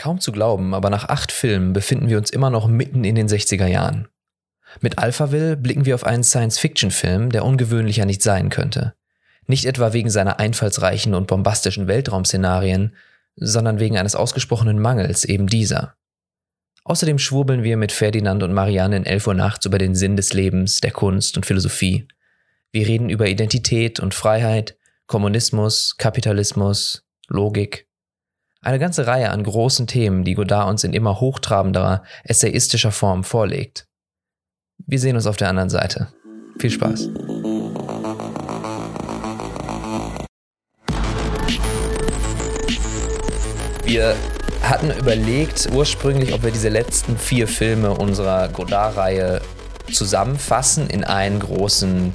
Kaum 0.00 0.18
zu 0.18 0.32
glauben, 0.32 0.72
aber 0.72 0.88
nach 0.88 1.10
acht 1.10 1.30
Filmen 1.30 1.74
befinden 1.74 2.08
wir 2.08 2.16
uns 2.16 2.30
immer 2.30 2.48
noch 2.48 2.66
mitten 2.66 3.04
in 3.04 3.16
den 3.16 3.28
60er 3.28 3.66
Jahren. 3.66 4.08
Mit 4.80 4.96
Alphaville 4.96 5.58
blicken 5.58 5.84
wir 5.84 5.94
auf 5.94 6.04
einen 6.04 6.24
Science-Fiction-Film, 6.24 7.28
der 7.28 7.44
ungewöhnlicher 7.44 8.06
nicht 8.06 8.22
sein 8.22 8.48
könnte. 8.48 8.94
Nicht 9.46 9.66
etwa 9.66 9.92
wegen 9.92 10.08
seiner 10.08 10.40
einfallsreichen 10.40 11.14
und 11.14 11.26
bombastischen 11.26 11.86
Weltraumszenarien, 11.86 12.96
sondern 13.36 13.78
wegen 13.78 13.98
eines 13.98 14.14
ausgesprochenen 14.14 14.78
Mangels 14.78 15.26
eben 15.26 15.48
dieser. 15.48 15.96
Außerdem 16.84 17.18
schwurbeln 17.18 17.62
wir 17.62 17.76
mit 17.76 17.92
Ferdinand 17.92 18.42
und 18.42 18.54
Marianne 18.54 18.96
in 18.96 19.04
11 19.04 19.26
Uhr 19.26 19.34
nachts 19.34 19.66
über 19.66 19.76
den 19.76 19.94
Sinn 19.94 20.16
des 20.16 20.32
Lebens, 20.32 20.80
der 20.80 20.92
Kunst 20.92 21.36
und 21.36 21.44
Philosophie. 21.44 22.08
Wir 22.72 22.86
reden 22.86 23.10
über 23.10 23.28
Identität 23.28 24.00
und 24.00 24.14
Freiheit, 24.14 24.78
Kommunismus, 25.06 25.96
Kapitalismus, 25.98 27.04
Logik. 27.28 27.89
Eine 28.62 28.78
ganze 28.78 29.06
Reihe 29.06 29.30
an 29.30 29.42
großen 29.42 29.86
Themen, 29.86 30.22
die 30.22 30.34
Godard 30.34 30.68
uns 30.68 30.84
in 30.84 30.92
immer 30.92 31.18
hochtrabenderer, 31.18 32.02
essayistischer 32.24 32.92
Form 32.92 33.24
vorlegt. 33.24 33.86
Wir 34.86 34.98
sehen 34.98 35.16
uns 35.16 35.26
auf 35.26 35.38
der 35.38 35.48
anderen 35.48 35.70
Seite. 35.70 36.08
Viel 36.58 36.70
Spaß. 36.70 37.08
Wir 43.84 44.14
hatten 44.62 44.90
überlegt 44.90 45.70
ursprünglich, 45.72 46.34
ob 46.34 46.42
wir 46.42 46.50
diese 46.50 46.68
letzten 46.68 47.16
vier 47.16 47.48
Filme 47.48 47.92
unserer 47.92 48.50
Godard-Reihe 48.50 49.40
zusammenfassen 49.90 50.90
in 50.90 51.02
einen 51.02 51.40
großen, 51.40 52.12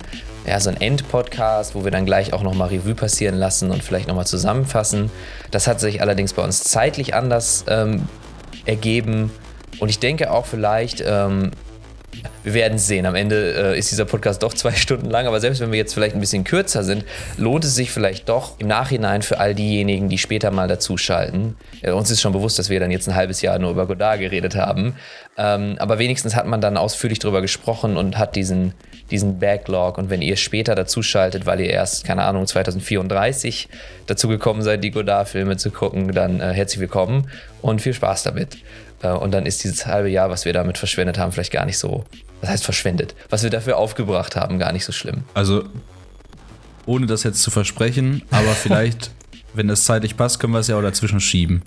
ja, 0.47 0.59
so 0.59 0.69
ein 0.69 0.79
Endpodcast, 0.79 1.75
wo 1.75 1.83
wir 1.83 1.91
dann 1.91 2.05
gleich 2.05 2.33
auch 2.33 2.43
nochmal 2.43 2.69
Revue 2.69 2.95
passieren 2.95 3.35
lassen 3.35 3.71
und 3.71 3.83
vielleicht 3.83 4.07
nochmal 4.07 4.27
zusammenfassen. 4.27 5.09
Das 5.51 5.67
hat 5.67 5.79
sich 5.79 6.01
allerdings 6.01 6.33
bei 6.33 6.43
uns 6.43 6.63
zeitlich 6.63 7.13
anders 7.15 7.65
ähm, 7.67 8.07
ergeben. 8.65 9.31
Und 9.79 9.89
ich 9.89 9.99
denke 9.99 10.31
auch 10.31 10.45
vielleicht, 10.45 11.03
ähm, 11.05 11.51
wir 12.43 12.53
werden 12.53 12.77
sehen. 12.77 13.05
Am 13.05 13.15
Ende 13.15 13.73
äh, 13.73 13.79
ist 13.79 13.91
dieser 13.91 14.05
Podcast 14.05 14.43
doch 14.43 14.53
zwei 14.53 14.71
Stunden 14.75 15.09
lang, 15.09 15.27
aber 15.27 15.39
selbst 15.39 15.61
wenn 15.61 15.71
wir 15.71 15.77
jetzt 15.77 15.93
vielleicht 15.93 16.15
ein 16.15 16.19
bisschen 16.19 16.43
kürzer 16.43 16.83
sind, 16.83 17.05
lohnt 17.37 17.65
es 17.65 17.75
sich 17.75 17.91
vielleicht 17.91 18.29
doch 18.29 18.59
im 18.59 18.67
Nachhinein 18.67 19.21
für 19.21 19.39
all 19.39 19.55
diejenigen, 19.55 20.09
die 20.09 20.17
später 20.17 20.51
mal 20.51 20.67
dazuschalten. 20.67 21.55
Äh, 21.81 21.91
uns 21.91 22.11
ist 22.11 22.21
schon 22.21 22.33
bewusst, 22.33 22.59
dass 22.59 22.69
wir 22.69 22.79
dann 22.79 22.91
jetzt 22.91 23.07
ein 23.07 23.15
halbes 23.15 23.41
Jahr 23.41 23.59
nur 23.59 23.71
über 23.71 23.87
Godard 23.87 24.19
geredet 24.19 24.55
haben. 24.55 24.95
Ähm, 25.37 25.75
aber 25.79 25.99
wenigstens 25.99 26.35
hat 26.35 26.45
man 26.45 26.61
dann 26.61 26.77
ausführlich 26.77 27.19
darüber 27.19 27.41
gesprochen 27.41 27.97
und 27.97 28.17
hat 28.17 28.35
diesen, 28.35 28.73
diesen 29.11 29.39
Backlog. 29.39 29.97
Und 29.97 30.09
wenn 30.09 30.21
ihr 30.21 30.37
später 30.37 30.75
dazuschaltet, 30.75 31.45
weil 31.45 31.59
ihr 31.59 31.69
erst, 31.69 32.05
keine 32.05 32.23
Ahnung, 32.23 32.47
2034 32.47 33.67
dazu 34.07 34.27
gekommen 34.27 34.61
seid, 34.61 34.83
die 34.83 34.91
Godard-Filme 34.91 35.57
zu 35.57 35.71
gucken, 35.71 36.13
dann 36.13 36.39
äh, 36.39 36.53
herzlich 36.53 36.79
willkommen 36.79 37.29
und 37.61 37.81
viel 37.81 37.93
Spaß 37.93 38.23
damit. 38.23 38.57
Äh, 39.01 39.09
und 39.09 39.31
dann 39.31 39.45
ist 39.45 39.63
dieses 39.63 39.85
halbe 39.85 40.09
Jahr, 40.09 40.29
was 40.29 40.45
wir 40.45 40.53
damit 40.53 40.77
verschwendet 40.77 41.17
haben, 41.17 41.31
vielleicht 41.31 41.51
gar 41.51 41.65
nicht 41.65 41.77
so, 41.77 42.05
was 42.41 42.49
heißt 42.49 42.63
verschwendet, 42.63 43.15
was 43.29 43.43
wir 43.43 43.49
dafür 43.49 43.77
aufgebracht 43.77 44.35
haben, 44.35 44.59
gar 44.59 44.71
nicht 44.71 44.85
so 44.85 44.91
schlimm. 44.91 45.23
Also, 45.33 45.63
ohne 46.85 47.05
das 47.05 47.23
jetzt 47.23 47.41
zu 47.41 47.51
versprechen, 47.51 48.23
aber 48.31 48.49
vielleicht, 48.53 49.11
wenn 49.53 49.69
es 49.69 49.83
zeitlich 49.83 50.17
passt, 50.17 50.39
können 50.39 50.53
wir 50.53 50.59
es 50.59 50.67
ja 50.67 50.77
auch 50.77 50.81
dazwischen 50.81 51.19
schieben. 51.19 51.63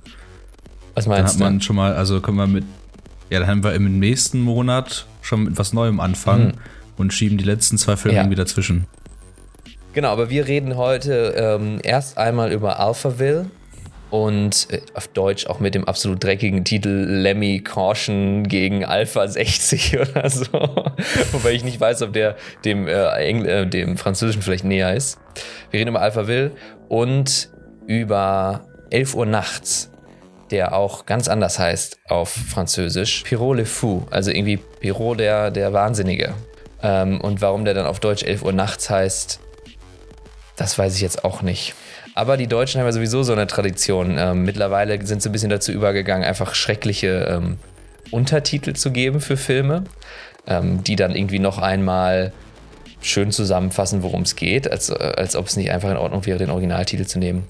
Was 0.95 1.07
meinst 1.07 1.37
dann 1.37 1.47
hat 1.47 1.53
man 1.53 1.61
schon 1.61 1.77
mal, 1.77 1.95
also 1.95 2.21
können 2.21 2.37
wir 2.37 2.47
mit, 2.47 2.65
ja, 3.31 3.41
dann 3.41 3.49
haben 3.49 3.63
wir 3.63 3.75
im 3.75 3.99
nächsten 3.99 4.41
Monat 4.41 5.07
schon 5.23 5.45
mit 5.45 5.59
was 5.59 5.73
Neuem 5.73 6.01
anfangen 6.01 6.47
mhm. 6.47 6.53
und 6.97 7.13
schieben 7.13 7.39
die 7.39 7.45
letzten 7.45 7.79
zwei 7.79 7.97
Filme 7.97 8.17
ja. 8.17 8.23
irgendwie 8.23 8.37
dazwischen. 8.37 8.87
Genau, 9.93 10.09
aber 10.11 10.31
wir 10.31 10.47
reden 10.47 10.77
heute 10.77 11.35
ähm, 11.37 11.81
erst 11.83 12.19
einmal 12.19 12.53
über 12.53 12.79
Alphaville 12.79 13.47
und 14.11 14.69
äh, 14.71 14.81
auf 14.95 15.09
Deutsch 15.09 15.47
auch 15.47 15.61
mit 15.61 15.75
dem 15.75 15.87
absolut 15.87 16.23
dreckigen 16.23 16.65
Titel 16.65 16.89
Lemmy 16.89 17.61
Caution 17.61 18.45
gegen 18.45 18.85
Alpha 18.85 19.27
60 19.27 19.99
oder 20.01 20.31
so. 20.31 20.47
Wobei 21.33 21.53
ich 21.53 21.65
nicht 21.65 21.81
weiß, 21.81 22.03
ob 22.03 22.13
der 22.13 22.37
dem, 22.65 22.89
äh, 22.89 23.31
äh, 23.31 23.67
dem 23.67 23.97
Französischen 23.97 24.43
vielleicht 24.43 24.65
näher 24.65 24.95
ist. 24.95 25.19
Wir 25.71 25.81
reden 25.81 25.91
über 25.91 26.01
Alpha 26.01 26.27
Will 26.27 26.53
und 26.89 27.51
über 27.87 28.67
11 28.91 29.15
Uhr 29.15 29.27
nachts, 29.27 29.91
der 30.51 30.75
auch 30.75 31.07
ganz 31.07 31.29
anders 31.29 31.59
heißt 31.59 32.01
auf 32.09 32.31
Französisch. 32.31 33.23
Pirot 33.25 33.59
le 33.59 33.67
Fou, 33.67 34.07
also 34.11 34.31
irgendwie 34.31 34.57
Pirot 34.57 35.21
der, 35.21 35.51
der 35.51 35.73
Wahnsinnige. 35.73 36.35
Ähm, 36.83 37.21
und 37.21 37.41
warum 37.41 37.65
der 37.65 37.75
dann 37.75 37.87
auf 37.87 38.01
Deutsch 38.01 38.23
11 38.23 38.43
Uhr 38.43 38.53
nachts 38.53 38.89
heißt, 38.89 39.41
das 40.57 40.79
weiß 40.79 40.95
ich 40.95 41.03
jetzt 41.03 41.25
auch 41.25 41.43
nicht. 41.43 41.75
Aber 42.19 42.37
die 42.37 42.49
Deutschen 42.49 42.81
haben 42.81 42.89
ja 42.89 42.93
sowieso 42.93 43.23
so 43.23 43.33
eine 43.33 43.47
Tradition. 43.47 44.17
Ähm, 44.19 44.43
mittlerweile 44.43 45.07
sind 45.07 45.23
sie 45.23 45.29
ein 45.29 45.33
bisschen 45.33 45.51
dazu 45.51 45.71
übergegangen, 45.71 46.27
einfach 46.27 46.57
schreckliche 46.57 47.29
ähm, 47.31 47.59
Untertitel 48.11 48.73
zu 48.73 48.91
geben 48.91 49.21
für 49.21 49.37
Filme, 49.37 49.85
ähm, 50.49 50.83
die 50.83 50.97
dann 50.97 51.15
irgendwie 51.15 51.39
noch 51.39 51.59
einmal 51.59 52.33
schön 53.01 53.31
zusammenfassen, 53.31 54.03
worum 54.03 54.23
es 54.23 54.35
geht, 54.35 54.69
als, 54.69 54.89
äh, 54.91 54.95
als 54.95 55.37
ob 55.37 55.47
es 55.47 55.57
nicht 55.57 55.71
einfach 55.71 55.93
in 55.93 55.97
Ordnung 55.97 56.27
wäre, 56.27 56.39
den 56.39 56.51
Originaltitel 56.51 57.07
zu 57.07 57.21
nehmen. 57.21 57.47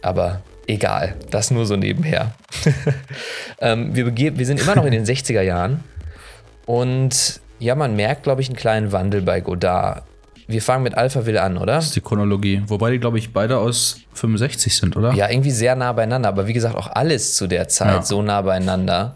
Aber 0.00 0.40
egal, 0.66 1.14
das 1.30 1.50
nur 1.50 1.66
so 1.66 1.76
nebenher. 1.76 2.32
ähm, 3.60 3.94
wir, 3.94 4.16
wir 4.16 4.46
sind 4.46 4.58
immer 4.58 4.74
noch 4.74 4.86
in 4.86 4.92
den 4.92 5.04
60er 5.04 5.42
Jahren 5.42 5.84
und 6.64 7.42
ja, 7.58 7.74
man 7.74 7.94
merkt, 7.94 8.22
glaube 8.22 8.40
ich, 8.40 8.48
einen 8.48 8.56
kleinen 8.56 8.90
Wandel 8.90 9.20
bei 9.20 9.42
Godard 9.42 10.04
wir 10.48 10.62
fangen 10.62 10.82
mit 10.82 10.96
Alphaville 10.96 11.42
an, 11.42 11.58
oder? 11.58 11.74
Das 11.74 11.86
ist 11.86 11.96
die 11.96 12.00
Chronologie. 12.00 12.62
Wobei 12.66 12.90
die, 12.90 12.98
glaube 12.98 13.18
ich, 13.18 13.34
beide 13.34 13.58
aus 13.58 14.00
65 14.14 14.74
sind, 14.74 14.96
oder? 14.96 15.12
Ja, 15.12 15.30
irgendwie 15.30 15.50
sehr 15.50 15.76
nah 15.76 15.92
beieinander. 15.92 16.30
Aber 16.30 16.46
wie 16.46 16.54
gesagt, 16.54 16.74
auch 16.74 16.88
alles 16.90 17.36
zu 17.36 17.46
der 17.46 17.68
Zeit 17.68 17.94
ja. 17.94 18.02
so 18.02 18.22
nah 18.22 18.40
beieinander, 18.40 19.14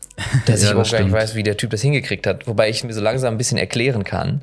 dass 0.46 0.62
ja, 0.62 0.70
ich 0.70 0.76
auch 0.76 0.90
gar 0.90 1.00
nicht 1.00 1.12
weiß, 1.12 1.36
wie 1.36 1.44
der 1.44 1.56
Typ 1.56 1.70
das 1.70 1.82
hingekriegt 1.82 2.26
hat. 2.26 2.48
Wobei 2.48 2.68
ich 2.68 2.82
mir 2.82 2.92
so 2.92 3.00
langsam 3.00 3.32
ein 3.32 3.38
bisschen 3.38 3.58
erklären 3.58 4.02
kann. 4.02 4.42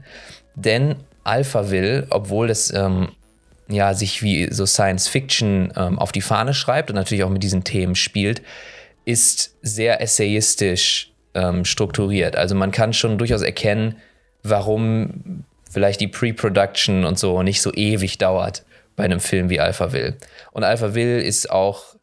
Denn 0.55 0.95
Alphaville, 1.25 2.07
obwohl 2.09 2.49
es 2.49 2.73
ähm, 2.73 3.09
ja, 3.67 3.93
sich 3.93 4.23
wie 4.23 4.47
so 4.49 4.65
Science 4.65 5.09
Fiction 5.09 5.73
ähm, 5.75 5.99
auf 5.99 6.13
die 6.13 6.21
Fahne 6.21 6.53
schreibt 6.53 6.89
und 6.89 6.95
natürlich 6.95 7.25
auch 7.25 7.29
mit 7.29 7.43
diesen 7.43 7.65
Themen 7.65 7.95
spielt, 7.95 8.41
ist 9.03 9.55
sehr 9.61 10.01
essayistisch 10.01 11.11
ähm, 11.33 11.65
strukturiert. 11.65 12.37
Also 12.37 12.55
man 12.55 12.71
kann 12.71 12.93
schon 12.93 13.17
durchaus 13.17 13.41
erkennen, 13.41 13.97
warum 14.41 15.43
vielleicht 15.69 16.01
die 16.01 16.07
Pre-Production 16.07 17.05
und 17.05 17.17
so 17.17 17.41
nicht 17.43 17.61
so 17.61 17.71
ewig 17.73 18.17
dauert 18.17 18.65
bei 18.95 19.05
einem 19.05 19.21
Film 19.21 19.49
wie 19.49 19.61
Alpha 19.61 19.93
Will. 19.93 20.17
Und 20.51 20.65
Alpha 20.65 20.93
Will 20.93 21.21
ist 21.21 21.49
auch, 21.49 21.95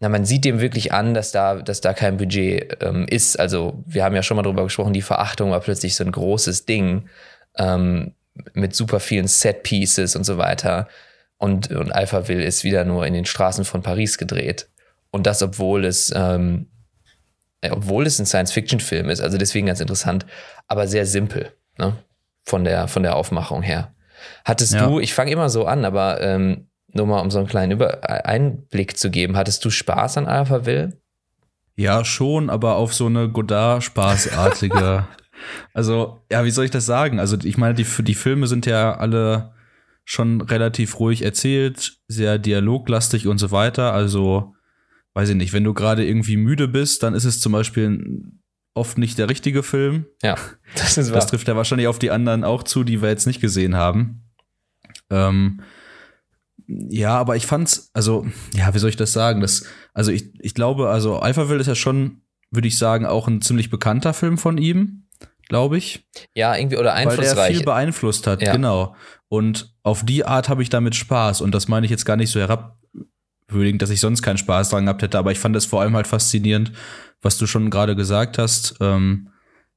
na, 0.00 0.08
man 0.08 0.26
sieht 0.26 0.44
dem 0.44 0.60
wirklich 0.60 0.92
an, 0.92 1.14
dass 1.14 1.32
da, 1.32 1.56
dass 1.56 1.80
da 1.80 1.94
kein 1.94 2.18
Budget 2.18 2.76
ähm, 2.82 3.06
ist. 3.08 3.38
Also, 3.40 3.82
wir 3.86 4.04
haben 4.04 4.14
ja 4.14 4.22
schon 4.22 4.36
mal 4.36 4.42
drüber 4.42 4.64
gesprochen, 4.64 4.92
die 4.92 5.02
Verachtung 5.02 5.50
war 5.50 5.60
plötzlich 5.60 5.94
so 5.94 6.04
ein 6.04 6.12
großes 6.12 6.66
Ding 6.66 7.08
ähm, 7.56 8.14
mit 8.52 8.76
super 8.76 9.00
vielen 9.00 9.26
Set-Pieces 9.26 10.14
und 10.14 10.24
so 10.24 10.38
weiter. 10.38 10.88
Und, 11.38 11.70
und 11.70 11.92
Alpha 11.92 12.28
Will 12.28 12.42
ist 12.42 12.62
wieder 12.62 12.84
nur 12.84 13.06
in 13.06 13.14
den 13.14 13.24
Straßen 13.24 13.64
von 13.64 13.82
Paris 13.82 14.18
gedreht. 14.18 14.68
Und 15.10 15.26
das, 15.26 15.42
obwohl 15.42 15.84
es, 15.84 16.12
ähm, 16.14 16.66
obwohl 17.70 18.06
es 18.06 18.18
ein 18.18 18.26
Science-Fiction-Film 18.26 19.08
ist, 19.08 19.20
also 19.20 19.38
deswegen 19.38 19.66
ganz 19.66 19.80
interessant, 19.80 20.26
aber 20.66 20.86
sehr 20.86 21.06
simpel. 21.06 21.52
Ne? 21.78 21.96
Von 22.48 22.64
der, 22.64 22.88
von 22.88 23.02
der 23.02 23.16
Aufmachung 23.16 23.62
her. 23.62 23.94
Hattest 24.44 24.74
ja. 24.74 24.86
du, 24.86 25.00
ich 25.00 25.14
fange 25.14 25.30
immer 25.30 25.48
so 25.48 25.66
an, 25.66 25.84
aber 25.84 26.20
ähm, 26.20 26.68
nur 26.92 27.06
mal 27.06 27.20
um 27.20 27.30
so 27.30 27.38
einen 27.38 27.48
kleinen 27.48 27.72
Über 27.72 28.08
Einblick 28.26 28.96
zu 28.96 29.10
geben, 29.10 29.36
hattest 29.36 29.64
du 29.64 29.70
Spaß 29.70 30.18
an 30.18 30.26
Alpha 30.26 30.66
Will? 30.66 31.00
Ja, 31.76 32.04
schon, 32.04 32.50
aber 32.50 32.76
auf 32.76 32.94
so 32.94 33.06
eine 33.06 33.28
Godard-Spaßartige. 33.28 35.06
also, 35.74 36.20
ja, 36.30 36.44
wie 36.44 36.50
soll 36.50 36.64
ich 36.64 36.70
das 36.70 36.86
sagen? 36.86 37.20
Also, 37.20 37.36
ich 37.44 37.56
meine, 37.56 37.74
die, 37.74 37.86
die 38.02 38.14
Filme 38.14 38.46
sind 38.48 38.66
ja 38.66 38.96
alle 38.96 39.52
schon 40.04 40.40
relativ 40.40 40.98
ruhig 40.98 41.22
erzählt, 41.22 41.98
sehr 42.08 42.38
dialoglastig 42.38 43.28
und 43.28 43.38
so 43.38 43.52
weiter. 43.52 43.92
Also, 43.92 44.54
weiß 45.14 45.28
ich 45.28 45.36
nicht, 45.36 45.52
wenn 45.52 45.64
du 45.64 45.74
gerade 45.74 46.04
irgendwie 46.04 46.36
müde 46.36 46.66
bist, 46.66 47.02
dann 47.02 47.14
ist 47.14 47.24
es 47.24 47.40
zum 47.40 47.52
Beispiel 47.52 48.24
oft 48.78 48.98
nicht 48.98 49.18
der 49.18 49.28
richtige 49.28 49.62
Film. 49.62 50.06
Ja, 50.22 50.36
das 50.74 50.96
ist 50.96 51.08
wahr. 51.08 51.16
Das 51.16 51.26
trifft 51.26 51.48
ja 51.48 51.56
wahrscheinlich 51.56 51.88
auf 51.88 51.98
die 51.98 52.10
anderen 52.10 52.44
auch 52.44 52.62
zu, 52.62 52.84
die 52.84 53.02
wir 53.02 53.08
jetzt 53.08 53.26
nicht 53.26 53.40
gesehen 53.40 53.76
haben. 53.76 54.22
Ähm, 55.10 55.60
ja, 56.66 57.16
aber 57.16 57.36
ich 57.36 57.46
fand's, 57.46 57.90
also, 57.94 58.26
ja, 58.54 58.72
wie 58.74 58.78
soll 58.78 58.90
ich 58.90 58.96
das 58.96 59.12
sagen? 59.12 59.40
Das, 59.40 59.64
also 59.94 60.12
ich, 60.12 60.30
ich 60.40 60.54
glaube, 60.54 60.90
also 60.90 61.18
Alphaville 61.18 61.60
ist 61.60 61.66
ja 61.66 61.74
schon, 61.74 62.22
würde 62.50 62.68
ich 62.68 62.78
sagen, 62.78 63.06
auch 63.06 63.26
ein 63.26 63.40
ziemlich 63.40 63.70
bekannter 63.70 64.12
Film 64.12 64.38
von 64.38 64.58
ihm, 64.58 65.06
glaube 65.48 65.78
ich. 65.78 66.06
Ja, 66.34 66.54
irgendwie 66.54 66.76
oder 66.76 66.94
einflussreich. 66.94 67.36
Weil 67.36 67.48
der 67.48 67.56
viel 67.56 67.64
beeinflusst 67.64 68.26
hat, 68.26 68.42
ja. 68.42 68.52
genau. 68.52 68.94
Und 69.28 69.74
auf 69.82 70.04
die 70.04 70.24
Art 70.24 70.48
habe 70.48 70.62
ich 70.62 70.68
damit 70.68 70.94
Spaß. 70.94 71.40
Und 71.40 71.54
das 71.54 71.68
meine 71.68 71.86
ich 71.86 71.90
jetzt 71.90 72.04
gar 72.04 72.16
nicht 72.16 72.30
so 72.30 72.38
herabwürdigend, 73.48 73.82
dass 73.82 73.90
ich 73.90 74.00
sonst 74.00 74.22
keinen 74.22 74.38
Spaß 74.38 74.70
dran 74.70 74.84
gehabt 74.84 75.02
hätte, 75.02 75.18
aber 75.18 75.32
ich 75.32 75.38
fand 75.38 75.56
es 75.56 75.66
vor 75.66 75.80
allem 75.80 75.96
halt 75.96 76.06
faszinierend, 76.06 76.72
was 77.22 77.38
du 77.38 77.46
schon 77.46 77.70
gerade 77.70 77.96
gesagt 77.96 78.38
hast, 78.38 78.76
ähm, 78.80 79.30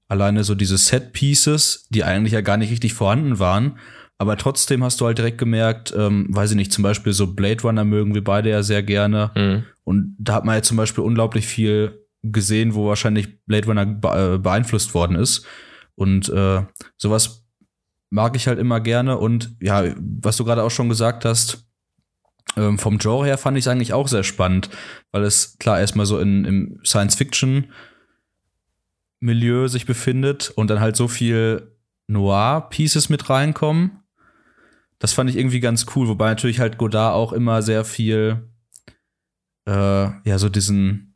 alleine 0.07 0.43
so 0.43 0.55
diese 0.55 0.77
Set-Pieces, 0.77 1.87
die 1.89 2.03
eigentlich 2.03 2.33
ja 2.33 2.41
gar 2.41 2.57
nicht 2.57 2.71
richtig 2.71 2.93
vorhanden 2.93 3.39
waren, 3.39 3.79
aber 4.17 4.37
trotzdem 4.37 4.83
hast 4.83 5.01
du 5.01 5.05
halt 5.05 5.17
direkt 5.17 5.37
gemerkt, 5.37 5.93
ähm, 5.97 6.27
weiß 6.29 6.51
ich 6.51 6.57
nicht, 6.57 6.71
zum 6.71 6.83
Beispiel 6.83 7.13
so 7.13 7.33
Blade 7.33 7.63
Runner 7.63 7.83
mögen 7.83 8.13
wir 8.13 8.23
beide 8.23 8.49
ja 8.49 8.61
sehr 8.61 8.83
gerne. 8.83 9.31
Mhm. 9.35 9.63
Und 9.83 10.15
da 10.19 10.35
hat 10.35 10.45
man 10.45 10.55
ja 10.55 10.61
zum 10.61 10.77
Beispiel 10.77 11.03
unglaublich 11.03 11.47
viel 11.47 12.05
gesehen, 12.21 12.75
wo 12.75 12.87
wahrscheinlich 12.87 13.43
Blade 13.45 13.65
Runner 13.65 14.35
äh, 14.35 14.37
beeinflusst 14.37 14.93
worden 14.93 15.15
ist. 15.15 15.47
Und 15.95 16.29
äh, 16.29 16.63
sowas 16.97 17.45
mag 18.11 18.35
ich 18.35 18.47
halt 18.47 18.59
immer 18.59 18.79
gerne. 18.79 19.17
Und 19.17 19.55
ja, 19.59 19.85
was 19.97 20.37
du 20.37 20.45
gerade 20.45 20.61
auch 20.61 20.69
schon 20.69 20.89
gesagt 20.89 21.25
hast, 21.25 21.70
ähm, 22.57 22.77
vom 22.77 22.97
Genre 22.97 23.25
her 23.25 23.37
fand 23.37 23.57
ich 23.57 23.65
es 23.65 23.67
eigentlich 23.67 23.93
auch 23.93 24.07
sehr 24.07 24.23
spannend, 24.23 24.69
weil 25.11 25.23
es 25.23 25.57
klar 25.59 25.79
erstmal 25.79 26.05
so 26.05 26.19
in, 26.19 26.45
im 26.45 26.79
Science-Fiction-Milieu 26.83 29.67
sich 29.67 29.85
befindet 29.85 30.51
und 30.55 30.69
dann 30.69 30.79
halt 30.79 30.95
so 30.95 31.07
viel 31.07 31.75
Noir-Pieces 32.07 33.09
mit 33.09 33.29
reinkommen. 33.29 33.99
Das 34.99 35.13
fand 35.13 35.29
ich 35.29 35.37
irgendwie 35.37 35.61
ganz 35.61 35.85
cool, 35.95 36.07
wobei 36.07 36.29
natürlich 36.29 36.59
halt 36.59 36.77
Godard 36.77 37.15
auch 37.15 37.33
immer 37.33 37.61
sehr 37.61 37.85
viel, 37.85 38.49
äh, 39.65 39.71
ja, 39.71 40.37
so 40.37 40.49
diesen, 40.49 41.15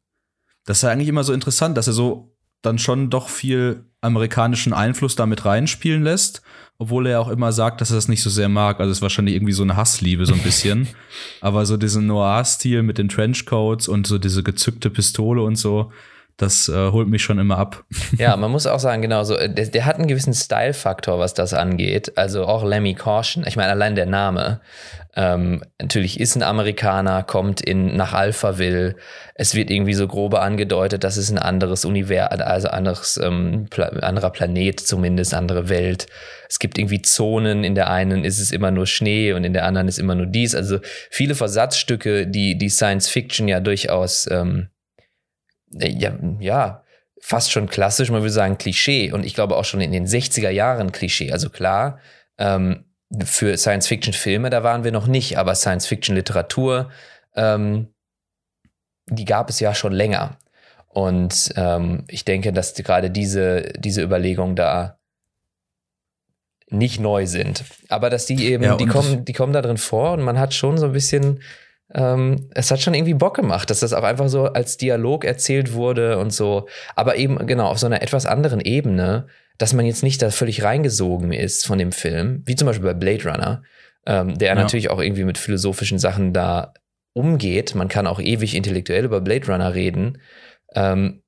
das 0.65 0.77
ist 0.77 0.83
ja 0.83 0.89
eigentlich 0.89 1.09
immer 1.09 1.23
so 1.23 1.33
interessant, 1.33 1.77
dass 1.77 1.87
er 1.87 1.93
so 1.93 2.35
dann 2.61 2.79
schon 2.79 3.11
doch 3.11 3.29
viel 3.29 3.85
amerikanischen 4.01 4.73
Einfluss 4.73 5.15
damit 5.15 5.45
reinspielen 5.45 6.03
lässt, 6.03 6.41
obwohl 6.77 7.07
er 7.07 7.21
auch 7.21 7.29
immer 7.29 7.51
sagt, 7.51 7.79
dass 7.79 7.91
er 7.91 7.95
das 7.95 8.07
nicht 8.07 8.21
so 8.21 8.29
sehr 8.29 8.49
mag. 8.49 8.79
Also 8.79 8.91
es 8.91 8.97
ist 8.97 9.01
wahrscheinlich 9.01 9.35
irgendwie 9.35 9.53
so 9.53 9.63
eine 9.63 9.77
Hassliebe, 9.77 10.25
so 10.25 10.33
ein 10.33 10.41
bisschen. 10.41 10.87
Aber 11.41 11.65
so 11.65 11.77
diesen 11.77 12.07
Noir-Stil 12.07 12.83
mit 12.83 12.97
den 12.97 13.09
Trenchcoats 13.09 13.87
und 13.87 14.07
so 14.07 14.17
diese 14.17 14.43
gezückte 14.43 14.89
Pistole 14.89 15.41
und 15.41 15.55
so, 15.55 15.91
das 16.37 16.67
äh, 16.67 16.91
holt 16.91 17.07
mich 17.07 17.23
schon 17.23 17.39
immer 17.39 17.57
ab. 17.57 17.85
Ja, 18.17 18.35
man 18.35 18.51
muss 18.51 18.67
auch 18.67 18.79
sagen, 18.79 19.01
genau 19.01 19.23
so, 19.23 19.35
äh, 19.35 19.49
der, 19.49 19.67
der 19.67 19.85
hat 19.85 19.95
einen 19.95 20.07
gewissen 20.07 20.33
Style-Faktor, 20.33 21.17
was 21.17 21.33
das 21.33 21.53
angeht. 21.53 22.17
Also 22.17 22.45
auch 22.45 22.65
Lemmy 22.65 22.93
Caution, 22.93 23.45
ich 23.47 23.55
meine, 23.55 23.71
allein 23.71 23.95
der 23.95 24.05
Name. 24.05 24.59
Ähm, 25.17 25.63
natürlich 25.81 26.19
ist 26.19 26.35
ein 26.35 26.43
Amerikaner, 26.43 27.23
kommt 27.23 27.61
in 27.61 27.95
nach 27.95 28.13
Alphaville. 28.13 28.97
Es 29.33 29.55
wird 29.55 29.69
irgendwie 29.69 29.93
so 29.93 30.07
grobe 30.07 30.41
angedeutet, 30.41 31.05
dass 31.05 31.15
es 31.15 31.31
ein 31.31 31.37
anderes 31.37 31.85
Universum, 31.85 32.41
also 32.41 32.67
anderes, 32.67 33.17
ähm, 33.23 33.67
Pla 33.69 33.87
anderer 33.87 34.29
Planet 34.29 34.79
zumindest, 34.79 35.33
andere 35.33 35.69
Welt. 35.69 36.07
Es 36.49 36.59
gibt 36.59 36.77
irgendwie 36.77 37.01
Zonen, 37.01 37.63
in 37.63 37.75
der 37.75 37.89
einen 37.89 38.25
ist 38.25 38.39
es 38.39 38.51
immer 38.51 38.71
nur 38.71 38.87
Schnee 38.87 39.31
und 39.31 39.45
in 39.45 39.53
der 39.53 39.65
anderen 39.65 39.87
ist 39.87 39.99
immer 39.99 40.15
nur 40.15 40.25
dies. 40.25 40.53
Also 40.53 40.79
viele 41.09 41.35
Versatzstücke, 41.35 42.27
die 42.27 42.57
die 42.57 42.69
Science 42.69 43.07
Fiction 43.07 43.47
ja 43.47 43.61
durchaus 43.61 44.27
ähm, 44.29 44.67
äh, 45.79 45.89
ja, 45.89 46.17
ja, 46.39 46.83
fast 47.21 47.51
schon 47.51 47.67
klassisch, 47.67 48.09
man 48.11 48.21
würde 48.21 48.31
sagen 48.31 48.57
Klischee 48.57 49.11
und 49.11 49.25
ich 49.25 49.33
glaube 49.33 49.55
auch 49.55 49.65
schon 49.65 49.81
in 49.81 49.91
den 49.91 50.05
60er 50.05 50.49
Jahren 50.49 50.91
Klischee. 50.91 51.31
Also 51.31 51.49
klar, 51.49 51.99
ähm, 52.37 52.85
für 53.23 53.57
Science-Fiction-Filme, 53.57 54.49
da 54.49 54.63
waren 54.63 54.83
wir 54.83 54.91
noch 54.91 55.07
nicht, 55.07 55.37
aber 55.37 55.55
Science-Fiction-Literatur, 55.55 56.89
ähm, 57.35 57.87
die 59.07 59.25
gab 59.25 59.49
es 59.49 59.59
ja 59.59 59.73
schon 59.73 59.93
länger. 59.93 60.37
Und 60.87 61.53
ähm, 61.55 62.05
ich 62.07 62.25
denke, 62.25 62.53
dass 62.53 62.73
gerade 62.73 63.11
diese, 63.11 63.73
diese 63.77 64.01
Überlegungen 64.01 64.55
da 64.55 64.97
nicht 66.69 66.99
neu 66.99 67.27
sind. 67.27 67.63
Aber 67.89 68.09
dass 68.09 68.25
die 68.25 68.45
eben, 68.45 68.63
ja, 68.63 68.75
die, 68.75 68.85
kommen, 68.85 69.25
die 69.25 69.33
kommen 69.33 69.53
da 69.53 69.61
drin 69.61 69.77
vor 69.77 70.13
und 70.13 70.23
man 70.23 70.39
hat 70.39 70.53
schon 70.53 70.77
so 70.77 70.87
ein 70.87 70.93
bisschen 70.93 71.41
ähm, 71.93 72.49
es 72.51 72.71
hat 72.71 72.81
schon 72.81 72.93
irgendwie 72.93 73.13
Bock 73.13 73.35
gemacht, 73.35 73.69
dass 73.69 73.81
das 73.81 73.93
auch 73.93 74.03
einfach 74.03 74.27
so 74.27 74.45
als 74.45 74.77
Dialog 74.77 75.23
erzählt 75.23 75.73
wurde 75.73 76.17
und 76.17 76.31
so, 76.31 76.67
aber 76.95 77.15
eben 77.17 77.45
genau 77.45 77.67
auf 77.67 77.79
so 77.79 77.85
einer 77.85 78.01
etwas 78.01 78.25
anderen 78.25 78.59
Ebene, 78.59 79.27
dass 79.57 79.73
man 79.73 79.85
jetzt 79.85 80.03
nicht 80.03 80.21
da 80.21 80.31
völlig 80.31 80.63
reingesogen 80.63 81.31
ist 81.31 81.65
von 81.65 81.77
dem 81.77 81.91
Film, 81.91 82.43
wie 82.45 82.55
zum 82.55 82.65
Beispiel 82.65 82.85
bei 82.85 82.93
Blade 82.93 83.23
Runner, 83.23 83.63
ähm, 84.05 84.37
der 84.37 84.49
ja. 84.49 84.55
natürlich 84.55 84.89
auch 84.89 85.01
irgendwie 85.01 85.23
mit 85.23 85.37
philosophischen 85.37 85.99
Sachen 85.99 86.33
da 86.33 86.73
umgeht. 87.13 87.75
Man 87.75 87.87
kann 87.87 88.07
auch 88.07 88.19
ewig 88.19 88.55
intellektuell 88.55 89.05
über 89.05 89.21
Blade 89.21 89.47
Runner 89.47 89.73
reden. 89.73 90.19
Ähm, 90.73 91.23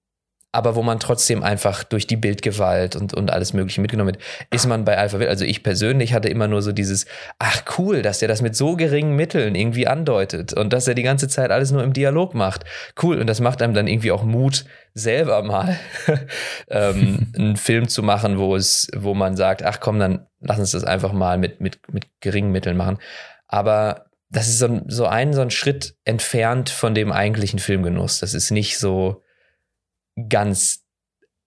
aber 0.58 0.76
wo 0.76 0.82
man 0.82 1.00
trotzdem 1.00 1.44
einfach 1.44 1.84
durch 1.84 2.08
die 2.08 2.16
Bildgewalt 2.16 2.96
und, 2.96 3.14
und 3.14 3.30
alles 3.30 3.54
Mögliche 3.54 3.80
mitgenommen 3.80 4.16
wird, 4.16 4.24
ist 4.50 4.66
man 4.66 4.86
bei 4.86 4.98
Alphaville. 4.98 5.30
Also 5.30 5.46
ich 5.46 5.62
persönlich 5.62 6.14
hatte 6.16 6.30
immer 6.30 6.48
nur 6.48 6.64
so 6.64 6.72
dieses, 6.72 7.06
ach 7.38 7.62
cool, 7.78 8.02
dass 8.02 8.18
der 8.18 8.28
das 8.28 8.42
mit 8.42 8.56
so 8.56 8.76
geringen 8.76 9.16
Mitteln 9.16 9.54
irgendwie 9.54 9.86
andeutet 9.86 10.54
und 10.54 10.74
dass 10.74 10.88
er 10.88 10.96
die 10.96 11.04
ganze 11.04 11.28
Zeit 11.28 11.52
alles 11.52 11.70
nur 11.70 11.84
im 11.84 11.94
Dialog 11.94 12.34
macht. 12.34 12.66
Cool. 13.00 13.20
Und 13.22 13.28
das 13.28 13.40
macht 13.40 13.62
einem 13.62 13.76
dann 13.76 13.86
irgendwie 13.86 14.12
auch 14.12 14.24
Mut, 14.24 14.66
selber 14.96 15.44
mal 15.44 15.78
ähm, 16.72 17.32
einen 17.38 17.56
Film 17.56 17.88
zu 17.88 18.02
machen, 18.02 18.40
wo 18.40 18.56
es, 18.56 18.88
wo 18.96 19.14
man 19.14 19.36
sagt, 19.36 19.62
ach 19.62 19.80
komm, 19.80 20.00
dann 20.00 20.26
lass 20.40 20.58
uns 20.58 20.72
das 20.72 20.84
einfach 20.84 21.14
mal 21.14 21.38
mit, 21.38 21.62
mit, 21.62 21.82
mit 21.94 22.08
geringen 22.20 22.52
Mitteln 22.52 22.78
machen. 22.78 22.98
Aber 23.48 24.08
das 24.32 24.48
ist 24.48 24.58
so, 24.58 24.82
so 24.88 25.06
ein, 25.06 25.34
so 25.34 25.42
ein 25.42 25.52
Schritt 25.52 25.94
entfernt 26.04 26.72
von 26.72 26.96
dem 26.96 27.12
eigentlichen 27.12 27.60
Filmgenuss. 27.60 28.22
Das 28.22 28.34
ist 28.34 28.50
nicht 28.50 28.80
so, 28.80 29.22
ganz 30.30 30.84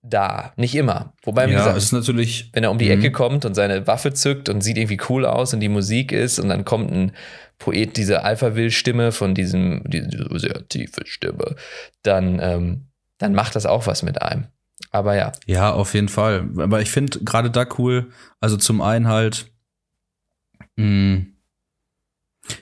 da. 0.03 0.53
Nicht 0.57 0.75
immer. 0.75 1.13
Wobei, 1.23 1.49
wie 1.49 1.53
ja, 1.53 1.59
gesagt, 1.59 1.77
ist 1.77 1.93
natürlich, 1.93 2.51
wenn 2.53 2.65
er 2.65 2.71
um 2.71 2.79
die 2.79 2.91
Ecke 2.91 3.11
mhm. 3.11 3.13
kommt 3.13 3.45
und 3.45 3.55
seine 3.55 3.87
Waffe 3.87 4.13
zückt 4.13 4.49
und 4.49 4.63
sieht 4.63 4.79
irgendwie 4.79 5.01
cool 5.09 5.27
aus 5.27 5.53
und 5.53 5.61
die 5.61 5.69
Musik 5.69 6.13
ist 6.13 6.39
und 6.39 6.49
dann 6.49 6.65
kommt 6.65 6.91
ein 6.91 7.13
Poet, 7.59 7.97
diese 7.97 8.25
Alpha-Will-Stimme 8.25 9.13
von 9.13 9.35
diesem, 9.35 9.83
diese 9.87 10.27
sehr 10.39 10.67
tiefe 10.69 11.03
Stimme, 11.05 11.57
dann, 12.03 12.41
ähm, 12.41 12.87
dann 13.19 13.35
macht 13.35 13.55
das 13.55 13.67
auch 13.67 13.87
was 13.87 14.03
mit 14.03 14.23
einem. 14.23 14.47
Aber 14.91 15.15
ja. 15.15 15.33
Ja, 15.47 15.73
auf 15.73 15.93
jeden 15.93 16.09
Fall. 16.09 16.49
Aber 16.57 16.81
ich 16.81 16.91
finde 16.91 17.21
gerade 17.21 17.51
da 17.51 17.67
cool, 17.79 18.11
also 18.41 18.57
zum 18.57 18.81
einen 18.81 19.09
halt, 19.09 19.53
mh, 20.77 20.87
mm, 20.87 21.27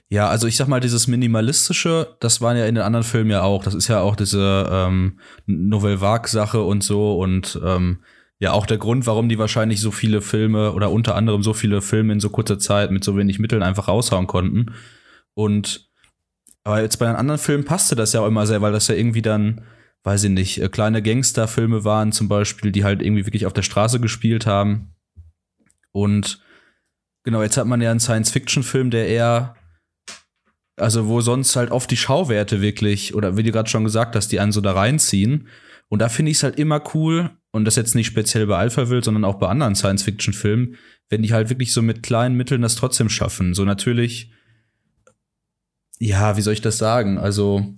ja, 0.09 0.29
also 0.29 0.47
ich 0.47 0.57
sag 0.57 0.69
mal, 0.69 0.81
dieses 0.81 1.07
Minimalistische, 1.07 2.17
das 2.21 2.41
waren 2.41 2.57
ja 2.57 2.67
in 2.67 2.75
den 2.75 2.85
anderen 2.85 3.05
Filmen 3.05 3.31
ja 3.31 3.43
auch. 3.43 3.63
Das 3.65 3.75
ist 3.75 3.89
ja 3.89 4.01
auch 4.01 4.17
diese 4.17 4.69
ähm, 4.71 5.19
Nouvelle 5.47 6.01
Vague-Sache 6.01 6.63
und 6.63 6.83
so 6.83 7.19
und 7.19 7.61
ähm, 7.65 8.01
ja 8.39 8.53
auch 8.53 8.67
der 8.67 8.79
Grund, 8.79 9.07
warum 9.07 9.29
die 9.29 9.39
wahrscheinlich 9.39 9.81
so 9.81 9.91
viele 9.91 10.21
Filme 10.21 10.73
oder 10.73 10.91
unter 10.91 11.15
anderem 11.15 11.43
so 11.43 11.53
viele 11.53 11.83
Filme 11.83 12.13
in 12.13 12.21
so 12.21 12.31
kurzer 12.31 12.59
Zeit 12.59 12.91
mit 12.91 13.05
so 13.05 13.17
wenig 13.17 13.39
Mitteln 13.39 13.63
einfach 13.63 13.89
raushauen 13.89 14.27
konnten. 14.27 14.75
Und 15.35 15.89
aber 16.65 16.83
jetzt 16.83 16.99
bei 16.99 17.07
den 17.07 17.17
anderen 17.17 17.39
Filmen 17.39 17.65
passte 17.65 17.97
das 17.97 18.13
ja 18.13 18.21
auch 18.21 18.27
immer 18.27 18.47
sehr, 18.47 18.61
weil 18.61 18.73
das 18.73 18.89
ja 18.89 18.95
irgendwie 18.95 19.23
dann, 19.23 19.63
weiß 20.05 20.25
ich 20.25 20.31
nicht, 20.31 20.61
äh, 20.61 20.69
kleine 20.69 21.03
Gangsterfilme 21.03 21.85
waren 21.85 22.13
zum 22.13 22.29
Beispiel, 22.29 22.73
die 22.73 22.85
halt 22.85 23.01
irgendwie 23.01 23.27
wirklich 23.27 23.47
auf 23.47 23.55
der 23.55 23.63
Straße 23.63 24.01
gespielt 24.01 24.47
haben. 24.47 24.95
Und 25.93 26.43
genau, 27.25 27.43
jetzt 27.43 27.57
hat 27.57 27.67
man 27.67 27.81
ja 27.81 27.91
einen 27.91 28.01
Science-Fiction-Film, 28.01 28.91
der 28.91 29.09
eher 29.09 29.57
also 30.81 31.09
wo 31.09 31.21
sonst 31.21 31.57
halt 31.57 31.71
oft 31.71 31.91
die 31.91 31.97
Schauwerte 31.97 32.61
wirklich, 32.61 33.15
oder 33.15 33.37
wie 33.37 33.43
du 33.43 33.53
gerade 33.53 33.69
schon 33.69 33.85
gesagt 33.85 34.17
hast, 34.17 34.33
die 34.33 34.41
einen 34.41 34.53
so 34.53 34.61
da 34.61 34.73
reinziehen. 34.73 35.49
Und 35.89 36.01
da 36.01 36.09
finde 36.09 36.31
ich 36.31 36.39
es 36.39 36.43
halt 36.43 36.59
immer 36.59 36.83
cool, 36.95 37.31
und 37.51 37.65
das 37.65 37.77
jetzt 37.77 37.95
nicht 37.95 38.07
speziell 38.07 38.47
bei 38.47 38.59
Alphaville, 38.59 39.03
sondern 39.03 39.25
auch 39.25 39.37
bei 39.37 39.49
anderen 39.49 39.75
Science-Fiction-Filmen, 39.75 40.77
wenn 41.09 41.23
die 41.23 41.33
halt 41.33 41.49
wirklich 41.49 41.73
so 41.73 41.83
mit 41.83 42.03
kleinen 42.03 42.37
Mitteln 42.37 42.63
das 42.63 42.75
trotzdem 42.75 43.09
schaffen. 43.09 43.55
So 43.55 43.65
natürlich, 43.65 44.31
ja, 45.99 46.37
wie 46.37 46.43
soll 46.43 46.53
ich 46.53 46.61
das 46.61 46.79
sagen? 46.79 47.19
Also 47.19 47.75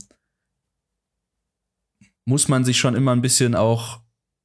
muss 2.25 2.49
man 2.49 2.64
sich 2.64 2.78
schon 2.78 2.95
immer 2.95 3.12
ein 3.12 3.23
bisschen 3.23 3.54
auch, 3.54 4.00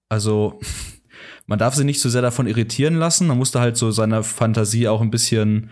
also 0.09 0.59
man 1.47 1.59
darf 1.59 1.75
sich 1.75 1.85
nicht 1.85 2.01
so 2.01 2.09
sehr 2.09 2.21
davon 2.21 2.47
irritieren 2.47 2.95
lassen. 2.95 3.27
Man 3.27 3.37
muss 3.37 3.51
da 3.51 3.61
halt 3.61 3.77
so 3.77 3.91
seiner 3.91 4.23
Fantasie 4.23 4.87
auch 4.87 5.01
ein 5.01 5.11
bisschen 5.11 5.71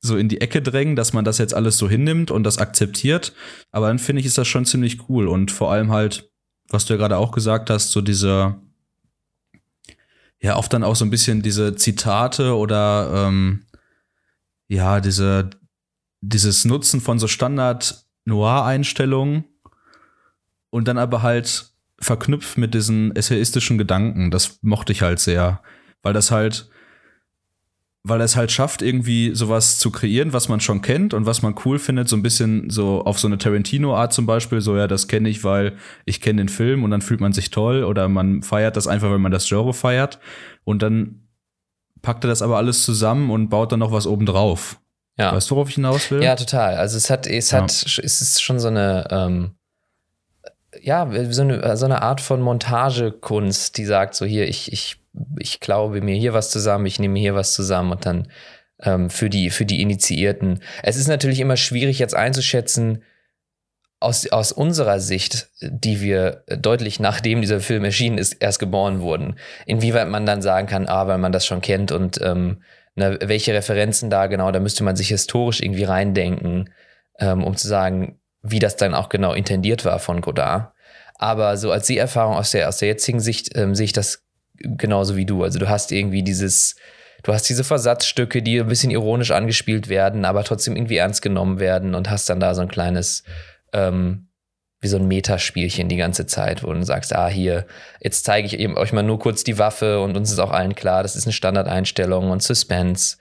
so 0.00 0.16
in 0.16 0.28
die 0.28 0.40
Ecke 0.40 0.62
drängen, 0.62 0.96
dass 0.96 1.12
man 1.12 1.24
das 1.24 1.38
jetzt 1.38 1.54
alles 1.54 1.78
so 1.78 1.88
hinnimmt 1.88 2.30
und 2.30 2.44
das 2.44 2.58
akzeptiert. 2.58 3.32
Aber 3.70 3.88
dann 3.88 3.98
finde 3.98 4.20
ich, 4.20 4.26
ist 4.26 4.38
das 4.38 4.48
schon 4.48 4.64
ziemlich 4.64 5.08
cool. 5.08 5.26
Und 5.28 5.50
vor 5.50 5.72
allem 5.72 5.90
halt, 5.90 6.30
was 6.68 6.84
du 6.84 6.94
ja 6.94 6.98
gerade 6.98 7.18
auch 7.18 7.32
gesagt 7.32 7.70
hast, 7.70 7.92
so 7.92 8.00
diese, 8.00 8.56
ja, 10.40 10.56
oft 10.56 10.72
dann 10.72 10.84
auch 10.84 10.96
so 10.96 11.04
ein 11.04 11.10
bisschen 11.10 11.42
diese 11.42 11.76
Zitate 11.76 12.56
oder 12.56 13.26
ähm, 13.26 13.66
ja, 14.68 15.00
diese, 15.00 15.50
dieses 16.20 16.64
Nutzen 16.64 17.00
von 17.00 17.18
so 17.18 17.26
Standard-Noir-Einstellungen 17.28 19.44
und 20.70 20.88
dann 20.88 20.98
aber 20.98 21.22
halt 21.22 21.70
verknüpft 21.98 22.58
mit 22.58 22.74
diesen 22.74 23.16
essayistischen 23.16 23.78
Gedanken. 23.78 24.30
Das 24.30 24.58
mochte 24.62 24.92
ich 24.92 25.00
halt 25.02 25.18
sehr, 25.18 25.62
weil 26.02 26.12
das 26.12 26.30
halt 26.30 26.68
weil 28.08 28.20
er 28.20 28.24
es 28.24 28.36
halt 28.36 28.52
schafft, 28.52 28.82
irgendwie 28.82 29.34
sowas 29.34 29.78
zu 29.78 29.90
kreieren, 29.90 30.32
was 30.32 30.48
man 30.48 30.60
schon 30.60 30.80
kennt 30.80 31.12
und 31.12 31.26
was 31.26 31.42
man 31.42 31.56
cool 31.64 31.78
findet, 31.80 32.08
so 32.08 32.16
ein 32.16 32.22
bisschen 32.22 32.70
so 32.70 33.04
auf 33.04 33.18
so 33.18 33.26
eine 33.26 33.36
Tarantino-Art 33.36 34.12
zum 34.12 34.26
Beispiel, 34.26 34.60
so 34.60 34.76
ja, 34.76 34.86
das 34.86 35.08
kenne 35.08 35.28
ich, 35.28 35.42
weil 35.42 35.76
ich 36.04 36.20
kenne 36.20 36.42
den 36.42 36.48
Film 36.48 36.84
und 36.84 36.92
dann 36.92 37.02
fühlt 37.02 37.20
man 37.20 37.32
sich 37.32 37.50
toll 37.50 37.82
oder 37.82 38.08
man 38.08 38.42
feiert 38.42 38.76
das 38.76 38.86
einfach, 38.86 39.10
weil 39.10 39.18
man 39.18 39.32
das 39.32 39.48
Genre 39.48 39.74
feiert 39.74 40.20
und 40.64 40.82
dann 40.82 41.26
packt 42.00 42.24
er 42.24 42.28
das 42.28 42.42
aber 42.42 42.58
alles 42.58 42.84
zusammen 42.84 43.30
und 43.30 43.48
baut 43.48 43.72
dann 43.72 43.80
noch 43.80 43.90
was 43.90 44.06
obendrauf. 44.06 44.78
Ja. 45.18 45.34
Weißt 45.34 45.50
du, 45.50 45.56
worauf 45.56 45.68
ich 45.68 45.74
hinaus 45.74 46.10
will? 46.10 46.22
Ja, 46.22 46.36
total. 46.36 46.76
Also 46.76 46.96
es 46.96 47.10
hat, 47.10 47.26
es 47.26 47.50
ja. 47.50 47.62
hat, 47.62 47.70
es 47.70 47.98
ist 47.98 48.40
schon 48.40 48.60
so 48.60 48.68
eine, 48.68 49.08
ähm, 49.10 49.50
ja, 50.80 51.08
so 51.32 51.42
eine, 51.42 51.76
so 51.76 51.86
eine 51.86 52.02
Art 52.02 52.20
von 52.20 52.40
Montagekunst, 52.40 53.76
die 53.78 53.84
sagt 53.84 54.14
so 54.14 54.24
hier, 54.24 54.46
ich, 54.46 54.72
ich 54.72 55.00
ich 55.38 55.60
glaube 55.60 56.00
mir 56.00 56.14
hier 56.14 56.32
was 56.32 56.50
zusammen, 56.50 56.86
ich 56.86 56.98
nehme 56.98 57.18
hier 57.18 57.34
was 57.34 57.52
zusammen 57.52 57.92
und 57.92 58.06
dann 58.06 58.28
ähm, 58.82 59.10
für, 59.10 59.30
die, 59.30 59.50
für 59.50 59.64
die 59.64 59.80
Initiierten. 59.80 60.60
Es 60.82 60.96
ist 60.96 61.08
natürlich 61.08 61.40
immer 61.40 61.56
schwierig 61.56 61.98
jetzt 61.98 62.14
einzuschätzen, 62.14 63.02
aus, 63.98 64.26
aus 64.28 64.52
unserer 64.52 65.00
Sicht, 65.00 65.48
die 65.60 66.00
wir 66.00 66.44
deutlich 66.48 67.00
nachdem 67.00 67.40
dieser 67.40 67.60
Film 67.60 67.84
erschienen 67.84 68.18
ist, 68.18 68.34
erst 68.34 68.58
geboren 68.58 69.00
wurden, 69.00 69.36
inwieweit 69.64 70.08
man 70.08 70.26
dann 70.26 70.42
sagen 70.42 70.66
kann, 70.66 70.86
ah, 70.86 71.06
weil 71.06 71.18
man 71.18 71.32
das 71.32 71.46
schon 71.46 71.62
kennt 71.62 71.92
und 71.92 72.20
ähm, 72.22 72.62
na, 72.94 73.16
welche 73.20 73.54
Referenzen 73.54 74.10
da 74.10 74.26
genau, 74.26 74.50
da 74.52 74.60
müsste 74.60 74.84
man 74.84 74.96
sich 74.96 75.08
historisch 75.08 75.60
irgendwie 75.60 75.84
reindenken, 75.84 76.70
ähm, 77.18 77.42
um 77.42 77.56
zu 77.56 77.68
sagen, 77.68 78.20
wie 78.42 78.58
das 78.58 78.76
dann 78.76 78.94
auch 78.94 79.08
genau 79.08 79.32
intendiert 79.32 79.84
war 79.84 79.98
von 79.98 80.20
Godard. 80.20 80.72
Aber 81.14 81.56
so 81.56 81.72
als 81.72 81.86
Seherfahrung 81.86 82.36
aus 82.36 82.50
der, 82.50 82.68
aus 82.68 82.78
der 82.78 82.88
jetzigen 82.88 83.20
Sicht 83.20 83.56
ähm, 83.56 83.74
sehe 83.74 83.86
ich 83.86 83.92
das 83.94 84.25
genauso 84.58 85.16
wie 85.16 85.26
du. 85.26 85.42
Also 85.42 85.58
du 85.58 85.68
hast 85.68 85.92
irgendwie 85.92 86.22
dieses, 86.22 86.76
du 87.22 87.32
hast 87.32 87.48
diese 87.48 87.64
Versatzstücke, 87.64 88.42
die 88.42 88.60
ein 88.60 88.68
bisschen 88.68 88.90
ironisch 88.90 89.30
angespielt 89.30 89.88
werden, 89.88 90.24
aber 90.24 90.44
trotzdem 90.44 90.76
irgendwie 90.76 90.96
ernst 90.96 91.22
genommen 91.22 91.58
werden 91.58 91.94
und 91.94 92.10
hast 92.10 92.28
dann 92.28 92.40
da 92.40 92.54
so 92.54 92.62
ein 92.62 92.68
kleines, 92.68 93.24
ähm, 93.72 94.28
wie 94.80 94.88
so 94.88 94.98
ein 94.98 95.08
Metaspielchen 95.08 95.88
die 95.88 95.96
ganze 95.96 96.26
Zeit, 96.26 96.62
wo 96.62 96.72
du 96.72 96.82
sagst, 96.82 97.14
ah, 97.14 97.28
hier, 97.28 97.66
jetzt 98.00 98.24
zeige 98.24 98.46
ich 98.46 98.76
euch 98.76 98.92
mal 98.92 99.02
nur 99.02 99.18
kurz 99.18 99.42
die 99.42 99.58
Waffe 99.58 100.00
und 100.00 100.16
uns 100.16 100.30
ist 100.30 100.38
auch 100.38 100.50
allen 100.50 100.74
klar, 100.74 101.02
das 101.02 101.16
ist 101.16 101.26
eine 101.26 101.32
Standardeinstellung 101.32 102.30
und 102.30 102.42
Suspense. 102.42 103.16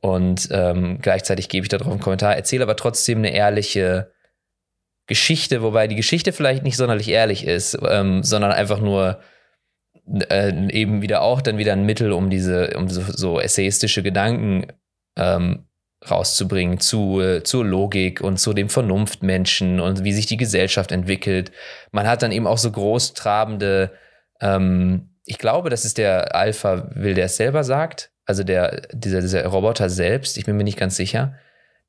Und 0.00 0.48
ähm, 0.52 0.98
gleichzeitig 1.00 1.48
gebe 1.48 1.64
ich 1.64 1.68
darauf 1.68 1.88
einen 1.88 2.00
Kommentar, 2.00 2.36
erzähle 2.36 2.62
aber 2.64 2.76
trotzdem 2.76 3.18
eine 3.18 3.32
ehrliche 3.32 4.12
Geschichte, 5.06 5.62
wobei 5.62 5.88
die 5.88 5.96
Geschichte 5.96 6.32
vielleicht 6.32 6.62
nicht 6.62 6.76
sonderlich 6.76 7.08
ehrlich 7.08 7.46
ist, 7.46 7.78
ähm, 7.88 8.22
sondern 8.22 8.52
einfach 8.52 8.78
nur 8.78 9.20
äh, 10.30 10.52
eben 10.70 11.02
wieder 11.02 11.22
auch 11.22 11.40
dann 11.40 11.58
wieder 11.58 11.72
ein 11.72 11.84
Mittel, 11.84 12.12
um 12.12 12.30
diese, 12.30 12.76
um 12.76 12.88
so, 12.88 13.02
so 13.02 13.40
essayistische 13.40 14.02
Gedanken 14.02 14.66
ähm, 15.16 15.66
rauszubringen 16.08 16.78
zu, 16.78 17.20
äh, 17.20 17.42
zur 17.42 17.64
Logik 17.64 18.20
und 18.20 18.38
zu 18.38 18.52
dem 18.52 18.68
Vernunftmenschen 18.68 19.80
und 19.80 20.04
wie 20.04 20.12
sich 20.12 20.26
die 20.26 20.36
Gesellschaft 20.36 20.92
entwickelt. 20.92 21.50
Man 21.90 22.06
hat 22.06 22.22
dann 22.22 22.32
eben 22.32 22.46
auch 22.46 22.58
so 22.58 22.70
großtrabende, 22.70 23.90
ähm, 24.40 25.10
ich 25.24 25.38
glaube, 25.38 25.70
das 25.70 25.84
ist 25.84 25.98
der 25.98 26.34
Alpha 26.34 26.90
Will, 26.94 27.14
der 27.14 27.26
es 27.26 27.36
selber 27.36 27.64
sagt, 27.64 28.12
also 28.24 28.44
der, 28.44 28.88
dieser, 28.92 29.20
dieser 29.20 29.44
Roboter 29.46 29.90
selbst, 29.90 30.38
ich 30.38 30.44
bin 30.44 30.56
mir 30.56 30.64
nicht 30.64 30.78
ganz 30.78 30.96
sicher, 30.96 31.34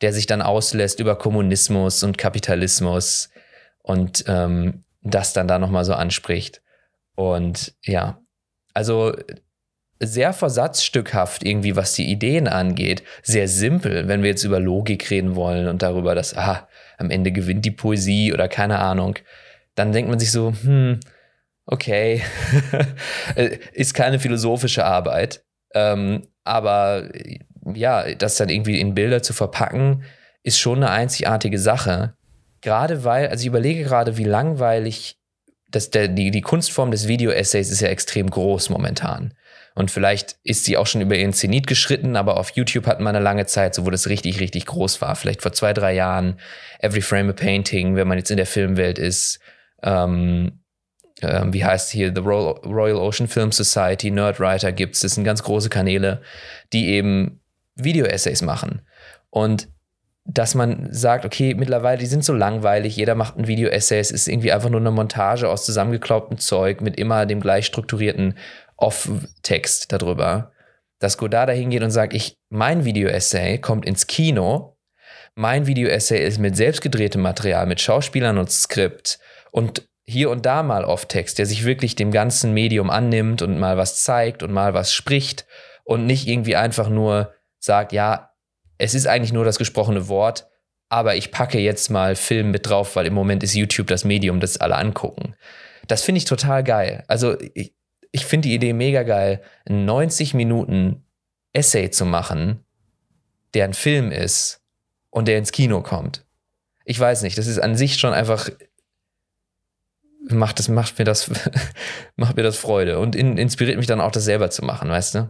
der 0.01 0.13
sich 0.13 0.25
dann 0.25 0.41
auslässt 0.41 0.99
über 0.99 1.17
Kommunismus 1.17 2.03
und 2.03 2.17
Kapitalismus 2.17 3.29
und 3.83 4.23
ähm, 4.27 4.83
das 5.01 5.33
dann 5.33 5.47
da 5.47 5.59
nochmal 5.59 5.85
so 5.85 5.93
anspricht. 5.93 6.61
Und 7.19 7.73
ja, 7.83 8.21
also 8.73 9.13
sehr 9.99 10.31
versatzstückhaft 10.31 11.43
irgendwie, 11.43 11.75
was 11.75 11.91
die 11.91 12.09
Ideen 12.09 12.47
angeht. 12.47 13.03
Sehr 13.23 13.49
simpel, 13.49 14.07
wenn 14.07 14.21
wir 14.23 14.29
jetzt 14.29 14.45
über 14.45 14.61
Logik 14.61 15.09
reden 15.09 15.35
wollen 15.35 15.67
und 15.67 15.81
darüber, 15.81 16.15
dass, 16.15 16.37
ah, 16.37 16.69
am 16.97 17.11
Ende 17.11 17.33
gewinnt 17.33 17.65
die 17.65 17.71
Poesie 17.71 18.31
oder 18.31 18.47
keine 18.47 18.79
Ahnung. 18.79 19.19
Dann 19.75 19.91
denkt 19.91 20.09
man 20.09 20.17
sich 20.17 20.31
so, 20.31 20.53
hm, 20.61 21.01
okay, 21.65 22.21
ist 23.73 23.93
keine 23.93 24.19
philosophische 24.19 24.85
Arbeit. 24.85 25.43
Ähm, 25.73 26.25
aber 26.45 27.09
ja, 27.73 28.15
das 28.15 28.37
dann 28.37 28.47
irgendwie 28.47 28.79
in 28.79 28.95
Bilder 28.95 29.21
zu 29.21 29.33
verpacken, 29.33 30.05
ist 30.43 30.57
schon 30.57 30.77
eine 30.77 30.91
einzigartige 30.91 31.59
Sache. 31.59 32.13
Gerade 32.61 33.03
weil, 33.03 33.27
also 33.27 33.41
ich 33.41 33.47
überlege 33.47 33.83
gerade, 33.83 34.15
wie 34.15 34.23
langweilig 34.23 35.18
das, 35.71 35.89
der, 35.89 36.07
die, 36.07 36.31
die 36.31 36.41
Kunstform 36.41 36.91
des 36.91 37.07
Video-Essays 37.07 37.69
ist 37.71 37.81
ja 37.81 37.89
extrem 37.89 38.29
groß 38.29 38.69
momentan. 38.69 39.33
Und 39.75 39.91
vielleicht 39.91 40.37
ist 40.43 40.65
sie 40.65 40.77
auch 40.77 40.87
schon 40.87 41.01
über 41.01 41.15
ihren 41.15 41.33
Zenit 41.33 41.67
geschritten, 41.67 42.15
aber 42.15 42.37
auf 42.37 42.51
YouTube 42.51 42.85
hatten 42.85 43.03
wir 43.03 43.09
eine 43.09 43.19
lange 43.19 43.45
Zeit, 43.45 43.75
so 43.75 43.85
wo 43.85 43.89
das 43.89 44.09
richtig, 44.09 44.39
richtig 44.39 44.65
groß 44.65 45.01
war. 45.01 45.15
Vielleicht 45.15 45.41
vor 45.41 45.53
zwei, 45.53 45.73
drei 45.73 45.93
Jahren. 45.93 46.39
Every 46.79 47.01
Frame 47.01 47.29
a 47.29 47.33
Painting, 47.33 47.95
wenn 47.95 48.07
man 48.07 48.17
jetzt 48.17 48.31
in 48.31 48.37
der 48.37 48.45
Filmwelt 48.45 48.97
ist. 48.97 49.39
Ähm, 49.81 50.59
ähm, 51.21 51.53
wie 51.53 51.63
heißt 51.63 51.91
hier, 51.91 52.11
The 52.13 52.21
Royal 52.21 52.97
Ocean 52.97 53.27
Film 53.27 53.51
Society, 53.51 54.11
Nerdwriter 54.11 54.71
gibt's. 54.71 55.01
Das 55.01 55.15
sind 55.15 55.23
ganz 55.23 55.43
große 55.43 55.69
Kanäle, 55.69 56.21
die 56.73 56.89
eben 56.89 57.41
Video-Essays 57.75 58.41
machen. 58.41 58.81
Und 59.29 59.69
dass 60.25 60.53
man 60.53 60.89
sagt, 60.91 61.25
okay, 61.25 61.55
mittlerweile, 61.55 61.97
die 61.97 62.05
sind 62.05 62.23
so 62.23 62.33
langweilig, 62.33 62.95
jeder 62.95 63.15
macht 63.15 63.37
ein 63.37 63.47
Video-Essay, 63.47 63.99
es 63.99 64.11
ist 64.11 64.27
irgendwie 64.27 64.51
einfach 64.51 64.69
nur 64.69 64.79
eine 64.79 64.91
Montage 64.91 65.49
aus 65.49 65.65
zusammengeklaubtem 65.65 66.37
Zeug 66.37 66.81
mit 66.81 66.97
immer 66.97 67.25
dem 67.25 67.39
gleich 67.39 67.65
strukturierten 67.65 68.37
Off-Text 68.77 69.91
darüber. 69.91 70.51
Dass 70.99 71.17
Godard 71.17 71.49
da 71.49 71.53
hingeht 71.53 71.81
und 71.81 71.91
sagt, 71.91 72.13
ich, 72.13 72.37
mein 72.49 72.85
Video-Essay 72.85 73.57
kommt 73.59 73.85
ins 73.85 74.07
Kino, 74.07 74.77
mein 75.35 75.67
Video-Essay 75.67 76.23
ist 76.25 76.37
mit 76.37 76.55
selbstgedrehtem 76.57 77.21
Material, 77.21 77.65
mit 77.65 77.79
Schauspielern 77.79 78.37
und 78.37 78.51
Skript 78.51 79.19
und 79.51 79.87
hier 80.05 80.29
und 80.29 80.45
da 80.45 80.63
mal 80.63 80.83
Off-Text, 80.83 81.39
der 81.39 81.45
sich 81.45 81.65
wirklich 81.65 81.95
dem 81.95 82.11
ganzen 82.11 82.53
Medium 82.53 82.89
annimmt 82.89 83.41
und 83.41 83.59
mal 83.59 83.77
was 83.77 84.01
zeigt 84.01 84.43
und 84.43 84.51
mal 84.51 84.73
was 84.73 84.91
spricht 84.91 85.45
und 85.83 86.05
nicht 86.05 86.27
irgendwie 86.27 86.55
einfach 86.55 86.89
nur 86.89 87.33
sagt, 87.59 87.93
ja, 87.93 88.28
es 88.79 88.95
ist 88.95 89.05
eigentlich 89.05 89.33
nur 89.33 89.45
das 89.45 89.59
gesprochene 89.59 90.07
Wort, 90.07 90.47
aber 90.89 91.15
ich 91.15 91.31
packe 91.31 91.59
jetzt 91.59 91.89
mal 91.89 92.15
Film 92.15 92.49
mit 92.49 92.67
drauf, 92.67 92.95
weil 92.95 93.05
im 93.05 93.13
Moment 93.13 93.43
ist 93.43 93.53
YouTube 93.53 93.87
das 93.87 94.03
Medium, 94.03 94.39
das 94.39 94.57
alle 94.57 94.75
angucken. 94.75 95.35
Das 95.87 96.01
finde 96.01 96.17
ich 96.17 96.25
total 96.25 96.63
geil. 96.63 97.03
Also 97.07 97.37
ich, 97.53 97.75
ich 98.11 98.25
finde 98.25 98.47
die 98.47 98.55
Idee 98.55 98.73
mega 98.73 99.03
geil, 99.03 99.41
90 99.67 100.33
Minuten 100.33 101.03
Essay 101.53 101.91
zu 101.91 102.05
machen, 102.05 102.63
der 103.53 103.65
ein 103.65 103.73
Film 103.73 104.11
ist 104.11 104.61
und 105.11 105.27
der 105.27 105.37
ins 105.37 105.51
Kino 105.51 105.81
kommt. 105.81 106.25
Ich 106.85 106.99
weiß 106.99 107.21
nicht, 107.21 107.37
das 107.37 107.47
ist 107.47 107.59
an 107.59 107.75
sich 107.75 107.99
schon 107.99 108.13
einfach 108.13 108.49
macht 110.27 110.59
das 110.59 110.67
macht 110.67 110.99
mir 110.99 111.05
das 111.05 111.29
macht 112.15 112.35
mir 112.35 112.43
das 112.43 112.57
Freude 112.57 112.99
und 112.99 113.15
in, 113.15 113.37
inspiriert 113.37 113.77
mich 113.77 113.87
dann 113.87 114.01
auch 114.01 114.11
das 114.11 114.25
selber 114.25 114.49
zu 114.49 114.63
machen, 114.63 114.89
weißt 114.89 115.15
du? 115.15 115.29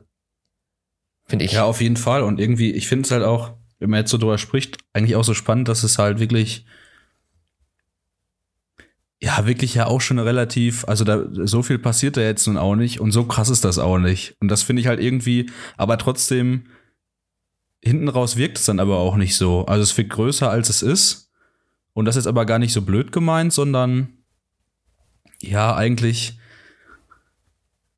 Finde 1.30 1.46
ich. 1.46 1.52
Ja, 1.52 1.64
auf 1.64 1.80
jeden 1.80 1.96
Fall. 1.96 2.24
Und 2.24 2.40
irgendwie, 2.40 2.72
ich 2.72 2.88
finde 2.88 3.06
es 3.06 3.12
halt 3.12 3.24
auch, 3.24 3.54
wenn 3.78 3.92
man 3.92 4.00
jetzt 4.00 4.10
so 4.10 4.18
drüber 4.18 4.40
spricht, 4.40 4.78
eigentlich 4.94 5.16
auch 5.16 5.24
so 5.24 5.36
spannend, 5.36 5.68
dass 5.68 5.84
es 5.84 6.00
halt 6.00 6.20
wirklich, 6.20 6.66
ja, 9.22 9.46
wirklich 9.46 9.76
ja 9.76 9.86
auch 9.86 10.02
schon 10.02 10.18
relativ, 10.18 10.86
also 10.86 11.04
da, 11.04 11.26
so 11.32 11.62
viel 11.62 11.78
passiert 11.78 12.18
da 12.18 12.22
jetzt 12.22 12.48
nun 12.48 12.58
auch 12.58 12.76
nicht 12.76 13.00
und 13.00 13.12
so 13.12 13.26
krass 13.26 13.50
ist 13.50 13.64
das 13.64 13.78
auch 13.78 14.00
nicht. 14.00 14.36
Und 14.40 14.48
das 14.48 14.64
finde 14.64 14.82
ich 14.82 14.88
halt 14.88 15.00
irgendwie, 15.00 15.52
aber 15.78 16.00
trotzdem, 16.00 16.66
hinten 17.82 18.10
raus 18.10 18.36
wirkt 18.36 18.58
es 18.58 18.66
dann 18.66 18.80
aber 18.80 18.98
auch 18.98 19.16
nicht 19.16 19.38
so. 19.38 19.66
Also 19.66 19.84
es 19.84 19.98
wirkt 19.98 20.10
größer, 20.10 20.50
als 20.50 20.70
es 20.70 20.82
ist. 20.82 21.32
Und 21.94 22.06
das 22.06 22.16
ist 22.16 22.28
aber 22.28 22.46
gar 22.46 22.60
nicht 22.60 22.74
so 22.74 22.82
blöd 22.82 23.12
gemeint, 23.12 23.54
sondern 23.54 24.10
ja, 25.42 25.76
eigentlich 25.76 26.40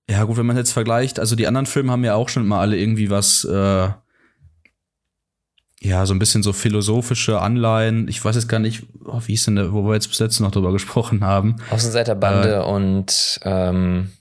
ja, 0.10 0.24
gut, 0.24 0.38
wenn 0.38 0.46
man 0.46 0.58
jetzt 0.58 0.74
vergleicht, 0.74 1.20
also 1.20 1.36
die 1.36 1.48
anderen 1.48 1.66
Filme 1.66 1.92
haben 1.92 2.04
ja 2.04 2.16
auch 2.16 2.30
schon 2.30 2.46
mal 2.46 2.60
alle 2.60 2.78
irgendwie 2.78 3.10
was, 3.10 3.44
äh, 3.46 3.90
ja, 5.84 6.06
so 6.06 6.14
ein 6.14 6.20
bisschen 6.20 6.44
so 6.44 6.54
philosophische 6.54 7.40
Anleihen. 7.40 8.08
Ich 8.08 8.24
weiß 8.24 8.36
jetzt 8.36 8.48
gar 8.48 8.60
nicht, 8.60 8.84
oh, 9.06 9.22
wie 9.26 9.34
ist 9.34 9.48
denn 9.48 9.56
der, 9.56 9.74
wo 9.74 9.84
wir 9.84 9.96
jetzt 9.96 10.10
bis 10.10 10.20
jetzt 10.20 10.40
noch 10.40 10.52
drüber 10.52 10.72
gesprochen 10.72 11.24
haben. 11.24 11.56
Außenseiterbande 11.72 12.56
äh, 12.56 12.64
und 12.64 13.40
ähm, 13.44 14.12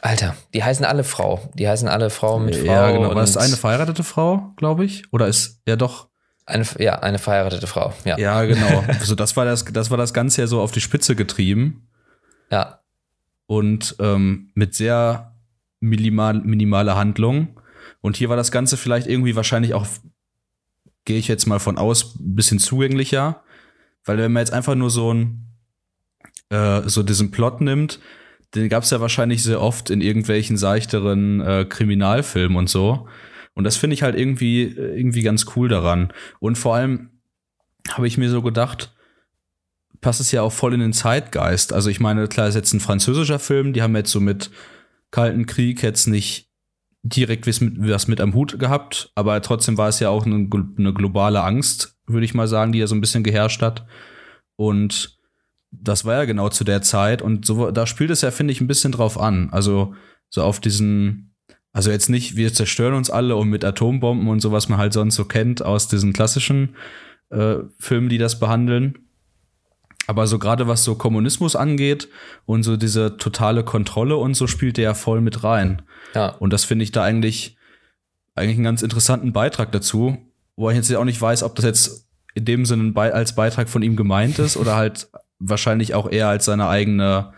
Alter, 0.00 0.36
die 0.52 0.62
heißen 0.62 0.84
alle 0.84 1.04
Frau. 1.04 1.50
Die 1.54 1.68
heißen 1.68 1.88
alle 1.88 2.10
Frau 2.10 2.38
mit 2.38 2.56
Frau. 2.56 2.66
Ja, 2.66 2.90
genau. 2.90 3.08
War 3.08 3.14
das 3.14 3.36
eine 3.36 3.56
verheiratete 3.56 4.04
Frau, 4.04 4.52
glaube 4.56 4.84
ich? 4.84 5.10
Oder 5.12 5.26
ist, 5.26 5.60
ja 5.66 5.76
doch. 5.76 6.08
Eine, 6.44 6.66
ja, 6.78 6.98
eine 7.00 7.18
verheiratete 7.18 7.66
Frau, 7.66 7.92
ja. 8.04 8.18
Ja, 8.18 8.44
genau. 8.44 8.84
also 9.00 9.14
das 9.14 9.36
war 9.36 9.44
das, 9.44 9.64
das 9.64 9.90
war 9.90 9.96
das 9.96 10.12
Ganze 10.12 10.42
ja 10.42 10.46
so 10.46 10.60
auf 10.60 10.70
die 10.70 10.80
Spitze 10.80 11.16
getrieben. 11.16 11.88
Ja 12.50 12.78
und 13.48 13.96
ähm, 13.98 14.50
mit 14.54 14.74
sehr 14.74 15.34
minimal, 15.80 16.34
minimaler 16.34 16.96
Handlung. 16.96 17.48
Und 18.02 18.16
hier 18.16 18.28
war 18.28 18.36
das 18.36 18.52
Ganze 18.52 18.76
vielleicht 18.76 19.06
irgendwie 19.06 19.36
wahrscheinlich 19.36 19.72
auch, 19.72 19.86
gehe 21.06 21.18
ich 21.18 21.28
jetzt 21.28 21.46
mal 21.46 21.58
von 21.58 21.78
aus, 21.78 22.14
ein 22.20 22.36
bisschen 22.36 22.58
zugänglicher. 22.58 23.42
Weil 24.04 24.18
wenn 24.18 24.32
man 24.32 24.42
jetzt 24.42 24.52
einfach 24.52 24.74
nur 24.74 24.90
so 24.90 25.14
ein, 25.14 25.46
äh, 26.50 26.82
so 26.86 27.02
diesen 27.02 27.30
Plot 27.30 27.62
nimmt, 27.62 28.00
den 28.54 28.68
gab 28.68 28.82
es 28.82 28.90
ja 28.90 29.00
wahrscheinlich 29.00 29.42
sehr 29.42 29.62
oft 29.62 29.88
in 29.88 30.02
irgendwelchen 30.02 30.58
seichteren 30.58 31.40
äh, 31.40 31.64
Kriminalfilmen 31.66 32.58
und 32.58 32.68
so. 32.68 33.08
Und 33.54 33.64
das 33.64 33.78
finde 33.78 33.94
ich 33.94 34.02
halt 34.02 34.14
irgendwie, 34.14 34.64
irgendwie 34.64 35.22
ganz 35.22 35.46
cool 35.56 35.68
daran. 35.68 36.12
Und 36.38 36.58
vor 36.58 36.74
allem 36.76 37.08
habe 37.90 38.06
ich 38.06 38.18
mir 38.18 38.28
so 38.28 38.42
gedacht, 38.42 38.94
passt 40.00 40.20
es 40.20 40.32
ja 40.32 40.42
auch 40.42 40.52
voll 40.52 40.74
in 40.74 40.80
den 40.80 40.92
Zeitgeist. 40.92 41.72
Also 41.72 41.90
ich 41.90 42.00
meine, 42.00 42.28
klar 42.28 42.48
ist 42.48 42.54
jetzt 42.54 42.72
ein 42.72 42.80
französischer 42.80 43.38
Film, 43.38 43.72
die 43.72 43.82
haben 43.82 43.96
jetzt 43.96 44.10
so 44.10 44.20
mit 44.20 44.50
Kalten 45.10 45.46
Krieg 45.46 45.82
jetzt 45.82 46.06
nicht 46.06 46.50
direkt 47.02 47.46
was 47.46 47.60
mit, 47.60 47.74
was 47.78 48.08
mit 48.08 48.20
am 48.20 48.34
Hut 48.34 48.58
gehabt, 48.58 49.12
aber 49.14 49.40
trotzdem 49.40 49.78
war 49.78 49.88
es 49.88 50.00
ja 50.00 50.10
auch 50.10 50.26
eine, 50.26 50.48
eine 50.78 50.92
globale 50.92 51.42
Angst, 51.42 51.96
würde 52.06 52.24
ich 52.24 52.34
mal 52.34 52.48
sagen, 52.48 52.72
die 52.72 52.80
ja 52.80 52.86
so 52.86 52.94
ein 52.94 53.00
bisschen 53.00 53.22
geherrscht 53.22 53.62
hat. 53.62 53.86
Und 54.56 55.18
das 55.70 56.04
war 56.04 56.14
ja 56.14 56.24
genau 56.24 56.48
zu 56.48 56.64
der 56.64 56.82
Zeit 56.82 57.22
und 57.22 57.46
so, 57.46 57.70
da 57.70 57.86
spielt 57.86 58.10
es 58.10 58.22
ja, 58.22 58.30
finde 58.30 58.52
ich, 58.52 58.60
ein 58.60 58.66
bisschen 58.66 58.92
drauf 58.92 59.18
an. 59.18 59.48
Also 59.50 59.94
so 60.28 60.42
auf 60.42 60.60
diesen 60.60 61.34
Also 61.72 61.90
jetzt 61.90 62.08
nicht, 62.08 62.36
wir 62.36 62.52
zerstören 62.52 62.94
uns 62.94 63.10
alle 63.10 63.36
und 63.36 63.48
mit 63.48 63.64
Atombomben 63.64 64.28
und 64.28 64.40
so, 64.40 64.52
was 64.52 64.68
man 64.68 64.78
halt 64.78 64.92
sonst 64.92 65.14
so 65.14 65.24
kennt 65.24 65.62
aus 65.62 65.88
diesen 65.88 66.12
klassischen 66.12 66.74
äh, 67.30 67.56
Filmen, 67.78 68.08
die 68.08 68.18
das 68.18 68.40
behandeln. 68.40 69.07
Aber 70.08 70.26
so 70.26 70.38
gerade 70.38 70.66
was 70.66 70.84
so 70.84 70.94
Kommunismus 70.94 71.54
angeht 71.54 72.08
und 72.46 72.62
so 72.62 72.78
diese 72.78 73.18
totale 73.18 73.62
Kontrolle 73.62 74.16
und 74.16 74.34
so 74.34 74.46
spielt 74.46 74.78
der 74.78 74.84
ja 74.84 74.94
voll 74.94 75.20
mit 75.20 75.44
rein. 75.44 75.82
Ja. 76.14 76.30
Und 76.30 76.52
das 76.54 76.64
finde 76.64 76.82
ich 76.82 76.92
da 76.92 77.04
eigentlich, 77.04 77.58
eigentlich 78.34 78.56
einen 78.56 78.64
ganz 78.64 78.80
interessanten 78.80 79.34
Beitrag 79.34 79.70
dazu, 79.70 80.16
wo 80.56 80.70
ich 80.70 80.76
jetzt 80.76 80.92
auch 80.96 81.04
nicht 81.04 81.20
weiß, 81.20 81.42
ob 81.42 81.54
das 81.56 81.66
jetzt 81.66 82.08
in 82.34 82.46
dem 82.46 82.64
Sinne 82.64 82.96
als 82.96 83.34
Beitrag 83.34 83.68
von 83.68 83.82
ihm 83.82 83.96
gemeint 83.96 84.38
ist 84.38 84.56
oder 84.56 84.76
halt 84.76 85.10
wahrscheinlich 85.38 85.94
auch 85.94 86.10
eher 86.10 86.28
als 86.28 86.46
seine 86.46 86.68
eigene, 86.68 87.34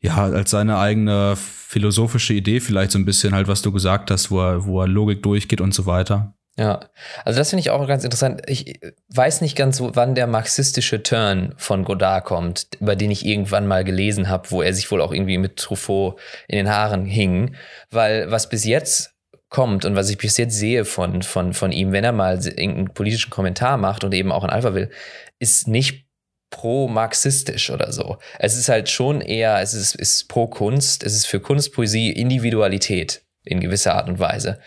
ja, 0.00 0.16
als 0.16 0.50
seine 0.50 0.78
eigene 0.78 1.36
philosophische 1.36 2.32
Idee 2.32 2.60
vielleicht 2.60 2.92
so 2.92 2.98
ein 2.98 3.04
bisschen 3.04 3.34
halt, 3.34 3.46
was 3.46 3.60
du 3.60 3.72
gesagt 3.72 4.10
hast, 4.10 4.30
wo 4.30 4.40
er, 4.40 4.64
wo 4.64 4.80
er 4.80 4.88
Logik 4.88 5.22
durchgeht 5.22 5.60
und 5.60 5.74
so 5.74 5.84
weiter. 5.84 6.34
Ja, 6.58 6.90
also 7.24 7.38
das 7.38 7.48
finde 7.48 7.60
ich 7.60 7.70
auch 7.70 7.86
ganz 7.88 8.04
interessant. 8.04 8.42
Ich 8.46 8.78
weiß 9.08 9.40
nicht 9.40 9.56
ganz, 9.56 9.80
wann 9.80 10.14
der 10.14 10.26
marxistische 10.26 11.02
Turn 11.02 11.54
von 11.56 11.82
Godard 11.82 12.26
kommt, 12.26 12.68
über 12.78 12.94
den 12.94 13.10
ich 13.10 13.24
irgendwann 13.24 13.66
mal 13.66 13.84
gelesen 13.84 14.28
habe, 14.28 14.50
wo 14.50 14.60
er 14.60 14.74
sich 14.74 14.90
wohl 14.90 15.00
auch 15.00 15.12
irgendwie 15.12 15.38
mit 15.38 15.56
Truffaut 15.56 16.20
in 16.48 16.58
den 16.58 16.68
Haaren 16.68 17.06
hing. 17.06 17.56
Weil 17.90 18.30
was 18.30 18.50
bis 18.50 18.64
jetzt 18.64 19.14
kommt 19.48 19.86
und 19.86 19.96
was 19.96 20.10
ich 20.10 20.18
bis 20.18 20.36
jetzt 20.36 20.54
sehe 20.54 20.84
von, 20.84 21.22
von, 21.22 21.54
von 21.54 21.72
ihm, 21.72 21.92
wenn 21.92 22.04
er 22.04 22.12
mal 22.12 22.36
irgendeinen 22.36 22.92
politischen 22.92 23.30
Kommentar 23.30 23.78
macht 23.78 24.04
und 24.04 24.12
eben 24.12 24.32
auch 24.32 24.44
in 24.44 24.50
Alpha 24.50 24.74
will, 24.74 24.90
ist 25.38 25.68
nicht 25.68 26.06
pro-marxistisch 26.50 27.70
oder 27.70 27.92
so. 27.92 28.18
Es 28.38 28.56
ist 28.56 28.68
halt 28.68 28.88
schon 28.88 29.20
eher, 29.20 29.60
es 29.60 29.74
ist, 29.74 29.94
ist 29.94 30.28
pro 30.28 30.46
Kunst, 30.48 31.02
es 31.02 31.14
ist 31.14 31.26
für 31.26 31.40
Kunstpoesie 31.40 32.12
Individualität 32.12 33.24
in 33.42 33.60
gewisser 33.60 33.94
Art 33.94 34.08
und 34.08 34.18
Weise. 34.18 34.60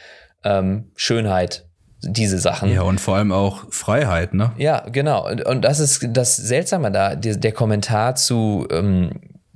Ähm, 0.43 0.91
Schönheit, 0.95 1.64
diese 2.05 2.37
Sachen. 2.37 2.71
Ja, 2.71 2.83
und 2.83 2.99
vor 2.99 3.15
allem 3.15 3.31
auch 3.31 3.65
Freiheit, 3.69 4.33
ne? 4.33 4.51
Ja, 4.57 4.87
genau. 4.89 5.27
Und, 5.29 5.45
und 5.45 5.61
das 5.63 5.79
ist 5.79 6.07
das 6.09 6.35
Seltsame 6.35 6.91
da. 6.91 7.15
Der, 7.15 7.35
der 7.35 7.51
Kommentar 7.51 8.15
zu 8.15 8.67
ähm, 8.71 9.11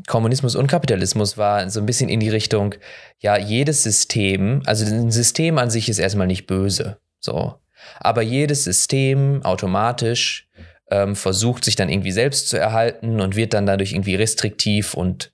Kommunismus 0.08 0.56
und 0.56 0.68
Kapitalismus 0.68 1.38
war 1.38 1.70
so 1.70 1.80
ein 1.80 1.86
bisschen 1.86 2.10
in 2.10 2.20
die 2.20 2.30
Richtung, 2.30 2.76
ja, 3.20 3.38
jedes 3.38 3.84
System, 3.84 4.62
also 4.66 4.86
ein 4.86 5.12
System 5.12 5.58
an 5.58 5.70
sich 5.70 5.88
ist 5.88 6.00
erstmal 6.00 6.28
nicht 6.28 6.48
böse, 6.48 6.98
so. 7.20 7.56
Aber 8.00 8.22
jedes 8.22 8.64
System 8.64 9.42
automatisch 9.44 10.50
ähm, 10.92 11.16
versucht 11.16 11.64
sich 11.64 11.76
dann 11.76 11.90
irgendwie 11.90 12.12
selbst 12.12 12.50
zu 12.50 12.58
erhalten 12.58 13.22
und 13.22 13.36
wird 13.36 13.54
dann 13.54 13.66
dadurch 13.66 13.94
irgendwie 13.94 14.16
restriktiv 14.16 14.96
und 14.96 15.32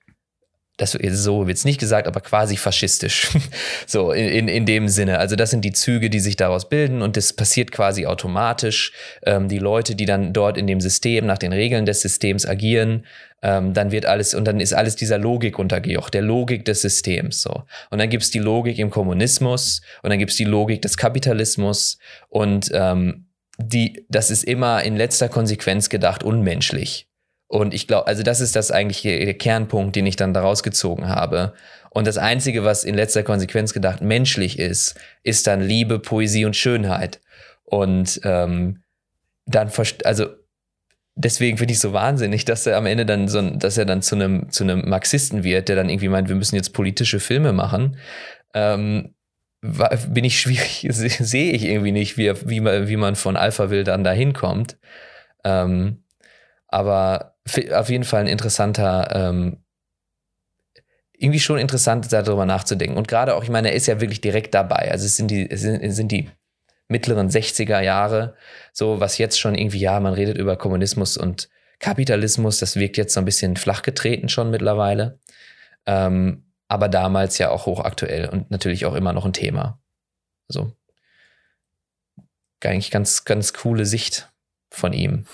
das 0.76 0.92
so 0.92 1.46
wird 1.46 1.56
es 1.56 1.64
nicht 1.64 1.80
gesagt, 1.80 2.06
aber 2.06 2.20
quasi 2.20 2.56
faschistisch. 2.56 3.28
so 3.86 4.12
in, 4.12 4.26
in, 4.26 4.48
in 4.48 4.66
dem 4.66 4.88
Sinne. 4.88 5.18
Also 5.18 5.34
das 5.34 5.50
sind 5.50 5.64
die 5.64 5.72
Züge, 5.72 6.10
die 6.10 6.20
sich 6.20 6.36
daraus 6.36 6.68
bilden 6.68 7.00
und 7.00 7.16
das 7.16 7.32
passiert 7.32 7.72
quasi 7.72 8.06
automatisch. 8.06 8.92
Ähm, 9.24 9.48
die 9.48 9.58
Leute, 9.58 9.94
die 9.94 10.04
dann 10.04 10.32
dort 10.32 10.58
in 10.58 10.66
dem 10.66 10.80
System 10.80 11.24
nach 11.24 11.38
den 11.38 11.52
Regeln 11.52 11.86
des 11.86 12.02
Systems 12.02 12.44
agieren, 12.44 13.06
ähm, 13.42 13.72
dann 13.72 13.90
wird 13.90 14.04
alles 14.04 14.34
und 14.34 14.44
dann 14.44 14.60
ist 14.60 14.74
alles 14.74 14.96
dieser 14.96 15.18
Logik 15.18 15.58
untergejocht, 15.58 16.12
der 16.12 16.22
Logik 16.22 16.66
des 16.66 16.82
Systems. 16.82 17.40
So 17.40 17.62
und 17.90 17.98
dann 17.98 18.10
gibt's 18.10 18.30
die 18.30 18.38
Logik 18.38 18.78
im 18.78 18.90
Kommunismus 18.90 19.80
und 20.02 20.10
dann 20.10 20.18
gibt's 20.18 20.36
die 20.36 20.44
Logik 20.44 20.82
des 20.82 20.98
Kapitalismus 20.98 21.98
und 22.28 22.70
ähm, 22.74 23.26
die, 23.58 24.04
das 24.10 24.30
ist 24.30 24.44
immer 24.44 24.82
in 24.82 24.96
letzter 24.96 25.30
Konsequenz 25.30 25.88
gedacht 25.88 26.22
unmenschlich. 26.22 27.08
Und 27.48 27.74
ich 27.74 27.86
glaube, 27.86 28.06
also 28.08 28.22
das 28.22 28.40
ist 28.40 28.56
das 28.56 28.70
eigentlich 28.70 29.02
der 29.02 29.34
Kernpunkt, 29.34 29.94
den 29.94 30.06
ich 30.06 30.16
dann 30.16 30.34
daraus 30.34 30.62
gezogen 30.62 31.08
habe. 31.08 31.54
Und 31.90 32.06
das 32.06 32.18
Einzige, 32.18 32.64
was 32.64 32.84
in 32.84 32.94
letzter 32.94 33.22
Konsequenz 33.22 33.72
gedacht 33.72 34.02
menschlich 34.02 34.58
ist, 34.58 34.96
ist 35.22 35.46
dann 35.46 35.60
Liebe, 35.60 35.98
Poesie 35.98 36.44
und 36.44 36.56
Schönheit. 36.56 37.20
Und 37.64 38.20
ähm, 38.24 38.82
dann, 39.46 39.70
also 40.04 40.26
deswegen 41.14 41.58
finde 41.58 41.72
ich 41.72 41.80
so 41.80 41.92
wahnsinnig, 41.92 42.44
dass 42.44 42.66
er 42.66 42.76
am 42.76 42.86
Ende 42.86 43.06
dann 43.06 43.28
so, 43.28 43.40
dass 43.40 43.78
er 43.78 43.84
dann 43.84 44.02
zu 44.02 44.16
einem 44.16 44.50
zu 44.50 44.64
einem 44.64 44.88
Marxisten 44.88 45.44
wird, 45.44 45.68
der 45.68 45.76
dann 45.76 45.88
irgendwie 45.88 46.08
meint, 46.08 46.28
wir 46.28 46.36
müssen 46.36 46.56
jetzt 46.56 46.72
politische 46.72 47.20
Filme 47.20 47.52
machen. 47.52 47.96
Ähm, 48.54 49.14
bin 49.62 50.24
ich 50.24 50.40
schwierig, 50.40 50.86
sehe 50.90 51.52
ich 51.52 51.64
irgendwie 51.64 51.92
nicht, 51.92 52.18
wie, 52.18 52.32
wie, 52.48 52.60
man, 52.60 52.88
wie 52.88 52.96
man 52.96 53.16
von 53.16 53.36
Alpha 53.36 53.70
Will 53.70 53.84
dann 53.84 54.04
da 54.04 54.12
hinkommt. 54.12 54.78
Ähm, 55.44 56.02
aber 56.68 57.35
auf 57.72 57.88
jeden 57.88 58.04
Fall 58.04 58.22
ein 58.22 58.26
interessanter, 58.26 59.10
ähm, 59.14 59.58
irgendwie 61.18 61.40
schon 61.40 61.58
interessant, 61.58 62.12
darüber 62.12 62.44
nachzudenken. 62.44 62.98
Und 62.98 63.08
gerade 63.08 63.34
auch, 63.34 63.42
ich 63.42 63.48
meine, 63.48 63.70
er 63.70 63.74
ist 63.74 63.86
ja 63.86 64.00
wirklich 64.00 64.20
direkt 64.20 64.54
dabei. 64.54 64.90
Also 64.90 65.06
es 65.06 65.16
sind 65.16 65.30
die, 65.30 65.50
es 65.50 65.62
sind, 65.62 65.82
es 65.82 65.96
sind 65.96 66.12
die 66.12 66.30
mittleren 66.88 67.30
60er 67.30 67.80
Jahre, 67.80 68.36
so 68.72 69.00
was 69.00 69.18
jetzt 69.18 69.40
schon 69.40 69.54
irgendwie, 69.54 69.78
ja, 69.78 69.98
man 69.98 70.14
redet 70.14 70.36
über 70.36 70.56
Kommunismus 70.56 71.16
und 71.16 71.48
Kapitalismus, 71.78 72.58
das 72.58 72.76
wirkt 72.76 72.96
jetzt 72.96 73.14
so 73.14 73.20
ein 73.20 73.24
bisschen 73.24 73.56
flachgetreten 73.56 74.28
schon 74.28 74.50
mittlerweile. 74.50 75.18
Ähm, 75.84 76.44
aber 76.68 76.88
damals 76.88 77.38
ja 77.38 77.50
auch 77.50 77.66
hochaktuell 77.66 78.28
und 78.28 78.50
natürlich 78.50 78.86
auch 78.86 78.94
immer 78.94 79.12
noch 79.12 79.24
ein 79.24 79.32
Thema. 79.32 79.80
Also 80.48 80.72
eigentlich 82.64 82.90
ganz, 82.90 83.24
ganz 83.24 83.52
coole 83.52 83.86
Sicht 83.86 84.32
von 84.70 84.92
ihm. 84.92 85.26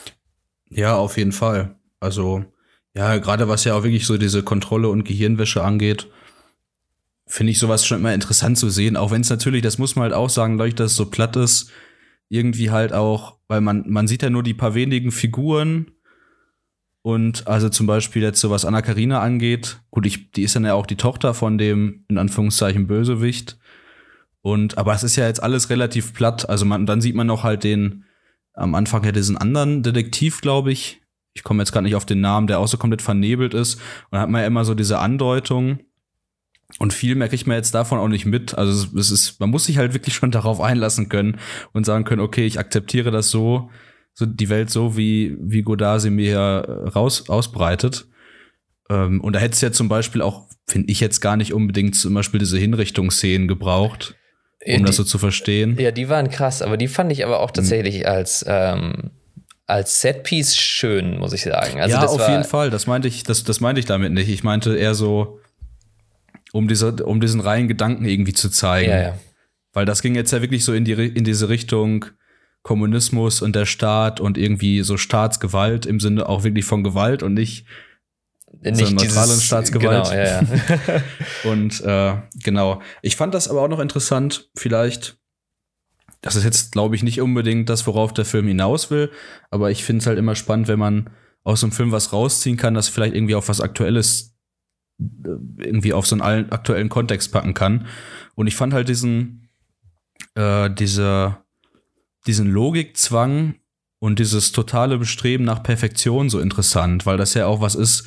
Ja, 0.68 0.96
auf 0.96 1.16
jeden 1.16 1.32
Fall. 1.32 1.76
Also, 2.02 2.44
ja, 2.94 3.16
gerade 3.18 3.48
was 3.48 3.64
ja 3.64 3.74
auch 3.74 3.84
wirklich 3.84 4.06
so 4.06 4.18
diese 4.18 4.42
Kontrolle 4.42 4.88
und 4.88 5.04
Gehirnwäsche 5.04 5.62
angeht, 5.62 6.08
finde 7.26 7.52
ich 7.52 7.58
sowas 7.58 7.86
schon 7.86 7.98
immer 7.98 8.12
interessant 8.12 8.58
zu 8.58 8.70
sehen. 8.70 8.96
Auch 8.96 9.10
wenn 9.10 9.20
es 9.20 9.30
natürlich, 9.30 9.62
das 9.62 9.78
muss 9.78 9.94
man 9.94 10.04
halt 10.04 10.12
auch 10.12 10.28
sagen, 10.28 10.58
dadurch, 10.58 10.74
dass 10.74 10.90
es 10.90 10.96
so 10.96 11.06
platt 11.06 11.36
ist, 11.36 11.70
irgendwie 12.28 12.70
halt 12.70 12.92
auch, 12.92 13.36
weil 13.46 13.60
man, 13.60 13.84
man 13.88 14.08
sieht 14.08 14.22
ja 14.22 14.30
nur 14.30 14.42
die 14.42 14.54
paar 14.54 14.74
wenigen 14.74 15.12
Figuren. 15.12 15.92
Und 17.02 17.46
also 17.46 17.68
zum 17.68 17.86
Beispiel 17.86 18.22
jetzt 18.22 18.40
so 18.40 18.50
was 18.50 18.64
Anna 18.64 18.82
Karina 18.82 19.20
angeht, 19.20 19.80
gut, 19.90 20.06
ich, 20.06 20.32
die 20.32 20.42
ist 20.42 20.56
dann 20.56 20.64
ja 20.64 20.74
auch 20.74 20.86
die 20.86 20.96
Tochter 20.96 21.34
von 21.34 21.58
dem, 21.58 22.04
in 22.08 22.18
Anführungszeichen, 22.18 22.86
Bösewicht. 22.86 23.58
Und, 24.40 24.76
aber 24.76 24.92
es 24.92 25.04
ist 25.04 25.16
ja 25.16 25.26
jetzt 25.26 25.42
alles 25.42 25.70
relativ 25.70 26.14
platt. 26.14 26.48
Also 26.48 26.64
man, 26.64 26.84
dann 26.86 27.00
sieht 27.00 27.14
man 27.14 27.28
noch 27.28 27.44
halt 27.44 27.62
den, 27.64 28.04
am 28.54 28.74
Anfang 28.74 29.04
ja 29.04 29.12
diesen 29.12 29.36
anderen 29.36 29.82
Detektiv, 29.82 30.40
glaube 30.40 30.72
ich. 30.72 31.01
Ich 31.34 31.42
komme 31.42 31.62
jetzt 31.62 31.72
gar 31.72 31.80
nicht 31.80 31.94
auf 31.94 32.06
den 32.06 32.20
Namen, 32.20 32.46
der 32.46 32.58
auch 32.58 32.68
so 32.68 32.76
komplett 32.76 33.02
vernebelt 33.02 33.54
ist. 33.54 33.80
Und 34.10 34.18
hat 34.18 34.28
man 34.28 34.42
ja 34.42 34.46
immer 34.46 34.64
so 34.64 34.74
diese 34.74 34.98
Andeutung. 34.98 35.80
Und 36.78 36.92
viel 36.92 37.14
mehr 37.14 37.28
kriegt 37.28 37.46
man 37.46 37.56
jetzt 37.56 37.74
davon 37.74 37.98
auch 37.98 38.08
nicht 38.08 38.26
mit. 38.26 38.56
Also 38.56 38.96
es 38.98 39.10
ist, 39.10 39.40
man 39.40 39.50
muss 39.50 39.64
sich 39.64 39.78
halt 39.78 39.94
wirklich 39.94 40.14
schon 40.14 40.30
darauf 40.32 40.60
einlassen 40.60 41.08
können 41.08 41.38
und 41.72 41.84
sagen 41.86 42.04
können, 42.04 42.20
okay, 42.20 42.46
ich 42.46 42.58
akzeptiere 42.58 43.10
das 43.10 43.30
so, 43.30 43.70
so 44.14 44.26
die 44.26 44.48
Welt 44.48 44.70
so, 44.70 44.96
wie, 44.96 45.36
wie 45.40 45.62
Godard 45.62 46.00
sie 46.00 46.10
mir 46.10 46.90
raus, 46.94 47.28
ausbreitet. 47.28 48.06
Ähm, 48.90 49.20
und 49.20 49.34
da 49.34 49.40
hätte 49.40 49.54
es 49.54 49.60
ja 49.60 49.72
zum 49.72 49.88
Beispiel 49.88 50.22
auch, 50.22 50.48
finde 50.66 50.90
ich 50.90 51.00
jetzt 51.00 51.20
gar 51.20 51.36
nicht 51.36 51.52
unbedingt 51.52 51.96
zum 51.96 52.14
Beispiel 52.14 52.40
diese 52.40 52.58
Hinrichtungsszenen 52.58 53.48
gebraucht 53.48 54.16
um 54.64 54.78
die, 54.78 54.84
das 54.84 54.96
so 54.96 55.04
zu 55.04 55.18
verstehen. 55.18 55.76
Ja, 55.78 55.90
die 55.90 56.08
waren 56.08 56.30
krass, 56.30 56.62
aber 56.62 56.76
die 56.76 56.88
fand 56.88 57.12
ich 57.12 57.24
aber 57.24 57.40
auch 57.40 57.50
mhm. 57.50 57.54
tatsächlich 57.54 58.06
als, 58.06 58.44
ähm, 58.46 59.10
als 59.66 60.00
Setpiece 60.00 60.56
schön, 60.56 61.18
muss 61.18 61.32
ich 61.32 61.42
sagen. 61.42 61.80
Also 61.80 61.96
ja, 61.96 62.06
auf 62.06 62.28
jeden 62.28 62.44
Fall. 62.44 62.70
Das 62.70 62.86
meinte 62.86 63.08
ich, 63.08 63.22
das, 63.22 63.44
das 63.44 63.60
meinte 63.60 63.80
ich 63.80 63.86
damit 63.86 64.12
nicht. 64.12 64.28
Ich 64.28 64.42
meinte 64.42 64.76
eher 64.76 64.94
so, 64.94 65.40
um 66.52 66.68
diese, 66.68 66.92
um 67.04 67.20
diesen 67.20 67.40
reinen 67.40 67.68
Gedanken 67.68 68.04
irgendwie 68.04 68.32
zu 68.32 68.50
zeigen. 68.50 68.90
Ja, 68.90 69.00
ja. 69.00 69.18
Weil 69.72 69.86
das 69.86 70.02
ging 70.02 70.14
jetzt 70.14 70.32
ja 70.32 70.42
wirklich 70.42 70.64
so 70.64 70.74
in 70.74 70.84
die, 70.84 70.92
in 70.92 71.24
diese 71.24 71.48
Richtung 71.48 72.04
Kommunismus 72.62 73.42
und 73.42 73.56
der 73.56 73.66
Staat 73.66 74.20
und 74.20 74.38
irgendwie 74.38 74.82
so 74.82 74.96
Staatsgewalt 74.96 75.86
im 75.86 76.00
Sinne 76.00 76.28
auch 76.28 76.44
wirklich 76.44 76.64
von 76.64 76.84
Gewalt 76.84 77.22
und 77.22 77.34
nicht 77.34 77.66
nicht 78.60 78.76
so 78.76 78.94
neutrale 78.94 79.34
Staatsgewalt. 79.34 80.10
Genau, 80.10 80.22
ja, 80.22 80.42
ja. 80.42 81.02
und 81.50 81.80
äh, 81.80 82.14
genau. 82.44 82.82
Ich 83.00 83.16
fand 83.16 83.34
das 83.34 83.48
aber 83.48 83.62
auch 83.62 83.68
noch 83.68 83.80
interessant, 83.80 84.50
vielleicht. 84.54 85.16
Das 86.22 86.36
ist 86.36 86.44
jetzt, 86.44 86.72
glaube 86.72 86.96
ich, 86.96 87.02
nicht 87.02 87.20
unbedingt 87.20 87.68
das, 87.68 87.86
worauf 87.86 88.14
der 88.14 88.24
Film 88.24 88.46
hinaus 88.46 88.90
will, 88.90 89.10
aber 89.50 89.70
ich 89.70 89.84
finde 89.84 90.00
es 90.00 90.06
halt 90.06 90.18
immer 90.18 90.36
spannend, 90.36 90.68
wenn 90.68 90.78
man 90.78 91.10
aus 91.44 91.62
einem 91.62 91.72
Film 91.72 91.92
was 91.92 92.12
rausziehen 92.12 92.56
kann, 92.56 92.74
das 92.74 92.88
vielleicht 92.88 93.14
irgendwie 93.14 93.34
auf 93.34 93.48
was 93.48 93.60
Aktuelles, 93.60 94.34
äh, 95.00 95.04
irgendwie 95.58 95.92
auf 95.92 96.06
so 96.06 96.16
einen 96.16 96.50
aktuellen 96.50 96.88
Kontext 96.88 97.32
packen 97.32 97.54
kann. 97.54 97.86
Und 98.36 98.46
ich 98.46 98.54
fand 98.54 98.72
halt 98.72 98.88
diesen, 98.88 99.48
äh, 100.34 100.70
diese, 100.70 101.38
diesen 102.26 102.48
Logikzwang 102.48 103.56
und 103.98 104.18
dieses 104.18 104.52
totale 104.52 104.98
Bestreben 104.98 105.44
nach 105.44 105.62
Perfektion 105.62 106.30
so 106.30 106.38
interessant, 106.38 107.04
weil 107.04 107.16
das 107.16 107.34
ja 107.34 107.46
auch 107.46 107.60
was 107.60 107.74
ist, 107.74 108.06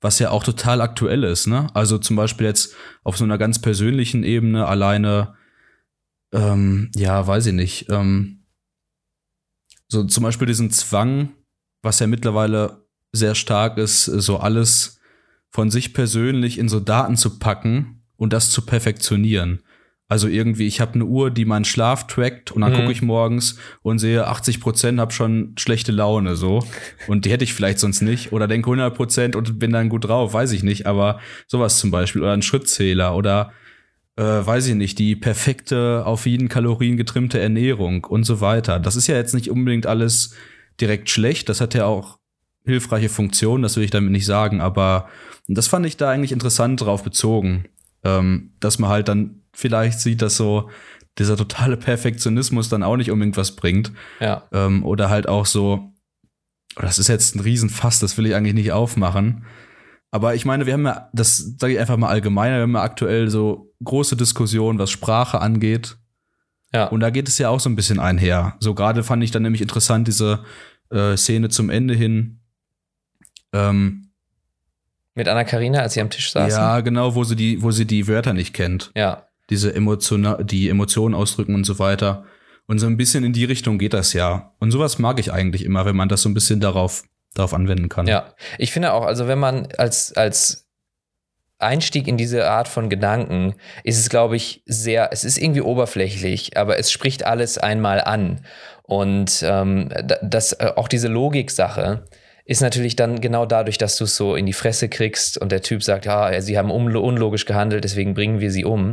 was 0.00 0.18
ja 0.18 0.30
auch 0.30 0.44
total 0.44 0.82
aktuell 0.82 1.24
ist, 1.24 1.46
ne? 1.46 1.68
Also 1.72 1.96
zum 1.96 2.16
Beispiel 2.16 2.46
jetzt 2.46 2.74
auf 3.04 3.16
so 3.16 3.24
einer 3.24 3.38
ganz 3.38 3.58
persönlichen 3.58 4.22
Ebene 4.22 4.66
alleine, 4.66 5.34
ähm, 6.34 6.90
ja, 6.94 7.26
weiß 7.26 7.46
ich 7.46 7.54
nicht, 7.54 7.86
ähm, 7.90 8.44
so 9.88 10.04
zum 10.04 10.24
Beispiel 10.24 10.46
diesen 10.46 10.70
Zwang, 10.70 11.30
was 11.82 12.00
ja 12.00 12.06
mittlerweile 12.06 12.84
sehr 13.12 13.34
stark 13.34 13.78
ist, 13.78 14.04
so 14.04 14.38
alles 14.38 14.98
von 15.50 15.70
sich 15.70 15.94
persönlich 15.94 16.58
in 16.58 16.68
so 16.68 16.80
Daten 16.80 17.16
zu 17.16 17.38
packen 17.38 18.02
und 18.16 18.32
das 18.32 18.50
zu 18.50 18.62
perfektionieren. 18.62 19.62
Also 20.08 20.28
irgendwie, 20.28 20.66
ich 20.66 20.80
habe 20.80 20.94
eine 20.94 21.06
Uhr, 21.06 21.30
die 21.30 21.44
meinen 21.44 21.64
Schlaf 21.64 22.06
trackt 22.06 22.52
und 22.52 22.60
dann 22.60 22.72
mhm. 22.72 22.76
gucke 22.76 22.92
ich 22.92 23.00
morgens 23.00 23.58
und 23.82 24.00
sehe 24.00 24.26
80 24.26 24.60
Prozent, 24.60 25.00
habe 25.00 25.12
schon 25.12 25.54
schlechte 25.56 25.92
Laune 25.92 26.36
so. 26.36 26.66
Und 27.06 27.24
die 27.24 27.30
hätte 27.30 27.44
ich 27.44 27.54
vielleicht 27.54 27.78
sonst 27.78 28.02
nicht. 28.02 28.32
Oder 28.32 28.46
denke 28.46 28.66
100 28.66 28.94
Prozent 28.94 29.36
und 29.36 29.58
bin 29.58 29.72
dann 29.72 29.88
gut 29.88 30.04
drauf, 30.06 30.34
weiß 30.34 30.52
ich 30.52 30.62
nicht, 30.62 30.86
aber 30.86 31.20
sowas 31.46 31.78
zum 31.78 31.90
Beispiel. 31.90 32.22
Oder 32.22 32.32
ein 32.32 32.42
Schrittzähler 32.42 33.16
oder 33.16 33.52
äh, 34.16 34.22
weiß 34.22 34.68
ich 34.68 34.74
nicht, 34.74 34.98
die 34.98 35.16
perfekte 35.16 36.04
auf 36.06 36.26
jeden 36.26 36.48
Kalorien 36.48 36.96
getrimmte 36.96 37.40
Ernährung 37.40 38.04
und 38.04 38.24
so 38.24 38.40
weiter. 38.40 38.78
Das 38.78 38.96
ist 38.96 39.06
ja 39.06 39.16
jetzt 39.16 39.34
nicht 39.34 39.50
unbedingt 39.50 39.86
alles 39.86 40.34
direkt 40.80 41.10
schlecht, 41.10 41.48
das 41.48 41.60
hat 41.60 41.74
ja 41.74 41.86
auch 41.86 42.18
hilfreiche 42.64 43.08
Funktionen, 43.08 43.62
das 43.62 43.76
will 43.76 43.84
ich 43.84 43.90
damit 43.90 44.10
nicht 44.10 44.26
sagen, 44.26 44.60
aber 44.60 45.08
das 45.46 45.66
fand 45.66 45.84
ich 45.84 45.96
da 45.96 46.10
eigentlich 46.10 46.32
interessant 46.32 46.80
drauf 46.80 47.02
bezogen, 47.02 47.66
ähm, 48.02 48.52
dass 48.60 48.78
man 48.78 48.90
halt 48.90 49.08
dann 49.08 49.42
vielleicht 49.52 50.00
sieht, 50.00 50.22
dass 50.22 50.36
so 50.36 50.70
dieser 51.18 51.36
totale 51.36 51.76
Perfektionismus 51.76 52.68
dann 52.68 52.82
auch 52.82 52.96
nicht 52.96 53.10
unbedingt 53.10 53.36
was 53.36 53.54
bringt. 53.54 53.92
Ja. 54.20 54.44
Ähm, 54.52 54.84
oder 54.84 55.10
halt 55.10 55.28
auch 55.28 55.46
so, 55.46 55.92
das 56.76 56.98
ist 56.98 57.08
jetzt 57.08 57.36
ein 57.36 57.40
Riesenfass, 57.40 58.00
das 58.00 58.18
will 58.18 58.26
ich 58.26 58.34
eigentlich 58.34 58.54
nicht 58.54 58.72
aufmachen. 58.72 59.44
Aber 60.14 60.34
ich 60.34 60.44
meine, 60.44 60.66
wir 60.66 60.74
haben 60.74 60.86
ja, 60.86 61.08
das 61.12 61.54
sage 61.58 61.72
ich 61.72 61.80
einfach 61.80 61.96
mal 61.96 62.08
allgemein, 62.08 62.52
wir 62.52 62.62
haben 62.62 62.74
ja 62.74 62.82
aktuell 62.82 63.30
so 63.30 63.72
große 63.82 64.16
Diskussionen, 64.16 64.78
was 64.78 64.90
Sprache 64.90 65.40
angeht. 65.40 65.96
Ja. 66.72 66.86
Und 66.86 67.00
da 67.00 67.10
geht 67.10 67.28
es 67.28 67.38
ja 67.38 67.48
auch 67.48 67.60
so 67.60 67.68
ein 67.68 67.76
bisschen 67.76 67.98
einher. 67.98 68.56
So 68.60 68.74
gerade 68.74 69.02
fand 69.02 69.24
ich 69.24 69.32
dann 69.32 69.42
nämlich 69.42 69.62
interessant 69.62 70.06
diese 70.06 70.44
äh, 70.90 71.16
Szene 71.16 71.48
zum 71.48 71.68
Ende 71.68 71.94
hin. 71.94 72.40
Ähm, 73.52 74.10
Mit 75.14 75.26
Anna 75.26 75.44
Karina, 75.44 75.80
als 75.80 75.94
sie 75.94 76.00
am 76.00 76.10
Tisch 76.10 76.30
saß. 76.30 76.52
Ja, 76.52 76.80
genau, 76.80 77.14
wo 77.14 77.24
sie 77.24 77.36
die, 77.36 77.62
wo 77.62 77.72
sie 77.72 77.86
die 77.86 78.06
Wörter 78.06 78.34
nicht 78.34 78.54
kennt. 78.54 78.92
Ja 78.94 79.24
diese 79.50 79.74
Emotion, 79.74 80.36
die 80.42 80.68
Emotionen 80.68 81.14
ausdrücken 81.14 81.54
und 81.54 81.64
so 81.64 81.78
weiter. 81.78 82.24
Und 82.66 82.78
so 82.78 82.86
ein 82.86 82.96
bisschen 82.96 83.24
in 83.24 83.32
die 83.32 83.44
Richtung 83.44 83.78
geht 83.78 83.92
das 83.92 84.14
ja. 84.14 84.52
Und 84.58 84.70
sowas 84.70 84.98
mag 84.98 85.18
ich 85.18 85.32
eigentlich 85.32 85.64
immer, 85.64 85.84
wenn 85.84 85.96
man 85.96 86.08
das 86.08 86.22
so 86.22 86.28
ein 86.28 86.34
bisschen 86.34 86.60
darauf, 86.60 87.04
darauf 87.34 87.54
anwenden 87.54 87.88
kann. 87.88 88.06
Ja, 88.06 88.34
ich 88.58 88.72
finde 88.72 88.92
auch, 88.92 89.04
also 89.04 89.28
wenn 89.28 89.38
man 89.38 89.68
als, 89.76 90.12
als 90.16 90.64
Einstieg 91.58 92.08
in 92.08 92.16
diese 92.16 92.48
Art 92.48 92.68
von 92.68 92.88
Gedanken 92.88 93.54
ist 93.82 93.98
es, 93.98 94.08
glaube 94.08 94.36
ich, 94.36 94.62
sehr, 94.66 95.10
es 95.12 95.24
ist 95.24 95.38
irgendwie 95.38 95.62
oberflächlich, 95.62 96.56
aber 96.56 96.78
es 96.78 96.90
spricht 96.90 97.24
alles 97.24 97.58
einmal 97.58 98.00
an. 98.00 98.44
Und 98.82 99.42
ähm, 99.46 99.90
das, 100.22 100.52
äh, 100.52 100.72
auch 100.76 100.88
diese 100.88 101.08
Logik-Sache 101.08 102.06
ist 102.44 102.60
natürlich 102.60 102.96
dann 102.96 103.20
genau 103.20 103.46
dadurch, 103.46 103.78
dass 103.78 103.96
du 103.96 104.04
es 104.04 104.16
so 104.16 104.36
in 104.36 104.44
die 104.44 104.52
Fresse 104.52 104.88
kriegst 104.88 105.38
und 105.38 105.50
der 105.50 105.62
Typ 105.62 105.82
sagt, 105.82 106.04
ja, 106.04 106.40
sie 106.42 106.58
haben 106.58 106.70
unlogisch 106.70 107.46
gehandelt, 107.46 107.84
deswegen 107.84 108.14
bringen 108.14 108.40
wir 108.40 108.50
sie 108.50 108.64
um. 108.64 108.92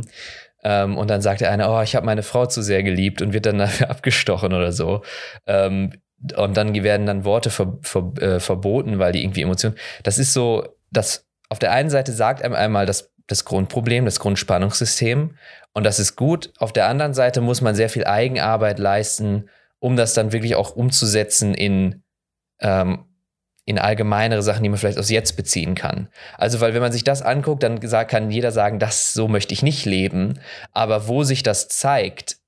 Ähm, 0.64 0.96
und 0.96 1.10
dann 1.10 1.20
sagt 1.20 1.40
der 1.40 1.50
eine, 1.50 1.68
oh, 1.68 1.82
ich 1.82 1.94
habe 1.96 2.06
meine 2.06 2.22
Frau 2.22 2.46
zu 2.46 2.62
sehr 2.62 2.82
geliebt 2.82 3.20
und 3.20 3.32
wird 3.32 3.46
dann 3.46 3.58
dafür 3.58 3.90
abgestochen 3.90 4.54
oder 4.54 4.72
so. 4.72 5.02
Ähm, 5.46 5.92
und 6.36 6.56
dann 6.56 6.74
werden 6.74 7.06
dann 7.06 7.24
Worte 7.24 7.50
ver, 7.50 7.78
ver, 7.82 8.12
äh, 8.20 8.40
verboten, 8.40 8.98
weil 8.98 9.12
die 9.12 9.22
irgendwie 9.22 9.42
Emotionen. 9.42 9.76
Das 10.02 10.18
ist 10.18 10.32
so, 10.32 10.66
dass 10.90 11.26
auf 11.48 11.58
der 11.58 11.72
einen 11.72 11.90
Seite 11.90 12.12
sagt 12.12 12.42
einem 12.42 12.54
einmal 12.54 12.86
das, 12.86 13.12
das 13.26 13.44
Grundproblem, 13.44 14.04
das 14.04 14.20
Grundspannungssystem. 14.20 15.36
Und 15.74 15.84
das 15.84 15.98
ist 15.98 16.16
gut. 16.16 16.52
Auf 16.58 16.72
der 16.72 16.86
anderen 16.86 17.14
Seite 17.14 17.40
muss 17.40 17.60
man 17.60 17.74
sehr 17.74 17.88
viel 17.88 18.04
Eigenarbeit 18.04 18.78
leisten, 18.78 19.48
um 19.78 19.96
das 19.96 20.14
dann 20.14 20.32
wirklich 20.32 20.54
auch 20.54 20.76
umzusetzen 20.76 21.54
in 21.54 22.02
ähm, 22.60 23.06
in 23.64 23.78
allgemeinere 23.78 24.42
Sachen, 24.42 24.62
die 24.62 24.68
man 24.68 24.78
vielleicht 24.78 24.98
aus 24.98 25.10
jetzt 25.10 25.36
beziehen 25.36 25.74
kann. 25.74 26.08
Also, 26.36 26.60
weil 26.60 26.74
wenn 26.74 26.82
man 26.82 26.92
sich 26.92 27.04
das 27.04 27.22
anguckt, 27.22 27.62
dann 27.62 27.78
kann 27.80 28.30
jeder 28.30 28.50
sagen, 28.50 28.78
das 28.78 29.14
so 29.14 29.28
möchte 29.28 29.54
ich 29.54 29.62
nicht 29.62 29.84
leben. 29.84 30.40
Aber 30.72 31.06
wo 31.06 31.22
sich 31.22 31.42
das 31.42 31.68
zeigt, 31.68 32.38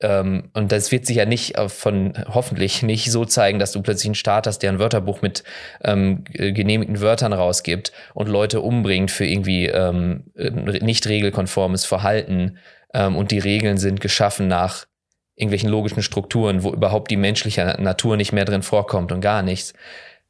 ähm, 0.00 0.50
und 0.52 0.72
das 0.72 0.92
wird 0.92 1.06
sich 1.06 1.16
ja 1.16 1.24
nicht 1.24 1.58
von 1.68 2.12
hoffentlich 2.28 2.82
nicht 2.82 3.10
so 3.10 3.24
zeigen, 3.24 3.58
dass 3.58 3.72
du 3.72 3.82
plötzlich 3.82 4.06
einen 4.06 4.14
Staat 4.14 4.46
hast, 4.46 4.58
der 4.58 4.70
ein 4.70 4.78
Wörterbuch 4.78 5.22
mit 5.22 5.42
ähm, 5.82 6.24
genehmigten 6.24 7.00
Wörtern 7.00 7.32
rausgibt 7.32 7.92
und 8.14 8.28
Leute 8.28 8.60
umbringt 8.60 9.10
für 9.10 9.24
irgendwie 9.24 9.66
ähm, 9.66 10.24
nicht 10.34 11.06
regelkonformes 11.06 11.86
Verhalten 11.86 12.58
ähm, 12.92 13.16
und 13.16 13.30
die 13.30 13.38
Regeln 13.38 13.78
sind 13.78 14.00
geschaffen 14.00 14.48
nach 14.48 14.86
irgendwelchen 15.34 15.70
logischen 15.70 16.02
Strukturen, 16.02 16.62
wo 16.62 16.72
überhaupt 16.72 17.10
die 17.10 17.16
menschliche 17.16 17.76
Natur 17.78 18.16
nicht 18.16 18.32
mehr 18.32 18.44
drin 18.44 18.62
vorkommt 18.62 19.12
und 19.12 19.20
gar 19.20 19.42
nichts. 19.42 19.72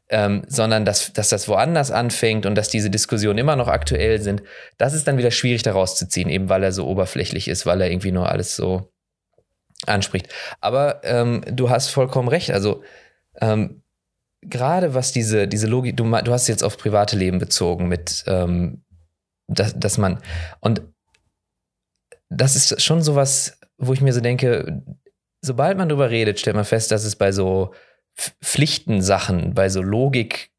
Ähm, 0.09 0.45
sondern 0.47 0.85
dass, 0.85 1.13
dass 1.13 1.31
das 1.31 1.49
woanders 1.49 1.91
anfängt 1.91 2.47
und 2.47 2.55
dass 2.55 2.69
diese 2.69 2.91
Diskussionen 2.91 3.39
immer 3.39 3.57
noch 3.57 3.67
aktuell 3.67 4.21
sind, 4.21 4.41
das 4.79 4.95
ist 4.95 5.09
dann 5.09 5.19
wieder 5.19 5.33
schwierig 5.33 5.65
daraus 5.65 5.97
zu 5.97 6.09
ziehen, 6.09 6.29
eben 6.29 6.49
weil 6.49 6.63
er 6.63 6.71
so 6.71 6.87
oberflächlich 6.87 7.49
ist, 7.49 7.67
weil 7.67 7.81
er 7.81 7.91
irgendwie 7.91 8.13
nur 8.13 8.31
alles 8.31 8.55
so 8.55 8.93
anspricht. 9.85 10.29
Aber 10.61 11.03
ähm, 11.05 11.43
du 11.51 11.71
hast 11.71 11.89
vollkommen 11.89 12.29
recht. 12.29 12.51
Also 12.51 12.83
ähm, 13.41 13.83
gerade 14.43 14.95
was 14.95 15.13
diese, 15.13 15.49
diese 15.49 15.67
Logik, 15.67 15.97
du, 15.97 16.05
du 16.05 16.33
hast 16.33 16.49
jetzt 16.49 16.65
auf 16.65 16.79
private 16.79 17.17
Leben 17.17 17.39
bezogen 17.39 17.89
mit, 17.89 18.25
ähm, 18.27 18.83
dass, 19.49 19.79
dass 19.79 19.99
man, 19.99 20.19
und 20.61 20.83
das 22.29 22.57
ist 22.57 22.83
schon 22.83 23.03
sowas, 23.03 23.59
wo 23.79 23.93
ich 23.93 24.01
mir 24.01 24.13
so 24.13 24.21
denke, 24.21 24.83
sobald 25.43 25.77
man 25.79 25.89
drüber 25.89 26.11
redet, 26.11 26.41
stellt 26.41 26.57
man 26.57 26.65
fest, 26.65 26.91
dass 26.91 27.05
es 27.05 27.17
bei 27.17 27.33
so 27.33 27.73
Pflichtensachen, 28.43 29.55
bei 29.55 29.69
so 29.69 29.83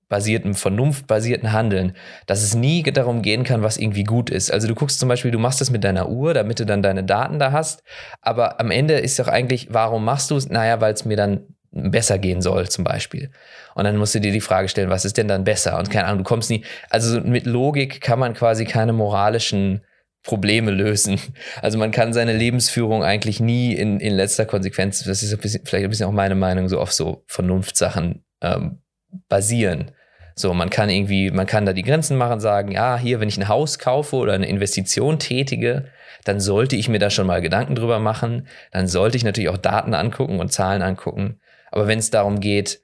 logikbasierten, 0.07 0.53
vernunftbasierten 0.53 1.51
Handeln, 1.51 1.93
dass 2.25 2.43
es 2.43 2.55
nie 2.55 2.83
darum 2.83 3.21
gehen 3.21 3.43
kann, 3.43 3.61
was 3.61 3.77
irgendwie 3.77 4.03
gut 4.03 4.29
ist. 4.29 4.51
Also 4.51 4.67
du 4.67 4.75
guckst 4.75 4.99
zum 4.99 5.09
Beispiel, 5.09 5.31
du 5.31 5.39
machst 5.39 5.61
das 5.61 5.69
mit 5.69 5.83
deiner 5.83 6.09
Uhr, 6.09 6.33
damit 6.33 6.59
du 6.59 6.65
dann 6.65 6.81
deine 6.81 7.03
Daten 7.03 7.39
da 7.39 7.51
hast, 7.51 7.83
aber 8.21 8.59
am 8.59 8.71
Ende 8.71 8.95
ist 8.95 9.19
doch 9.19 9.27
eigentlich, 9.27 9.67
warum 9.71 10.05
machst 10.05 10.31
du 10.31 10.37
es? 10.37 10.49
Naja, 10.49 10.79
weil 10.81 10.93
es 10.93 11.05
mir 11.05 11.17
dann 11.17 11.41
besser 11.71 12.17
gehen 12.17 12.41
soll, 12.41 12.69
zum 12.69 12.85
Beispiel. 12.85 13.29
Und 13.75 13.83
dann 13.83 13.97
musst 13.97 14.15
du 14.15 14.19
dir 14.19 14.31
die 14.31 14.41
Frage 14.41 14.69
stellen, 14.69 14.89
was 14.89 15.05
ist 15.05 15.17
denn 15.17 15.27
dann 15.27 15.43
besser? 15.43 15.77
Und 15.77 15.91
keine 15.91 16.05
Ahnung, 16.05 16.19
du 16.19 16.23
kommst 16.23 16.49
nie, 16.49 16.63
also 16.89 17.19
mit 17.21 17.45
Logik 17.45 18.01
kann 18.01 18.19
man 18.19 18.33
quasi 18.33 18.65
keine 18.65 18.93
moralischen 18.93 19.81
Probleme 20.23 20.71
lösen. 20.71 21.19
Also 21.61 21.77
man 21.77 21.91
kann 21.91 22.13
seine 22.13 22.33
Lebensführung 22.33 23.03
eigentlich 23.03 23.39
nie 23.39 23.73
in, 23.73 23.99
in 23.99 24.13
letzter 24.13 24.45
Konsequenz, 24.45 25.03
das 25.03 25.23
ist 25.23 25.33
ein 25.33 25.39
bisschen, 25.39 25.65
vielleicht 25.65 25.85
ein 25.85 25.89
bisschen 25.89 26.07
auch 26.07 26.13
meine 26.13 26.35
Meinung, 26.35 26.69
so 26.69 26.79
auf 26.79 26.93
so 26.93 27.23
Vernunftsachen 27.27 28.23
ähm, 28.41 28.79
basieren. 29.27 29.91
So, 30.39 30.53
man 30.53 30.69
kann 30.69 30.91
irgendwie, 30.91 31.31
man 31.31 31.47
kann 31.47 31.65
da 31.65 31.73
die 31.73 31.81
Grenzen 31.81 32.15
machen, 32.15 32.39
sagen, 32.39 32.71
ja, 32.71 32.95
hier, 32.95 33.19
wenn 33.19 33.27
ich 33.27 33.37
ein 33.37 33.47
Haus 33.47 33.79
kaufe 33.79 34.15
oder 34.17 34.33
eine 34.33 34.47
Investition 34.47 35.17
tätige, 35.17 35.85
dann 36.25 36.39
sollte 36.39 36.75
ich 36.75 36.89
mir 36.89 36.99
da 36.99 37.09
schon 37.09 37.25
mal 37.25 37.41
Gedanken 37.41 37.73
drüber 37.73 37.97
machen. 37.97 38.47
Dann 38.71 38.87
sollte 38.87 39.17
ich 39.17 39.23
natürlich 39.23 39.49
auch 39.49 39.57
Daten 39.57 39.95
angucken 39.95 40.39
und 40.39 40.53
Zahlen 40.53 40.83
angucken. 40.83 41.39
Aber 41.71 41.87
wenn 41.87 41.97
es 41.97 42.11
darum 42.11 42.39
geht, 42.39 42.81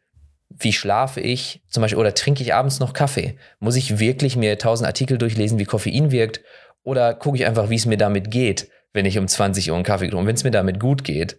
wie 0.49 0.73
schlafe 0.73 1.21
ich, 1.21 1.61
zum 1.69 1.81
Beispiel, 1.81 1.99
oder 1.99 2.15
trinke 2.15 2.41
ich 2.41 2.55
abends 2.55 2.79
noch 2.79 2.93
Kaffee? 2.93 3.37
Muss 3.59 3.75
ich 3.75 3.99
wirklich 3.99 4.35
mir 4.35 4.57
tausend 4.57 4.87
Artikel 4.87 5.19
durchlesen, 5.19 5.59
wie 5.59 5.65
Koffein 5.65 6.09
wirkt? 6.09 6.41
Oder 6.81 7.13
gucke 7.13 7.37
ich 7.37 7.45
einfach, 7.45 7.69
wie 7.69 7.75
es 7.75 7.85
mir 7.85 7.97
damit 7.97 8.31
geht, 8.31 8.67
wenn 8.93 9.05
ich 9.05 9.19
um 9.19 9.27
20 9.27 9.69
Uhr 9.69 9.75
einen 9.75 9.85
Kaffee 9.85 10.05
trinke. 10.05 10.17
Und 10.17 10.25
wenn 10.25 10.35
es 10.35 10.43
mir 10.43 10.51
damit 10.51 10.79
gut 10.79 11.03
geht, 11.03 11.37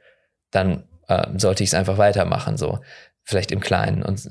dann 0.52 0.84
äh, 1.08 1.26
sollte 1.36 1.64
ich 1.64 1.70
es 1.70 1.74
einfach 1.74 1.98
weitermachen, 1.98 2.56
so. 2.56 2.78
Vielleicht 3.26 3.50
im 3.50 3.60
Kleinen. 3.60 4.02
Und 4.02 4.28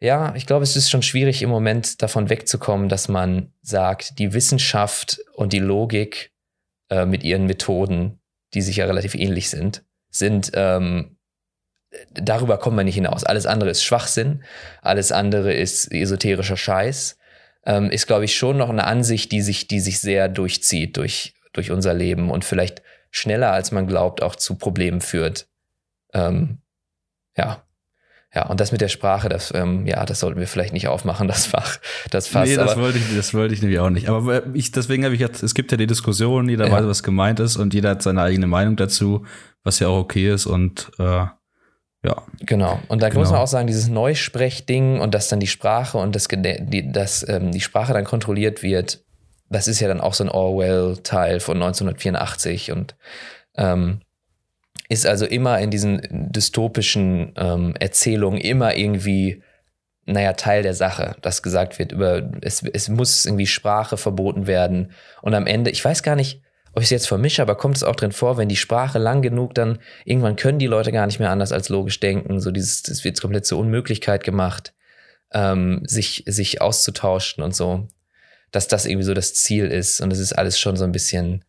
ja, 0.00 0.34
ich 0.34 0.46
glaube, 0.46 0.62
es 0.62 0.76
ist 0.76 0.90
schon 0.90 1.02
schwierig 1.02 1.42
im 1.42 1.50
Moment 1.50 2.02
davon 2.02 2.28
wegzukommen, 2.28 2.88
dass 2.88 3.08
man 3.08 3.52
sagt, 3.62 4.18
die 4.18 4.32
Wissenschaft 4.32 5.20
und 5.34 5.52
die 5.52 5.58
Logik 5.58 6.32
äh, 6.90 7.06
mit 7.06 7.22
ihren 7.24 7.46
Methoden, 7.46 8.20
die 8.54 8.62
sich 8.62 8.76
ja 8.76 8.86
relativ 8.86 9.14
ähnlich 9.14 9.48
sind, 9.50 9.84
sind 10.10 10.52
ähm, 10.54 11.16
darüber 12.12 12.58
kommen 12.58 12.76
wir 12.76 12.84
nicht 12.84 12.94
hinaus. 12.94 13.24
Alles 13.24 13.46
andere 13.46 13.70
ist 13.70 13.82
Schwachsinn, 13.82 14.44
alles 14.82 15.12
andere 15.12 15.54
ist 15.54 15.90
esoterischer 15.92 16.56
Scheiß 16.56 17.16
ähm, 17.66 17.90
ist, 17.90 18.06
glaube 18.06 18.24
ich, 18.24 18.36
schon 18.36 18.56
noch 18.56 18.70
eine 18.70 18.84
Ansicht, 18.84 19.32
die 19.32 19.42
sich, 19.42 19.66
die 19.66 19.80
sich 19.80 20.00
sehr 20.00 20.28
durchzieht 20.28 20.96
durch, 20.96 21.34
durch 21.52 21.70
unser 21.72 21.92
Leben 21.92 22.30
und 22.30 22.44
vielleicht 22.44 22.82
schneller, 23.10 23.52
als 23.52 23.72
man 23.72 23.86
glaubt, 23.86 24.22
auch 24.22 24.36
zu 24.36 24.56
Problemen 24.56 25.00
führt. 25.00 25.48
Ähm, 26.14 26.58
ja. 27.36 27.65
Ja, 28.36 28.44
und 28.48 28.60
das 28.60 28.70
mit 28.70 28.82
der 28.82 28.88
Sprache, 28.88 29.30
das, 29.30 29.50
ähm, 29.54 29.86
ja, 29.86 30.04
das 30.04 30.20
sollten 30.20 30.38
wir 30.38 30.46
vielleicht 30.46 30.74
nicht 30.74 30.88
aufmachen, 30.88 31.26
das 31.26 31.46
Fach, 31.46 31.78
das 32.10 32.28
Fass. 32.28 32.46
Nee, 32.46 32.56
das 32.56 32.76
wollte 32.76 32.98
ich, 32.98 33.16
das 33.16 33.32
wollte 33.32 33.54
ich 33.54 33.62
nämlich 33.62 33.78
auch 33.78 33.88
nicht. 33.88 34.10
Aber 34.10 34.42
ich, 34.54 34.72
deswegen 34.72 35.06
habe 35.06 35.14
ich 35.14 35.22
jetzt, 35.22 35.42
es 35.42 35.54
gibt 35.54 35.72
ja 35.72 35.78
die 35.78 35.86
Diskussion, 35.86 36.46
jeder 36.46 36.66
ja. 36.66 36.72
weiß, 36.72 36.84
was 36.84 37.02
gemeint 37.02 37.40
ist 37.40 37.56
und 37.56 37.72
jeder 37.72 37.88
hat 37.88 38.02
seine 38.02 38.20
eigene 38.20 38.46
Meinung 38.46 38.76
dazu, 38.76 39.24
was 39.64 39.78
ja 39.78 39.88
auch 39.88 40.00
okay 40.00 40.34
ist 40.34 40.44
und 40.44 40.90
äh, 40.98 41.04
ja. 41.04 41.32
Genau. 42.40 42.78
Und 42.88 43.00
da 43.00 43.08
genau. 43.08 43.20
muss 43.20 43.30
man 43.30 43.40
auch 43.40 43.46
sagen, 43.46 43.68
dieses 43.68 43.88
Neusprechding 43.88 45.00
und 45.00 45.14
dass 45.14 45.28
dann 45.28 45.40
die 45.40 45.46
Sprache 45.46 45.96
und 45.96 46.14
das, 46.14 46.28
die, 46.28 46.92
dass 46.92 47.26
ähm, 47.26 47.52
die 47.52 47.62
Sprache 47.62 47.94
dann 47.94 48.04
kontrolliert 48.04 48.62
wird, 48.62 49.02
das 49.48 49.66
ist 49.66 49.80
ja 49.80 49.88
dann 49.88 50.02
auch 50.02 50.12
so 50.12 50.24
ein 50.24 50.30
Orwell-Teil 50.30 51.40
von 51.40 51.56
1984 51.56 52.70
und 52.70 52.96
ähm, 53.56 54.02
ist 54.88 55.06
also 55.06 55.26
immer 55.26 55.58
in 55.60 55.70
diesen 55.70 56.00
dystopischen 56.10 57.32
ähm, 57.36 57.74
Erzählungen 57.78 58.40
immer 58.40 58.76
irgendwie, 58.76 59.42
naja, 60.04 60.34
Teil 60.34 60.62
der 60.62 60.74
Sache, 60.74 61.16
dass 61.22 61.42
gesagt 61.42 61.78
wird, 61.78 61.92
über 61.92 62.30
es, 62.42 62.62
es 62.62 62.88
muss 62.88 63.26
irgendwie 63.26 63.46
Sprache 63.46 63.96
verboten 63.96 64.46
werden. 64.46 64.92
Und 65.22 65.34
am 65.34 65.46
Ende, 65.46 65.70
ich 65.70 65.84
weiß 65.84 66.02
gar 66.02 66.16
nicht, 66.16 66.42
ob 66.72 66.82
ich 66.82 66.88
es 66.88 66.90
jetzt 66.90 67.08
vermische, 67.08 67.42
aber 67.42 67.56
kommt 67.56 67.76
es 67.76 67.82
auch 67.82 67.96
drin 67.96 68.12
vor, 68.12 68.36
wenn 68.36 68.50
die 68.50 68.56
Sprache 68.56 68.98
lang 68.98 69.22
genug, 69.22 69.54
dann 69.54 69.78
irgendwann 70.04 70.36
können 70.36 70.58
die 70.58 70.66
Leute 70.66 70.92
gar 70.92 71.06
nicht 71.06 71.18
mehr 71.18 71.30
anders 71.30 71.50
als 71.50 71.70
logisch 71.70 71.98
denken. 72.00 72.38
So 72.38 72.50
dieses, 72.50 72.82
das 72.82 73.02
wird 73.02 73.20
komplett 73.20 73.46
zur 73.46 73.58
Unmöglichkeit 73.58 74.22
gemacht, 74.22 74.74
ähm, 75.32 75.82
sich, 75.86 76.22
sich 76.26 76.60
auszutauschen 76.60 77.42
und 77.42 77.56
so. 77.56 77.88
Dass 78.52 78.68
das 78.68 78.84
irgendwie 78.84 79.06
so 79.06 79.14
das 79.14 79.34
Ziel 79.34 79.66
ist. 79.66 80.00
Und 80.02 80.12
es 80.12 80.18
ist 80.18 80.34
alles 80.34 80.60
schon 80.60 80.76
so 80.76 80.84
ein 80.84 80.92
bisschen, 80.92 81.44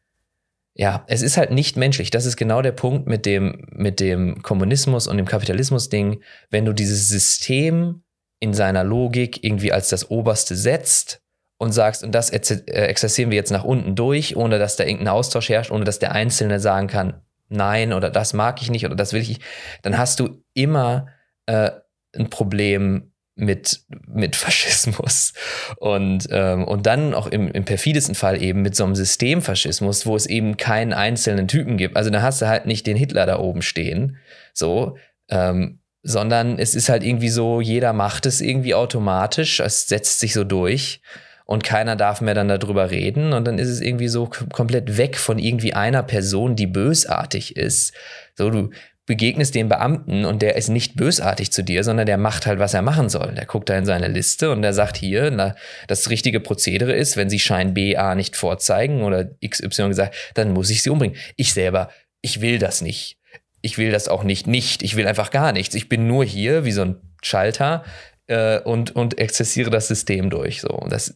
ja, 0.80 1.04
es 1.08 1.24
ist 1.24 1.38
halt 1.38 1.50
nicht 1.50 1.76
menschlich. 1.76 2.12
Das 2.12 2.28
ist 2.28 2.38
genau 2.38 2.62
der 2.62 2.72
Punkt 2.72 3.08
mit 3.08 3.26
dem, 3.26 3.66
mit 3.72 4.00
dem 4.00 4.44
Kommunismus 4.44 5.08
und 5.08 5.18
dem 5.18 5.26
Kapitalismus-Ding. 5.26 6.22
Wenn 6.52 6.66
du 6.66 6.74
dieses 6.74 7.10
System 7.10 8.04
in 8.40 8.54
seiner 8.54 8.84
Logik 8.84 9.44
irgendwie 9.44 9.74
als 9.74 9.90
das 9.90 10.12
Oberste 10.12 10.56
setzt 10.56 11.24
und 11.58 11.72
sagst, 11.72 12.04
und 12.04 12.14
das 12.14 12.30
äh, 12.30 12.62
exerzieren 12.68 13.32
wir 13.32 13.38
jetzt 13.38 13.52
nach 13.52 13.64
unten 13.64 13.96
durch, 13.96 14.38
ohne 14.38 14.60
dass 14.60 14.76
da 14.76 14.84
irgendein 14.84 15.08
Austausch 15.08 15.50
herrscht, 15.50 15.72
ohne 15.72 15.84
dass 15.84 15.98
der 15.98 16.12
Einzelne 16.12 16.60
sagen 16.60 16.86
kann, 16.86 17.22
nein 17.50 17.92
oder 17.92 18.12
das 18.12 18.34
mag 18.34 18.62
ich 18.62 18.70
nicht 18.70 18.86
oder 18.86 18.96
das 18.96 19.14
will 19.14 19.22
ich 19.22 19.30
nicht, 19.30 19.42
dann 19.82 19.98
hast 19.98 20.20
du 20.20 20.44
immer 20.54 21.08
äh, 21.48 21.72
ein 22.16 22.30
Problem 22.30 23.14
mit, 23.38 23.82
mit 24.08 24.36
Faschismus. 24.36 25.34
Und, 25.78 26.28
ähm, 26.32 26.66
und 26.66 26.86
dann 26.86 27.14
auch 27.14 27.28
im, 27.28 27.50
im 27.52 27.64
perfidesten 27.64 28.16
Fall 28.16 28.42
eben 28.42 28.62
mit 28.62 28.76
so 28.76 28.84
einem 28.84 28.96
Systemfaschismus, 28.96 30.06
wo 30.06 30.16
es 30.16 30.26
eben 30.26 30.58
keinen 30.58 30.94
einzelnen 30.94 31.48
Typen 31.48 31.78
gibt. 31.78 31.96
Also 31.96 32.10
da 32.10 32.22
hast 32.22 32.42
du 32.42 32.48
halt 32.48 32.66
nicht 32.66 32.86
den 32.88 32.98
Hitler 32.98 33.26
da 33.26 33.40
oben 33.40 33.62
stehen, 33.62 34.18
so, 34.54 34.98
ähm, 35.30 35.80
sondern 36.04 36.58
es 36.58 36.74
ist 36.74 36.90
halt 36.90 37.04
irgendwie 37.04 37.30
so, 37.30 37.62
jeder 37.62 37.94
macht 37.94 38.26
es 38.26 38.42
irgendwie 38.42 38.76
automatisch, 38.76 39.60
es 39.60 39.88
setzt 39.88 40.20
sich 40.20 40.34
so 40.34 40.44
durch 40.44 41.02
und 41.46 41.64
keiner 41.64 41.96
darf 41.96 42.22
mehr 42.22 42.34
dann 42.34 42.48
darüber 42.48 42.92
reden 42.92 43.34
und 43.34 43.46
dann 43.46 43.60
ist 43.60 43.70
es 43.70 43.82
irgendwie 43.82 44.08
so 44.08 44.30
komplett 44.52 44.98
weg 44.98 45.18
von 45.18 45.38
irgendwie 45.40 45.74
einer 45.74 46.04
Person, 46.04 46.56
die 46.56 46.68
bösartig 46.68 47.56
ist. 47.56 47.94
So, 48.36 48.50
du 48.50 48.70
begegnest 49.08 49.56
dem 49.56 49.70
Beamten 49.70 50.26
und 50.26 50.42
der 50.42 50.58
ist 50.58 50.68
nicht 50.68 50.96
bösartig 50.96 51.52
zu 51.52 51.64
dir, 51.64 51.84
sondern 51.84 52.06
der 52.06 52.18
macht 52.18 52.46
halt, 52.46 52.60
was 52.60 52.74
er 52.74 52.82
machen 52.82 53.10
soll. 53.10 53.34
Der 53.36 53.46
guckt 53.46 53.70
da 53.70 53.78
in 53.78 53.86
seine 53.86 54.10
Liste 54.10 54.52
und 54.52 54.62
der 54.62 54.74
sagt 54.74 54.98
hier, 54.98 55.32
na, 55.32 55.56
das 55.88 56.10
richtige 56.10 56.42
Prozedere 56.42 56.94
ist, 56.94 57.16
wenn 57.16 57.30
sie 57.30 57.40
Schein 57.40 57.74
BA 57.74 58.16
nicht 58.16 58.36
vorzeigen 58.36 59.02
oder 59.04 59.30
XY 59.44 59.88
gesagt, 59.88 60.16
dann 60.36 60.52
muss 60.52 60.70
ich 60.70 60.84
sie 60.84 60.90
umbringen. 60.90 61.16
Ich 61.38 61.54
selber, 61.54 61.90
ich 62.22 62.42
will 62.42 62.60
das 62.60 62.82
nicht. 62.82 63.18
Ich 63.62 63.78
will 63.78 63.92
das 63.92 64.10
auch 64.10 64.24
nicht, 64.24 64.46
nicht. 64.46 64.84
Ich 64.84 64.98
will 64.98 65.08
einfach 65.08 65.32
gar 65.32 65.54
nichts. 65.54 65.74
Ich 65.74 65.88
bin 65.88 66.06
nur 66.06 66.26
hier 66.26 66.66
wie 66.66 66.74
so 66.74 66.82
ein 66.82 66.98
Schalter 67.24 67.86
äh, 68.28 68.60
und, 68.60 68.94
und 68.94 69.18
exzessiere 69.18 69.70
das 69.70 69.88
System 69.88 70.30
durch. 70.30 70.60
So. 70.60 70.70
Und 70.70 70.92
das, 70.92 71.16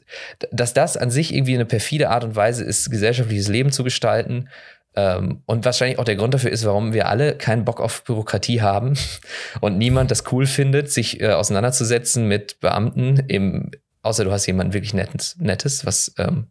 dass 0.52 0.74
das 0.74 0.96
an 0.96 1.12
sich 1.12 1.34
irgendwie 1.34 1.56
eine 1.56 1.66
perfide 1.66 2.10
Art 2.10 2.24
und 2.24 2.38
Weise 2.38 2.64
ist, 2.64 2.90
gesellschaftliches 2.90 3.50
Leben 3.50 3.74
zu 3.74 3.84
gestalten. 3.84 4.48
Ähm, 4.96 5.42
und 5.46 5.64
wahrscheinlich 5.64 6.00
auch 6.00 6.04
der 6.04 6.18
Grund 6.18 6.34
dafür 6.34 6.52
ist, 6.52 6.66
warum 6.66 6.94
wir 6.94 7.08
alle 7.08 7.38
keinen 7.38 7.64
Bock 7.64 7.80
auf 7.80 8.04
Bürokratie 8.04 8.62
haben 8.62 8.96
und 9.62 9.78
niemand 9.78 10.12
das 10.12 10.24
cool 10.32 10.46
findet, 10.46 10.92
sich 10.92 11.22
äh, 11.22 11.32
auseinanderzusetzen 11.32 12.28
mit 12.28 12.60
Beamten, 12.60 13.18
im, 13.28 13.72
außer 14.02 14.26
du 14.26 14.32
hast 14.32 14.46
jemanden 14.48 14.74
wirklich 14.74 14.94
Nettes, 14.94 15.38
Nettes 15.40 15.86
was 15.86 16.14
ähm, 16.18 16.48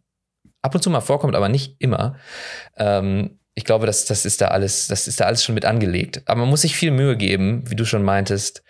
ab 0.61 0.73
und 0.73 0.81
zu 0.81 0.89
mal 0.89 1.01
vorkommt, 1.01 1.35
aber 1.35 1.49
nicht 1.49 1.75
immer. 1.79 2.17
Ähm, 2.77 3.39
ich 3.53 3.65
glaube, 3.65 3.85
das, 3.85 4.05
das 4.05 4.25
ist 4.25 4.41
da 4.41 4.47
alles, 4.47 4.87
das 4.87 5.07
ist 5.07 5.19
da 5.19 5.25
alles 5.25 5.43
schon 5.43 5.55
mit 5.55 5.65
angelegt. 5.65 6.21
Aber 6.25 6.41
man 6.41 6.49
muss 6.49 6.61
sich 6.61 6.75
viel 6.75 6.91
Mühe 6.91 7.17
geben, 7.17 7.69
wie 7.69 7.75
du 7.75 7.85
schon 7.85 8.03
meintest, 8.03 8.63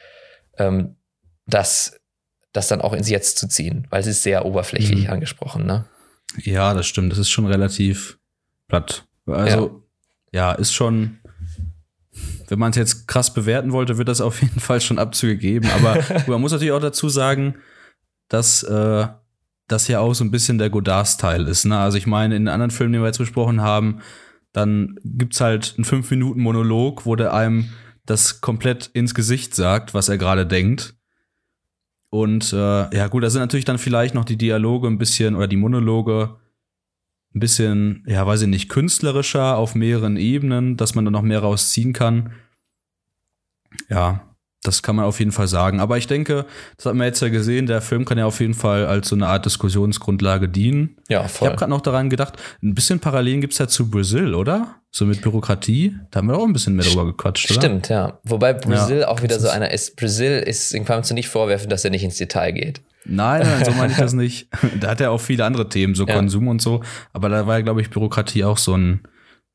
ähm, 0.58 0.96
das, 1.46 2.00
das 2.52 2.68
dann 2.68 2.82
auch 2.82 2.94
ins 2.94 3.10
Jetzt 3.10 3.38
zu 3.38 3.48
ziehen, 3.48 3.88
weil 3.90 4.02
es 4.02 4.08
ist 4.08 4.24
sehr 4.24 4.46
oberflächlich 4.46 5.06
mhm. 5.06 5.14
angesprochen, 5.14 5.66
ne? 5.66 5.86
Ja, 6.38 6.74
das 6.74 6.88
stimmt. 6.88 7.12
Das 7.12 7.20
ist 7.20 7.30
schon 7.30 7.46
relativ 7.46 8.18
platt. 8.68 9.06
Also, 9.26 9.84
ja, 10.32 10.52
ja 10.52 10.52
ist 10.54 10.74
schon, 10.74 11.20
wenn 12.48 12.60
man 12.60 12.72
es 12.72 12.78
jetzt 12.78 13.08
krass 13.08 13.34
bewerten 13.34 13.72
wollte, 13.72 13.98
wird 13.98 14.08
das 14.08 14.22
auf 14.22 14.42
jeden 14.42 14.60
Fall 14.60 14.82
schon 14.82 15.00
Abzüge 15.00 15.38
geben. 15.38 15.70
Aber 15.70 16.04
man 16.28 16.42
muss 16.42 16.52
natürlich 16.52 16.74
auch 16.74 16.82
dazu 16.82 17.10
sagen, 17.10 17.56
dass 18.28 18.64
äh, 18.64 19.08
das 19.68 19.88
ja 19.88 20.00
auch 20.00 20.14
so 20.14 20.24
ein 20.24 20.32
bisschen 20.32 20.58
der 20.58 20.70
Godard-Style 20.70 21.50
ist. 21.50 21.66
Ne? 21.66 21.78
Also 21.78 21.98
ich 21.98 22.08
meine, 22.08 22.36
in 22.36 22.44
den 22.44 22.54
anderen 22.54 22.72
Filmen, 22.72 22.94
die 22.94 23.00
wir 23.00 23.08
jetzt 23.08 23.18
besprochen 23.18 23.62
haben, 23.62 24.02
dann 24.54 24.96
gibt's 25.04 25.40
halt 25.40 25.76
einen 25.78 25.86
fünf 25.86 26.12
Minuten 26.12 26.42
Monolog, 26.42 27.06
wo 27.06 27.16
der 27.16 27.34
einem 27.34 27.70
das 28.06 28.42
komplett 28.42 28.88
ins 28.94 29.14
Gesicht 29.14 29.56
sagt, 29.56 29.94
was 29.94 30.10
er 30.10 30.18
gerade 30.18 30.46
denkt. 30.46 30.96
Und 32.10 32.52
äh, 32.52 32.96
ja, 32.96 33.08
gut, 33.08 33.24
da 33.24 33.30
sind 33.30 33.40
natürlich 33.40 33.66
dann 33.66 33.78
vielleicht 33.78 34.14
noch 34.14 34.26
die 34.26 34.38
Dialoge 34.38 34.88
ein 34.88 34.98
bisschen 34.98 35.36
oder 35.36 35.48
die 35.48 35.56
Monologe 35.56 36.36
ein 37.34 37.40
bisschen, 37.40 38.04
ja, 38.08 38.26
weiß 38.26 38.42
ich 38.42 38.48
nicht, 38.48 38.70
künstlerischer 38.70 39.58
auf 39.58 39.76
mehreren 39.76 40.18
Ebenen, 40.18 40.78
dass 40.78 40.96
man 40.96 41.06
da 41.06 41.12
noch 41.12 41.22
mehr 41.22 41.40
rausziehen 41.40 41.94
kann. 41.94 42.34
Ja, 43.90 44.31
das 44.64 44.84
kann 44.84 44.96
man 44.96 45.06
auf 45.06 45.20
jeden 45.20 45.32
Fall 45.32 45.48
sagen. 45.48 45.80
Aber 45.80 45.98
ich 45.98 46.08
denke, 46.08 46.46
das 46.78 46.86
hat 46.86 46.94
man 46.94 47.08
jetzt 47.08 47.22
ja 47.22 47.30
gesehen, 47.30 47.66
der 47.66 47.82
Film 47.82 48.06
kann 48.06 48.18
ja 48.18 48.26
auf 48.26 48.40
jeden 48.40 48.54
Fall 48.54 48.86
als 48.86 49.10
so 49.10 49.16
eine 49.16 49.28
Art 49.28 49.46
Diskussionsgrundlage 49.46 50.50
dienen. 50.50 50.98
Ja, 51.10 51.28
voll. 51.28 51.48
Ich 51.48 51.50
habe 51.50 51.58
gerade 51.58 51.72
noch 51.72 51.82
daran 51.82 52.10
gedacht, 52.10 52.38
ein 52.62 52.76
bisschen 52.76 53.00
Parallelen 53.00 53.42
gibt's 53.42 53.58
ja 53.58 53.68
zu 53.68 53.90
Brasil, 53.90 54.36
oder? 54.36 54.76
So 54.92 55.06
mit 55.06 55.22
Bürokratie. 55.22 55.96
Da 56.12 56.20
haben 56.20 56.28
wir 56.28 56.38
auch 56.38 56.46
ein 56.46 56.54
bisschen 56.54 56.76
mehr 56.76 56.86
drüber 56.86 57.06
gequatscht, 57.06 57.50
oder? 57.50 57.62
Stimmt, 57.62 57.90
ja. 57.90 58.20
Wobei 58.24 58.54
Brasil 58.54 59.00
ja, 59.00 59.08
auch 59.08 59.24
wieder 59.24 59.40
so 59.40 59.50
einer 59.50 59.72
ist. 59.72 59.96
Brasil 59.96 60.44
ist, 60.46 60.74
dem 60.74 60.86
kannst 60.86 61.10
du 61.10 61.16
nicht 61.16 61.30
vorwerfen, 61.30 61.70
dass 61.70 61.84
er 61.84 61.92
nicht 61.92 62.04
ins 62.04 62.18
Detail 62.18 62.52
geht. 62.52 62.82
Nein, 63.06 63.42
nein, 63.42 63.66
so 63.66 63.72
meine 63.72 63.92
ich 63.92 63.98
das 63.98 64.14
nicht. 64.14 64.48
Da 64.80 64.90
hat 64.92 65.02
er 65.02 65.12
auch 65.12 65.22
viele 65.22 65.44
andere 65.46 65.70
Themen, 65.70 65.96
so 65.96 66.06
ja. 66.06 66.14
Konsum 66.14 66.48
und 66.48 66.62
so. 66.62 66.82
Aber 67.14 67.30
da 67.30 67.48
war 67.48 67.58
ja, 67.58 67.64
glaube 67.64 67.82
ich, 67.82 67.90
Bürokratie 67.90 68.44
auch 68.44 68.58
so 68.58 68.76
ein, 68.76 69.02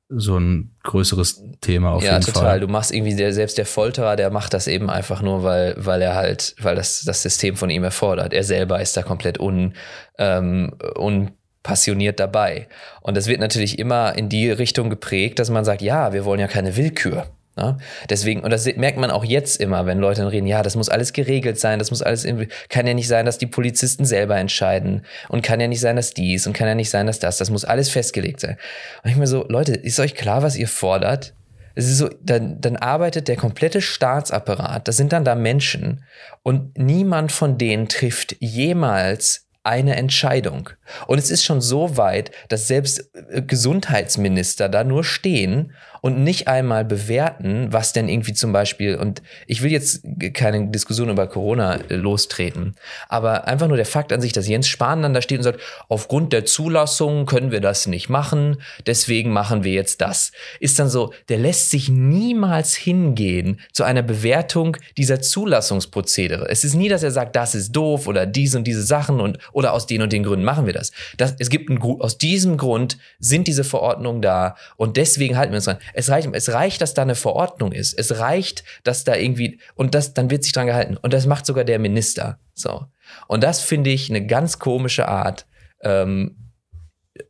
so 0.08 0.38
ein 0.38 0.76
größeres 0.84 1.42
Thema 1.60 1.92
auf 1.92 2.02
ja, 2.02 2.12
jeden 2.12 2.24
total. 2.24 2.34
Fall. 2.34 2.42
Ja, 2.42 2.48
total. 2.54 2.60
Du 2.60 2.68
machst 2.68 2.92
irgendwie, 2.92 3.16
der, 3.16 3.32
selbst 3.32 3.58
der 3.58 3.66
Folterer, 3.66 4.16
der 4.16 4.30
macht 4.30 4.54
das 4.54 4.68
eben 4.68 4.88
einfach 4.88 5.20
nur, 5.20 5.42
weil, 5.42 5.74
weil 5.78 6.00
er 6.00 6.14
halt, 6.14 6.54
weil 6.60 6.76
das, 6.76 7.02
das 7.04 7.22
System 7.22 7.56
von 7.56 7.70
ihm 7.70 7.82
erfordert. 7.82 8.32
Er 8.32 8.44
selber 8.44 8.80
ist 8.80 8.96
da 8.96 9.02
komplett 9.02 9.40
un, 9.40 9.74
ähm, 10.18 10.74
unpassioniert 10.94 12.20
dabei. 12.20 12.68
Und 13.00 13.16
das 13.16 13.26
wird 13.26 13.40
natürlich 13.40 13.78
immer 13.78 14.16
in 14.16 14.28
die 14.28 14.50
Richtung 14.50 14.90
geprägt, 14.90 15.38
dass 15.38 15.50
man 15.50 15.64
sagt, 15.64 15.82
ja, 15.82 16.12
wir 16.12 16.24
wollen 16.24 16.40
ja 16.40 16.48
keine 16.48 16.76
Willkür. 16.76 17.26
Ne? 17.56 17.78
Deswegen, 18.10 18.40
und 18.40 18.50
das 18.50 18.66
merkt 18.76 18.98
man 18.98 19.10
auch 19.10 19.24
jetzt 19.24 19.60
immer, 19.60 19.86
wenn 19.86 19.98
Leute 19.98 20.30
reden, 20.30 20.46
ja, 20.46 20.62
das 20.62 20.76
muss 20.76 20.90
alles 20.90 21.14
geregelt 21.14 21.58
sein, 21.58 21.78
das 21.78 21.90
muss 21.90 22.02
alles, 22.02 22.26
kann 22.68 22.86
ja 22.86 22.92
nicht 22.92 23.08
sein, 23.08 23.24
dass 23.24 23.38
die 23.38 23.46
Polizisten 23.46 24.04
selber 24.04 24.36
entscheiden 24.36 25.02
und 25.28 25.42
kann 25.42 25.58
ja 25.58 25.66
nicht 25.66 25.80
sein, 25.80 25.96
dass 25.96 26.12
dies 26.12 26.46
und 26.46 26.52
kann 26.52 26.68
ja 26.68 26.74
nicht 26.74 26.90
sein, 26.90 27.06
dass 27.06 27.18
das, 27.18 27.38
das 27.38 27.48
muss 27.48 27.64
alles 27.64 27.88
festgelegt 27.88 28.40
sein. 28.40 28.58
Und 29.02 29.10
ich 29.10 29.16
mir 29.16 29.26
so, 29.26 29.46
Leute, 29.48 29.72
ist 29.72 29.98
euch 29.98 30.14
klar, 30.14 30.42
was 30.42 30.56
ihr 30.56 30.68
fordert? 30.68 31.32
Es 31.74 31.88
ist 31.88 31.98
so, 31.98 32.10
dann, 32.22 32.60
dann 32.60 32.76
arbeitet 32.76 33.28
der 33.28 33.36
komplette 33.36 33.80
Staatsapparat, 33.80 34.86
das 34.86 34.96
sind 34.98 35.12
dann 35.12 35.24
da 35.24 35.34
Menschen 35.34 36.04
und 36.42 36.76
niemand 36.78 37.32
von 37.32 37.56
denen 37.56 37.88
trifft 37.88 38.36
jemals 38.40 39.46
eine 39.66 39.96
Entscheidung. 39.96 40.70
Und 41.06 41.18
es 41.18 41.30
ist 41.30 41.44
schon 41.44 41.60
so 41.60 41.96
weit, 41.96 42.30
dass 42.48 42.68
selbst 42.68 43.10
äh, 43.14 43.42
Gesundheitsminister 43.42 44.68
da 44.68 44.84
nur 44.84 45.02
stehen 45.02 45.72
und 46.06 46.22
nicht 46.22 46.46
einmal 46.46 46.84
bewerten, 46.84 47.66
was 47.72 47.92
denn 47.92 48.08
irgendwie 48.08 48.32
zum 48.32 48.52
Beispiel, 48.52 48.94
und 48.94 49.22
ich 49.48 49.62
will 49.62 49.72
jetzt 49.72 50.04
keine 50.34 50.68
Diskussion 50.68 51.08
über 51.08 51.26
Corona 51.26 51.80
äh, 51.88 51.96
lostreten, 51.96 52.76
aber 53.08 53.48
einfach 53.48 53.66
nur 53.66 53.76
der 53.76 53.86
Fakt 53.86 54.12
an 54.12 54.20
sich, 54.20 54.32
dass 54.32 54.46
Jens 54.46 54.68
Spahn 54.68 55.02
dann 55.02 55.14
da 55.14 55.20
steht 55.20 55.38
und 55.38 55.42
sagt, 55.42 55.58
aufgrund 55.88 56.32
der 56.32 56.44
Zulassung 56.44 57.26
können 57.26 57.50
wir 57.50 57.60
das 57.60 57.88
nicht 57.88 58.08
machen, 58.08 58.58
deswegen 58.86 59.32
machen 59.32 59.64
wir 59.64 59.72
jetzt 59.72 60.00
das, 60.00 60.30
ist 60.60 60.78
dann 60.78 60.88
so, 60.88 61.12
der 61.28 61.38
lässt 61.38 61.70
sich 61.70 61.88
niemals 61.88 62.76
hingehen 62.76 63.58
zu 63.72 63.82
einer 63.82 64.02
Bewertung 64.02 64.76
dieser 64.96 65.20
Zulassungsprozedere. 65.20 66.48
Es 66.48 66.62
ist 66.62 66.74
nie, 66.74 66.88
dass 66.88 67.02
er 67.02 67.10
sagt, 67.10 67.34
das 67.34 67.56
ist 67.56 67.72
doof 67.72 68.06
oder 68.06 68.26
diese 68.26 68.58
und 68.58 68.64
diese 68.64 68.84
Sachen 68.84 69.20
und 69.20 69.38
oder 69.50 69.72
aus 69.72 69.88
den 69.88 70.02
und 70.02 70.12
den 70.12 70.22
Gründen 70.22 70.44
machen 70.44 70.66
wir 70.66 70.72
das. 70.72 70.92
das 71.16 71.34
es 71.40 71.50
gibt 71.50 71.68
einen, 71.68 71.82
aus 71.82 72.16
diesem 72.16 72.58
Grund 72.58 72.96
sind 73.18 73.48
diese 73.48 73.64
Verordnungen 73.64 74.22
da 74.22 74.54
und 74.76 74.96
deswegen 74.96 75.36
halten 75.36 75.50
wir 75.50 75.56
uns 75.56 75.64
dran. 75.64 75.78
Es 75.96 76.10
reicht, 76.10 76.28
es 76.32 76.52
reicht, 76.52 76.82
dass 76.82 76.92
da 76.92 77.02
eine 77.02 77.14
Verordnung 77.14 77.72
ist. 77.72 77.98
Es 77.98 78.18
reicht, 78.18 78.64
dass 78.84 79.04
da 79.04 79.16
irgendwie, 79.16 79.60
und 79.74 79.94
das, 79.94 80.12
dann 80.12 80.30
wird 80.30 80.44
sich 80.44 80.52
dran 80.52 80.66
gehalten. 80.66 80.98
Und 80.98 81.14
das 81.14 81.26
macht 81.26 81.46
sogar 81.46 81.64
der 81.64 81.78
Minister. 81.78 82.38
So. 82.52 82.84
Und 83.28 83.42
das 83.42 83.62
finde 83.62 83.88
ich 83.88 84.10
eine 84.10 84.26
ganz 84.26 84.58
komische 84.58 85.08
Art, 85.08 85.46
ähm, 85.80 86.36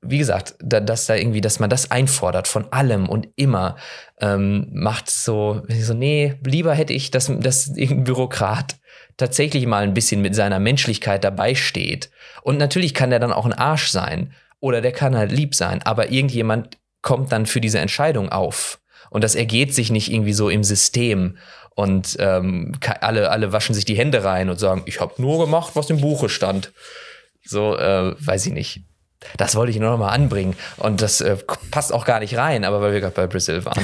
wie 0.03 0.19
gesagt, 0.19 0.57
da, 0.59 0.81
dass 0.81 1.07
da 1.07 1.15
irgendwie, 1.15 1.41
dass 1.41 1.61
man 1.61 1.71
das 1.71 1.93
einfordert 1.93 2.49
von 2.49 2.73
allem 2.73 3.09
und 3.09 3.29
immer, 3.37 3.77
ähm, 4.21 4.67
macht 4.73 5.09
so, 5.11 5.63
so, 5.69 5.95
nee, 5.95 6.35
lieber 6.45 6.75
hätte 6.75 6.93
ich, 6.93 7.13
dass, 7.13 7.31
dass 7.39 7.69
irgendein 7.69 8.03
Bürokrat 8.03 8.79
tatsächlich 9.17 9.65
mal 9.67 9.85
ein 9.85 9.95
bisschen 9.95 10.23
mit 10.23 10.35
seiner 10.35 10.59
Menschlichkeit 10.59 11.23
dabei 11.23 11.55
steht. 11.55 12.11
Und 12.43 12.59
natürlich 12.59 12.95
kann 12.95 13.11
der 13.11 13.21
dann 13.21 13.33
auch 13.33 13.47
ein 13.47 13.53
Arsch 13.53 13.91
sein 13.91 14.33
oder 14.59 14.81
der 14.81 14.93
kann 14.93 15.17
halt 15.17 15.31
lieb 15.31 15.55
sein, 15.55 15.83
aber 15.83 16.11
irgendjemand 16.11 16.79
kommt 17.07 17.31
dann 17.31 17.47
für 17.47 17.61
diese 17.61 17.79
Entscheidung 17.79 18.31
auf. 18.31 18.81
Und 19.11 19.23
das 19.23 19.37
ergeht 19.37 19.73
sich 19.73 19.93
nicht 19.93 20.11
irgendwie 20.13 20.33
so 20.33 20.49
im 20.49 20.65
System. 20.65 21.39
Und 21.77 22.17
ähm, 22.19 22.73
alle, 23.01 23.31
alle 23.31 23.53
waschen 23.53 23.77
sich 23.77 23.85
die 23.85 23.95
Hände 23.95 24.25
rein 24.25 24.51
und 24.51 24.59
sagen, 24.59 24.83
ich 24.87 25.01
habe 25.01 25.15
nur 25.23 25.39
gemacht, 25.39 25.77
was 25.77 25.89
im 25.89 26.01
Buche 26.01 26.29
stand. 26.29 26.73
So, 27.45 27.79
äh, 27.79 28.17
weiß 28.19 28.47
ich 28.47 28.53
nicht. 28.53 28.81
Das 29.37 29.55
wollte 29.55 29.71
ich 29.71 29.79
nur 29.79 29.91
noch 29.91 29.99
mal 29.99 30.11
anbringen. 30.11 30.57
Und 30.77 31.03
das 31.03 31.21
äh, 31.21 31.37
passt 31.71 31.93
auch 31.93 32.05
gar 32.05 32.21
nicht 32.21 32.37
rein, 32.37 32.65
aber 32.65 32.81
weil 32.81 32.93
wir 32.93 33.01
gerade 33.01 33.15
bei 33.15 33.27
Brazil 33.27 33.65
waren. 33.65 33.83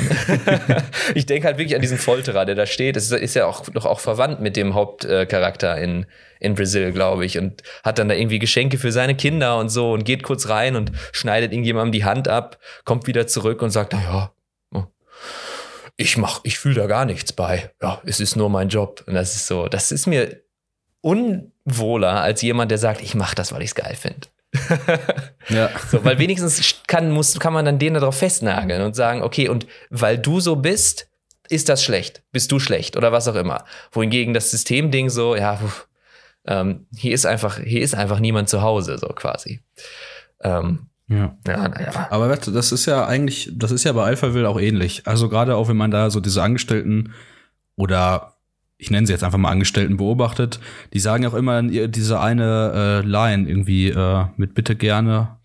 ich 1.14 1.26
denke 1.26 1.46
halt 1.46 1.59
wirklich 1.59 1.74
an 1.74 1.83
diesen 1.83 1.98
Folterer, 1.98 2.44
der 2.44 2.55
da 2.55 2.66
steht. 2.66 2.96
Das 2.96 3.11
ist 3.11 3.35
ja 3.35 3.46
auch 3.46 3.68
doch 3.68 3.87
auch 3.87 4.00
verwandt 4.00 4.40
mit 4.40 4.57
dem 4.57 4.74
Hauptcharakter 4.74 5.76
in, 5.78 6.07
in 6.40 6.55
Brazil, 6.55 6.92
glaube 6.92 7.24
ich. 7.24 7.38
Und 7.38 7.62
hat 7.83 7.98
dann 7.98 8.09
da 8.09 8.14
irgendwie 8.14 8.38
Geschenke 8.38 8.78
für 8.78 8.92
seine 8.92 9.14
Kinder 9.14 9.59
und 9.59 9.68
so 9.68 9.92
und 9.92 10.05
geht 10.05 10.22
kurz 10.22 10.48
rein 10.48 10.76
und 10.76 10.92
schneidet 11.12 11.52
irgendjemandem 11.52 11.92
die 11.92 12.05
Hand 12.05 12.28
ab, 12.28 12.59
kommt 12.85 13.07
wieder 13.07 13.26
zurück 13.26 13.62
und 13.62 13.70
sagt, 13.70 13.92
naja, 13.92 14.33
oh, 14.72 14.85
ich 15.96 16.16
mach, 16.16 16.40
ich 16.44 16.59
fühle 16.59 16.74
da 16.74 16.87
gar 16.87 17.05
nichts 17.05 17.33
bei. 17.33 17.70
Ja, 17.81 18.00
es 18.05 18.20
ist 18.20 18.37
nur 18.37 18.50
mein 18.50 18.68
Job. 18.68 19.05
Und 19.07 19.14
das 19.14 19.37
ist 19.37 19.46
so, 19.46 19.68
das 19.68 19.92
ist 19.92 20.07
mir 20.07 20.42
unwohler 21.00 22.22
als 22.22 22.42
jemand, 22.42 22.70
der 22.70 22.78
sagt, 22.78 23.02
ich 23.02 23.14
mache 23.14 23.35
das, 23.35 23.52
weil 23.52 23.62
ich 23.62 23.70
es 23.70 23.74
geil 23.74 23.94
finde. 23.94 24.28
ja. 25.49 25.71
So, 25.91 26.05
weil 26.05 26.19
wenigstens 26.19 26.75
kann, 26.87 27.11
muss, 27.11 27.38
kann 27.38 27.53
man 27.53 27.65
dann 27.65 27.79
den 27.79 27.95
darauf 27.95 28.17
festnageln 28.17 28.83
und 28.83 28.95
sagen, 28.95 29.23
okay, 29.23 29.49
und 29.49 29.67
weil 29.91 30.19
du 30.19 30.41
so 30.41 30.57
bist, 30.57 31.09
ist 31.49 31.69
das 31.69 31.83
schlecht, 31.85 32.23
bist 32.33 32.53
du 32.53 32.59
schlecht 32.59 32.97
oder 32.97 33.12
was 33.12 33.29
auch 33.29 33.35
immer. 33.35 33.65
Wohingegen 33.91 34.35
das 34.35 34.51
Systemding 34.51 35.11
so, 35.11 35.37
ja, 35.37 35.59
ähm, 36.47 36.87
hier 36.97 37.15
ist 37.15 37.27
einfach, 37.27 37.59
hier 37.59 37.83
ist 37.83 37.95
einfach 37.95 38.19
niemand 38.19 38.49
zu 38.49 38.62
Hause, 38.62 38.99
so 38.99 39.09
quasi. 39.09 39.61
Ähm, 40.41 40.87
ja. 41.09 41.37
ja, 41.47 41.69
naja. 41.69 42.09
Aber 42.11 42.35
das 42.37 42.73
ist 42.73 42.87
ja 42.87 43.07
eigentlich, 43.07 43.51
das 43.53 43.71
ist 43.71 43.85
ja 43.85 43.93
bei 43.93 44.05
Alphaville 44.05 44.49
auch 44.49 44.59
ähnlich. 44.59 45.03
Also 45.07 45.29
gerade 45.29 45.57
auch, 45.57 45.69
wenn 45.69 45.77
man 45.77 45.91
da 45.91 46.11
so 46.11 46.21
diese 46.21 46.43
Angestellten 46.43 47.12
oder 47.77 48.32
ich 48.83 48.90
nenne 48.90 49.07
sie 49.07 49.12
jetzt 49.12 49.23
einfach 49.23 49.38
mal 49.38 49.51
Angestellten 49.51 49.97
beobachtet, 49.97 50.59
die 50.92 50.99
sagen 50.99 51.25
auch 51.27 51.35
immer 51.35 51.62
diese 51.62 52.21
eine 52.21 53.03
äh, 53.05 53.07
Line 53.07 53.49
irgendwie 53.49 53.90
äh, 53.90 54.25
mit 54.37 54.55
bitte 54.55 54.75
gerne. 54.75 55.37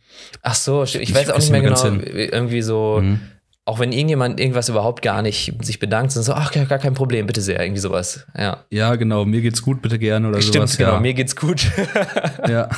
Ach 0.41 0.55
so, 0.55 0.83
ich, 0.83 0.95
ich 0.95 1.13
weiß 1.13 1.29
auch 1.29 1.37
nicht 1.37 1.51
mehr 1.51 1.61
genau, 1.61 1.85
irgendwie 1.85 2.63
so, 2.63 2.99
mhm. 3.03 3.19
auch 3.65 3.77
wenn 3.77 3.91
irgendjemand 3.91 4.39
irgendwas 4.39 4.69
überhaupt 4.69 5.03
gar 5.03 5.21
nicht 5.21 5.53
sich 5.61 5.77
bedankt, 5.77 6.13
sind 6.13 6.23
so, 6.23 6.33
ach 6.33 6.51
gar 6.51 6.79
kein 6.79 6.95
Problem, 6.95 7.27
bitte 7.27 7.41
sehr, 7.41 7.61
irgendwie 7.61 7.79
sowas. 7.79 8.25
Ja, 8.35 8.65
ja 8.71 8.95
genau, 8.95 9.23
mir 9.23 9.41
geht's 9.41 9.61
gut, 9.61 9.83
bitte 9.83 9.99
gerne 9.99 10.29
oder 10.29 10.41
Stimmt, 10.41 10.69
sowas. 10.69 10.77
Genau, 10.77 10.93
ja. 10.93 10.99
mir 10.99 11.13
geht's 11.13 11.35
gut. 11.35 11.71
ja. 12.49 12.69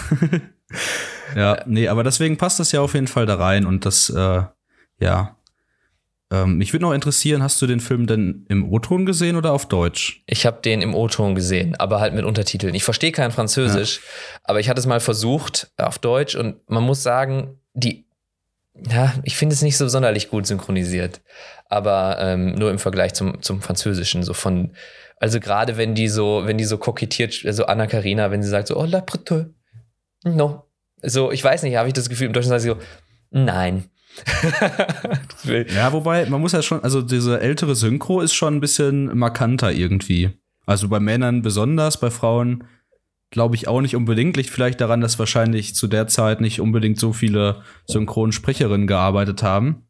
ja, 1.37 1.63
nee, 1.67 1.87
aber 1.87 2.03
deswegen 2.03 2.35
passt 2.35 2.59
das 2.59 2.73
ja 2.73 2.81
auf 2.81 2.95
jeden 2.95 3.07
Fall 3.07 3.25
da 3.25 3.35
rein 3.35 3.65
und 3.65 3.85
das, 3.85 4.09
äh, 4.09 4.41
ja, 4.99 5.37
ähm, 6.31 6.57
mich 6.57 6.73
würde 6.73 6.85
noch 6.85 6.93
interessieren, 6.93 7.41
hast 7.41 7.61
du 7.61 7.67
den 7.67 7.79
Film 7.79 8.05
denn 8.05 8.45
im 8.49 8.71
O-Ton 8.71 9.05
gesehen 9.05 9.35
oder 9.35 9.51
auf 9.51 9.67
Deutsch? 9.67 10.23
Ich 10.27 10.45
habe 10.45 10.61
den 10.61 10.81
im 10.81 10.93
O-Ton 10.93 11.33
gesehen, 11.33 11.75
aber 11.75 11.99
halt 11.99 12.13
mit 12.13 12.23
Untertiteln. 12.23 12.75
Ich 12.75 12.83
verstehe 12.83 13.11
kein 13.11 13.31
Französisch, 13.31 13.97
ja. 13.97 14.39
aber 14.43 14.59
ich 14.59 14.69
hatte 14.69 14.79
es 14.79 14.85
mal 14.85 14.99
versucht 14.99 15.71
auf 15.77 15.97
Deutsch 15.97 16.35
und 16.35 16.57
man 16.69 16.83
muss 16.83 17.01
sagen, 17.01 17.59
die, 17.73 18.05
ja, 18.89 19.13
ich 19.23 19.37
finde 19.37 19.53
es 19.53 19.63
nicht 19.63 19.77
so 19.77 19.87
sonderlich 19.87 20.29
gut 20.29 20.45
synchronisiert, 20.45 21.21
aber 21.67 22.17
ähm, 22.19 22.53
nur 22.53 22.69
im 22.69 22.79
Vergleich 22.79 23.15
zum, 23.15 23.41
zum 23.41 23.61
Französischen, 23.61 24.21
so 24.21 24.35
von, 24.35 24.75
also 25.17 25.39
gerade 25.39 25.77
wenn 25.77 25.95
die 25.95 26.09
so, 26.09 26.43
wenn 26.45 26.59
die 26.59 26.65
so 26.65 26.77
kokettiert, 26.77 27.41
also 27.43 27.65
Anna 27.65 27.87
Karina, 27.87 28.29
wenn 28.29 28.43
sie 28.43 28.49
sagt 28.49 28.67
so, 28.67 28.77
oh 28.77 28.85
la 28.85 29.01
prete, 29.01 29.55
no, 30.23 30.69
so, 31.01 31.31
ich 31.31 31.43
weiß 31.43 31.63
nicht, 31.63 31.75
habe 31.75 31.87
ich 31.87 31.93
das 31.93 32.09
Gefühl, 32.09 32.27
im 32.27 32.33
Deutschen 32.33 32.49
sagt 32.49 32.61
sie 32.61 32.69
so, 32.69 32.77
nein. 33.31 33.89
Ja, 35.73 35.93
wobei, 35.93 36.25
man 36.29 36.41
muss 36.41 36.51
ja 36.51 36.61
schon, 36.61 36.83
also 36.83 37.01
diese 37.01 37.39
ältere 37.39 37.75
Synchro 37.75 38.21
ist 38.21 38.33
schon 38.33 38.55
ein 38.55 38.59
bisschen 38.59 39.17
markanter 39.17 39.71
irgendwie. 39.71 40.31
Also 40.65 40.87
bei 40.87 40.99
Männern 40.99 41.41
besonders, 41.41 41.99
bei 41.99 42.11
Frauen 42.11 42.65
glaube 43.31 43.55
ich 43.55 43.67
auch 43.67 43.81
nicht 43.81 43.95
unbedingt. 43.95 44.37
Liegt 44.37 44.49
vielleicht 44.49 44.81
daran, 44.81 45.01
dass 45.01 45.19
wahrscheinlich 45.19 45.75
zu 45.75 45.87
der 45.87 46.07
Zeit 46.07 46.41
nicht 46.41 46.61
unbedingt 46.61 46.99
so 46.99 47.13
viele 47.13 47.63
Synchronsprecherinnen 47.87 48.87
gearbeitet 48.87 49.43
haben. 49.43 49.87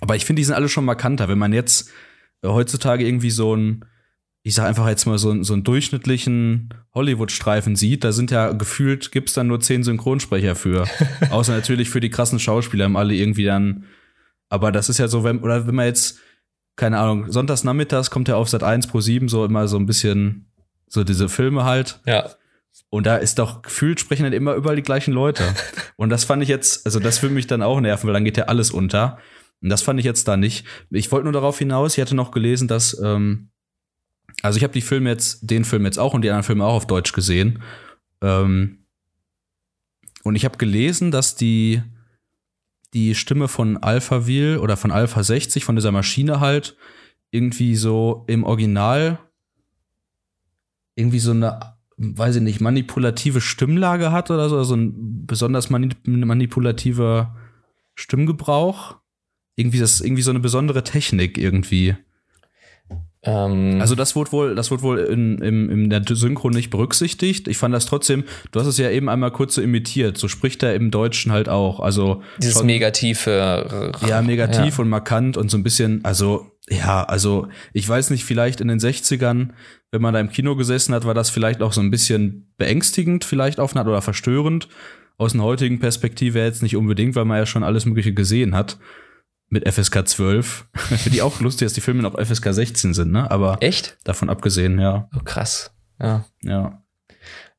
Aber 0.00 0.16
ich 0.16 0.24
finde, 0.24 0.40
die 0.40 0.44
sind 0.44 0.54
alle 0.54 0.68
schon 0.68 0.84
markanter. 0.84 1.28
Wenn 1.28 1.38
man 1.38 1.52
jetzt 1.52 1.90
heutzutage 2.44 3.06
irgendwie 3.06 3.30
so 3.30 3.54
ein 3.54 3.84
ich 4.48 4.54
sag 4.54 4.64
einfach 4.64 4.88
jetzt 4.88 5.04
mal 5.04 5.18
so, 5.18 5.42
so 5.42 5.52
einen 5.52 5.62
durchschnittlichen 5.62 6.70
Hollywood-Streifen 6.94 7.76
sieht, 7.76 8.02
da 8.02 8.12
sind 8.12 8.30
ja 8.30 8.52
gefühlt, 8.52 9.12
gibt's 9.12 9.34
dann 9.34 9.46
nur 9.46 9.60
zehn 9.60 9.84
Synchronsprecher 9.84 10.54
für. 10.54 10.86
Außer 11.30 11.54
natürlich 11.54 11.90
für 11.90 12.00
die 12.00 12.08
krassen 12.08 12.38
Schauspieler 12.38 12.86
haben 12.86 12.96
alle 12.96 13.12
irgendwie 13.12 13.44
dann, 13.44 13.84
aber 14.48 14.72
das 14.72 14.88
ist 14.88 14.96
ja 14.96 15.06
so, 15.06 15.22
wenn, 15.22 15.40
oder 15.40 15.66
wenn 15.66 15.74
man 15.74 15.84
jetzt, 15.84 16.20
keine 16.76 16.98
Ahnung, 16.98 17.30
sonntags 17.30 17.62
nachmittags 17.62 18.08
kommt 18.08 18.28
ja 18.28 18.36
auf 18.36 18.48
Sat 18.48 18.62
1 18.62 18.86
pro 18.86 19.02
7 19.02 19.28
so 19.28 19.44
immer 19.44 19.68
so 19.68 19.76
ein 19.76 19.84
bisschen 19.84 20.46
so 20.86 21.04
diese 21.04 21.28
Filme 21.28 21.64
halt. 21.64 22.00
Ja. 22.06 22.30
Und 22.88 23.04
da 23.04 23.16
ist 23.16 23.38
doch 23.38 23.60
gefühlt 23.60 24.00
sprechen 24.00 24.22
dann 24.22 24.32
immer 24.32 24.54
überall 24.54 24.76
die 24.76 24.82
gleichen 24.82 25.12
Leute. 25.12 25.44
Und 25.96 26.08
das 26.08 26.24
fand 26.24 26.42
ich 26.42 26.48
jetzt, 26.48 26.86
also 26.86 27.00
das 27.00 27.20
würde 27.20 27.34
mich 27.34 27.48
dann 27.48 27.60
auch 27.60 27.82
nerven, 27.82 28.06
weil 28.06 28.14
dann 28.14 28.24
geht 28.24 28.38
ja 28.38 28.44
alles 28.44 28.70
unter. 28.70 29.18
Und 29.60 29.68
das 29.68 29.82
fand 29.82 30.00
ich 30.00 30.06
jetzt 30.06 30.26
da 30.26 30.38
nicht. 30.38 30.64
Ich 30.88 31.12
wollte 31.12 31.24
nur 31.24 31.34
darauf 31.34 31.58
hinaus, 31.58 31.98
ich 31.98 32.00
hatte 32.00 32.16
noch 32.16 32.30
gelesen, 32.30 32.66
dass 32.66 32.98
ähm, 33.04 33.50
also 34.42 34.56
ich 34.56 34.62
habe 34.62 34.72
die 34.72 34.80
Filme 34.82 35.10
jetzt, 35.10 35.50
den 35.50 35.64
Film 35.64 35.84
jetzt 35.84 35.98
auch 35.98 36.14
und 36.14 36.22
die 36.22 36.30
anderen 36.30 36.44
Filme 36.44 36.64
auch 36.64 36.74
auf 36.74 36.86
Deutsch 36.86 37.12
gesehen. 37.12 37.62
Ähm, 38.22 38.78
und 40.22 40.36
ich 40.36 40.44
habe 40.44 40.58
gelesen, 40.58 41.10
dass 41.10 41.36
die, 41.36 41.82
die 42.94 43.14
Stimme 43.14 43.48
von 43.48 43.76
Alphaville 43.78 44.60
oder 44.60 44.76
von 44.76 44.90
Alpha 44.90 45.22
60, 45.22 45.64
von 45.64 45.76
dieser 45.76 45.92
Maschine 45.92 46.40
halt, 46.40 46.76
irgendwie 47.30 47.76
so 47.76 48.24
im 48.26 48.44
Original 48.44 49.18
irgendwie 50.98 51.20
so 51.20 51.30
eine, 51.30 51.60
weiß 51.96 52.36
ich 52.36 52.42
nicht, 52.42 52.60
manipulative 52.60 53.40
Stimmlage 53.40 54.10
hat 54.10 54.30
oder 54.32 54.48
so, 54.48 54.58
also 54.58 54.74
ein 54.74 55.26
besonders 55.26 55.70
manipulativer 55.70 57.36
Stimmgebrauch. 57.94 58.96
Irgendwie 59.54 59.78
das, 59.78 60.00
irgendwie 60.00 60.22
so 60.22 60.30
eine 60.30 60.40
besondere 60.40 60.82
Technik 60.82 61.38
irgendwie. 61.38 61.96
Ähm 63.24 63.80
also 63.80 63.94
das 63.94 64.14
wurde 64.14 64.32
wohl, 64.32 64.54
das 64.54 64.70
wurde 64.70 64.82
wohl 64.82 64.98
in, 64.98 65.38
in, 65.38 65.70
in 65.70 65.90
der 65.90 66.02
Synchro 66.08 66.50
nicht 66.50 66.70
berücksichtigt. 66.70 67.48
Ich 67.48 67.58
fand 67.58 67.74
das 67.74 67.86
trotzdem, 67.86 68.24
du 68.52 68.60
hast 68.60 68.66
es 68.66 68.78
ja 68.78 68.90
eben 68.90 69.08
einmal 69.08 69.32
kurz 69.32 69.54
so 69.54 69.62
imitiert, 69.62 70.18
so 70.18 70.28
spricht 70.28 70.62
er 70.62 70.74
im 70.74 70.90
Deutschen 70.90 71.32
halt 71.32 71.48
auch. 71.48 71.80
Also 71.80 72.22
dieses 72.38 72.62
Negative. 72.62 73.92
Ja, 74.06 74.22
negativ 74.22 74.78
ja. 74.78 74.82
und 74.82 74.88
markant 74.88 75.36
und 75.36 75.50
so 75.50 75.58
ein 75.58 75.62
bisschen, 75.62 76.04
also 76.04 76.52
ja, 76.70 77.02
also 77.02 77.48
ich 77.72 77.88
weiß 77.88 78.10
nicht, 78.10 78.24
vielleicht 78.24 78.60
in 78.60 78.68
den 78.68 78.78
60ern, 78.78 79.48
wenn 79.90 80.02
man 80.02 80.14
da 80.14 80.20
im 80.20 80.30
Kino 80.30 80.54
gesessen 80.54 80.94
hat, 80.94 81.04
war 81.04 81.14
das 81.14 81.30
vielleicht 81.30 81.62
auch 81.62 81.72
so 81.72 81.80
ein 81.80 81.90
bisschen 81.90 82.52
beängstigend, 82.56 83.24
vielleicht 83.24 83.58
auf 83.58 83.72
eine 83.72 83.80
Art 83.80 83.88
oder 83.88 84.02
verstörend. 84.02 84.68
Aus 85.16 85.34
einer 85.34 85.42
heutigen 85.42 85.80
Perspektive 85.80 86.38
jetzt 86.38 86.62
nicht 86.62 86.76
unbedingt, 86.76 87.16
weil 87.16 87.24
man 87.24 87.38
ja 87.38 87.46
schon 87.46 87.64
alles 87.64 87.86
Mögliche 87.86 88.12
gesehen 88.12 88.54
hat 88.54 88.78
mit 89.48 89.68
FSK 89.68 90.06
12. 90.06 90.66
Finde 90.74 91.16
ich 91.16 91.22
auch 91.22 91.40
lustig, 91.40 91.66
dass 91.66 91.72
die 91.72 91.80
Filme 91.80 92.02
noch 92.02 92.18
FSK 92.18 92.52
16 92.52 92.94
sind, 92.94 93.12
ne? 93.12 93.30
Aber 93.30 93.58
echt? 93.60 93.96
Davon 94.04 94.30
abgesehen, 94.30 94.78
ja. 94.78 95.08
Oh, 95.16 95.20
krass. 95.24 95.72
Ja. 96.00 96.24
Ja. 96.42 96.82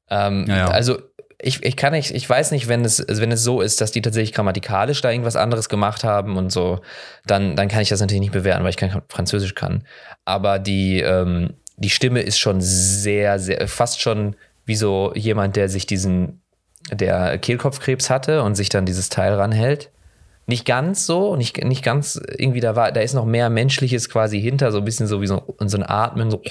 Ähm, 0.10 0.46
ja, 0.48 0.58
ja. 0.58 0.68
Also 0.68 1.00
ich, 1.42 1.64
ich 1.64 1.78
kann 1.78 1.94
nicht, 1.94 2.12
ich 2.12 2.30
weiß 2.30 2.52
nicht, 2.52 2.68
wenn 2.68 2.84
es, 2.84 3.06
wenn 3.08 3.32
es 3.32 3.44
so 3.44 3.62
ist, 3.62 3.80
dass 3.80 3.92
die 3.92 4.02
tatsächlich 4.02 4.34
grammatikalisch 4.34 5.02
da 5.02 5.10
irgendwas 5.10 5.38
anderes 5.38 5.70
gemacht 5.70 6.04
haben 6.04 6.36
und 6.36 6.52
so, 6.52 6.82
dann, 7.26 7.56
dann 7.56 7.70
kann 7.70 7.82
ich 7.82 7.90
das 7.90 8.02
natürlich 8.02 8.22
nicht 8.22 8.34
bewerten, 8.34 8.64
weil 8.64 8.72
ich 8.72 8.78
kein 8.78 9.02
Französisch 9.08 9.56
kann. 9.56 9.84
Aber 10.26 10.60
die, 10.60 11.00
ähm, 11.00 11.54
die 11.78 11.90
Stimme 11.90 12.22
ist 12.22 12.40
schon 12.40 12.60
sehr, 12.60 13.40
sehr, 13.40 13.68
fast 13.70 14.02
schon 14.02 14.36
wie 14.66 14.76
so 14.76 15.14
jemand, 15.16 15.56
der 15.56 15.70
sich 15.70 15.86
diesen, 15.86 16.42
der 16.92 17.38
Kehlkopfkrebs 17.38 18.10
hatte 18.10 18.44
und 18.44 18.56
sich 18.56 18.68
dann 18.68 18.86
dieses 18.86 19.08
Teil 19.08 19.34
ranhält. 19.34 19.92
Nicht 20.50 20.66
ganz 20.66 21.06
so, 21.06 21.36
nicht, 21.36 21.64
nicht 21.64 21.84
ganz 21.84 22.20
irgendwie, 22.38 22.60
da 22.60 22.76
war, 22.76 22.92
da 22.92 23.02
ist 23.02 23.14
noch 23.14 23.26
mehr 23.26 23.52
Menschliches 23.52 24.10
quasi 24.10 24.42
hinter, 24.42 24.72
so 24.72 24.80
ein 24.80 24.84
bisschen 24.84 25.06
so 25.06 25.22
wie 25.22 25.28
so, 25.28 25.56
so 25.60 25.78
ein 25.78 25.84
Atmen, 25.84 26.32
so. 26.32 26.42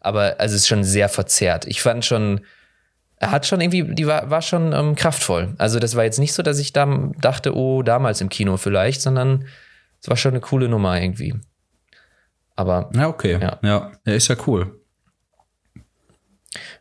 Aber 0.00 0.40
also 0.40 0.56
es 0.56 0.62
ist 0.62 0.66
schon 0.66 0.82
sehr 0.82 1.08
verzerrt. 1.08 1.66
Ich 1.68 1.80
fand 1.80 2.04
schon, 2.04 2.40
er 3.14 3.30
hat 3.30 3.46
schon 3.46 3.60
irgendwie, 3.60 3.94
die 3.94 4.08
war, 4.08 4.28
war 4.28 4.42
schon 4.42 4.72
ähm, 4.72 4.96
kraftvoll. 4.96 5.54
Also 5.58 5.78
das 5.78 5.94
war 5.94 6.02
jetzt 6.02 6.18
nicht 6.18 6.32
so, 6.32 6.42
dass 6.42 6.58
ich 6.58 6.72
da 6.72 7.12
dachte, 7.20 7.56
oh, 7.56 7.82
damals 7.82 8.20
im 8.20 8.28
Kino 8.28 8.56
vielleicht, 8.56 9.00
sondern 9.00 9.44
es 10.00 10.08
war 10.08 10.16
schon 10.16 10.32
eine 10.32 10.40
coole 10.40 10.68
Nummer 10.68 11.00
irgendwie. 11.00 11.36
Aber. 12.56 12.90
Ja, 12.92 13.06
okay. 13.06 13.38
Ja, 13.40 13.60
ja. 13.62 13.92
ja 14.04 14.12
ist 14.14 14.26
ja 14.26 14.36
cool. 14.48 14.80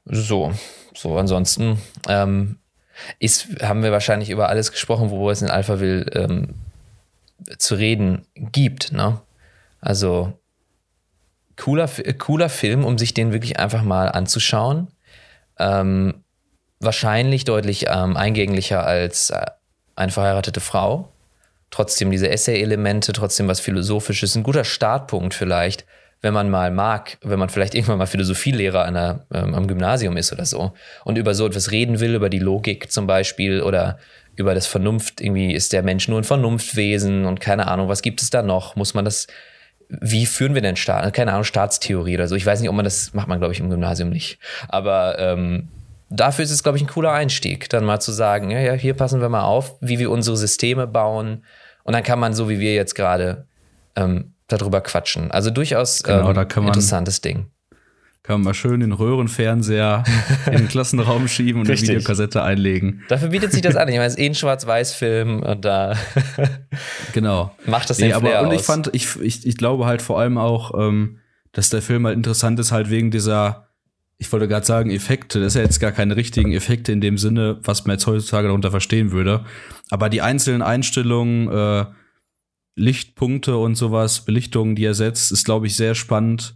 So, 0.05 0.53
so, 0.95 1.17
ansonsten, 1.17 1.77
ähm, 2.07 2.57
ist, 3.19 3.61
haben 3.61 3.83
wir 3.83 3.91
wahrscheinlich 3.91 4.29
über 4.29 4.49
alles 4.49 4.71
gesprochen, 4.71 5.09
wo 5.09 5.29
es 5.29 5.41
in 5.41 5.49
Alphaville 5.49 6.05
ähm, 6.13 6.55
zu 7.57 7.75
reden 7.75 8.25
gibt. 8.35 8.91
Ne? 8.91 9.19
Also 9.81 10.33
cooler, 11.55 11.89
cooler 12.17 12.49
Film, 12.49 12.85
um 12.85 12.97
sich 12.97 13.13
den 13.13 13.31
wirklich 13.31 13.59
einfach 13.59 13.83
mal 13.83 14.09
anzuschauen. 14.09 14.87
Ähm, 15.59 16.23
wahrscheinlich 16.79 17.43
deutlich 17.43 17.85
ähm, 17.87 18.15
eingänglicher 18.15 18.85
als 18.85 19.31
äh, 19.31 19.45
eine 19.95 20.11
verheiratete 20.11 20.59
Frau. 20.59 21.09
Trotzdem 21.69 22.11
diese 22.11 22.29
Essay-Elemente, 22.29 23.11
trotzdem 23.13 23.47
was 23.47 23.59
Philosophisches, 23.59 24.35
ein 24.35 24.43
guter 24.43 24.63
Startpunkt 24.63 25.33
vielleicht, 25.33 25.85
wenn 26.21 26.33
man 26.33 26.49
mal 26.49 26.71
mag, 26.71 27.17
wenn 27.21 27.39
man 27.39 27.49
vielleicht 27.49 27.75
irgendwann 27.75 27.99
mal 27.99 28.07
Philosophielehrer 28.07 28.85
an 28.85 28.93
der, 28.95 29.25
ähm, 29.33 29.53
am 29.53 29.67
Gymnasium 29.67 30.17
ist 30.17 30.33
oder 30.33 30.45
so 30.45 30.73
und 31.03 31.17
über 31.17 31.33
so 31.33 31.45
etwas 31.45 31.71
reden 31.71 31.99
will, 31.99 32.15
über 32.15 32.29
die 32.29 32.39
Logik 32.39 32.91
zum 32.91 33.07
Beispiel 33.07 33.61
oder 33.61 33.99
über 34.35 34.53
das 34.53 34.67
Vernunft, 34.67 35.21
irgendwie 35.21 35.53
ist 35.53 35.73
der 35.73 35.83
Mensch 35.83 36.07
nur 36.07 36.19
ein 36.19 36.23
Vernunftwesen 36.23 37.25
und 37.25 37.39
keine 37.39 37.67
Ahnung, 37.67 37.87
was 37.87 38.01
gibt 38.01 38.21
es 38.21 38.29
da 38.29 38.43
noch? 38.43 38.75
Muss 38.75 38.93
man 38.93 39.05
das, 39.05 39.27
wie 39.89 40.25
führen 40.25 40.53
wir 40.53 40.61
denn 40.61 40.75
Staat, 40.75 41.13
keine 41.13 41.31
Ahnung, 41.31 41.43
Staatstheorie 41.43 42.15
oder 42.15 42.27
so? 42.27 42.35
Ich 42.35 42.45
weiß 42.45 42.59
nicht, 42.59 42.69
ob 42.69 42.75
man 42.75 42.85
das, 42.85 43.13
macht 43.13 43.27
man 43.27 43.39
glaube 43.39 43.53
ich 43.53 43.59
im 43.59 43.69
Gymnasium 43.69 44.09
nicht. 44.09 44.39
Aber 44.69 45.17
ähm, 45.19 45.69
dafür 46.09 46.45
ist 46.45 46.51
es, 46.51 46.63
glaube 46.63 46.77
ich, 46.77 46.83
ein 46.83 46.89
cooler 46.89 47.11
Einstieg, 47.11 47.69
dann 47.69 47.85
mal 47.85 47.99
zu 47.99 48.11
sagen, 48.11 48.51
ja, 48.51 48.59
ja, 48.59 48.73
hier 48.73 48.93
passen 48.93 49.21
wir 49.21 49.29
mal 49.29 49.43
auf, 49.43 49.75
wie 49.81 49.99
wir 49.99 50.11
unsere 50.11 50.37
Systeme 50.37 50.87
bauen. 50.87 51.43
Und 51.83 51.93
dann 51.93 52.03
kann 52.03 52.19
man, 52.19 52.33
so 52.33 52.49
wie 52.49 52.59
wir 52.59 52.73
jetzt 52.73 52.95
gerade, 52.95 53.47
ähm, 53.95 54.33
darüber 54.47 54.81
quatschen. 54.81 55.31
Also 55.31 55.49
durchaus 55.49 56.03
genau, 56.03 56.29
ähm, 56.29 56.35
da 56.35 56.45
kann 56.45 56.63
man, 56.63 56.69
interessantes 56.69 57.21
Ding. 57.21 57.47
Kann 58.23 58.41
man 58.41 58.43
mal 58.43 58.53
schön 58.53 58.81
den 58.81 58.91
Röhrenfernseher 58.91 60.03
in 60.47 60.57
den 60.57 60.67
Klassenraum 60.67 61.27
schieben 61.27 61.61
und 61.61 61.69
eine 61.69 61.79
Videokassette 61.79 62.43
einlegen. 62.43 63.03
Dafür 63.07 63.29
bietet 63.29 63.51
sich 63.51 63.61
das 63.61 63.75
an. 63.75 63.87
Ich 63.87 63.95
meine, 63.95 64.07
es 64.07 64.13
ist 64.13 64.19
eh 64.19 64.25
ein 64.25 64.35
Schwarz-Weiß-Film 64.35 65.43
und 65.43 65.63
da 65.63 65.95
genau. 67.13 67.55
macht 67.65 67.89
das 67.89 67.97
den 67.97 68.07
nee, 68.07 68.13
aber, 68.13 68.41
Und 68.41 68.53
ich 68.53 68.61
fand, 68.61 68.89
ich, 68.93 69.19
ich, 69.21 69.45
ich 69.45 69.57
glaube 69.57 69.85
halt 69.85 70.01
vor 70.01 70.19
allem 70.19 70.37
auch, 70.37 70.71
ähm, 70.77 71.19
dass 71.53 71.69
der 71.69 71.81
Film 71.81 72.05
halt 72.05 72.15
interessant 72.15 72.59
ist, 72.59 72.71
halt 72.71 72.89
wegen 72.89 73.11
dieser 73.11 73.67
ich 74.19 74.31
wollte 74.31 74.47
gerade 74.47 74.65
sagen, 74.65 74.89
Effekte, 74.89 75.39
das 75.39 75.49
ist 75.49 75.55
ja 75.55 75.61
jetzt 75.61 75.79
gar 75.79 75.91
keine 75.91 76.15
richtigen 76.15 76.51
Effekte 76.51 76.91
in 76.91 77.01
dem 77.01 77.17
Sinne, 77.17 77.59
was 77.61 77.85
man 77.85 77.95
jetzt 77.95 78.07
heutzutage 78.07 78.47
darunter 78.47 78.71
verstehen 78.71 79.11
würde. 79.11 79.45
Aber 79.89 80.09
die 80.09 80.21
einzelnen 80.21 80.63
Einstellungen, 80.63 81.47
äh, 81.49 81.85
Lichtpunkte 82.77 83.57
und 83.57 83.75
sowas, 83.75 84.23
Belichtungen, 84.23 84.75
die 84.75 84.85
er 84.85 84.93
setzt, 84.93 85.31
ist, 85.31 85.45
glaube 85.45 85.67
ich, 85.67 85.75
sehr 85.75 85.95
spannend 85.95 86.55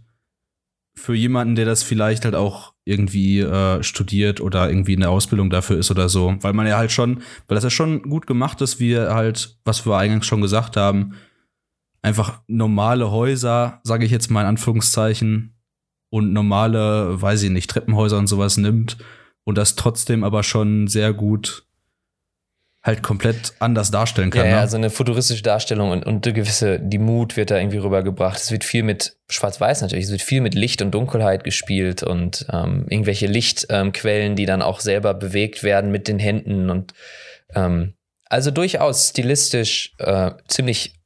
für 0.94 1.14
jemanden, 1.14 1.54
der 1.54 1.64
das 1.64 1.82
vielleicht 1.82 2.24
halt 2.24 2.34
auch 2.34 2.74
irgendwie 2.84 3.40
äh, 3.40 3.82
studiert 3.82 4.40
oder 4.40 4.68
irgendwie 4.68 4.96
eine 4.96 5.08
Ausbildung 5.08 5.50
dafür 5.50 5.78
ist 5.78 5.90
oder 5.90 6.08
so. 6.08 6.36
Weil 6.40 6.52
man 6.52 6.66
ja 6.66 6.76
halt 6.76 6.92
schon, 6.92 7.22
weil 7.48 7.54
das 7.54 7.64
ja 7.64 7.70
schon 7.70 8.02
gut 8.02 8.26
gemacht 8.26 8.60
ist, 8.60 8.78
wie 8.78 8.96
halt, 8.96 9.58
was 9.64 9.86
wir 9.86 9.96
eingangs 9.96 10.26
schon 10.26 10.42
gesagt 10.42 10.76
haben, 10.76 11.14
einfach 12.02 12.42
normale 12.46 13.10
Häuser, 13.10 13.80
sage 13.84 14.04
ich 14.04 14.10
jetzt 14.10 14.30
mal 14.30 14.42
in 14.42 14.48
Anführungszeichen, 14.48 15.52
und 16.12 16.34
normale, 16.34 17.20
weiß 17.20 17.42
ich 17.42 17.50
nicht, 17.50 17.70
Treppenhäuser 17.70 18.18
und 18.18 18.26
sowas 18.26 18.58
nimmt 18.58 18.98
und 19.44 19.56
das 19.56 19.76
trotzdem 19.76 20.24
aber 20.24 20.42
schon 20.42 20.86
sehr 20.86 21.14
gut 21.14 21.64
halt 22.82 23.02
komplett 23.02 23.54
anders 23.60 23.90
darstellen 23.90 24.30
kann. 24.30 24.44
Ja, 24.44 24.50
ja 24.50 24.56
ne? 24.56 24.60
also 24.60 24.76
eine 24.76 24.90
futuristische 24.90 25.42
Darstellung 25.42 25.90
und, 25.90 26.04
und 26.04 26.26
eine 26.26 26.34
gewisse, 26.34 26.80
die 26.80 26.98
Mut 26.98 27.36
wird 27.36 27.50
da 27.52 27.58
irgendwie 27.58 27.78
rübergebracht. 27.78 28.38
Es 28.38 28.50
wird 28.50 28.64
viel 28.64 28.82
mit 28.82 29.16
Schwarz-Weiß 29.28 29.82
natürlich, 29.82 30.06
es 30.06 30.10
wird 30.10 30.22
viel 30.22 30.40
mit 30.40 30.54
Licht 30.54 30.82
und 30.82 30.90
Dunkelheit 30.90 31.44
gespielt 31.44 32.02
und 32.02 32.46
ähm, 32.52 32.86
irgendwelche 32.88 33.26
Lichtquellen, 33.26 34.32
ähm, 34.32 34.36
die 34.36 34.46
dann 34.46 34.62
auch 34.62 34.80
selber 34.80 35.14
bewegt 35.14 35.62
werden 35.62 35.92
mit 35.92 36.08
den 36.08 36.18
Händen 36.18 36.70
und 36.70 36.92
ähm, 37.54 37.94
also 38.28 38.50
durchaus 38.50 39.10
stilistisch 39.10 39.94
äh, 39.98 40.32
ziemlich 40.48 40.98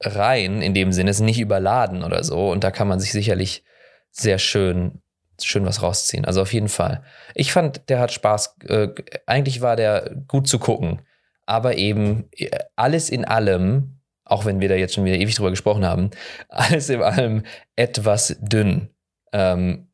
rein 0.00 0.60
in 0.60 0.74
dem 0.74 0.90
Sinne, 0.90 1.10
es 1.10 1.18
ist 1.18 1.24
nicht 1.24 1.40
überladen 1.40 2.02
oder 2.02 2.24
so 2.24 2.50
und 2.50 2.64
da 2.64 2.70
kann 2.70 2.88
man 2.88 2.98
sich 2.98 3.12
sicherlich 3.12 3.62
sehr 4.10 4.38
schön, 4.38 5.02
schön 5.44 5.66
was 5.66 5.82
rausziehen. 5.82 6.24
Also 6.24 6.42
auf 6.42 6.52
jeden 6.52 6.68
Fall. 6.68 7.02
Ich 7.34 7.52
fand, 7.52 7.88
der 7.88 7.98
hat 7.98 8.12
Spaß. 8.12 8.56
Äh, 8.68 8.88
eigentlich 9.26 9.60
war 9.60 9.76
der 9.76 10.16
gut 10.28 10.48
zu 10.48 10.58
gucken. 10.58 11.02
Aber 11.46 11.76
eben 11.76 12.28
äh, 12.32 12.50
alles 12.74 13.10
in 13.10 13.24
allem, 13.24 14.00
auch 14.24 14.44
wenn 14.44 14.60
wir 14.60 14.68
da 14.68 14.74
jetzt 14.74 14.94
schon 14.94 15.04
wieder 15.04 15.16
ewig 15.16 15.34
drüber 15.34 15.50
gesprochen 15.50 15.84
haben, 15.84 16.10
alles 16.48 16.88
in 16.88 17.02
allem 17.02 17.44
etwas 17.76 18.36
dünn. 18.40 18.90
Ähm, 19.32 19.88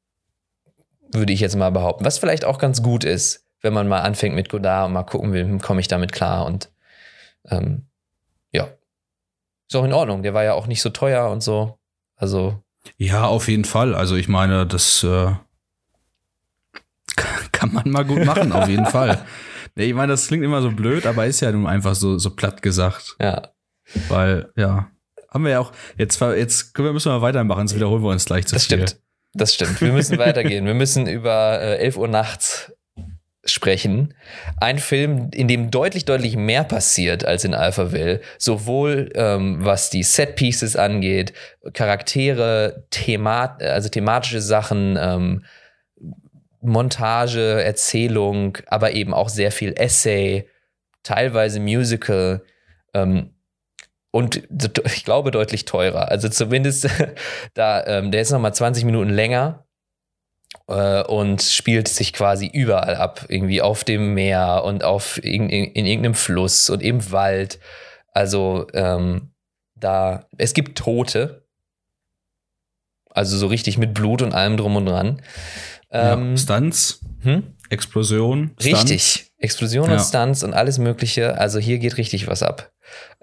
würde 1.13 1.33
ich 1.33 1.41
jetzt 1.41 1.57
mal 1.57 1.71
behaupten. 1.71 2.05
Was 2.05 2.19
vielleicht 2.19 2.45
auch 2.45 2.59
ganz 2.59 2.83
gut 2.83 3.05
ist, 3.05 3.47
wenn 3.61 3.73
man 3.73 3.89
mal 3.89 4.01
anfängt 4.01 4.35
mit 4.35 4.49
Godard 4.49 4.87
und 4.87 4.95
mal 4.95 5.03
gucken 5.03 5.33
will, 5.33 5.59
komme 5.59 5.81
ich 5.81 5.89
damit 5.89 6.13
klar 6.13 6.47
und 6.47 6.71
ähm, 7.49 7.87
ja. 8.51 8.69
Ist 9.69 9.77
auch 9.77 9.85
in 9.85 9.93
Ordnung. 9.93 10.23
Der 10.23 10.35
war 10.35 10.45
ja 10.45 10.55
auch 10.55 10.67
nicht 10.67 10.83
so 10.83 10.91
teuer 10.91 11.31
und 11.31 11.43
so. 11.43 11.79
Also 12.17 12.62
ja, 12.97 13.25
auf 13.25 13.49
jeden 13.49 13.65
Fall. 13.65 13.95
Also 13.95 14.17
ich 14.17 14.29
meine, 14.29 14.67
das 14.67 15.05
äh, 15.05 15.33
kann 17.53 17.73
man 17.73 17.91
mal 17.91 18.05
gut 18.05 18.25
machen, 18.25 18.53
auf 18.53 18.69
jeden 18.69 18.87
Fall. 18.87 19.25
Nee, 19.75 19.87
ich 19.87 19.95
meine, 19.95 20.13
das 20.13 20.27
klingt 20.27 20.45
immer 20.45 20.61
so 20.61 20.71
blöd, 20.71 21.07
aber 21.07 21.25
ist 21.25 21.41
ja 21.41 21.51
nun 21.51 21.67
einfach 21.67 21.95
so, 21.95 22.19
so 22.19 22.37
platt 22.37 22.61
gesagt. 22.61 23.17
Ja. 23.19 23.53
Weil, 24.09 24.53
ja, 24.55 24.91
haben 25.31 25.45
wir 25.45 25.53
ja 25.53 25.61
auch, 25.61 25.73
jetzt, 25.97 26.21
jetzt 26.21 26.75
können 26.75 26.89
wir, 26.89 26.93
müssen 26.93 27.11
wir 27.11 27.23
weitermachen, 27.23 27.61
sonst 27.61 27.75
wiederholen 27.75 28.03
wir 28.03 28.11
uns 28.11 28.27
gleich 28.27 28.47
zu 28.47 28.55
das 28.55 28.67
viel. 28.67 28.87
Stimmt. 28.87 29.01
Das 29.33 29.55
stimmt. 29.55 29.81
Wir 29.81 29.93
müssen 29.93 30.19
weitergehen. 30.19 30.67
Wir 30.67 30.75
müssen 30.75 31.07
über 31.07 31.59
äh, 31.63 31.79
11 31.79 31.97
Uhr 31.97 32.09
nachts 32.09 32.73
sprechen. 33.45 34.15
Ein 34.61 34.79
Film, 34.79 35.31
in 35.35 35.49
dem 35.49 35.71
deutlich, 35.71 36.05
deutlich 36.05 36.37
mehr 36.37 36.65
passiert 36.65 37.25
als 37.25 37.45
in 37.45 37.55
Alphaville. 37.55 38.21
Sowohl 38.39 39.11
ähm, 39.15 39.65
was 39.65 39.91
die 39.91 40.05
Set-Pieces 40.05 40.77
angeht, 40.77 41.33
Charaktere, 41.73 42.87
Thema 42.91 43.57
also 43.61 43.89
thematische 43.89 44.41
Sachen, 44.41 44.97
ähm, 45.01 45.45
Montage, 46.61 47.63
Erzählung, 47.63 48.59
aber 48.69 48.93
eben 48.93 49.13
auch 49.13 49.29
sehr 49.29 49.51
viel 49.51 49.73
Essay, 49.77 50.49
teilweise 51.03 51.59
Musical. 51.59 52.45
Ähm, 52.95 53.35
und 54.13 54.43
ich 54.85 55.05
glaube 55.05 55.33
deutlich 55.33 55.65
teurer. 55.65 56.09
Also 56.11 56.29
zumindest 56.29 56.89
da, 57.55 57.85
ähm, 57.87 58.13
der 58.13 58.21
ist 58.21 58.31
noch 58.31 58.39
mal 58.39 58.53
20 58.53 58.85
Minuten 58.85 59.11
länger 59.11 59.67
äh, 60.69 61.03
und 61.03 61.43
spielt 61.43 61.89
sich 61.89 62.13
quasi 62.13 62.47
überall 62.47 62.97
ab, 62.97 63.27
irgendwie 63.29 63.63
auf 63.63 63.85
dem 63.85 64.15
Meer 64.15 64.63
und 64.65 64.85
auf 64.85 65.23
in, 65.23 65.49
in, 65.49 65.65
in 65.73 65.87
irgendeinem 65.87 66.15
Fluss 66.15 66.71
und 66.71 66.83
im 66.83 67.11
Wald. 67.13 67.59
Also 68.13 68.67
ähm, 68.75 69.33
da 69.75 70.27
es 70.39 70.55
gibt 70.55 70.79
Tote, 70.79 71.47
also 73.11 73.37
so 73.37 73.47
richtig 73.47 73.79
mit 73.79 73.95
Blut 73.95 74.23
und 74.23 74.35
allem 74.35 74.57
drum 74.57 74.77
und 74.77 74.87
dran. 74.87 75.23
Ähm, 75.91 76.31
ja, 76.31 76.37
Stunts, 76.37 77.01
hm? 77.21 77.55
Explosion, 77.69 78.53
Stunts. 78.59 78.67
richtig, 78.67 79.33
Explosion 79.39 79.89
ja. 79.89 79.95
und 79.95 80.01
Stunts 80.01 80.43
und 80.43 80.55
alles 80.55 80.79
Mögliche. 80.79 81.39
Also 81.39 81.59
hier 81.59 81.79
geht 81.79 81.97
richtig 81.97 82.27
was 82.27 82.43
ab. 82.43 82.73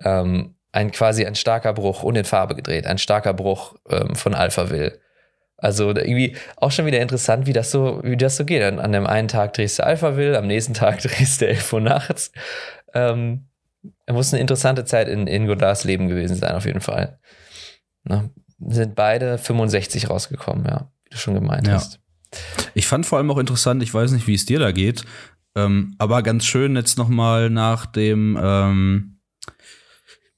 Ähm, 0.04 0.56
ein 0.72 0.92
quasi 0.92 1.26
ein 1.26 1.36
starker 1.36 1.74
Bruch 1.74 2.04
und 2.04 2.16
in 2.16 2.26
Farbe 2.26 2.56
gedreht, 2.56 2.86
ein 2.86 3.00
starker 3.00 3.34
Bruch 3.34 3.76
ähm, 3.90 4.16
von 4.16 4.36
Alphaville. 4.36 5.00
Also 5.62 5.90
irgendwie 5.90 6.36
auch 6.56 6.72
schon 6.72 6.86
wieder 6.86 7.02
interessant, 7.02 7.46
wie 7.46 7.54
das 7.54 7.72
so, 7.72 8.02
wie 8.04 8.18
das 8.18 8.38
so 8.38 8.46
geht. 8.46 8.64
An, 8.64 8.80
an 8.80 8.92
dem 8.92 9.06
einen 9.06 9.28
Tag 9.28 9.54
drehst 9.54 9.80
du 9.80 9.86
Alphaville, 9.86 10.38
am 10.38 10.48
nächsten 10.48 10.74
Tag 10.74 11.02
drehst 11.02 11.42
du 11.42 11.48
11 11.48 11.74
Uhr 11.74 11.82
nachts. 11.82 12.32
Ähm, 12.94 13.46
muss 14.10 14.34
eine 14.34 14.42
interessante 14.42 14.86
Zeit 14.86 15.08
in, 15.08 15.28
in 15.28 15.48
Godards 15.48 15.84
Leben 15.84 16.08
gewesen 16.08 16.36
sein, 16.36 16.56
auf 16.56 16.66
jeden 16.66 16.82
Fall. 16.82 17.20
Na, 18.04 18.30
sind 18.60 18.96
beide 18.96 19.38
65 19.38 20.10
rausgekommen, 20.10 20.66
ja, 20.66 20.92
wie 21.06 21.10
du 21.12 21.18
schon 21.18 21.34
gemeint 21.34 21.68
ja. 21.68 21.74
hast. 21.74 22.00
Ich 22.74 22.88
fand 22.88 23.06
vor 23.06 23.18
allem 23.18 23.32
auch 23.32 23.38
interessant, 23.38 23.82
ich 23.84 23.94
weiß 23.94 24.12
nicht, 24.12 24.28
wie 24.28 24.34
es 24.36 24.46
dir 24.46 24.60
da 24.60 24.72
geht, 24.72 25.06
ähm, 25.56 25.96
aber 25.98 26.24
ganz 26.24 26.46
schön 26.46 26.76
jetzt 26.76 26.98
nochmal 26.98 27.50
nach 27.50 27.86
dem, 27.86 28.38
ähm, 28.42 29.20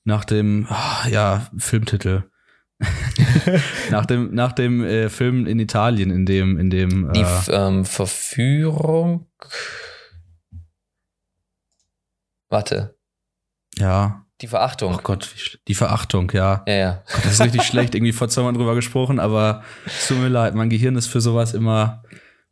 nach 0.03 0.25
dem, 0.25 0.67
oh, 0.69 1.09
ja, 1.09 1.49
Filmtitel. 1.57 2.23
nach 3.91 4.05
dem, 4.05 4.33
nach 4.33 4.53
dem 4.53 4.83
äh, 4.83 5.09
Film 5.09 5.45
in 5.45 5.59
Italien, 5.59 6.09
in 6.09 6.25
dem, 6.25 6.57
in 6.57 6.69
dem. 6.69 7.09
Äh, 7.09 7.13
Die 7.13 7.25
ähm, 7.51 7.85
Verführung. 7.85 9.27
Warte. 12.49 12.95
Ja. 13.77 14.25
Die 14.41 14.47
Verachtung. 14.47 14.95
Oh 14.95 14.99
Gott, 15.03 15.35
die 15.67 15.75
Verachtung, 15.75 16.31
ja. 16.33 16.63
Ja, 16.67 16.73
ja. 16.73 17.03
Gott, 17.13 17.25
das 17.25 17.33
ist 17.33 17.41
richtig 17.41 17.63
schlecht, 17.67 17.93
irgendwie 17.93 18.11
vor 18.11 18.27
zwei 18.27 18.41
Mal 18.41 18.53
drüber 18.53 18.73
gesprochen, 18.73 19.19
aber 19.19 19.63
es 19.85 20.07
tut 20.07 20.17
mir 20.17 20.29
leid, 20.29 20.55
mein 20.55 20.69
Gehirn 20.69 20.95
ist 20.95 21.07
für 21.07 21.21
sowas 21.21 21.53
immer. 21.53 22.03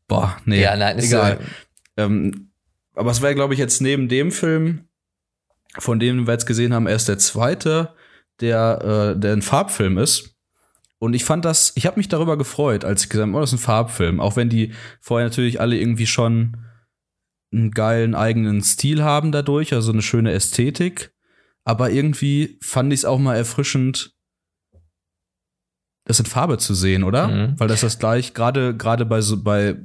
Boah, 0.07 0.37
nee. 0.45 0.61
Ja, 0.61 0.75
nein, 0.75 0.97
ist 0.97 1.05
egal. 1.05 1.39
So. 1.97 2.03
Ähm, 2.03 2.51
aber 2.93 3.11
es 3.11 3.21
wäre, 3.21 3.33
glaube 3.33 3.53
ich, 3.53 3.59
jetzt 3.59 3.81
neben 3.81 4.07
dem 4.07 4.31
Film, 4.31 4.87
von 5.77 5.99
dem 5.99 6.27
wir 6.27 6.33
jetzt 6.33 6.45
gesehen 6.45 6.73
haben, 6.73 6.87
erst 6.87 7.07
der 7.07 7.17
zweite 7.17 7.95
der, 8.41 9.13
äh, 9.15 9.19
der 9.19 9.33
ein 9.33 9.41
Farbfilm 9.41 9.97
ist. 9.97 10.35
Und 10.99 11.13
ich 11.13 11.23
fand 11.23 11.45
das, 11.45 11.71
ich 11.75 11.85
habe 11.85 11.97
mich 11.97 12.09
darüber 12.09 12.37
gefreut, 12.37 12.83
als 12.83 13.03
ich 13.03 13.09
gesagt 13.09 13.27
habe, 13.27 13.37
oh, 13.37 13.41
das 13.41 13.53
ist 13.53 13.59
ein 13.59 13.63
Farbfilm. 13.63 14.19
Auch 14.19 14.35
wenn 14.35 14.49
die 14.49 14.73
vorher 14.99 15.27
natürlich 15.27 15.61
alle 15.61 15.77
irgendwie 15.77 16.07
schon 16.07 16.57
einen 17.51 17.71
geilen 17.71 18.15
eigenen 18.15 18.61
Stil 18.61 19.03
haben 19.03 19.31
dadurch, 19.31 19.73
also 19.73 19.91
eine 19.91 20.01
schöne 20.01 20.33
Ästhetik. 20.33 21.13
Aber 21.63 21.89
irgendwie 21.91 22.57
fand 22.61 22.91
ich 22.93 23.01
es 23.01 23.05
auch 23.05 23.19
mal 23.19 23.35
erfrischend, 23.35 24.13
das 26.05 26.19
in 26.19 26.25
Farbe 26.25 26.57
zu 26.57 26.73
sehen, 26.73 27.03
oder? 27.03 27.27
Mhm. 27.27 27.59
Weil 27.59 27.67
das 27.67 27.81
das 27.81 27.99
gleich, 27.99 28.33
gerade 28.33 28.75
gerade 28.75 29.05
bei 29.05 29.21
so 29.21 29.41
bei 29.41 29.77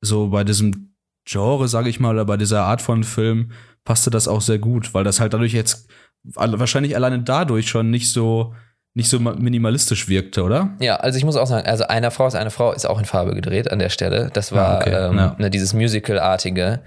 so 0.00 0.28
bei 0.28 0.44
diesem 0.44 0.94
Genre, 1.24 1.68
sage 1.68 1.88
ich 1.88 2.00
mal, 2.00 2.14
oder 2.14 2.24
bei 2.24 2.36
dieser 2.36 2.64
Art 2.64 2.82
von 2.82 3.04
Film 3.04 3.52
passte 3.84 4.10
das 4.10 4.28
auch 4.28 4.40
sehr 4.40 4.58
gut, 4.58 4.94
weil 4.94 5.04
das 5.04 5.20
halt 5.20 5.34
dadurch 5.34 5.52
jetzt 5.52 5.88
wahrscheinlich 6.24 6.96
alleine 6.96 7.20
dadurch 7.20 7.68
schon 7.68 7.90
nicht 7.90 8.12
so 8.12 8.54
nicht 8.94 9.08
so 9.08 9.18
minimalistisch 9.18 10.08
wirkte, 10.08 10.42
oder? 10.42 10.76
Ja, 10.78 10.96
also 10.96 11.16
ich 11.16 11.24
muss 11.24 11.36
auch 11.36 11.46
sagen, 11.46 11.66
also 11.66 11.84
einer 11.84 12.10
Frau 12.10 12.26
ist 12.26 12.34
eine 12.34 12.50
Frau 12.50 12.72
ist 12.72 12.86
auch 12.86 12.98
in 12.98 13.06
Farbe 13.06 13.34
gedreht 13.34 13.70
an 13.70 13.78
der 13.78 13.88
Stelle. 13.88 14.30
Das 14.34 14.52
war 14.52 14.68
ah, 14.68 14.76
okay. 14.76 14.90
ähm, 14.90 15.16
ja. 15.16 15.36
ne, 15.38 15.50
dieses 15.50 15.72
Musical-artige. 15.72 16.82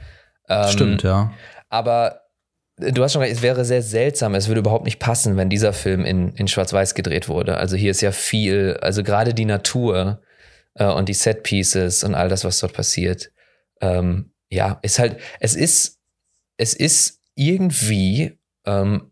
Ähm, 0.48 0.68
Stimmt, 0.70 1.04
ja. 1.04 1.32
Aber 1.70 2.22
du 2.78 3.04
hast 3.04 3.14
schon 3.14 3.24
recht, 3.24 3.34
es 3.34 3.42
wäre 3.42 3.66
sehr 3.66 3.82
seltsam, 3.82 4.36
es 4.36 4.48
würde 4.48 4.60
überhaupt 4.60 4.86
nicht 4.86 5.00
passen, 5.00 5.36
wenn 5.36 5.50
dieser 5.50 5.74
Film 5.74 6.06
in, 6.06 6.34
in 6.34 6.48
Schwarz-Weiß 6.48 6.94
gedreht 6.94 7.28
wurde. 7.28 7.58
Also 7.58 7.76
hier 7.76 7.92
ist 7.92 8.02
ja 8.02 8.12
viel, 8.12 8.78
also 8.82 9.02
gerade 9.02 9.34
die 9.34 9.46
Natur 9.46 10.22
äh, 10.76 10.86
und 10.86 11.10
die 11.10 11.14
Set-Pieces 11.14 12.04
und 12.04 12.14
all 12.14 12.30
das, 12.30 12.46
was 12.46 12.60
dort 12.60 12.74
passiert. 12.74 13.32
Ähm, 13.82 14.32
ja, 14.50 14.78
ist 14.84 15.00
halt, 15.00 15.18
es 15.40 15.56
ist, 15.56 16.00
es 16.58 16.76
ist 16.76 17.22
irgendwie 17.34 18.38
ähm, 18.66 19.12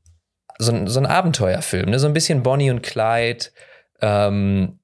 so, 0.60 0.72
ein, 0.72 0.88
so 0.88 1.00
ein 1.00 1.06
Abenteuerfilm, 1.06 1.90
ne? 1.90 2.00
so 2.00 2.08
ein 2.08 2.14
bisschen 2.14 2.44
Bonnie 2.44 2.72
und 2.72 2.84
Clyde 2.84 3.46
ähm, 4.02 4.80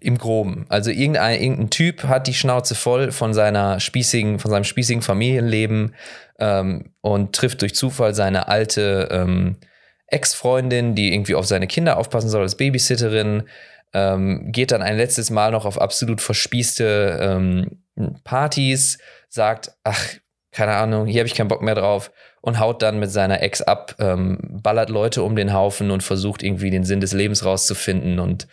im 0.00 0.18
Groben. 0.18 0.66
Also 0.68 0.90
irgendein, 0.90 1.40
irgendein 1.40 1.70
Typ 1.70 2.04
hat 2.04 2.26
die 2.26 2.34
Schnauze 2.34 2.74
voll 2.74 3.12
von 3.12 3.34
seiner 3.34 3.80
spießigen, 3.80 4.38
von 4.38 4.50
seinem 4.50 4.64
spießigen 4.64 5.02
Familienleben 5.02 5.94
ähm, 6.38 6.92
und 7.00 7.34
trifft 7.34 7.62
durch 7.62 7.74
Zufall 7.74 8.14
seine 8.14 8.48
alte 8.48 9.08
ähm, 9.10 9.56
Ex-Freundin, 10.08 10.94
die 10.94 11.12
irgendwie 11.12 11.34
auf 11.34 11.46
seine 11.46 11.66
Kinder 11.66 11.96
aufpassen 11.96 12.28
soll 12.28 12.42
als 12.42 12.56
Babysitterin, 12.56 13.48
ähm, 13.92 14.52
geht 14.52 14.70
dann 14.70 14.82
ein 14.82 14.96
letztes 14.96 15.30
Mal 15.30 15.50
noch 15.50 15.64
auf 15.64 15.80
absolut 15.80 16.20
verspießte 16.20 17.18
ähm, 17.20 17.82
Partys, 18.24 18.98
sagt, 19.28 19.72
ach, 19.82 20.00
keine 20.52 20.74
Ahnung, 20.74 21.06
hier 21.06 21.20
habe 21.20 21.26
ich 21.26 21.34
keinen 21.34 21.48
Bock 21.48 21.62
mehr 21.62 21.74
drauf 21.74 22.10
und 22.46 22.60
haut 22.60 22.80
dann 22.80 23.00
mit 23.00 23.10
seiner 23.10 23.42
Ex 23.42 23.60
ab, 23.60 23.96
ähm, 23.98 24.38
ballert 24.40 24.88
Leute 24.88 25.24
um 25.24 25.34
den 25.34 25.52
Haufen 25.52 25.90
und 25.90 26.04
versucht 26.04 26.44
irgendwie 26.44 26.70
den 26.70 26.84
Sinn 26.84 27.00
des 27.00 27.12
Lebens 27.12 27.44
rauszufinden 27.44 28.20
und 28.20 28.46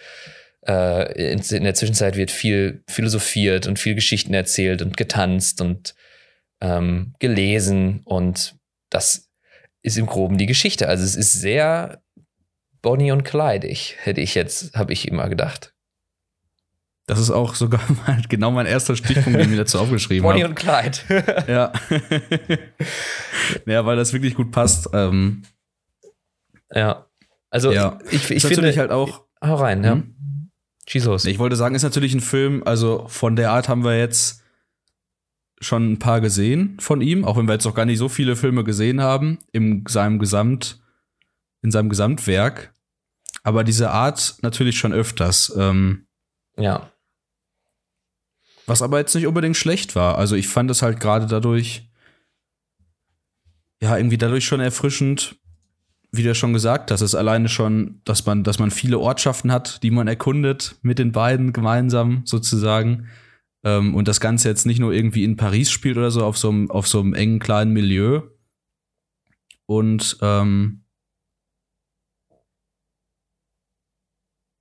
äh, 0.67 1.31
in, 1.31 1.39
in, 1.39 1.63
der 1.63 1.75
Zwischenzeit 1.75 2.15
wird 2.15 2.31
viel 2.31 2.83
philosophiert 2.89 3.67
und 3.67 3.77
viel 3.77 3.93
Geschichten 3.93 4.33
erzählt 4.33 4.81
und 4.81 4.97
getanzt 4.97 5.61
und 5.61 5.93
ähm, 6.59 7.13
gelesen 7.19 8.01
und 8.05 8.55
das 8.89 9.29
ist 9.83 9.99
im 9.99 10.07
Groben 10.07 10.39
die 10.39 10.47
Geschichte. 10.47 10.89
Also 10.89 11.03
es 11.03 11.15
ist 11.15 11.33
sehr 11.33 12.01
Bonnie 12.81 13.11
und 13.11 13.23
Clyde, 13.23 13.67
hätte 13.67 14.21
ich 14.21 14.33
jetzt, 14.33 14.75
habe 14.75 14.91
ich 14.91 15.07
immer 15.07 15.29
gedacht. 15.29 15.72
Das 17.05 17.19
ist 17.19 17.31
auch 17.31 17.55
sogar 17.55 17.81
mal 18.07 18.21
genau 18.29 18.51
mein 18.51 18.65
erster 18.65 18.95
Stichpunkt, 18.95 19.37
den 19.37 19.41
ich 19.41 19.49
mir 19.49 19.57
dazu 19.57 19.79
aufgeschrieben 19.79 20.27
habe. 20.27 20.39
Bonnie 20.39 20.45
und 20.45 20.55
Clyde. 20.55 21.45
ja. 21.47 21.73
ja, 23.65 23.85
weil 23.85 23.97
das 23.97 24.13
wirklich 24.13 24.35
gut 24.35 24.51
passt. 24.51 24.89
Ähm, 24.93 25.43
ja. 26.73 27.05
Also 27.49 27.71
ja. 27.71 27.99
ich, 28.09 28.31
ich 28.31 28.41
finde 28.41 28.55
natürlich 28.55 28.77
halt 28.79 28.91
auch. 28.91 29.25
Hau 29.43 29.55
rein, 29.55 29.83
ja. 29.83 29.93
Hm? 29.93 30.15
Schieß 30.87 31.05
los. 31.05 31.25
Ich 31.25 31.39
wollte 31.39 31.55
sagen, 31.55 31.75
ist 31.75 31.83
natürlich 31.83 32.13
ein 32.13 32.21
Film, 32.21 32.63
also 32.65 33.05
von 33.07 33.35
der 33.35 33.51
Art 33.51 33.69
haben 33.69 33.83
wir 33.83 33.97
jetzt 33.97 34.43
schon 35.61 35.93
ein 35.93 35.99
paar 35.99 36.19
gesehen 36.19 36.77
von 36.79 37.01
ihm, 37.01 37.23
auch 37.23 37.37
wenn 37.37 37.47
wir 37.47 37.53
jetzt 37.53 37.65
noch 37.65 37.75
gar 37.75 37.85
nicht 37.85 37.99
so 37.99 38.09
viele 38.09 38.35
Filme 38.35 38.63
gesehen 38.63 39.01
haben, 39.01 39.39
in 39.51 39.85
seinem 39.87 40.19
Gesamt, 40.19 40.81
in 41.61 41.71
seinem 41.71 41.89
Gesamtwerk. 41.89 42.73
Aber 43.43 43.63
diese 43.63 43.91
Art 43.91 44.35
natürlich 44.41 44.77
schon 44.77 44.93
öfters. 44.93 45.53
Ähm, 45.57 46.07
ja. 46.57 46.91
Was 48.65 48.81
aber 48.81 48.99
jetzt 48.99 49.13
nicht 49.15 49.27
unbedingt 49.27 49.57
schlecht 49.57 49.95
war. 49.95 50.17
Also 50.17 50.35
ich 50.35 50.47
fand 50.47 50.71
es 50.71 50.81
halt 50.81 50.99
gerade 50.99 51.25
dadurch, 51.27 51.89
ja, 53.81 53.97
irgendwie 53.97 54.17
dadurch 54.17 54.45
schon 54.45 54.61
erfrischend, 54.61 55.37
wie 56.11 56.23
du 56.23 56.33
schon 56.35 56.53
gesagt 56.53 56.91
hast, 56.91 57.01
ist 57.01 57.15
alleine 57.15 57.49
schon, 57.49 58.01
dass 58.05 58.25
man, 58.25 58.43
dass 58.43 58.59
man 58.59 58.71
viele 58.71 58.99
Ortschaften 58.99 59.51
hat, 59.51 59.81
die 59.83 59.91
man 59.91 60.07
erkundet 60.07 60.77
mit 60.81 60.99
den 60.99 61.11
beiden 61.11 61.53
gemeinsam 61.53 62.21
sozusagen. 62.25 63.09
Ähm, 63.63 63.95
und 63.95 64.07
das 64.07 64.19
Ganze 64.19 64.47
jetzt 64.47 64.65
nicht 64.65 64.79
nur 64.79 64.93
irgendwie 64.93 65.23
in 65.23 65.37
Paris 65.37 65.71
spielt 65.71 65.97
oder 65.97 66.11
so, 66.11 66.23
auf 66.23 66.37
so 66.37 66.49
einem, 66.49 66.69
auf 66.69 66.87
so 66.87 66.99
einem 66.99 67.13
engen 67.13 67.39
kleinen 67.39 67.73
Milieu. 67.73 68.21
Und 69.65 70.17
ähm, 70.21 70.85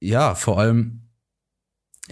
ja, 0.01 0.35
vor 0.35 0.59
allem 0.59 1.03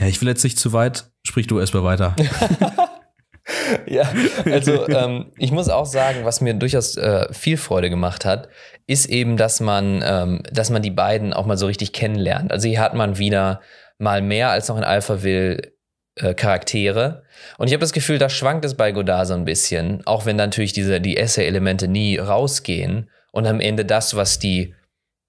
ja, 0.00 0.06
ich 0.06 0.20
will 0.20 0.28
jetzt 0.28 0.44
nicht 0.44 0.58
zu 0.58 0.72
weit. 0.72 1.09
Sprich 1.26 1.46
du 1.46 1.60
erstmal 1.60 1.84
weiter. 1.84 2.16
ja, 3.86 4.10
also 4.46 4.88
ähm, 4.88 5.32
ich 5.36 5.52
muss 5.52 5.68
auch 5.68 5.86
sagen, 5.86 6.24
was 6.24 6.40
mir 6.40 6.54
durchaus 6.54 6.96
äh, 6.96 7.32
viel 7.32 7.56
Freude 7.56 7.90
gemacht 7.90 8.24
hat, 8.24 8.48
ist 8.86 9.06
eben, 9.06 9.36
dass 9.36 9.60
man, 9.60 10.02
ähm, 10.04 10.42
dass 10.50 10.70
man 10.70 10.82
die 10.82 10.90
beiden 10.90 11.32
auch 11.32 11.46
mal 11.46 11.56
so 11.56 11.66
richtig 11.66 11.92
kennenlernt. 11.92 12.52
Also 12.52 12.68
hier 12.68 12.80
hat 12.80 12.94
man 12.94 13.18
wieder 13.18 13.60
mal 13.98 14.22
mehr 14.22 14.50
als 14.50 14.68
noch 14.68 14.76
in 14.76 14.84
Alphaville 14.84 15.72
äh, 16.16 16.34
Charaktere. 16.34 17.22
Und 17.58 17.68
ich 17.68 17.72
habe 17.72 17.80
das 17.80 17.92
Gefühl, 17.92 18.18
da 18.18 18.28
schwankt 18.28 18.64
es 18.64 18.74
bei 18.74 18.92
Godard 18.92 19.28
so 19.28 19.34
ein 19.34 19.44
bisschen, 19.44 20.06
auch 20.06 20.26
wenn 20.26 20.36
natürlich 20.36 20.72
diese, 20.72 21.00
die 21.00 21.16
Essay-Elemente 21.16 21.88
nie 21.88 22.18
rausgehen 22.18 23.10
und 23.32 23.46
am 23.46 23.60
Ende 23.60 23.84
das, 23.84 24.16
was 24.16 24.38
die 24.38 24.74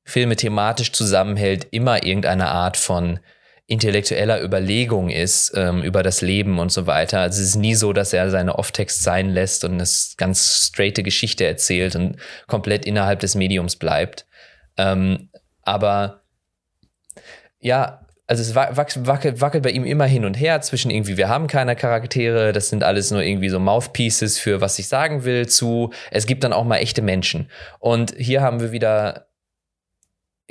Filme 0.03 0.35
thematisch 0.35 0.91
zusammenhält, 0.91 1.67
immer 1.71 2.03
irgendeine 2.03 2.49
Art 2.49 2.77
von 2.77 3.19
intellektueller 3.71 4.43
Überlegung 4.43 5.09
ist 5.09 5.53
ähm, 5.55 5.81
über 5.81 6.03
das 6.03 6.19
Leben 6.19 6.59
und 6.59 6.73
so 6.73 6.87
weiter. 6.87 7.21
Also 7.21 7.41
es 7.41 7.49
ist 7.49 7.55
nie 7.55 7.73
so, 7.73 7.93
dass 7.93 8.11
er 8.11 8.29
seine 8.29 8.59
Off-Text 8.59 9.01
sein 9.01 9.29
lässt 9.29 9.63
und 9.63 9.71
eine 9.71 9.85
ganz 10.17 10.67
straighte 10.67 11.03
Geschichte 11.03 11.45
erzählt 11.45 11.95
und 11.95 12.17
komplett 12.47 12.85
innerhalb 12.85 13.21
des 13.21 13.33
Mediums 13.33 13.77
bleibt. 13.77 14.25
Ähm, 14.77 15.29
aber 15.61 16.23
ja, 17.61 18.05
also 18.27 18.41
es 18.41 18.55
wackelt, 18.55 19.41
wackelt 19.41 19.63
bei 19.63 19.71
ihm 19.71 19.85
immer 19.85 20.05
hin 20.05 20.25
und 20.25 20.33
her 20.33 20.59
zwischen 20.61 20.91
irgendwie, 20.91 21.15
wir 21.15 21.29
haben 21.29 21.47
keine 21.47 21.77
Charaktere, 21.77 22.51
das 22.51 22.69
sind 22.69 22.83
alles 22.83 23.09
nur 23.11 23.21
irgendwie 23.21 23.49
so 23.49 23.59
Mouthpieces 23.59 24.37
für 24.37 24.59
was 24.59 24.79
ich 24.79 24.89
sagen 24.89 25.23
will, 25.23 25.47
zu, 25.47 25.91
es 26.11 26.25
gibt 26.25 26.43
dann 26.43 26.51
auch 26.51 26.65
mal 26.65 26.77
echte 26.77 27.01
Menschen. 27.01 27.49
Und 27.79 28.13
hier 28.17 28.41
haben 28.41 28.59
wir 28.59 28.73
wieder 28.73 29.30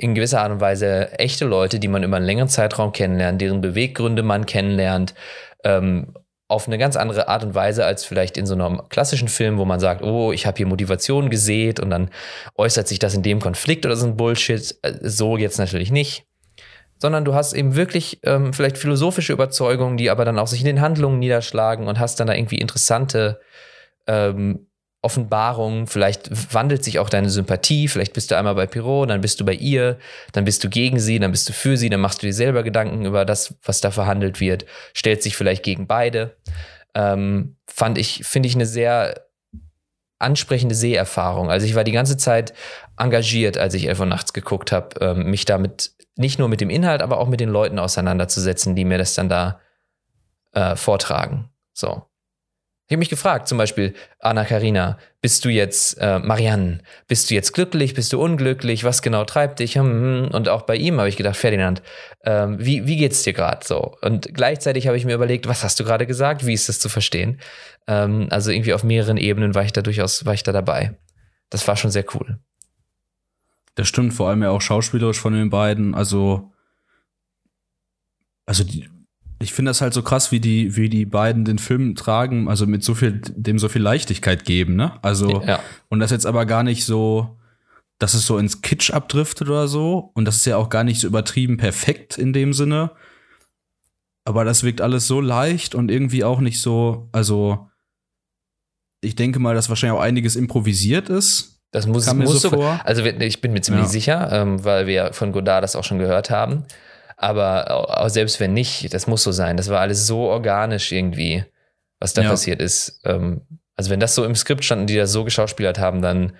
in 0.01 0.15
gewisser 0.15 0.41
Art 0.41 0.51
und 0.51 0.61
Weise 0.61 1.17
echte 1.19 1.45
Leute, 1.45 1.79
die 1.79 1.87
man 1.87 2.03
über 2.03 2.17
einen 2.17 2.25
längeren 2.25 2.49
Zeitraum 2.49 2.91
kennenlernt, 2.91 3.39
deren 3.39 3.61
Beweggründe 3.61 4.23
man 4.23 4.45
kennenlernt, 4.45 5.13
ähm, 5.63 6.13
auf 6.47 6.67
eine 6.67 6.77
ganz 6.77 6.97
andere 6.97 7.29
Art 7.29 7.43
und 7.43 7.55
Weise 7.55 7.85
als 7.85 8.03
vielleicht 8.03 8.35
in 8.35 8.45
so 8.45 8.55
einem 8.55 8.81
klassischen 8.89 9.29
Film, 9.29 9.57
wo 9.57 9.63
man 9.63 9.79
sagt, 9.79 10.01
oh, 10.01 10.33
ich 10.33 10.45
habe 10.45 10.57
hier 10.57 10.65
Motivation 10.65 11.29
gesät 11.29 11.79
und 11.79 11.89
dann 11.91 12.09
äußert 12.57 12.87
sich 12.87 12.99
das 12.99 13.13
in 13.13 13.23
dem 13.23 13.39
Konflikt 13.39 13.85
oder 13.85 13.95
so 13.95 14.05
ein 14.05 14.17
Bullshit. 14.17 14.75
Äh, 14.81 14.93
so 15.01 15.37
jetzt 15.37 15.59
natürlich 15.59 15.91
nicht. 15.91 16.25
Sondern 16.97 17.23
du 17.25 17.33
hast 17.33 17.53
eben 17.53 17.75
wirklich 17.75 18.19
ähm, 18.23 18.53
vielleicht 18.53 18.77
philosophische 18.77 19.33
Überzeugungen, 19.33 19.97
die 19.97 20.09
aber 20.09 20.25
dann 20.25 20.37
auch 20.39 20.47
sich 20.47 20.59
in 20.59 20.65
den 20.65 20.81
Handlungen 20.81 21.19
niederschlagen 21.19 21.87
und 21.87 21.99
hast 21.99 22.19
dann 22.19 22.27
da 22.27 22.33
irgendwie 22.33 22.57
interessante 22.59 23.39
ähm, 24.07 24.67
Offenbarung, 25.03 25.87
vielleicht 25.87 26.53
wandelt 26.53 26.83
sich 26.83 26.99
auch 26.99 27.09
deine 27.09 27.29
Sympathie, 27.29 27.87
vielleicht 27.87 28.13
bist 28.13 28.29
du 28.29 28.37
einmal 28.37 28.53
bei 28.53 28.67
Pirot, 28.67 29.09
dann 29.09 29.21
bist 29.21 29.39
du 29.39 29.45
bei 29.45 29.53
ihr, 29.53 29.97
dann 30.31 30.45
bist 30.45 30.63
du 30.63 30.69
gegen 30.69 30.99
sie, 30.99 31.17
dann 31.17 31.31
bist 31.31 31.49
du 31.49 31.53
für 31.53 31.75
sie, 31.75 31.89
dann 31.89 32.01
machst 32.01 32.21
du 32.21 32.27
dir 32.27 32.33
selber 32.33 32.61
Gedanken 32.61 33.05
über 33.05 33.25
das, 33.25 33.55
was 33.63 33.81
da 33.81 33.89
verhandelt 33.89 34.39
wird, 34.39 34.65
stellt 34.93 35.23
sich 35.23 35.35
vielleicht 35.35 35.63
gegen 35.63 35.87
beide. 35.87 36.37
Ähm, 36.93 37.55
fand 37.67 37.97
ich, 37.97 38.23
finde 38.25 38.47
ich 38.47 38.53
eine 38.53 38.67
sehr 38.67 39.25
ansprechende 40.19 40.75
Seherfahrung. 40.75 41.49
Also 41.49 41.65
ich 41.65 41.73
war 41.73 41.83
die 41.83 41.91
ganze 41.91 42.15
Zeit 42.15 42.53
engagiert, 42.95 43.57
als 43.57 43.73
ich 43.73 43.87
Elf 43.87 43.99
Uhr 43.99 44.05
nachts 44.05 44.33
geguckt 44.33 44.71
habe, 44.71 44.89
ähm, 45.03 45.31
mich 45.31 45.45
damit 45.45 45.93
nicht 46.15 46.37
nur 46.37 46.47
mit 46.47 46.61
dem 46.61 46.69
Inhalt, 46.69 47.01
aber 47.01 47.17
auch 47.17 47.27
mit 47.27 47.39
den 47.39 47.49
Leuten 47.49 47.79
auseinanderzusetzen, 47.79 48.75
die 48.75 48.85
mir 48.85 48.99
das 48.99 49.15
dann 49.15 49.29
da 49.29 49.59
äh, 50.51 50.75
vortragen. 50.75 51.49
So. 51.73 52.03
Ich 52.91 52.93
habe 52.93 52.99
mich 52.99 53.09
gefragt, 53.09 53.47
zum 53.47 53.57
Beispiel, 53.57 53.93
Anna 54.19 54.43
Karina, 54.43 54.99
bist 55.21 55.45
du 55.45 55.49
jetzt 55.49 55.97
äh, 56.01 56.19
Marianne? 56.19 56.79
Bist 57.07 57.29
du 57.29 57.35
jetzt 57.35 57.53
glücklich? 57.53 57.93
Bist 57.93 58.11
du 58.11 58.21
unglücklich? 58.21 58.83
Was 58.83 59.01
genau 59.01 59.23
treibt 59.23 59.59
dich? 59.59 59.77
Hm, 59.77 60.25
hm. 60.25 60.31
Und 60.33 60.49
auch 60.49 60.63
bei 60.63 60.75
ihm 60.75 60.97
habe 60.97 61.07
ich 61.07 61.15
gedacht, 61.15 61.37
Ferdinand, 61.37 61.81
ähm, 62.25 62.57
wie, 62.59 62.87
wie 62.87 62.97
geht's 62.97 63.23
dir 63.23 63.31
gerade 63.31 63.65
so? 63.65 63.95
Und 64.01 64.33
gleichzeitig 64.33 64.87
habe 64.87 64.97
ich 64.97 65.05
mir 65.05 65.15
überlegt, 65.15 65.47
was 65.47 65.63
hast 65.63 65.79
du 65.79 65.85
gerade 65.85 66.05
gesagt? 66.05 66.45
Wie 66.45 66.51
ist 66.51 66.67
das 66.67 66.81
zu 66.81 66.89
verstehen? 66.89 67.39
Ähm, 67.87 68.27
also 68.29 68.51
irgendwie 68.51 68.73
auf 68.73 68.83
mehreren 68.83 69.15
Ebenen 69.15 69.55
war 69.55 69.63
ich 69.63 69.71
da 69.71 69.81
durchaus, 69.81 70.25
war 70.25 70.33
ich 70.33 70.43
da 70.43 70.51
dabei. 70.51 70.99
Das 71.49 71.65
war 71.69 71.77
schon 71.77 71.91
sehr 71.91 72.03
cool. 72.13 72.39
Das 73.75 73.87
stimmt, 73.87 74.13
vor 74.13 74.27
allem 74.27 74.43
ja 74.43 74.49
auch 74.49 74.59
schauspielerisch 74.59 75.17
von 75.21 75.31
den 75.31 75.49
beiden. 75.49 75.95
Also, 75.95 76.51
also 78.45 78.65
die, 78.65 78.89
ich 79.41 79.53
finde 79.53 79.69
das 79.69 79.81
halt 79.81 79.93
so 79.93 80.01
krass, 80.01 80.31
wie 80.31 80.39
die, 80.39 80.75
wie 80.75 80.89
die 80.89 81.05
beiden 81.05 81.45
den 81.45 81.57
Film 81.59 81.95
tragen, 81.95 82.47
also 82.47 82.67
mit 82.67 82.83
so 82.83 82.95
viel, 82.95 83.21
dem 83.35 83.59
so 83.59 83.69
viel 83.69 83.81
Leichtigkeit 83.81 84.45
geben, 84.45 84.75
ne? 84.75 84.93
Also, 85.01 85.41
ja. 85.43 85.59
und 85.89 85.99
das 85.99 86.11
jetzt 86.11 86.25
aber 86.25 86.45
gar 86.45 86.63
nicht 86.63 86.85
so, 86.85 87.37
dass 87.99 88.13
es 88.13 88.25
so 88.25 88.37
ins 88.37 88.61
Kitsch 88.61 88.91
abdriftet 88.91 89.47
oder 89.47 89.67
so. 89.67 90.11
Und 90.13 90.25
das 90.25 90.37
ist 90.37 90.45
ja 90.45 90.57
auch 90.57 90.69
gar 90.69 90.83
nicht 90.83 90.99
so 90.99 91.07
übertrieben 91.07 91.57
perfekt 91.57 92.17
in 92.17 92.33
dem 92.33 92.53
Sinne. 92.53 92.91
Aber 94.25 94.45
das 94.45 94.63
wirkt 94.63 94.81
alles 94.81 95.07
so 95.07 95.21
leicht 95.21 95.75
und 95.75 95.89
irgendwie 95.89 96.23
auch 96.23 96.39
nicht 96.39 96.61
so, 96.61 97.09
also, 97.11 97.69
ich 99.01 99.15
denke 99.15 99.39
mal, 99.39 99.55
dass 99.55 99.69
wahrscheinlich 99.69 99.97
auch 99.97 100.03
einiges 100.03 100.35
improvisiert 100.35 101.09
ist. 101.09 101.59
Das 101.71 101.87
muss, 101.87 102.05
Kam 102.05 102.19
muss 102.19 102.41
so 102.41 102.49
vor. 102.49 102.81
Also 102.83 103.03
ich 103.03 103.41
bin 103.41 103.53
mir 103.53 103.61
ziemlich 103.61 103.85
Ja. 103.85 103.89
sicher, 103.89 104.29
ähm, 104.31 104.63
weil 104.63 104.87
wir 104.87 105.13
von 105.13 105.31
Godard 105.31 105.63
das 105.63 105.75
auch 105.75 105.83
schon 105.85 105.99
gehört 105.99 106.29
haben. 106.29 106.65
Aber 107.23 108.09
selbst 108.09 108.39
wenn 108.39 108.53
nicht, 108.53 108.91
das 108.95 109.05
muss 109.05 109.21
so 109.21 109.31
sein. 109.31 109.55
Das 109.55 109.69
war 109.69 109.79
alles 109.79 110.07
so 110.07 110.21
organisch 110.21 110.91
irgendwie, 110.91 111.45
was 111.99 112.13
da 112.15 112.23
Ja. 112.23 112.29
passiert 112.31 112.59
ist. 112.59 112.99
Ähm, 113.05 113.41
also 113.75 113.91
wenn 113.91 113.99
das 113.99 114.15
so 114.15 114.25
im 114.25 114.33
Skript 114.35 114.65
stand 114.65 114.81
und 114.81 114.87
die 114.87 114.95
das 114.95 115.11
so 115.11 115.23
geschauspielert 115.23 115.77
haben, 115.77 116.01
dann 116.01 116.33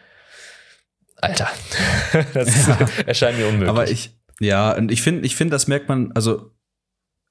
Alter, 1.18 1.48
das 2.34 2.68
erscheint 3.06 3.38
mir 3.38 3.46
unmöglich. 3.48 3.70
Aber 3.70 3.88
ich, 3.92 4.18
ja, 4.40 4.72
und 4.76 4.92
ich 4.92 5.04
finde, 5.04 5.24
ich 5.28 5.36
finde, 5.36 5.52
das 5.52 5.68
merkt 5.68 5.88
man, 5.88 6.12
also 6.14 6.50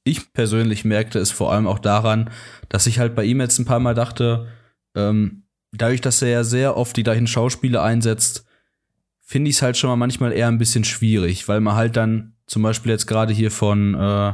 ich 0.04 0.32
persönlich 0.32 0.84
merkte 0.84 1.18
es 1.18 1.32
vor 1.32 1.52
allem 1.52 1.66
auch 1.66 1.80
daran, 1.80 2.30
dass 2.68 2.86
ich 2.86 3.00
halt 3.00 3.16
bei 3.16 3.24
ihm 3.24 3.40
jetzt 3.40 3.58
ein 3.58 3.64
paar 3.64 3.80
Mal 3.80 3.94
dachte, 3.94 4.46
ähm, 4.94 5.42
dadurch, 5.72 6.00
dass 6.00 6.22
er 6.22 6.28
ja 6.28 6.44
sehr 6.44 6.76
oft 6.76 6.96
die 6.96 7.02
gleichen 7.02 7.26
Schauspieler 7.26 7.82
einsetzt, 7.82 8.44
finde 9.20 9.50
ich 9.50 9.56
es 9.56 9.62
halt 9.62 9.76
schon 9.76 9.90
mal 9.90 9.96
manchmal 9.96 10.32
eher 10.32 10.46
ein 10.46 10.58
bisschen 10.58 10.84
schwierig, 10.84 11.48
weil 11.48 11.60
man 11.60 11.74
halt 11.74 11.96
dann 11.96 12.36
zum 12.50 12.62
Beispiel 12.62 12.90
jetzt 12.90 13.06
gerade 13.06 13.32
hier 13.32 13.50
von, 13.52 13.94
äh, 13.94 14.32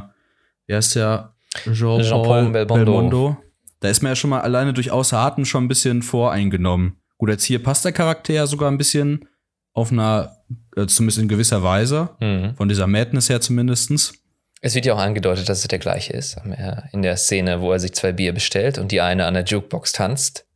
wie 0.65 0.73
heißt 0.73 0.95
der? 0.95 1.35
Jean-Paul 1.63 2.03
Jean-Paul 2.03 2.49
Belmondo. 2.51 2.75
Belmondo. 2.75 3.37
Da 3.79 3.89
ist 3.89 4.01
man 4.01 4.11
ja 4.11 4.15
schon 4.15 4.31
mal 4.31 4.41
alleine 4.41 4.73
durch 4.73 4.91
Außer 4.91 5.17
Atem 5.19 5.45
schon 5.45 5.65
ein 5.65 5.67
bisschen 5.67 6.01
voreingenommen. 6.01 6.97
Gut, 7.19 7.29
jetzt 7.29 7.43
hier 7.43 7.61
passt 7.61 7.85
der 7.85 7.91
Charakter 7.91 8.33
ja 8.33 8.47
sogar 8.47 8.71
ein 8.71 8.77
bisschen 8.79 9.27
auf 9.73 9.91
einer, 9.91 10.35
äh, 10.75 10.87
zumindest 10.87 11.19
in 11.19 11.27
gewisser 11.27 11.61
Weise, 11.61 12.09
Mhm. 12.19 12.55
von 12.55 12.67
dieser 12.67 12.87
Madness 12.87 13.29
her 13.29 13.39
zumindestens. 13.39 14.13
Es 14.61 14.73
wird 14.73 14.87
ja 14.87 14.95
auch 14.95 14.99
angedeutet, 14.99 15.47
dass 15.47 15.59
es 15.59 15.67
der 15.67 15.77
gleiche 15.77 16.13
ist. 16.13 16.37
In 16.91 17.03
der 17.03 17.17
Szene, 17.17 17.61
wo 17.61 17.71
er 17.71 17.79
sich 17.79 17.93
zwei 17.93 18.11
Bier 18.11 18.33
bestellt 18.33 18.79
und 18.79 18.91
die 18.91 19.01
eine 19.01 19.25
an 19.27 19.35
der 19.35 19.43
Jukebox 19.43 19.91
tanzt. 19.91 20.47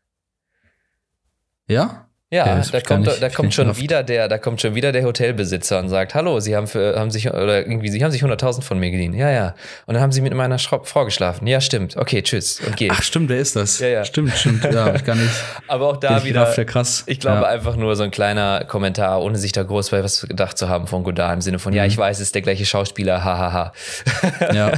Ja? 1.68 2.08
Ja, 2.34 2.62
da 2.72 2.80
kommt, 2.80 3.08
nicht- 3.08 3.22
da 3.22 3.28
kommt 3.30 3.54
schon 3.54 3.76
wieder 3.76 4.04
der, 4.04 4.30
da 4.30 4.38
kommt 4.38 4.62
schon 4.62 4.74
wieder 4.74 4.94
der 4.94 5.04
Hotelbesitzer 5.04 5.80
und 5.80 5.90
sagt, 5.90 6.16
hallo, 6.16 6.40
Sie 6.40 6.56
haben 6.56 6.66
für, 6.66 6.98
haben 6.98 7.12
sich, 7.12 7.28
oder 7.30 7.60
irgendwie, 7.60 7.90
Sie 7.90 8.02
haben 8.06 8.12
sich 8.12 8.24
100.000 8.24 8.62
von 8.62 8.80
mir 8.80 8.90
geliehen. 8.90 9.14
Ja, 9.14 9.30
ja. 9.30 9.54
Und 9.86 9.96
dann 9.96 10.02
haben 10.02 10.14
Sie 10.14 10.22
mit 10.22 10.34
meiner 10.34 10.58
Schra 10.58 10.80
Frau 10.86 11.04
geschlafen. 11.04 11.46
Ja, 11.46 11.60
stimmt. 11.60 11.98
Okay, 11.98 12.22
tschüss. 12.22 12.62
Und 12.66 12.78
geht. 12.78 12.92
Ach, 12.94 13.04
stimmt, 13.04 13.32
der 13.32 13.40
ist 13.40 13.58
das. 13.58 13.80
Ja, 13.80 13.88
ja. 13.90 14.06
Stimmt, 14.06 14.32
stimmt. 14.38 14.64
Ja, 14.64 14.96
ich 14.96 15.04
gar 15.04 15.16
nicht. 15.16 15.30
Aber 15.68 15.88
auch 15.90 15.98
da 15.98 16.24
wieder, 16.24 16.56
ja, 16.56 16.64
krass. 16.64 17.04
ich 17.06 17.20
glaube 17.20 17.42
ja. 17.42 17.48
einfach 17.50 17.76
nur 17.76 17.98
so 17.98 18.04
ein 18.04 18.12
kleiner 18.12 18.64
Kommentar, 18.64 19.22
ohne 19.22 19.38
sich 19.38 19.52
da 19.52 19.64
groß 19.64 19.90
bei 19.90 20.02
was 20.02 20.22
gedacht 20.26 20.58
zu 20.58 20.70
haben 20.70 20.88
von 20.88 21.04
Godard 21.04 21.34
im 21.34 21.42
Sinne 21.42 21.60
von, 21.60 21.74
ja, 21.74 21.86
ich 21.86 21.98
weiß, 21.98 22.18
es 22.18 22.28
ist 22.28 22.36
der 22.36 22.44
gleiche 22.44 22.66
Schauspieler, 22.66 23.26
hahaha. 23.26 23.74
Ja. 24.54 24.72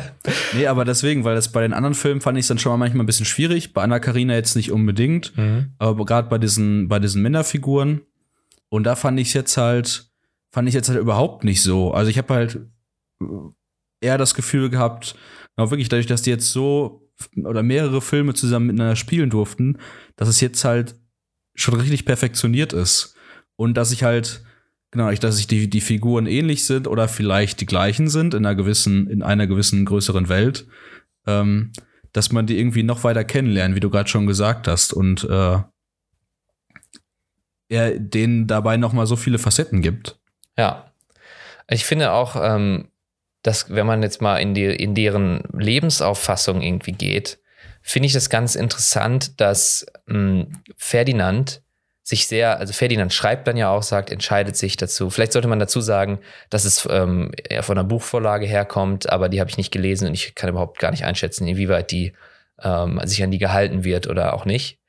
Nee, 0.53 0.65
aber 0.67 0.85
deswegen, 0.85 1.23
weil 1.23 1.35
das 1.35 1.49
bei 1.49 1.61
den 1.61 1.73
anderen 1.73 1.93
Filmen 1.93 2.19
fand 2.21 2.37
ich 2.37 2.43
es 2.43 2.47
dann 2.47 2.57
schon 2.57 2.71
mal 2.71 2.77
manchmal 2.77 3.03
ein 3.03 3.05
bisschen 3.05 3.25
schwierig. 3.25 3.73
Bei 3.73 3.81
Anna 3.83 3.99
Karina 3.99 4.33
jetzt 4.33 4.55
nicht 4.55 4.71
unbedingt. 4.71 5.33
Aber 5.77 6.05
gerade 6.05 6.29
bei 6.29 6.37
diesen, 6.39 6.87
bei 6.87 6.97
diesen 6.99 7.21
Männerfiguren. 7.43 8.01
Und 8.69 8.85
da 8.85 8.95
fand 8.95 9.19
ich 9.19 9.33
jetzt 9.33 9.57
halt, 9.57 10.09
fand 10.51 10.67
ich 10.67 10.73
jetzt 10.73 10.89
halt 10.89 10.99
überhaupt 10.99 11.43
nicht 11.43 11.61
so. 11.61 11.93
Also 11.93 12.09
ich 12.09 12.17
habe 12.17 12.33
halt 12.33 12.59
eher 14.01 14.17
das 14.17 14.33
Gefühl 14.33 14.69
gehabt, 14.69 15.15
auch 15.55 15.69
wirklich 15.69 15.89
dadurch, 15.89 16.07
dass 16.07 16.23
die 16.23 16.31
jetzt 16.31 16.51
so 16.51 17.11
oder 17.43 17.61
mehrere 17.61 18.01
Filme 18.01 18.33
zusammen 18.33 18.67
miteinander 18.67 18.95
spielen 18.95 19.29
durften, 19.29 19.77
dass 20.15 20.27
es 20.27 20.41
jetzt 20.41 20.65
halt 20.65 20.95
schon 21.55 21.75
richtig 21.75 22.05
perfektioniert 22.05 22.73
ist. 22.73 23.15
Und 23.55 23.75
dass 23.75 23.91
ich 23.91 24.03
halt, 24.03 24.43
genau, 24.89 25.11
dass 25.11 25.37
sich 25.37 25.45
die, 25.45 25.69
die 25.69 25.81
Figuren 25.81 26.25
ähnlich 26.25 26.65
sind 26.65 26.87
oder 26.87 27.07
vielleicht 27.07 27.61
die 27.61 27.67
gleichen 27.67 28.09
sind 28.09 28.33
in 28.33 28.45
einer 28.45 28.55
gewissen, 28.55 29.07
in 29.07 29.21
einer 29.21 29.45
gewissen 29.45 29.85
größeren 29.85 30.27
Welt, 30.27 30.65
ähm, 31.27 31.71
dass 32.13 32.31
man 32.31 32.47
die 32.47 32.57
irgendwie 32.57 32.83
noch 32.83 33.03
weiter 33.03 33.23
kennenlernt, 33.23 33.75
wie 33.75 33.79
du 33.79 33.91
gerade 33.91 34.09
schon 34.09 34.25
gesagt 34.25 34.67
hast. 34.67 34.91
Und 34.91 35.23
äh, 35.25 35.59
er 37.69 37.99
denen 37.99 38.47
dabei 38.47 38.77
noch 38.77 38.93
mal 38.93 39.05
so 39.07 39.15
viele 39.15 39.39
Facetten 39.39 39.81
gibt. 39.81 40.17
Ja. 40.57 40.91
Ich 41.69 41.85
finde 41.85 42.11
auch, 42.11 42.35
ähm, 42.35 42.89
dass 43.41 43.73
wenn 43.73 43.85
man 43.85 44.03
jetzt 44.03 44.21
mal 44.21 44.37
in, 44.37 44.53
die, 44.53 44.65
in 44.65 44.95
deren 44.95 45.43
Lebensauffassung 45.53 46.61
irgendwie 46.61 46.91
geht, 46.91 47.39
finde 47.81 48.07
ich 48.07 48.13
das 48.13 48.29
ganz 48.29 48.55
interessant, 48.55 49.39
dass 49.41 49.85
mh, 50.07 50.45
Ferdinand 50.77 51.61
sich 52.01 52.27
sehr, 52.27 52.59
also 52.59 52.73
Ferdinand 52.73 53.13
schreibt 53.13 53.47
dann 53.47 53.55
ja 53.55 53.69
auch, 53.69 53.83
sagt, 53.83 54.11
entscheidet 54.11 54.57
sich 54.57 54.75
dazu. 54.75 55.09
Vielleicht 55.09 55.31
sollte 55.31 55.47
man 55.47 55.59
dazu 55.59 55.79
sagen, 55.79 56.19
dass 56.49 56.65
es 56.65 56.87
ähm, 56.89 57.31
eher 57.49 57.63
von 57.63 57.77
einer 57.77 57.87
Buchvorlage 57.87 58.45
herkommt, 58.45 59.09
aber 59.09 59.29
die 59.29 59.39
habe 59.39 59.49
ich 59.49 59.57
nicht 59.57 59.71
gelesen 59.71 60.07
und 60.07 60.13
ich 60.13 60.35
kann 60.35 60.49
überhaupt 60.49 60.79
gar 60.79 60.91
nicht 60.91 61.05
einschätzen, 61.05 61.47
inwieweit 61.47 61.91
die 61.91 62.13
ähm, 62.61 62.99
sich 63.05 63.23
an 63.23 63.31
die 63.31 63.37
gehalten 63.37 63.85
wird 63.85 64.07
oder 64.07 64.33
auch 64.33 64.43
nicht. 64.43 64.79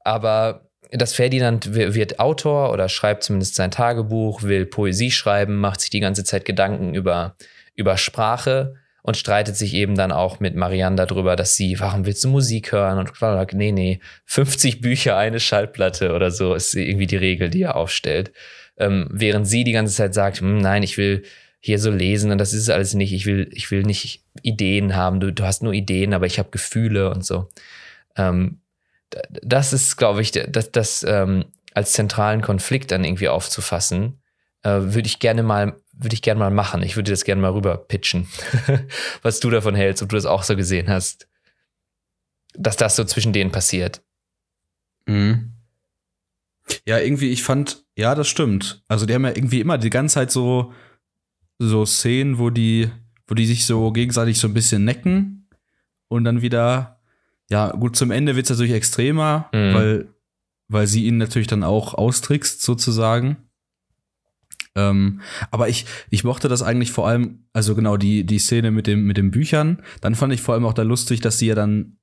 Aber 0.00 0.65
dass 0.92 1.14
Ferdinand 1.14 1.74
wi- 1.74 1.94
wird 1.94 2.18
Autor 2.20 2.72
oder 2.72 2.88
schreibt 2.88 3.22
zumindest 3.24 3.54
sein 3.54 3.70
Tagebuch, 3.70 4.42
will 4.42 4.66
Poesie 4.66 5.10
schreiben, 5.10 5.56
macht 5.56 5.80
sich 5.80 5.90
die 5.90 6.00
ganze 6.00 6.24
Zeit 6.24 6.44
Gedanken 6.44 6.94
über, 6.94 7.36
über 7.74 7.96
Sprache 7.96 8.74
und 9.02 9.16
streitet 9.16 9.56
sich 9.56 9.74
eben 9.74 9.94
dann 9.94 10.10
auch 10.12 10.40
mit 10.40 10.56
Marianne 10.56 10.96
darüber, 10.96 11.36
dass 11.36 11.54
sie, 11.54 11.78
warum 11.78 12.06
willst 12.06 12.24
du 12.24 12.28
Musik 12.28 12.72
hören? 12.72 12.98
Und 12.98 13.16
sagt, 13.16 13.54
nee, 13.54 13.72
nee, 13.72 14.00
50 14.24 14.80
Bücher, 14.80 15.16
eine 15.16 15.38
Schallplatte 15.40 16.12
oder 16.12 16.30
so 16.30 16.54
ist 16.54 16.74
irgendwie 16.74 17.06
die 17.06 17.16
Regel, 17.16 17.48
die 17.50 17.62
er 17.62 17.76
aufstellt. 17.76 18.32
Ähm, 18.78 19.08
während 19.12 19.46
sie 19.46 19.64
die 19.64 19.72
ganze 19.72 19.94
Zeit 19.94 20.12
sagt, 20.12 20.40
"Hm, 20.40 20.58
nein, 20.58 20.82
ich 20.82 20.98
will 20.98 21.22
hier 21.60 21.78
so 21.78 21.90
lesen 21.90 22.30
und 22.30 22.38
das 22.38 22.52
ist 22.52 22.62
es 22.62 22.68
alles 22.70 22.94
nicht. 22.94 23.12
Ich 23.12 23.26
will, 23.26 23.48
ich 23.52 23.70
will 23.70 23.82
nicht 23.82 24.22
Ideen 24.42 24.94
haben. 24.94 25.18
Du, 25.20 25.32
du 25.32 25.44
hast 25.44 25.62
nur 25.62 25.72
Ideen, 25.72 26.12
aber 26.12 26.26
ich 26.26 26.38
habe 26.38 26.50
Gefühle 26.50 27.10
und 27.10 27.24
so. 27.24 27.48
Ähm, 28.16 28.60
das 29.30 29.72
ist, 29.72 29.96
glaube 29.96 30.22
ich, 30.22 30.32
das, 30.32 30.72
das 30.72 31.02
ähm, 31.02 31.46
als 31.74 31.92
zentralen 31.92 32.40
Konflikt 32.40 32.90
dann 32.90 33.04
irgendwie 33.04 33.28
aufzufassen, 33.28 34.20
äh, 34.62 34.70
würde 34.80 35.06
ich 35.06 35.18
gerne 35.18 35.42
mal, 35.42 35.80
würde 35.92 36.14
ich 36.14 36.22
gerne 36.22 36.40
mal 36.40 36.50
machen. 36.50 36.82
Ich 36.82 36.96
würde 36.96 37.10
das 37.10 37.24
gerne 37.24 37.42
mal 37.42 37.52
rüber 37.52 37.76
pitchen, 37.76 38.28
was 39.22 39.40
du 39.40 39.50
davon 39.50 39.74
hältst, 39.74 40.02
ob 40.02 40.08
du 40.08 40.16
das 40.16 40.26
auch 40.26 40.42
so 40.42 40.56
gesehen 40.56 40.88
hast, 40.88 41.28
dass 42.54 42.76
das 42.76 42.96
so 42.96 43.04
zwischen 43.04 43.32
denen 43.32 43.52
passiert. 43.52 44.02
Mhm. 45.06 45.52
Ja, 46.84 46.98
irgendwie, 46.98 47.30
ich 47.30 47.42
fand, 47.42 47.84
ja, 47.94 48.14
das 48.14 48.28
stimmt. 48.28 48.82
Also 48.88 49.06
die 49.06 49.14
haben 49.14 49.24
ja 49.24 49.30
irgendwie 49.30 49.60
immer 49.60 49.78
die 49.78 49.90
ganze 49.90 50.14
Zeit 50.14 50.30
so, 50.32 50.72
so 51.58 51.86
Szenen, 51.86 52.38
wo 52.38 52.50
die, 52.50 52.90
wo 53.26 53.34
die 53.34 53.46
sich 53.46 53.66
so 53.66 53.92
gegenseitig 53.92 54.38
so 54.38 54.48
ein 54.48 54.54
bisschen 54.54 54.84
necken 54.84 55.48
und 56.08 56.24
dann 56.24 56.42
wieder, 56.42 56.95
ja, 57.50 57.70
gut, 57.70 57.96
zum 57.96 58.10
Ende 58.10 58.34
wird 58.36 58.46
es 58.46 58.50
natürlich 58.50 58.74
extremer, 58.74 59.48
Mhm. 59.52 59.74
weil, 59.74 60.08
weil 60.68 60.86
sie 60.86 61.04
ihn 61.06 61.16
natürlich 61.18 61.46
dann 61.48 61.62
auch 61.62 61.94
austrickst, 61.94 62.62
sozusagen. 62.62 63.36
Ähm, 64.74 65.20
aber 65.50 65.68
ich, 65.68 65.86
ich 66.10 66.22
mochte 66.24 66.48
das 66.48 66.62
eigentlich 66.62 66.92
vor 66.92 67.08
allem, 67.08 67.44
also 67.52 67.74
genau, 67.74 67.96
die, 67.96 68.24
die 68.24 68.38
Szene 68.38 68.70
mit 68.70 68.86
dem, 68.86 69.04
mit 69.06 69.16
den 69.16 69.30
Büchern. 69.30 69.82
Dann 70.00 70.14
fand 70.14 70.32
ich 70.34 70.42
vor 70.42 70.54
allem 70.54 70.66
auch 70.66 70.74
da 70.74 70.82
lustig, 70.82 71.20
dass 71.20 71.38
sie 71.38 71.46
ja 71.46 71.54
dann 71.54 71.96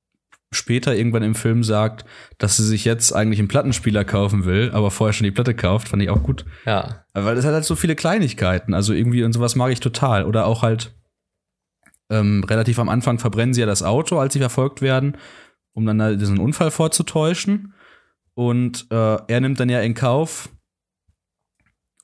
später 0.52 0.94
irgendwann 0.96 1.22
im 1.22 1.34
Film 1.34 1.62
sagt, 1.64 2.04
dass 2.38 2.56
sie 2.56 2.64
sich 2.64 2.84
jetzt 2.84 3.12
eigentlich 3.12 3.38
einen 3.38 3.48
Plattenspieler 3.48 4.04
kaufen 4.04 4.44
will, 4.44 4.70
aber 4.72 4.90
vorher 4.90 5.12
schon 5.12 5.24
die 5.24 5.30
Platte 5.32 5.54
kauft, 5.54 5.88
fand 5.88 6.02
ich 6.02 6.10
auch 6.10 6.22
gut. 6.22 6.44
Ja, 6.64 7.04
Weil 7.12 7.34
das 7.34 7.44
hat 7.44 7.52
halt 7.54 7.64
so 7.64 7.74
viele 7.76 7.96
Kleinigkeiten, 7.96 8.72
also 8.74 8.92
irgendwie 8.92 9.24
und 9.24 9.32
sowas 9.32 9.56
mag 9.56 9.72
ich 9.72 9.80
total. 9.80 10.24
Oder 10.24 10.46
auch 10.46 10.62
halt 10.62 10.94
ähm, 12.14 12.44
relativ 12.44 12.78
am 12.78 12.88
Anfang 12.88 13.18
verbrennen 13.18 13.54
sie 13.54 13.60
ja 13.60 13.66
das 13.66 13.82
Auto, 13.82 14.18
als 14.18 14.32
sie 14.32 14.38
verfolgt 14.38 14.82
werden, 14.82 15.16
um 15.72 15.86
dann 15.86 16.00
halt 16.00 16.20
diesen 16.20 16.38
Unfall 16.38 16.70
vorzutäuschen. 16.70 17.74
Und 18.34 18.86
äh, 18.90 19.16
er 19.26 19.40
nimmt 19.40 19.60
dann 19.60 19.68
ja 19.68 19.80
in 19.80 19.94
Kauf, 19.94 20.48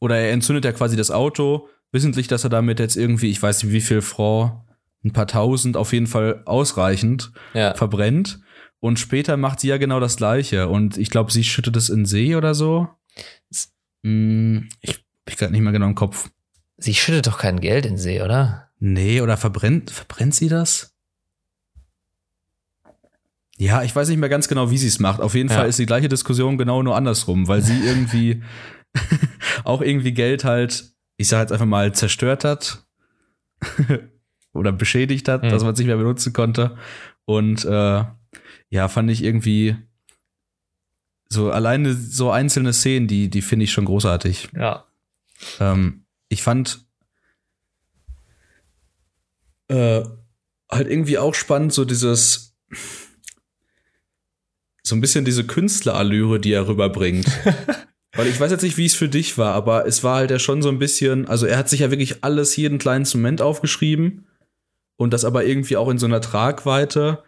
oder 0.00 0.16
er 0.16 0.32
entzündet 0.32 0.64
ja 0.64 0.72
quasi 0.72 0.96
das 0.96 1.10
Auto, 1.10 1.68
wissentlich, 1.92 2.28
dass 2.28 2.44
er 2.44 2.50
damit 2.50 2.78
jetzt 2.78 2.96
irgendwie, 2.96 3.30
ich 3.30 3.42
weiß 3.42 3.62
nicht 3.62 3.72
wie 3.72 3.80
viel 3.80 4.02
Franc, 4.02 4.62
ein 5.04 5.12
paar 5.12 5.26
tausend, 5.26 5.76
auf 5.76 5.92
jeden 5.92 6.06
Fall 6.06 6.42
ausreichend 6.44 7.32
ja. 7.54 7.74
verbrennt. 7.74 8.40
Und 8.80 8.98
später 8.98 9.36
macht 9.36 9.60
sie 9.60 9.68
ja 9.68 9.78
genau 9.78 10.00
das 10.00 10.16
Gleiche. 10.16 10.68
Und 10.68 10.98
ich 10.98 11.10
glaube, 11.10 11.32
sie 11.32 11.44
schüttet 11.44 11.76
es 11.76 11.88
in 11.88 12.06
See 12.06 12.36
oder 12.36 12.54
so. 12.54 12.88
Hm, 14.02 14.68
ich 14.80 15.04
ich 15.30 15.36
gerade 15.36 15.52
nicht 15.52 15.62
mehr 15.62 15.72
genau 15.72 15.86
im 15.86 15.94
Kopf. 15.94 16.30
Sie 16.76 16.94
schüttet 16.94 17.26
doch 17.26 17.38
kein 17.38 17.60
Geld 17.60 17.86
in 17.86 17.96
See, 17.96 18.22
oder? 18.22 18.69
Nee, 18.80 19.20
oder 19.20 19.36
verbrennt, 19.36 19.90
verbrennt 19.90 20.34
sie 20.34 20.48
das? 20.48 20.94
Ja, 23.58 23.82
ich 23.82 23.94
weiß 23.94 24.08
nicht 24.08 24.18
mehr 24.18 24.30
ganz 24.30 24.48
genau, 24.48 24.70
wie 24.70 24.78
sie 24.78 24.86
es 24.88 25.00
macht. 25.00 25.20
Auf 25.20 25.34
jeden 25.34 25.50
Ja. 25.50 25.56
Fall 25.56 25.68
ist 25.68 25.78
die 25.78 25.86
gleiche 25.86 26.08
Diskussion 26.08 26.56
genau 26.56 26.82
nur 26.82 26.96
andersrum, 26.96 27.46
weil 27.46 27.60
sie 27.62 27.78
irgendwie 27.84 28.42
auch 29.64 29.82
irgendwie 29.82 30.12
Geld 30.12 30.44
halt, 30.44 30.92
ich 31.18 31.28
sag 31.28 31.40
jetzt 31.40 31.52
einfach 31.52 31.66
mal, 31.66 31.94
zerstört 31.94 32.44
hat 32.44 32.84
oder 34.54 34.72
beschädigt 34.72 35.28
hat, 35.28 35.42
Mhm. 35.42 35.50
dass 35.50 35.62
man 35.62 35.74
es 35.74 35.78
nicht 35.78 35.86
mehr 35.88 35.96
benutzen 35.98 36.32
konnte. 36.32 36.76
Und 37.26 37.64
äh, 37.66 38.04
ja, 38.70 38.88
fand 38.88 39.10
ich 39.10 39.22
irgendwie 39.22 39.76
so 41.28 41.50
alleine 41.52 41.92
so 41.94 42.30
einzelne 42.30 42.72
Szenen, 42.72 43.06
die, 43.06 43.28
die 43.28 43.42
finde 43.42 43.64
ich 43.64 43.72
schon 43.72 43.84
großartig. 43.84 44.48
Ja. 44.56 44.86
Ähm, 45.60 46.04
ich 46.28 46.42
fand 46.42 46.86
äh, 49.70 50.02
halt 50.70 50.88
irgendwie 50.88 51.18
auch 51.18 51.34
spannend, 51.34 51.72
so 51.72 51.84
dieses 51.84 52.56
so 54.82 54.96
ein 54.96 55.00
bisschen 55.00 55.24
diese 55.24 55.44
Künstlerallüre, 55.46 56.40
die 56.40 56.52
er 56.52 56.66
rüberbringt. 56.66 57.26
Weil 58.16 58.26
ich 58.26 58.40
weiß 58.40 58.50
jetzt 58.50 58.62
nicht, 58.62 58.76
wie 58.76 58.86
es 58.86 58.96
für 58.96 59.08
dich 59.08 59.38
war, 59.38 59.54
aber 59.54 59.86
es 59.86 60.02
war 60.02 60.16
halt 60.16 60.32
ja 60.32 60.40
schon 60.40 60.62
so 60.62 60.68
ein 60.68 60.80
bisschen, 60.80 61.28
also 61.28 61.46
er 61.46 61.56
hat 61.56 61.68
sich 61.68 61.80
ja 61.80 61.90
wirklich 61.90 62.24
alles, 62.24 62.56
jeden 62.56 62.78
kleinen 62.78 63.02
Instrument 63.02 63.40
aufgeschrieben 63.40 64.26
und 64.96 65.12
das 65.12 65.24
aber 65.24 65.44
irgendwie 65.44 65.76
auch 65.76 65.88
in 65.88 65.98
so 65.98 66.06
einer 66.06 66.20
Tragweite, 66.20 67.22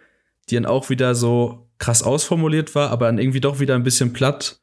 die 0.50 0.56
dann 0.56 0.66
auch 0.66 0.90
wieder 0.90 1.14
so 1.14 1.70
krass 1.78 2.02
ausformuliert 2.02 2.74
war, 2.74 2.90
aber 2.90 3.06
dann 3.06 3.18
irgendwie 3.18 3.40
doch 3.40 3.60
wieder 3.60 3.76
ein 3.76 3.84
bisschen 3.84 4.12
platt. 4.12 4.60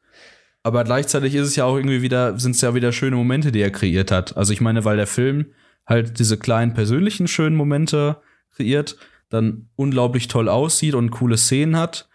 Aber 0.62 0.84
gleichzeitig 0.84 1.34
ist 1.34 1.48
es 1.48 1.56
ja 1.56 1.64
auch 1.64 1.76
irgendwie 1.76 2.02
wieder, 2.02 2.38
sind 2.38 2.54
es 2.54 2.60
ja 2.60 2.74
wieder 2.74 2.92
schöne 2.92 3.16
Momente, 3.16 3.50
die 3.50 3.62
er 3.62 3.70
kreiert 3.70 4.10
hat. 4.10 4.36
Also 4.36 4.52
ich 4.52 4.60
meine, 4.60 4.84
weil 4.84 4.98
der 4.98 5.06
Film 5.06 5.46
halt 5.90 6.18
diese 6.18 6.38
kleinen 6.38 6.72
persönlichen 6.72 7.28
schönen 7.28 7.56
Momente 7.56 8.22
kreiert, 8.54 8.96
dann 9.28 9.68
unglaublich 9.76 10.28
toll 10.28 10.48
aussieht 10.48 10.94
und 10.94 11.10
coole 11.10 11.36
Szenen 11.36 11.76
hat. 11.76 12.08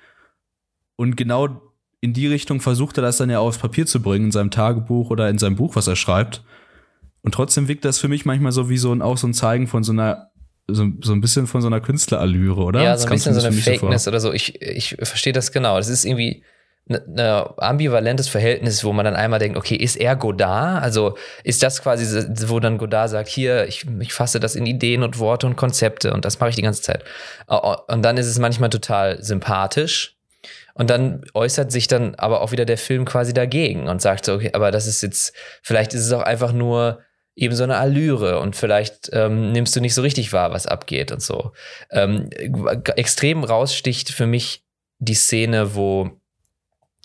Und 0.95 1.17
genau 1.17 1.61
in 2.01 2.13
die 2.13 2.27
Richtung 2.27 2.61
versucht 2.61 2.97
er 2.97 3.01
das 3.01 3.17
dann 3.17 3.29
ja 3.29 3.39
aufs 3.39 3.57
Papier 3.57 3.85
zu 3.85 4.01
bringen, 4.01 4.25
in 4.25 4.31
seinem 4.31 4.51
Tagebuch 4.51 5.09
oder 5.09 5.29
in 5.29 5.37
seinem 5.37 5.55
Buch, 5.55 5.75
was 5.75 5.87
er 5.87 5.95
schreibt. 5.95 6.43
Und 7.21 7.33
trotzdem 7.33 7.67
wirkt 7.67 7.83
das 7.85 7.99
für 7.99 8.07
mich 8.07 8.25
manchmal 8.25 8.51
so 8.51 8.69
wie 8.69 8.77
so 8.77 8.93
ein, 8.93 9.01
auch 9.01 9.17
so 9.17 9.27
ein 9.27 9.33
Zeigen 9.33 9.67
von 9.67 9.83
so 9.83 9.91
einer, 9.91 10.29
so, 10.67 10.87
so 11.01 11.13
ein 11.13 11.21
bisschen 11.21 11.47
von 11.47 11.61
so 11.61 11.67
einer 11.67 11.81
Künstlerallüre, 11.81 12.61
oder? 12.61 12.83
Ja, 12.83 12.97
so 12.97 13.07
ein 13.07 13.13
bisschen 13.13 13.33
so 13.33 13.45
eine 13.45 13.51
Fakeness 13.51 14.05
so 14.05 14.11
oder 14.11 14.19
so. 14.19 14.31
Ich, 14.31 14.61
ich 14.61 14.95
verstehe 15.01 15.33
das 15.33 15.51
genau. 15.51 15.77
Das 15.77 15.89
ist 15.89 16.05
irgendwie, 16.05 16.43
ein 16.87 16.93
ne, 16.93 17.03
ne 17.07 17.53
ambivalentes 17.57 18.27
Verhältnis, 18.27 18.83
wo 18.83 18.93
man 18.93 19.05
dann 19.05 19.15
einmal 19.15 19.39
denkt, 19.39 19.57
okay, 19.57 19.75
ist 19.75 19.95
er 19.95 20.15
Godard? 20.15 20.83
Also 20.83 21.17
ist 21.43 21.63
das 21.63 21.81
quasi, 21.81 22.25
wo 22.47 22.59
dann 22.59 22.77
Godard 22.77 23.09
sagt, 23.09 23.27
hier, 23.27 23.67
ich, 23.67 23.85
ich 23.99 24.13
fasse 24.13 24.39
das 24.39 24.55
in 24.55 24.65
Ideen 24.65 25.03
und 25.03 25.19
Worte 25.19 25.47
und 25.47 25.55
Konzepte 25.55 26.13
und 26.13 26.25
das 26.25 26.39
mache 26.39 26.51
ich 26.51 26.55
die 26.55 26.61
ganze 26.61 26.81
Zeit. 26.81 27.03
Und 27.47 28.03
dann 28.03 28.17
ist 28.17 28.27
es 28.27 28.39
manchmal 28.39 28.69
total 28.69 29.21
sympathisch. 29.23 30.15
Und 30.77 30.89
dann 30.89 31.23
äußert 31.33 31.71
sich 31.71 31.87
dann 31.87 32.15
aber 32.15 32.41
auch 32.41 32.51
wieder 32.51 32.65
der 32.65 32.77
Film 32.77 33.05
quasi 33.05 33.33
dagegen 33.33 33.87
und 33.87 34.01
sagt 34.01 34.25
so, 34.25 34.33
okay, 34.33 34.51
aber 34.53 34.71
das 34.71 34.87
ist 34.87 35.01
jetzt, 35.01 35.33
vielleicht 35.63 35.93
ist 35.93 36.05
es 36.05 36.11
auch 36.11 36.21
einfach 36.21 36.51
nur 36.51 36.99
eben 37.35 37.55
so 37.55 37.63
eine 37.63 37.77
Allüre 37.77 38.39
und 38.39 38.55
vielleicht 38.55 39.09
ähm, 39.13 39.51
nimmst 39.53 39.75
du 39.75 39.81
nicht 39.81 39.93
so 39.93 40.01
richtig 40.01 40.33
wahr, 40.33 40.51
was 40.51 40.67
abgeht 40.67 41.11
und 41.13 41.21
so. 41.21 41.53
Ähm, 41.91 42.29
extrem 42.95 43.43
raussticht 43.43 44.11
für 44.11 44.27
mich 44.27 44.65
die 44.99 45.13
Szene, 45.13 45.75
wo 45.75 46.11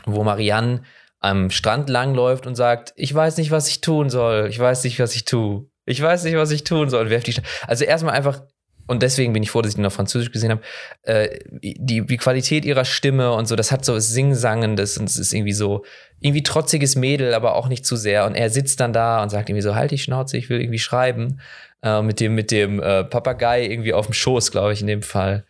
wo 0.06 0.24
Marianne 0.24 0.82
am 1.18 1.50
Strand 1.50 1.90
langläuft 1.90 2.46
und 2.46 2.54
sagt, 2.54 2.92
ich 2.96 3.14
weiß 3.14 3.36
nicht, 3.36 3.50
was 3.50 3.68
ich 3.68 3.80
tun 3.80 4.10
soll, 4.10 4.48
ich 4.48 4.58
weiß 4.58 4.84
nicht, 4.84 4.98
was 5.00 5.14
ich 5.14 5.24
tue, 5.24 5.66
ich 5.84 6.00
weiß 6.00 6.24
nicht, 6.24 6.36
was 6.36 6.50
ich 6.50 6.64
tun 6.64 6.88
soll. 6.88 7.10
Werft 7.10 7.26
die 7.26 7.34
also 7.66 7.84
erstmal 7.84 8.14
einfach, 8.14 8.42
und 8.86 9.02
deswegen 9.02 9.32
bin 9.32 9.42
ich 9.42 9.50
froh, 9.50 9.62
dass 9.62 9.72
ich 9.72 9.78
ihn 9.78 9.86
auf 9.86 9.92
Französisch 9.92 10.32
gesehen 10.32 10.50
habe, 10.50 10.62
äh, 11.02 11.38
die, 11.50 12.06
die 12.06 12.16
Qualität 12.16 12.64
ihrer 12.64 12.84
Stimme 12.84 13.32
und 13.32 13.46
so, 13.46 13.54
das 13.54 13.70
hat 13.70 13.84
so 13.84 13.94
was 13.94 14.08
Singsangendes 14.08 14.98
und 14.98 15.08
es 15.08 15.16
ist 15.16 15.32
irgendwie 15.32 15.52
so, 15.52 15.84
irgendwie 16.20 16.42
trotziges 16.42 16.96
Mädel, 16.96 17.34
aber 17.34 17.54
auch 17.54 17.68
nicht 17.68 17.84
zu 17.84 17.96
sehr. 17.96 18.24
Und 18.24 18.34
er 18.34 18.50
sitzt 18.50 18.80
dann 18.80 18.92
da 18.92 19.22
und 19.22 19.28
sagt 19.28 19.48
irgendwie 19.48 19.62
so, 19.62 19.74
halt 19.74 19.90
die 19.90 19.98
Schnauze, 19.98 20.38
ich 20.38 20.48
will 20.48 20.60
irgendwie 20.60 20.78
schreiben. 20.78 21.40
Äh, 21.82 22.02
mit 22.02 22.20
dem, 22.20 22.34
mit 22.34 22.50
dem 22.50 22.80
äh, 22.80 23.04
Papagei 23.04 23.64
irgendwie 23.64 23.94
auf 23.94 24.06
dem 24.06 24.12
Schoß, 24.12 24.50
glaube 24.50 24.72
ich, 24.72 24.82
in 24.82 24.86
dem 24.86 25.02
Fall. 25.02 25.46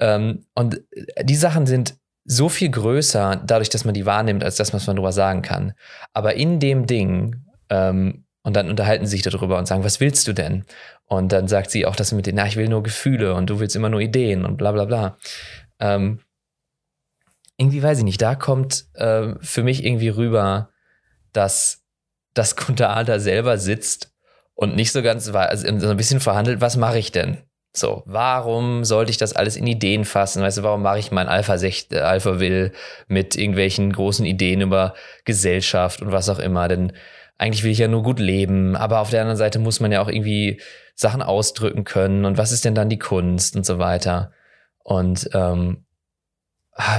Ähm, 0.00 0.44
und 0.54 0.80
die 1.22 1.36
Sachen 1.36 1.66
sind 1.66 1.94
so 2.24 2.48
viel 2.48 2.70
größer, 2.70 3.42
dadurch, 3.44 3.68
dass 3.68 3.84
man 3.84 3.94
die 3.94 4.06
wahrnimmt, 4.06 4.44
als 4.44 4.56
das, 4.56 4.72
was 4.72 4.86
man 4.86 4.96
darüber 4.96 5.12
sagen 5.12 5.42
kann. 5.42 5.74
Aber 6.12 6.34
in 6.34 6.60
dem 6.60 6.86
Ding, 6.86 7.44
ähm, 7.68 8.24
und 8.44 8.56
dann 8.56 8.68
unterhalten 8.68 9.06
sie 9.06 9.12
sich 9.16 9.22
darüber 9.22 9.58
und 9.58 9.66
sagen, 9.66 9.84
was 9.84 10.00
willst 10.00 10.26
du 10.26 10.32
denn? 10.32 10.64
Und 11.04 11.30
dann 11.32 11.46
sagt 11.46 11.70
sie 11.70 11.86
auch 11.86 11.96
das 11.96 12.12
mit 12.12 12.26
den, 12.26 12.34
na, 12.34 12.46
ich 12.46 12.56
will 12.56 12.68
nur 12.68 12.82
Gefühle 12.82 13.34
und 13.34 13.48
du 13.50 13.60
willst 13.60 13.76
immer 13.76 13.88
nur 13.88 14.00
Ideen 14.00 14.44
und 14.44 14.56
bla 14.56 14.72
bla 14.72 14.84
bla. 14.84 15.16
Ähm, 15.78 16.20
irgendwie 17.56 17.82
weiß 17.82 17.98
ich 17.98 18.04
nicht, 18.04 18.20
da 18.20 18.34
kommt 18.34 18.86
äh, 18.94 19.34
für 19.40 19.62
mich 19.62 19.84
irgendwie 19.84 20.08
rüber, 20.08 20.70
dass 21.32 21.84
das 22.34 22.56
da 22.56 23.20
selber 23.20 23.58
sitzt 23.58 24.12
und 24.54 24.74
nicht 24.74 24.92
so 24.92 25.02
ganz, 25.02 25.28
also 25.28 25.78
so 25.78 25.88
ein 25.88 25.96
bisschen 25.96 26.20
verhandelt, 26.20 26.60
was 26.60 26.76
mache 26.76 26.98
ich 26.98 27.12
denn? 27.12 27.38
So, 27.74 28.02
warum 28.04 28.84
sollte 28.84 29.10
ich 29.10 29.16
das 29.16 29.34
alles 29.34 29.56
in 29.56 29.66
Ideen 29.66 30.04
fassen? 30.04 30.42
Weißt 30.42 30.58
du, 30.58 30.62
warum 30.62 30.82
mache 30.82 30.98
ich 30.98 31.10
mein 31.10 31.28
Alpha, 31.28 31.56
äh, 31.56 31.98
Alpha 32.00 32.38
Will 32.38 32.72
mit 33.08 33.34
irgendwelchen 33.34 33.92
großen 33.92 34.26
Ideen 34.26 34.60
über 34.60 34.94
Gesellschaft 35.24 36.02
und 36.02 36.12
was 36.12 36.28
auch 36.28 36.38
immer? 36.38 36.68
Denn 36.68 36.92
eigentlich 37.38 37.64
will 37.64 37.70
ich 37.70 37.78
ja 37.78 37.88
nur 37.88 38.02
gut 38.02 38.20
leben, 38.20 38.76
aber 38.76 39.00
auf 39.00 39.10
der 39.10 39.22
anderen 39.22 39.38
Seite 39.38 39.58
muss 39.58 39.80
man 39.80 39.90
ja 39.90 40.02
auch 40.02 40.08
irgendwie 40.08 40.60
Sachen 40.94 41.22
ausdrücken 41.22 41.84
können 41.84 42.26
und 42.26 42.36
was 42.36 42.52
ist 42.52 42.64
denn 42.64 42.74
dann 42.74 42.90
die 42.90 42.98
Kunst 42.98 43.56
und 43.56 43.64
so 43.64 43.78
weiter. 43.78 44.32
Und 44.84 45.30
ähm, 45.32 45.84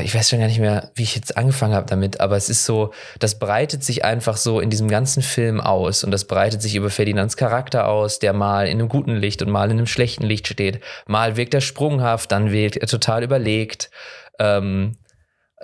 ich 0.03 0.13
weiß 0.13 0.29
schon 0.29 0.39
gar 0.39 0.47
nicht 0.47 0.59
mehr, 0.59 0.91
wie 0.95 1.01
ich 1.01 1.15
jetzt 1.15 1.35
angefangen 1.35 1.73
habe 1.73 1.87
damit, 1.87 2.19
aber 2.19 2.37
es 2.37 2.47
ist 2.47 2.65
so, 2.65 2.93
das 3.17 3.39
breitet 3.39 3.83
sich 3.83 4.05
einfach 4.05 4.37
so 4.37 4.59
in 4.59 4.69
diesem 4.69 4.87
ganzen 4.87 5.23
Film 5.23 5.59
aus 5.59 6.03
und 6.03 6.11
das 6.11 6.25
breitet 6.25 6.61
sich 6.61 6.75
über 6.75 6.91
Ferdinands 6.91 7.37
Charakter 7.37 7.87
aus, 7.87 8.19
der 8.19 8.33
mal 8.33 8.67
in 8.67 8.79
einem 8.79 8.89
guten 8.89 9.15
Licht 9.15 9.41
und 9.41 9.49
mal 9.49 9.71
in 9.71 9.77
einem 9.77 9.87
schlechten 9.87 10.25
Licht 10.25 10.47
steht. 10.47 10.81
Mal 11.07 11.37
wirkt 11.37 11.55
er 11.55 11.61
sprunghaft, 11.61 12.31
dann 12.31 12.51
wirkt 12.51 12.77
er 12.77 12.87
total 12.87 13.23
überlegt, 13.23 13.89
ähm, 14.37 14.97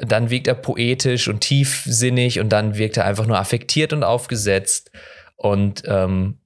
dann 0.02 0.32
wirkt 0.32 0.48
er 0.48 0.56
poetisch 0.56 1.28
und 1.28 1.42
tiefsinnig 1.42 2.40
und 2.40 2.50
dann 2.50 2.78
wirkt 2.78 2.98
er 2.98 3.06
einfach 3.06 3.28
nur 3.28 3.38
affektiert 3.38 3.94
und 3.94 4.04
aufgesetzt 4.04 4.90
und 5.36 5.84
ähm, 5.86 6.40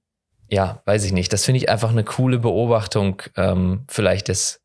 ja, 0.50 0.82
weiß 0.84 1.04
ich 1.04 1.12
nicht. 1.12 1.32
Das 1.32 1.46
finde 1.46 1.58
ich 1.58 1.70
einfach 1.70 1.90
eine 1.90 2.04
coole 2.04 2.38
Beobachtung 2.38 3.22
ähm, 3.36 3.84
vielleicht 3.88 4.28
des 4.28 4.63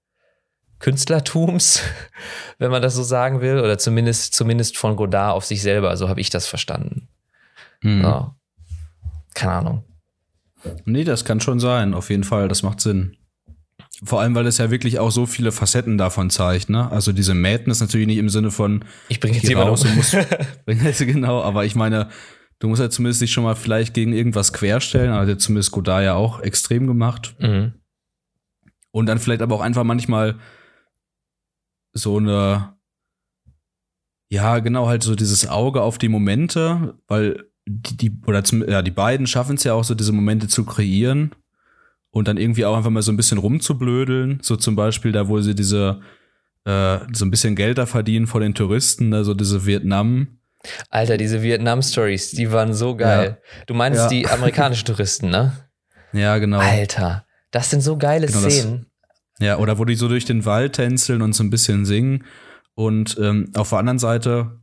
Künstlertums, 0.80 1.82
wenn 2.58 2.72
man 2.72 2.82
das 2.82 2.96
so 2.96 3.04
sagen 3.04 3.42
will, 3.42 3.60
oder 3.60 3.78
zumindest, 3.78 4.34
zumindest 4.34 4.78
von 4.78 4.96
Godard 4.96 5.36
auf 5.36 5.46
sich 5.46 5.62
selber. 5.62 5.96
So 5.98 6.10
habe 6.10 6.22
ich 6.22 6.30
das 6.30 6.48
verstanden. 6.48 7.08
Mhm. 7.82 8.02
Ja. 8.02 8.36
Keine 9.34 9.54
Ahnung. 9.54 9.84
Nee, 10.86 11.04
das 11.04 11.24
kann 11.24 11.40
schon 11.40 11.60
sein, 11.60 11.94
auf 11.94 12.10
jeden 12.10 12.24
Fall, 12.24 12.48
das 12.48 12.64
macht 12.64 12.82
Sinn. 12.82 13.16
Vor 14.04 14.22
allem, 14.22 14.36
weil 14.36 14.48
es 14.48 14.58
ja 14.58 14.72
wirklich 14.72 15.00
auch 15.00 15.12
so 15.12 15.26
viele 15.26 15.52
Facetten 15.52 15.98
davon 15.98 16.30
zeigt, 16.30 16.70
ne? 16.70 16.90
Also 16.90 17.12
diese 17.12 17.34
Madness 17.34 17.82
natürlich 17.82 18.08
nicht 18.08 18.18
im 18.18 18.30
Sinne 18.30 18.50
von 18.52 18.86
ich 19.10 19.20
bringe 19.20 19.36
jetzt 19.36 19.48
jemanden 19.48 19.70
raus 19.70 19.84
und 19.84 19.96
muss 19.96 20.16
genau, 21.00 21.42
aber 21.42 21.66
ich 21.66 21.76
meine, 21.76 22.10
du 22.60 22.70
musst 22.70 22.82
ja 22.82 22.90
zumindest 22.90 23.22
dich 23.22 23.32
schon 23.32 23.44
mal 23.44 23.56
vielleicht 23.56 23.94
gegen 23.94 24.14
irgendwas 24.14 24.54
querstellen, 24.54 25.12
also 25.12 25.36
zumindest 25.36 25.72
Godard 25.72 26.04
ja 26.04 26.14
auch 26.14 26.40
extrem 26.42 26.88
gemacht. 26.88 27.36
Mhm. 27.40 27.74
Und 28.92 29.06
dann 29.06 29.20
vielleicht 29.20 29.42
aber 29.42 29.56
auch 29.56 29.62
einfach 29.62 29.84
manchmal 29.84 30.40
so 32.00 32.18
eine, 32.18 32.76
ja, 34.30 34.60
genau, 34.60 34.88
halt 34.88 35.04
so 35.04 35.16
dieses 35.16 35.48
Auge 35.48 35.82
auf 35.82 35.98
die 35.98 36.10
Momente, 36.10 36.96
weil 37.08 37.46
die, 37.66 37.98
die 37.98 38.22
oder 38.26 38.44
zum, 38.44 38.68
ja, 38.68 38.82
die 38.82 38.92
beiden 38.92 39.28
schaffen 39.28 39.56
es 39.56 39.64
ja 39.64 39.74
auch 39.74 39.84
so, 39.84 39.96
diese 39.96 40.12
Momente 40.12 40.48
zu 40.48 40.66
kreieren 40.66 41.36
und 42.12 42.28
dann 42.28 42.38
irgendwie 42.38 42.66
auch 42.66 42.76
einfach 42.76 42.90
mal 42.90 43.02
so 43.02 43.12
ein 43.12 43.18
bisschen 43.18 43.38
rumzublödeln. 43.38 44.40
So 44.42 44.56
zum 44.56 44.76
Beispiel 44.76 45.12
da, 45.12 45.28
wo 45.28 45.40
sie 45.42 45.56
diese, 45.56 46.02
äh, 46.66 47.00
so 47.14 47.26
ein 47.26 47.32
bisschen 47.32 47.56
Geld 47.56 47.78
da 47.78 47.86
verdienen 47.86 48.28
vor 48.28 48.42
den 48.42 48.56
Touristen, 48.56 49.14
also 49.14 49.34
diese 49.34 49.66
Vietnam- 49.66 50.40
Alter, 50.90 51.16
diese 51.16 51.42
Vietnam-Stories, 51.42 52.32
die 52.32 52.52
waren 52.52 52.74
so 52.74 52.96
geil. 52.96 53.38
Ja. 53.40 53.64
Du 53.68 53.74
meinst 53.74 54.02
ja. 54.02 54.08
die 54.10 54.28
amerikanischen 54.28 54.86
Touristen, 54.86 55.30
ne? 55.30 55.54
Ja, 56.12 56.40
genau. 56.40 56.58
Alter, 56.58 57.28
das 57.52 57.70
sind 57.70 57.82
so 57.82 57.96
geile 57.96 58.26
genau, 58.26 58.40
Szenen. 58.50 58.89
Ja, 59.40 59.58
oder 59.58 59.78
wo 59.78 59.86
die 59.86 59.96
so 59.96 60.08
durch 60.08 60.26
den 60.26 60.46
Wald 60.46 60.74
tänzeln 60.74 61.22
und 61.22 61.34
so 61.34 61.44
ein 61.44 61.50
bisschen 61.50 61.86
singen. 61.86 62.26
Und 62.76 63.18
ähm, 63.20 63.52
auf 63.56 63.70
der 63.70 63.80
anderen 63.80 64.00
Seite 64.00 64.60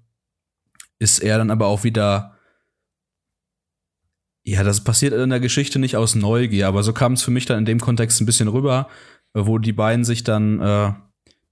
ist 0.99 1.19
er 1.19 1.39
dann 1.39 1.51
aber 1.51 1.67
auch 1.67 1.85
wieder. 1.85 2.39
Ja, 4.45 4.63
das 4.63 4.85
passiert 4.85 5.13
in 5.13 5.31
der 5.31 5.41
Geschichte 5.41 5.79
nicht 5.79 5.97
aus 5.97 6.15
Neugier, 6.15 6.69
aber 6.69 6.83
so 6.85 6.93
kam 6.93 7.15
es 7.15 7.23
für 7.23 7.33
mich 7.33 7.47
dann 7.47 7.59
in 7.59 7.65
dem 7.65 7.81
Kontext 7.81 8.21
ein 8.21 8.27
bisschen 8.27 8.47
rüber, 8.47 8.89
wo 9.35 9.59
die 9.59 9.73
beiden 9.73 10.05
sich 10.05 10.23
dann, 10.23 10.61
äh, 10.61 10.93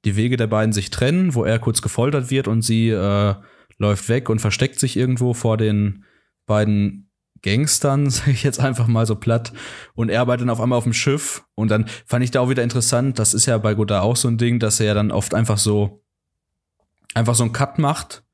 die 0.05 0.15
Wege 0.15 0.37
der 0.37 0.47
beiden 0.47 0.73
sich 0.73 0.91
trennen, 0.91 1.35
wo 1.35 1.45
er 1.45 1.59
kurz 1.59 1.83
gefoltert 1.83 2.31
wird 2.31 2.47
und 2.47 2.63
sie 2.63 2.91
äh, 2.91 3.35
läuft 3.79 4.09
weg 4.09 4.31
und 4.31 4.39
versteckt 4.39 4.79
sich 4.79 4.97
irgendwo 4.97 5.35
vor 5.35 5.57
den 5.57 6.05
beiden 6.47 7.04
Gangstern, 7.45 8.11
sage 8.11 8.33
ich 8.33 8.43
jetzt 8.43 8.59
einfach 8.59 8.89
mal 8.89 9.07
so 9.07 9.15
platt. 9.15 9.53
Und 9.95 10.09
er 10.09 10.21
arbeitet 10.21 10.43
dann 10.43 10.51
auf 10.51 10.61
einmal 10.61 10.79
auf 10.79 10.85
dem 10.85 10.93
Schiff. 10.93 11.45
Und 11.55 11.71
dann 11.71 11.87
fand 12.07 12.25
ich 12.25 12.33
da 12.33 12.41
auch 12.41 12.49
wieder 12.49 12.65
interessant, 12.65 13.19
das 13.19 13.35
ist 13.35 13.47
ja 13.47 13.59
bei 13.59 13.75
Godard 13.75 14.03
auch 14.03 14.17
so 14.17 14.29
ein 14.29 14.39
Ding, 14.39 14.59
dass 14.59 14.81
er 14.81 14.87
ja 14.87 14.95
dann 14.95 15.13
oft 15.13 15.35
einfach 15.35 15.59
so, 15.59 16.03
einfach 17.15 17.35
so 17.35 17.45
einen 17.45 17.53
Cut 17.53 17.79
macht. 17.79 18.25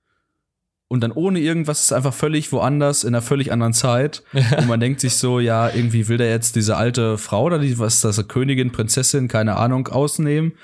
Und 0.88 1.02
dann 1.02 1.12
ohne 1.12 1.38
irgendwas 1.38 1.84
ist 1.84 1.92
einfach 1.92 2.14
völlig 2.14 2.50
woanders, 2.50 3.04
in 3.04 3.14
einer 3.14 3.22
völlig 3.22 3.52
anderen 3.52 3.72
Zeit. 3.72 4.24
und 4.32 4.66
man 4.66 4.80
denkt 4.80 5.00
sich 5.00 5.14
so, 5.14 5.38
ja, 5.38 5.68
irgendwie 5.68 6.08
will 6.08 6.16
der 6.16 6.30
jetzt 6.30 6.56
diese 6.56 6.76
alte 6.76 7.16
Frau 7.16 7.44
oder 7.44 7.58
die, 7.58 7.78
was 7.78 7.96
ist 7.96 8.04
das, 8.04 8.26
Königin, 8.26 8.72
Prinzessin, 8.72 9.28
keine 9.28 9.56
Ahnung, 9.56 9.86
ausnehmen. 9.88 10.54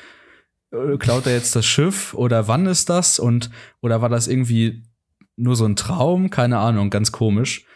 Äh, 0.72 0.97
klaut 0.99 1.26
er 1.26 1.34
jetzt 1.34 1.55
das 1.55 1.64
Schiff 1.64 2.12
oder 2.14 2.49
wann 2.49 2.66
ist 2.66 2.88
das? 2.88 3.20
Und, 3.20 3.51
oder 3.80 4.03
war 4.03 4.09
das 4.09 4.26
irgendwie 4.26 4.82
nur 5.36 5.55
so 5.55 5.64
ein 5.64 5.76
Traum? 5.76 6.30
Keine 6.30 6.59
Ahnung, 6.59 6.90
ganz 6.90 7.12
komisch. 7.12 7.66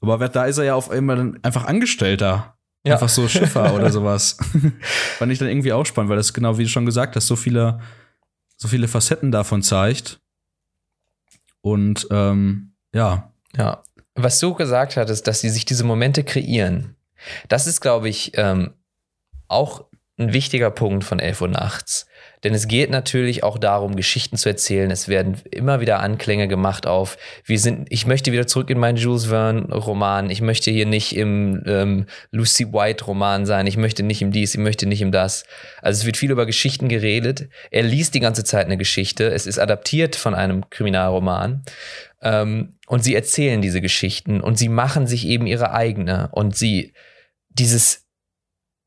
Aber 0.00 0.28
da 0.28 0.44
ist 0.46 0.58
er 0.58 0.64
ja 0.64 0.74
auf 0.74 0.90
einmal 0.90 1.34
einfach 1.42 1.64
Angestellter. 1.64 2.56
Ja. 2.84 2.94
Einfach 2.94 3.08
so 3.08 3.28
Schiffer 3.28 3.74
oder 3.76 3.90
sowas. 3.90 4.36
Fand 5.18 5.32
ich 5.32 5.38
dann 5.38 5.48
irgendwie 5.48 5.72
auch 5.72 5.84
spannend, 5.84 6.10
weil 6.10 6.16
das 6.16 6.32
genau 6.32 6.58
wie 6.58 6.64
du 6.64 6.68
schon 6.68 6.86
gesagt 6.86 7.16
hast, 7.16 7.26
so 7.26 7.36
viele, 7.36 7.80
so 8.56 8.68
viele 8.68 8.88
Facetten 8.88 9.32
davon 9.32 9.62
zeigt. 9.62 10.20
Und 11.60 12.06
ähm, 12.10 12.72
ja. 12.92 13.32
Ja. 13.56 13.82
Was 14.14 14.40
du 14.40 14.54
gesagt 14.54 14.96
hattest, 14.96 15.26
dass 15.26 15.40
sie 15.40 15.50
sich 15.50 15.64
diese 15.64 15.84
Momente 15.84 16.24
kreieren, 16.24 16.96
das 17.48 17.66
ist, 17.66 17.80
glaube 17.80 18.08
ich, 18.08 18.32
ähm, 18.34 18.74
auch 19.48 19.86
ein 20.18 20.32
wichtiger 20.32 20.70
Punkt 20.70 21.04
von 21.04 21.20
11 21.20 21.40
Uhr 21.42 21.48
nachts. 21.48 22.07
Denn 22.44 22.54
es 22.54 22.68
geht 22.68 22.90
natürlich 22.90 23.42
auch 23.42 23.58
darum, 23.58 23.96
Geschichten 23.96 24.36
zu 24.36 24.48
erzählen. 24.48 24.90
Es 24.90 25.08
werden 25.08 25.38
immer 25.50 25.80
wieder 25.80 26.00
Anklänge 26.00 26.48
gemacht 26.48 26.86
auf, 26.86 27.18
wir 27.44 27.58
sind, 27.58 27.86
ich 27.90 28.06
möchte 28.06 28.32
wieder 28.32 28.46
zurück 28.46 28.70
in 28.70 28.78
meinen 28.78 28.96
Jules 28.96 29.26
Verne 29.26 29.72
Roman. 29.72 30.30
Ich 30.30 30.40
möchte 30.40 30.70
hier 30.70 30.86
nicht 30.86 31.16
im 31.16 31.62
ähm, 31.66 32.06
Lucy 32.30 32.72
White 32.72 33.04
Roman 33.04 33.46
sein. 33.46 33.66
Ich 33.66 33.76
möchte 33.76 34.02
nicht 34.02 34.22
im 34.22 34.30
dies, 34.30 34.54
ich 34.54 34.60
möchte 34.60 34.86
nicht 34.86 35.02
im 35.02 35.12
das. 35.12 35.44
Also 35.82 36.00
es 36.00 36.06
wird 36.06 36.16
viel 36.16 36.30
über 36.30 36.46
Geschichten 36.46 36.88
geredet. 36.88 37.48
Er 37.70 37.82
liest 37.82 38.14
die 38.14 38.20
ganze 38.20 38.44
Zeit 38.44 38.66
eine 38.66 38.76
Geschichte. 38.76 39.28
Es 39.30 39.46
ist 39.46 39.58
adaptiert 39.58 40.16
von 40.16 40.34
einem 40.34 40.70
Kriminalroman. 40.70 41.64
Ähm, 42.22 42.74
und 42.86 43.04
sie 43.04 43.14
erzählen 43.14 43.60
diese 43.60 43.80
Geschichten 43.80 44.40
und 44.40 44.58
sie 44.58 44.68
machen 44.68 45.06
sich 45.06 45.26
eben 45.26 45.46
ihre 45.46 45.72
eigene. 45.72 46.28
Und 46.32 46.56
sie, 46.56 46.94
dieses, 47.50 48.07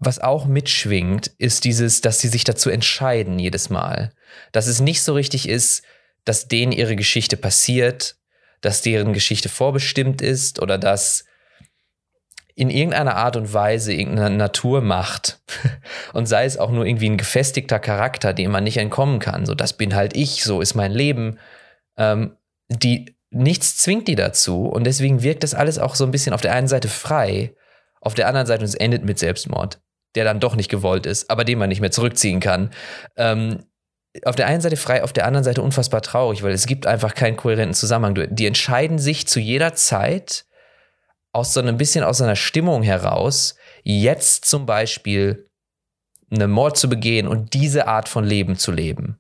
was 0.04 0.20
auch 0.20 0.46
mitschwingt, 0.46 1.28
ist 1.38 1.64
dieses, 1.64 2.02
dass 2.02 2.20
sie 2.20 2.28
sich 2.28 2.44
dazu 2.44 2.72
entscheiden 2.72 3.38
jedes 3.38 3.70
Mal. 3.70 4.12
Dass 4.52 4.66
es 4.66 4.80
nicht 4.80 5.04
so 5.04 5.14
richtig 5.14 5.48
ist, 5.48 5.84
dass 6.26 6.48
denen 6.48 6.72
ihre 6.72 6.96
Geschichte 6.96 7.38
passiert, 7.38 8.16
dass 8.62 8.82
deren 8.82 9.14
Geschichte 9.14 9.48
vorbestimmt 9.48 10.24
ist 10.24 10.60
oder 10.60 10.80
dass 10.80 11.26
in 12.56 12.72
irgendeiner 12.72 13.16
Art 13.16 13.36
und 13.36 13.54
Weise 13.54 13.94
irgendeine 13.94 14.36
Naturmacht 14.36 15.40
und 16.14 16.26
sei 16.26 16.46
es 16.46 16.58
auch 16.58 16.72
nur 16.72 16.86
irgendwie 16.86 17.10
ein 17.10 17.18
gefestigter 17.18 17.80
Charakter, 17.80 18.34
dem 18.34 18.52
man 18.52 18.64
nicht 18.64 18.78
entkommen 18.78 19.20
kann, 19.20 19.46
so 19.46 19.54
das 19.54 19.74
bin 19.74 19.96
halt 19.96 20.16
ich, 20.16 20.44
so 20.44 20.62
ist 20.62 20.74
mein 20.74 20.92
Leben, 20.92 21.38
ähm, 21.98 22.36
die 22.70 23.16
nichts 23.30 23.78
zwingt 23.78 24.08
die 24.08 24.16
dazu 24.16 24.66
und 24.66 24.84
deswegen 24.86 25.22
wirkt 25.22 25.44
das 25.44 25.54
alles 25.54 25.78
auch 25.78 25.94
so 25.94 26.06
ein 26.06 26.12
bisschen 26.12 26.34
auf 26.34 26.42
der 26.42 26.54
einen 26.54 26.68
Seite 26.68 26.88
frei, 26.88 27.54
auf 28.02 28.16
der 28.16 28.28
anderen 28.28 28.48
Seite 28.48 28.62
und 28.62 28.70
es 28.70 28.76
endet 28.76 29.06
mit 29.06 29.20
Selbstmord 29.20 29.80
der 30.16 30.26
dann 30.26 30.40
doch 30.40 30.56
nicht 30.56 30.70
gewollt 30.70 31.06
ist, 31.06 31.30
aber 31.30 31.44
den 31.44 31.60
man 31.60 31.70
nicht 31.70 31.82
mehr 31.82 31.92
zurückziehen 31.92 32.40
kann. 32.40 32.72
Ähm, 33.18 33.64
auf 34.26 34.36
der 34.36 34.48
einen 34.48 34.62
Seite 34.62 34.76
frei, 34.76 35.04
auf 35.04 35.14
der 35.14 35.26
anderen 35.26 35.44
Seite 35.44 35.62
unfassbar 35.62 36.02
traurig, 36.02 36.44
weil 36.44 36.52
es 36.52 36.66
gibt 36.66 36.86
einfach 36.86 37.16
keinen 37.16 37.38
kohärenten 37.38 37.74
Zusammenhang. 37.74 38.28
Die 38.32 38.46
entscheiden 38.46 39.00
sich 39.00 39.28
zu 39.28 39.40
jeder 39.40 39.74
Zeit 39.74 40.46
aus 41.32 41.54
so 41.54 41.62
einem 41.62 41.78
bisschen 41.78 42.04
aus 42.04 42.22
einer 42.22 42.36
Stimmung 42.36 42.84
heraus, 42.84 43.56
jetzt 43.84 44.46
zum 44.46 44.66
Beispiel 44.66 45.50
einen 46.30 46.52
Mord 46.52 46.78
zu 46.78 46.90
begehen 46.90 47.28
und 47.28 47.54
diese 47.54 47.88
Art 47.88 48.10
von 48.10 48.26
Leben 48.26 48.58
zu 48.58 48.72
leben. 48.72 49.18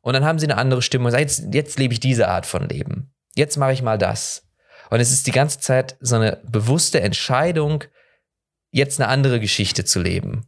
Und 0.00 0.14
dann 0.14 0.24
haben 0.24 0.38
sie 0.38 0.46
eine 0.46 0.58
andere 0.58 0.82
Stimmung. 0.82 1.10
Sagen, 1.10 1.22
jetzt, 1.22 1.44
jetzt 1.52 1.78
lebe 1.78 1.94
ich 1.94 2.00
diese 2.00 2.28
Art 2.28 2.46
von 2.46 2.68
Leben. 2.68 3.12
Jetzt 3.34 3.56
mache 3.56 3.72
ich 3.72 3.82
mal 3.82 3.98
das. 3.98 4.48
Und 4.90 5.00
es 5.00 5.12
ist 5.12 5.26
die 5.26 5.32
ganze 5.32 5.60
Zeit 5.60 5.96
so 6.00 6.16
eine 6.16 6.40
bewusste 6.42 7.00
Entscheidung, 7.00 7.84
jetzt 8.72 9.00
eine 9.00 9.08
andere 9.08 9.38
Geschichte 9.38 9.84
zu 9.84 10.00
leben. 10.00 10.46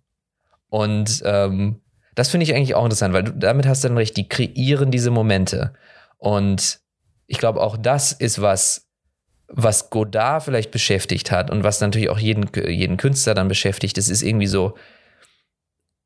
Und 0.68 1.22
ähm, 1.24 1.80
das 2.14 2.30
finde 2.30 2.44
ich 2.44 2.54
eigentlich 2.54 2.74
auch 2.74 2.84
interessant, 2.84 3.14
weil 3.14 3.24
du 3.24 3.32
damit 3.32 3.66
hast 3.66 3.84
dann 3.84 3.96
recht, 3.96 4.16
die 4.16 4.28
kreieren 4.28 4.90
diese 4.90 5.10
Momente. 5.10 5.74
Und 6.18 6.80
ich 7.26 7.38
glaube, 7.38 7.60
auch 7.60 7.76
das 7.76 8.12
ist 8.12 8.40
was, 8.40 8.88
was 9.46 9.90
Godard 9.90 10.42
vielleicht 10.42 10.70
beschäftigt 10.70 11.30
hat 11.30 11.50
und 11.50 11.64
was 11.64 11.80
natürlich 11.80 12.08
auch 12.08 12.18
jeden, 12.18 12.48
jeden 12.68 12.96
Künstler 12.96 13.34
dann 13.34 13.48
beschäftigt. 13.48 13.98
Es 13.98 14.08
ist 14.08 14.22
irgendwie 14.22 14.46
so, 14.46 14.76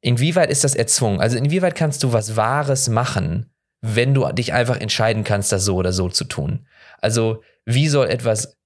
inwieweit 0.01 0.51
ist 0.51 0.64
das 0.64 0.75
erzwungen? 0.75 1.21
Also 1.21 1.37
inwieweit 1.39 1.75
kannst 1.75 2.03
du 2.03 2.12
was 2.12 2.37
Wahres 2.37 2.89
machen, 2.89 3.51
wenn 3.81 4.14
du 4.14 4.31
dich 4.33 4.53
einfach 4.53 4.81
entscheiden 4.81 5.25
kannst, 5.25 5.53
das 5.53 5.64
so 5.64 5.77
oder 5.77 5.93
so 5.93 6.09
zu 6.09 6.25
tun? 6.25 6.66
Also 7.01 7.43
wie 7.64 7.89
soll 7.89 8.09
etwas, 8.09 8.57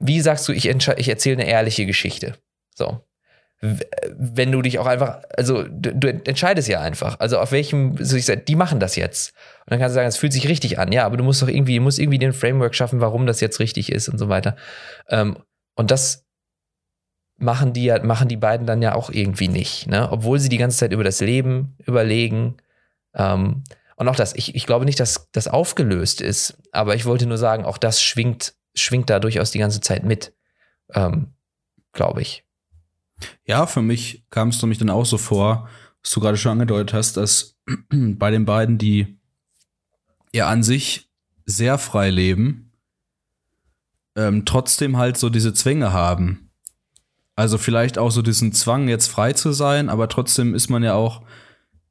wie 0.00 0.20
sagst 0.20 0.48
du, 0.48 0.52
ich, 0.52 0.66
ich 0.66 1.08
erzähle 1.08 1.42
eine 1.42 1.46
ehrliche 1.46 1.84
Geschichte? 1.84 2.38
So. 2.74 3.04
Wenn 3.60 4.52
du 4.52 4.60
dich 4.60 4.78
auch 4.78 4.86
einfach, 4.86 5.22
also 5.34 5.62
du, 5.62 5.94
du 5.94 6.08
entscheidest 6.08 6.68
ja 6.68 6.80
einfach. 6.80 7.18
Also 7.20 7.38
auf 7.38 7.50
welchem, 7.50 7.96
so 7.98 8.16
ich 8.16 8.26
sag, 8.26 8.44
die 8.44 8.56
machen 8.56 8.78
das 8.78 8.96
jetzt. 8.96 9.32
Und 9.60 9.70
dann 9.70 9.78
kannst 9.78 9.92
du 9.92 9.94
sagen, 9.94 10.08
es 10.08 10.18
fühlt 10.18 10.34
sich 10.34 10.48
richtig 10.48 10.78
an. 10.78 10.92
Ja, 10.92 11.06
aber 11.06 11.16
du 11.16 11.24
musst 11.24 11.40
doch 11.40 11.48
irgendwie, 11.48 11.80
musst 11.80 11.98
irgendwie 11.98 12.18
den 12.18 12.34
Framework 12.34 12.74
schaffen, 12.74 13.00
warum 13.00 13.24
das 13.24 13.40
jetzt 13.40 13.60
richtig 13.60 13.90
ist 13.90 14.08
und 14.08 14.18
so 14.18 14.28
weiter. 14.28 14.56
Ähm, 15.08 15.38
und 15.76 15.90
das 15.90 16.26
machen 17.36 17.72
die 17.72 17.84
ja, 17.84 18.02
machen 18.02 18.28
die 18.28 18.36
beiden 18.36 18.66
dann 18.66 18.82
ja 18.82 18.94
auch 18.94 19.10
irgendwie 19.10 19.48
nicht, 19.48 19.86
ne? 19.86 20.10
Obwohl 20.10 20.38
sie 20.38 20.48
die 20.48 20.58
ganze 20.58 20.78
Zeit 20.78 20.92
über 20.92 21.04
das 21.04 21.20
Leben 21.20 21.76
überlegen. 21.84 22.56
Ähm, 23.14 23.64
und 23.96 24.08
auch 24.08 24.16
das, 24.16 24.34
ich, 24.34 24.54
ich 24.54 24.66
glaube 24.66 24.84
nicht, 24.84 25.00
dass 25.00 25.30
das 25.32 25.48
aufgelöst 25.48 26.20
ist, 26.20 26.58
aber 26.72 26.94
ich 26.94 27.06
wollte 27.06 27.26
nur 27.26 27.38
sagen, 27.38 27.64
auch 27.64 27.78
das 27.78 28.02
schwingt, 28.02 28.54
schwingt 28.74 29.10
da 29.10 29.20
durchaus 29.20 29.50
die 29.50 29.58
ganze 29.58 29.80
Zeit 29.80 30.04
mit. 30.04 30.34
Ähm, 30.92 31.34
glaube 31.92 32.22
ich. 32.22 32.44
Ja, 33.46 33.66
für 33.66 33.82
mich 33.82 34.24
kam 34.30 34.48
es 34.48 34.60
nämlich 34.62 34.78
dann 34.78 34.90
auch 34.90 35.06
so 35.06 35.18
vor, 35.18 35.68
was 36.02 36.12
du 36.12 36.20
gerade 36.20 36.36
schon 36.36 36.52
angedeutet 36.52 36.94
hast, 36.94 37.16
dass 37.16 37.56
bei 37.90 38.30
den 38.30 38.44
beiden, 38.44 38.78
die 38.78 39.18
ja 40.32 40.48
an 40.48 40.62
sich 40.62 41.10
sehr 41.46 41.78
frei 41.78 42.10
leben, 42.10 42.72
ähm, 44.16 44.44
trotzdem 44.44 44.96
halt 44.96 45.16
so 45.16 45.28
diese 45.28 45.54
Zwänge 45.54 45.92
haben. 45.92 46.50
Also 47.36 47.58
vielleicht 47.58 47.98
auch 47.98 48.10
so 48.10 48.22
diesen 48.22 48.52
Zwang, 48.52 48.88
jetzt 48.88 49.08
frei 49.08 49.32
zu 49.32 49.52
sein, 49.52 49.88
aber 49.88 50.08
trotzdem 50.08 50.54
ist 50.54 50.70
man 50.70 50.82
ja 50.82 50.94
auch 50.94 51.22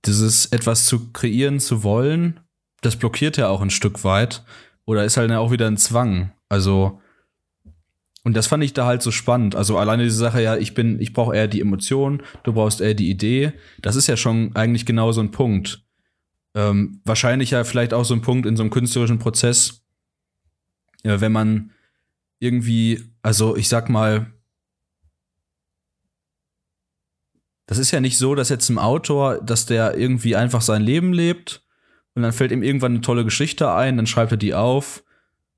dieses 0.05 0.47
etwas 0.47 0.85
zu 0.85 1.11
kreieren, 1.11 1.59
zu 1.59 1.83
wollen, 1.83 2.39
das 2.83 2.97
blockiert 2.97 3.37
ja 3.37 3.47
auch 3.47 3.61
ein 3.61 3.69
Stück 3.69 4.03
weit. 4.03 4.43
Oder 4.85 5.05
ist 5.05 5.17
halt 5.17 5.31
auch 5.31 5.51
wieder 5.51 5.67
ein 5.67 5.77
Zwang. 5.77 6.31
Also 6.49 7.01
und 8.23 8.37
das 8.37 8.47
fand 8.47 8.63
ich 8.63 8.73
da 8.73 8.85
halt 8.85 9.01
so 9.01 9.11
spannend. 9.11 9.55
Also 9.55 9.77
alleine 9.77 10.03
diese 10.03 10.17
Sache, 10.17 10.41
ja, 10.41 10.55
ich 10.55 10.73
bin, 10.73 10.99
ich 11.01 11.11
brauche 11.11 11.35
eher 11.35 11.47
die 11.47 11.59
Emotion, 11.59 12.23
du 12.43 12.53
brauchst 12.53 12.79
eher 12.79 12.93
die 12.93 13.09
Idee. 13.09 13.51
Das 13.81 13.97
ist 13.97 14.07
ja 14.07 14.15
schon 14.15 14.55
eigentlich 14.55 14.85
genau 14.85 15.11
so 15.11 15.21
ein 15.21 15.31
Punkt. 15.31 15.83
Ähm, 16.55 17.01
wahrscheinlich 17.03 17.51
ja 17.51 17.63
vielleicht 17.65 17.93
auch 17.93 18.05
so 18.05 18.13
ein 18.13 18.21
Punkt 18.21 18.45
in 18.45 18.55
so 18.55 18.63
einem 18.63 18.69
künstlerischen 18.69 19.19
Prozess, 19.19 19.83
ja, 21.03 21.19
wenn 21.19 21.31
man 21.33 21.71
irgendwie, 22.39 23.03
also 23.21 23.57
ich 23.57 23.67
sag 23.67 23.89
mal, 23.89 24.31
das 27.65 27.77
ist 27.77 27.91
ja 27.91 27.99
nicht 27.99 28.17
so, 28.17 28.35
dass 28.35 28.49
jetzt 28.49 28.69
ein 28.69 28.77
Autor, 28.77 29.41
dass 29.41 29.65
der 29.65 29.97
irgendwie 29.97 30.35
einfach 30.35 30.61
sein 30.61 30.81
Leben 30.81 31.11
lebt 31.11 31.65
und 32.13 32.21
dann 32.21 32.33
fällt 32.33 32.51
ihm 32.51 32.63
irgendwann 32.63 32.93
eine 32.93 33.01
tolle 33.01 33.25
Geschichte 33.25 33.73
ein, 33.73 33.97
dann 33.97 34.07
schreibt 34.07 34.31
er 34.31 34.37
die 34.37 34.53
auf, 34.53 35.03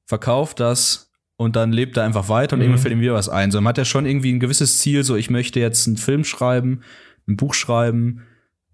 verkauft 0.06 0.60
das 0.60 1.12
und 1.38 1.56
dann 1.56 1.72
lebt 1.72 1.98
er 1.98 2.04
einfach 2.04 2.30
weiter 2.30 2.54
und 2.54 2.60
mhm. 2.60 2.66
irgendwann 2.66 2.82
fällt 2.82 2.94
ihm 2.94 3.02
wieder 3.02 3.14
was 3.14 3.30
ein. 3.30 3.52
So, 3.52 3.60
man 3.60 3.70
hat 3.70 3.78
ja 3.78 3.86
schon 3.86 4.06
irgendwie 4.06 4.32
ein 4.34 4.40
gewisses 4.40 4.80
Ziel, 4.80 5.04
so 5.04 5.16
ich 5.16 5.30
möchte 5.30 5.60
jetzt 5.60 5.88
einen 5.88 5.98
Film 5.98 6.24
schreiben, 6.24 6.82
ein 7.28 7.38
Buch 7.38 7.54
schreiben 7.54 8.26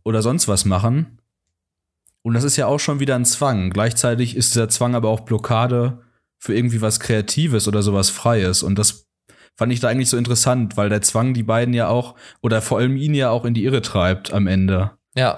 oder 0.03 0.21
sonst 0.21 0.47
was 0.47 0.65
machen. 0.65 1.19
Und 2.23 2.35
das 2.35 2.43
ist 2.43 2.57
ja 2.57 2.67
auch 2.67 2.79
schon 2.79 2.99
wieder 2.99 3.15
ein 3.15 3.25
Zwang. 3.25 3.71
Gleichzeitig 3.71 4.35
ist 4.35 4.53
dieser 4.53 4.69
Zwang 4.69 4.93
aber 4.93 5.09
auch 5.09 5.21
Blockade 5.21 6.01
für 6.37 6.55
irgendwie 6.55 6.81
was 6.81 6.99
Kreatives 6.99 7.67
oder 7.67 7.81
sowas 7.81 8.09
Freies. 8.09 8.61
Und 8.61 8.77
das 8.77 9.07
fand 9.55 9.73
ich 9.73 9.79
da 9.79 9.89
eigentlich 9.89 10.09
so 10.09 10.17
interessant, 10.17 10.77
weil 10.77 10.89
der 10.89 11.01
Zwang 11.01 11.33
die 11.33 11.43
beiden 11.43 11.73
ja 11.73 11.87
auch, 11.87 12.15
oder 12.41 12.61
vor 12.61 12.77
allem 12.77 12.95
ihn 12.95 13.15
ja 13.15 13.31
auch 13.31 13.45
in 13.45 13.53
die 13.53 13.63
Irre 13.63 13.81
treibt 13.81 14.33
am 14.33 14.47
Ende. 14.47 14.91
Ja. 15.15 15.37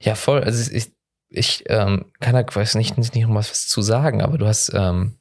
Ja, 0.00 0.14
voll. 0.14 0.42
Also 0.42 0.70
ich, 0.72 0.92
ich 1.28 1.64
ähm, 1.66 2.06
kann 2.20 2.34
da 2.34 2.44
weiß 2.48 2.76
nicht, 2.76 2.96
nicht 2.96 3.14
noch 3.14 3.34
was 3.34 3.66
zu 3.66 3.82
sagen, 3.82 4.22
aber 4.22 4.38
du 4.38 4.46
hast 4.46 4.72
ähm, 4.74 5.15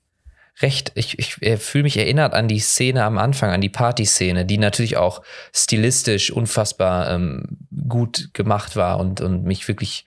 recht, 0.61 0.91
ich, 0.95 1.19
ich, 1.19 1.41
ich 1.41 1.59
fühle 1.59 1.83
mich 1.83 1.97
erinnert 1.97 2.33
an 2.33 2.47
die 2.47 2.59
Szene 2.59 3.03
am 3.03 3.17
Anfang, 3.17 3.49
an 3.49 3.61
die 3.61 3.69
Party-Szene, 3.69 4.45
die 4.45 4.57
natürlich 4.57 4.97
auch 4.97 5.21
stilistisch 5.53 6.31
unfassbar 6.31 7.11
ähm, 7.11 7.57
gut 7.87 8.29
gemacht 8.33 8.75
war 8.75 8.99
und, 8.99 9.21
und 9.21 9.43
mich 9.43 9.67
wirklich, 9.67 10.05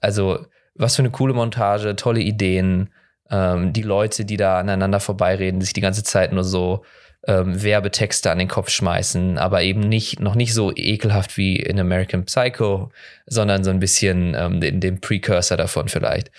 also 0.00 0.44
was 0.74 0.96
für 0.96 1.02
eine 1.02 1.10
coole 1.10 1.34
Montage, 1.34 1.96
tolle 1.96 2.20
Ideen, 2.20 2.90
ähm, 3.30 3.72
die 3.72 3.82
Leute, 3.82 4.24
die 4.24 4.36
da 4.36 4.58
aneinander 4.58 5.00
vorbeireden, 5.00 5.60
sich 5.60 5.72
die 5.72 5.80
ganze 5.80 6.04
Zeit 6.04 6.32
nur 6.32 6.44
so 6.44 6.84
ähm, 7.26 7.62
Werbetexte 7.62 8.30
an 8.30 8.38
den 8.38 8.48
Kopf 8.48 8.70
schmeißen, 8.70 9.38
aber 9.38 9.62
eben 9.62 9.80
nicht, 9.80 10.20
noch 10.20 10.34
nicht 10.34 10.54
so 10.54 10.72
ekelhaft 10.74 11.36
wie 11.36 11.56
in 11.56 11.80
American 11.80 12.24
Psycho, 12.24 12.90
sondern 13.26 13.64
so 13.64 13.70
ein 13.70 13.80
bisschen 13.80 14.34
ähm, 14.38 14.60
den, 14.60 14.80
den 14.80 15.00
Precursor 15.00 15.56
davon 15.56 15.88
vielleicht. 15.88 16.30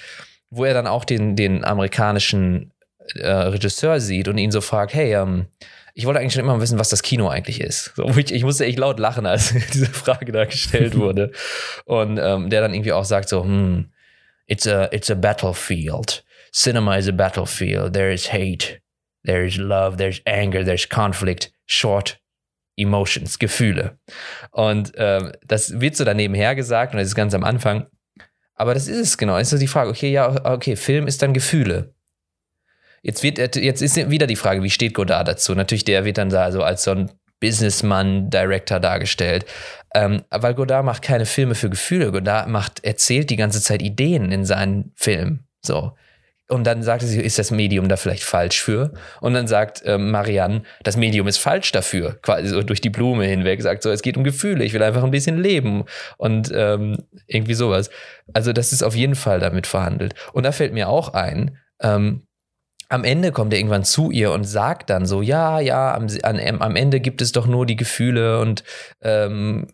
Wo 0.49 0.65
er 0.65 0.73
dann 0.73 0.87
auch 0.87 1.05
den, 1.05 1.35
den 1.35 1.63
amerikanischen 1.63 2.71
äh, 3.15 3.29
Regisseur 3.29 3.99
sieht 3.99 4.27
und 4.27 4.37
ihn 4.37 4.51
so 4.51 4.61
fragt, 4.61 4.93
hey, 4.93 5.15
ähm, 5.15 5.47
ich 5.93 6.05
wollte 6.05 6.19
eigentlich 6.19 6.33
schon 6.33 6.43
immer 6.43 6.61
wissen, 6.61 6.79
was 6.79 6.89
das 6.89 7.03
Kino 7.03 7.27
eigentlich 7.27 7.61
ist. 7.61 7.93
So, 7.95 8.07
ich, 8.09 8.31
ich, 8.31 8.43
musste 8.43 8.65
echt 8.65 8.79
laut 8.79 8.99
lachen, 8.99 9.25
als 9.25 9.53
diese 9.73 9.87
Frage 9.87 10.31
da 10.31 10.45
gestellt 10.45 10.95
wurde. 10.97 11.31
und 11.85 12.19
ähm, 12.21 12.49
der 12.49 12.61
dann 12.61 12.73
irgendwie 12.73 12.93
auch 12.93 13.05
sagt 13.05 13.29
so, 13.29 13.43
hm, 13.43 13.91
it's 14.47 14.67
a, 14.67 14.85
it's 14.91 15.11
a 15.11 15.15
battlefield. 15.15 16.23
Cinema 16.53 16.95
is 16.95 17.07
a 17.07 17.11
battlefield. 17.11 17.93
There 17.93 18.11
is 18.11 18.31
hate. 18.31 18.81
There 19.25 19.45
is 19.45 19.57
love. 19.57 19.97
There's 19.97 20.21
anger. 20.25 20.63
There's 20.63 20.87
conflict. 20.87 21.51
Short 21.65 22.19
emotions, 22.75 23.37
Gefühle. 23.37 23.99
Und 24.51 24.93
ähm, 24.95 25.33
das 25.45 25.79
wird 25.79 25.95
so 25.97 26.05
daneben 26.05 26.33
her 26.33 26.55
gesagt 26.55 26.93
und 26.93 26.99
das 26.99 27.09
ist 27.09 27.15
ganz 27.15 27.33
am 27.33 27.43
Anfang. 27.43 27.87
Aber 28.55 28.73
das 28.73 28.87
ist 28.87 28.97
es 28.97 29.17
genau. 29.17 29.33
Das 29.33 29.43
ist 29.43 29.49
so 29.51 29.57
die 29.57 29.67
Frage, 29.67 29.89
okay, 29.89 30.11
ja, 30.11 30.45
okay, 30.45 30.75
Film 30.75 31.05
ist 31.05 31.21
dann 31.21 31.33
Gefühle 31.33 31.93
Jetzt 33.01 33.23
wird 33.23 33.55
jetzt 33.55 33.81
ist 33.81 34.09
wieder 34.09 34.27
die 34.27 34.35
Frage, 34.35 34.63
wie 34.63 34.69
steht 34.69 34.93
Godard 34.93 35.27
dazu? 35.27 35.55
Natürlich, 35.55 35.85
der 35.85 36.05
wird 36.05 36.17
dann 36.17 36.29
da 36.29 36.51
so 36.51 36.63
als 36.63 36.83
so 36.83 36.91
ein 36.91 37.11
Businessman, 37.39 38.29
Director 38.29 38.79
dargestellt. 38.79 39.45
Ähm, 39.95 40.23
weil 40.29 40.53
Godard 40.53 40.85
macht 40.85 41.01
keine 41.01 41.25
Filme 41.25 41.55
für 41.55 41.69
Gefühle. 41.69 42.11
Godard 42.11 42.47
macht, 42.49 42.83
erzählt 42.83 43.29
die 43.29 43.37
ganze 43.37 43.61
Zeit 43.61 43.81
Ideen 43.81 44.31
in 44.31 44.45
seinen 44.45 44.91
Filmen. 44.95 45.47
So. 45.61 45.93
Und 46.49 46.65
dann 46.65 46.81
sagte 46.81 47.05
sie, 47.05 47.21
ist 47.21 47.37
das 47.37 47.51
Medium 47.51 47.87
da 47.89 47.95
vielleicht 47.95 48.23
falsch 48.23 48.61
für? 48.61 48.93
Und 49.21 49.35
dann 49.35 49.47
sagt 49.47 49.83
äh, 49.85 49.99
Marianne, 49.99 50.63
das 50.83 50.97
Medium 50.97 51.27
ist 51.27 51.37
falsch 51.37 51.71
dafür, 51.71 52.17
quasi 52.23 52.47
so 52.47 52.63
durch 52.63 52.81
die 52.81 52.89
Blume 52.89 53.25
hinweg, 53.25 53.61
sagt 53.61 53.83
so, 53.83 53.91
es 53.91 54.01
geht 54.01 54.17
um 54.17 54.23
Gefühle, 54.23 54.63
ich 54.63 54.73
will 54.73 54.81
einfach 54.81 55.03
ein 55.03 55.11
bisschen 55.11 55.37
leben 55.37 55.85
und 56.17 56.51
ähm, 56.51 56.97
irgendwie 57.27 57.53
sowas. 57.53 57.91
Also 58.33 58.51
das 58.51 58.73
ist 58.73 58.81
auf 58.81 58.95
jeden 58.95 59.13
Fall 59.13 59.39
damit 59.39 59.67
verhandelt. 59.67 60.15
Und 60.33 60.43
da 60.43 60.51
fällt 60.51 60.73
mir 60.73 60.89
auch 60.89 61.13
ein, 61.13 61.55
ähm, 61.81 62.23
am 62.89 63.03
Ende 63.03 63.31
kommt 63.31 63.53
er 63.53 63.59
irgendwann 63.59 63.83
zu 63.83 64.11
ihr 64.11 64.31
und 64.31 64.43
sagt 64.43 64.89
dann 64.89 65.05
so, 65.05 65.21
ja, 65.21 65.59
ja, 65.59 65.93
am, 65.93 66.07
am 66.23 66.75
Ende 66.75 66.99
gibt 66.99 67.21
es 67.21 67.31
doch 67.31 67.45
nur 67.45 67.65
die 67.65 67.75
Gefühle 67.75 68.39
und 68.39 68.63
ähm, 69.01 69.67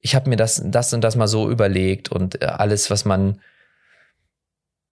ich 0.00 0.14
habe 0.14 0.28
mir 0.28 0.36
das, 0.36 0.60
das 0.64 0.92
und 0.92 1.02
das 1.02 1.16
mal 1.16 1.28
so 1.28 1.48
überlegt 1.48 2.10
und 2.10 2.42
äh, 2.42 2.46
alles, 2.46 2.90
was 2.90 3.04
man 3.04 3.40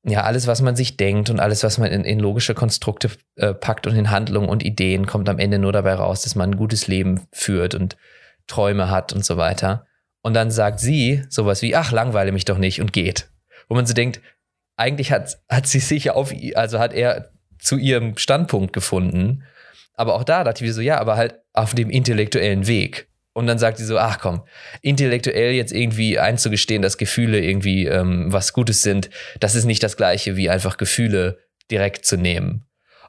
ja, 0.06 0.22
alles, 0.24 0.46
was 0.46 0.60
man 0.60 0.76
sich 0.76 0.98
denkt 0.98 1.30
und 1.30 1.40
alles, 1.40 1.64
was 1.64 1.78
man 1.78 1.90
in, 1.90 2.04
in 2.04 2.20
logische 2.20 2.54
Konstrukte 2.54 3.10
äh, 3.36 3.54
packt 3.54 3.86
und 3.86 3.96
in 3.96 4.10
Handlungen 4.10 4.50
und 4.50 4.62
Ideen, 4.62 5.06
kommt 5.06 5.28
am 5.30 5.38
Ende 5.38 5.58
nur 5.58 5.72
dabei 5.72 5.94
raus, 5.94 6.22
dass 6.22 6.34
man 6.34 6.50
ein 6.50 6.56
gutes 6.56 6.88
Leben 6.88 7.26
führt 7.32 7.74
und 7.74 7.96
Träume 8.46 8.90
hat 8.90 9.14
und 9.14 9.24
so 9.24 9.38
weiter. 9.38 9.86
Und 10.20 10.34
dann 10.34 10.50
sagt 10.50 10.78
sie 10.78 11.24
sowas 11.30 11.62
wie, 11.62 11.74
ach, 11.74 11.90
langweile 11.90 12.32
mich 12.32 12.44
doch 12.44 12.58
nicht 12.58 12.82
und 12.82 12.92
geht. 12.92 13.30
Wo 13.68 13.74
man 13.74 13.86
so 13.86 13.94
denkt, 13.94 14.20
eigentlich 14.76 15.10
hat, 15.10 15.38
hat 15.48 15.66
sie 15.66 15.78
sich 15.80 16.10
auf, 16.10 16.34
also 16.54 16.78
hat 16.78 16.92
er 16.92 17.30
zu 17.64 17.76
ihrem 17.76 18.16
Standpunkt 18.16 18.72
gefunden. 18.72 19.44
Aber 19.94 20.14
auch 20.14 20.24
da 20.24 20.44
dachte 20.44 20.62
ich 20.62 20.68
mir 20.68 20.74
so, 20.74 20.80
ja, 20.80 20.98
aber 20.98 21.16
halt 21.16 21.34
auf 21.52 21.74
dem 21.74 21.90
intellektuellen 21.90 22.66
Weg. 22.66 23.08
Und 23.32 23.48
dann 23.48 23.58
sagt 23.58 23.78
sie 23.78 23.84
so, 23.84 23.98
ach 23.98 24.20
komm, 24.20 24.42
intellektuell 24.80 25.52
jetzt 25.52 25.72
irgendwie 25.72 26.18
einzugestehen, 26.18 26.82
dass 26.82 26.98
Gefühle 26.98 27.40
irgendwie 27.40 27.86
ähm, 27.86 28.32
was 28.32 28.52
Gutes 28.52 28.82
sind, 28.82 29.10
das 29.40 29.56
ist 29.56 29.64
nicht 29.64 29.82
das 29.82 29.96
gleiche 29.96 30.36
wie 30.36 30.50
einfach 30.50 30.76
Gefühle 30.76 31.38
direkt 31.70 32.04
zu 32.04 32.16
nehmen. 32.16 32.66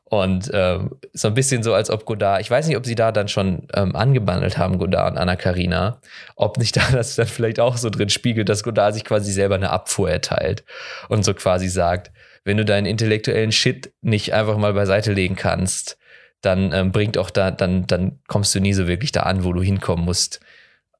Und 0.07 0.51
ähm, 0.53 0.97
so 1.13 1.27
ein 1.27 1.33
bisschen 1.33 1.63
so, 1.63 1.73
als 1.73 1.89
ob 1.89 2.05
Godard, 2.05 2.39
ich 2.41 2.49
weiß 2.49 2.67
nicht, 2.67 2.77
ob 2.77 2.85
sie 2.85 2.95
da 2.95 3.11
dann 3.11 3.27
schon 3.27 3.67
ähm, 3.73 3.95
angebandelt 3.95 4.57
haben, 4.57 4.77
Godard 4.77 5.13
und 5.13 5.17
Anna 5.17 5.35
Karina, 5.35 5.99
ob 6.35 6.57
nicht 6.57 6.77
da 6.77 6.81
das 6.91 7.15
dann 7.15 7.27
vielleicht 7.27 7.59
auch 7.59 7.77
so 7.77 7.89
drin 7.89 8.09
spiegelt, 8.09 8.49
dass 8.49 8.63
Godard 8.63 8.93
sich 8.93 9.03
quasi 9.03 9.31
selber 9.31 9.55
eine 9.55 9.71
Abfuhr 9.71 10.09
erteilt 10.09 10.63
und 11.09 11.25
so 11.25 11.33
quasi 11.33 11.67
sagt, 11.67 12.11
wenn 12.45 12.57
du 12.57 12.63
deinen 12.63 12.85
intellektuellen 12.85 13.51
Shit 13.51 13.91
nicht 14.01 14.33
einfach 14.33 14.57
mal 14.57 14.73
beiseite 14.73 15.11
legen 15.11 15.35
kannst, 15.35 15.97
dann 16.41 16.71
ähm, 16.71 16.91
bringt 16.91 17.17
auch 17.17 17.31
da, 17.31 17.51
dann, 17.51 17.87
dann 17.87 18.19
kommst 18.27 18.53
du 18.53 18.59
nie 18.59 18.73
so 18.73 18.87
wirklich 18.87 19.11
da 19.11 19.21
an, 19.21 19.43
wo 19.43 19.51
du 19.51 19.61
hinkommen 19.61 20.05
musst. 20.05 20.39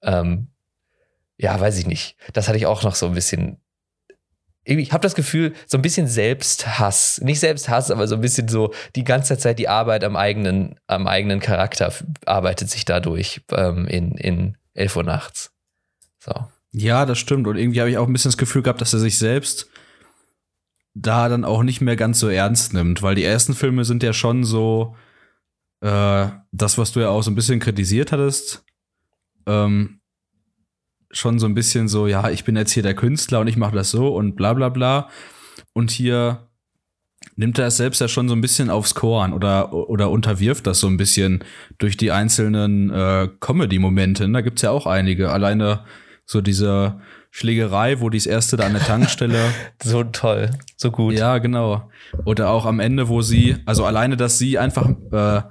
Ähm, 0.02 0.48
ja, 1.38 1.58
weiß 1.58 1.78
ich 1.78 1.86
nicht. 1.86 2.18
Das 2.34 2.48
hatte 2.48 2.58
ich 2.58 2.66
auch 2.66 2.84
noch 2.84 2.96
so 2.96 3.06
ein 3.08 3.14
bisschen. 3.14 3.62
Ich 4.68 4.92
habe 4.92 5.04
das 5.04 5.14
Gefühl, 5.14 5.54
so 5.68 5.78
ein 5.78 5.84
bisschen 5.84 6.08
Selbsthass, 6.08 7.22
nicht 7.22 7.40
Selbsthass, 7.40 7.92
aber 7.92 8.08
so 8.08 8.16
ein 8.16 8.22
bisschen 8.22 8.48
so 8.48 8.74
die 8.96 9.04
ganze 9.04 9.38
Zeit 9.38 9.60
die 9.60 9.68
Arbeit 9.68 10.04
am 10.04 10.16
eigenen, 10.16 10.80
am 10.88 11.06
eigenen 11.06 11.40
Charakter 11.40 11.94
arbeitet 12.26 12.72
sich 12.72 12.84
dadurch 12.84 13.42
ähm, 13.52 13.86
in, 13.86 14.14
in 14.14 14.58
11 14.74 14.96
Uhr 14.96 15.04
nachts. 15.04 15.52
So. 16.18 16.34
Ja, 16.72 17.06
das 17.06 17.20
stimmt. 17.20 17.46
Und 17.46 17.58
irgendwie 17.58 17.80
habe 17.80 17.92
ich 17.92 18.00
auch 18.00 18.08
ein 18.08 18.14
bisschen 18.14 18.32
das 18.32 18.40
Gefühl 18.40 18.64
gehabt, 18.64 18.82
dass 18.82 18.94
er 18.94 19.00
sich 19.00 19.20
selbst 19.20 19.70
da 20.96 21.30
dann 21.30 21.46
auch 21.46 21.62
nicht 21.62 21.82
mehr 21.82 21.98
ganz 21.98 22.20
so 22.20 22.30
ernst 22.30 22.74
nimmt, 22.74 23.04
weil 23.04 23.16
die 23.16 23.24
ersten 23.24 23.54
Filme 23.54 23.84
sind 23.84 24.02
ja 24.02 24.14
schon 24.14 24.44
so, 24.44 24.96
äh, 25.82 26.28
das, 26.52 26.78
was 26.78 26.94
du 26.94 27.02
ja 27.02 27.10
auch 27.10 27.22
so 27.22 27.30
ein 27.30 27.36
bisschen 27.36 27.60
kritisiert 27.60 28.12
hattest, 28.12 28.66
ähm, 29.46 30.00
schon 31.12 31.38
so 31.38 31.46
ein 31.46 31.54
bisschen 31.54 31.88
so, 31.88 32.08
ja, 32.08 32.30
ich 32.30 32.46
bin 32.46 32.56
jetzt 32.56 32.72
hier 32.72 32.84
der 32.84 32.96
Künstler 32.96 33.42
und 33.42 33.48
ich 33.48 33.58
mache 33.58 33.76
das 33.76 33.92
so 33.92 34.16
und 34.16 34.36
bla 34.36 34.54
bla 34.54 34.70
bla. 34.70 35.10
Und 35.74 35.92
hier 35.92 36.48
nimmt 37.36 37.60
er 37.60 37.68
es 37.68 37.78
selbst 37.78 38.00
ja 38.00 38.08
schon 38.08 38.30
so 38.30 38.36
ein 38.36 38.42
bisschen 38.42 38.70
aufs 38.70 38.96
Korn 38.96 39.34
oder, 39.34 39.74
oder 39.74 40.10
unterwirft 40.10 40.66
das 40.68 40.80
so 40.80 40.88
ein 40.88 40.98
bisschen 40.98 41.44
durch 41.78 41.98
die 41.98 42.12
einzelnen 42.12 42.90
äh, 42.90 43.30
Comedy-Momente. 43.40 44.30
Da 44.30 44.42
gibt's 44.42 44.62
ja 44.62 44.72
auch 44.72 44.88
einige. 44.88 45.32
Alleine 45.32 45.86
so 46.26 46.42
diese 46.42 47.00
Schlägerei, 47.36 48.00
wo 48.00 48.10
die 48.10 48.18
das 48.18 48.28
erste 48.28 48.56
da 48.56 48.66
an 48.66 48.72
der 48.72 48.82
Tankstelle. 48.82 49.52
so 49.84 50.06
toll, 50.06 50.52
so 50.78 50.90
gut. 50.90 51.16
Ja, 51.16 51.40
genau. 51.40 51.90
Oder 52.24 52.50
auch 52.50 52.66
am 52.66 52.80
Ende, 52.80 53.10
wo 53.10 53.22
sie, 53.22 53.58
also 53.66 53.84
alleine, 53.84 54.16
dass 54.16 54.38
sie 54.38 54.58
einfach 54.58 54.90
äh, 55.12 55.42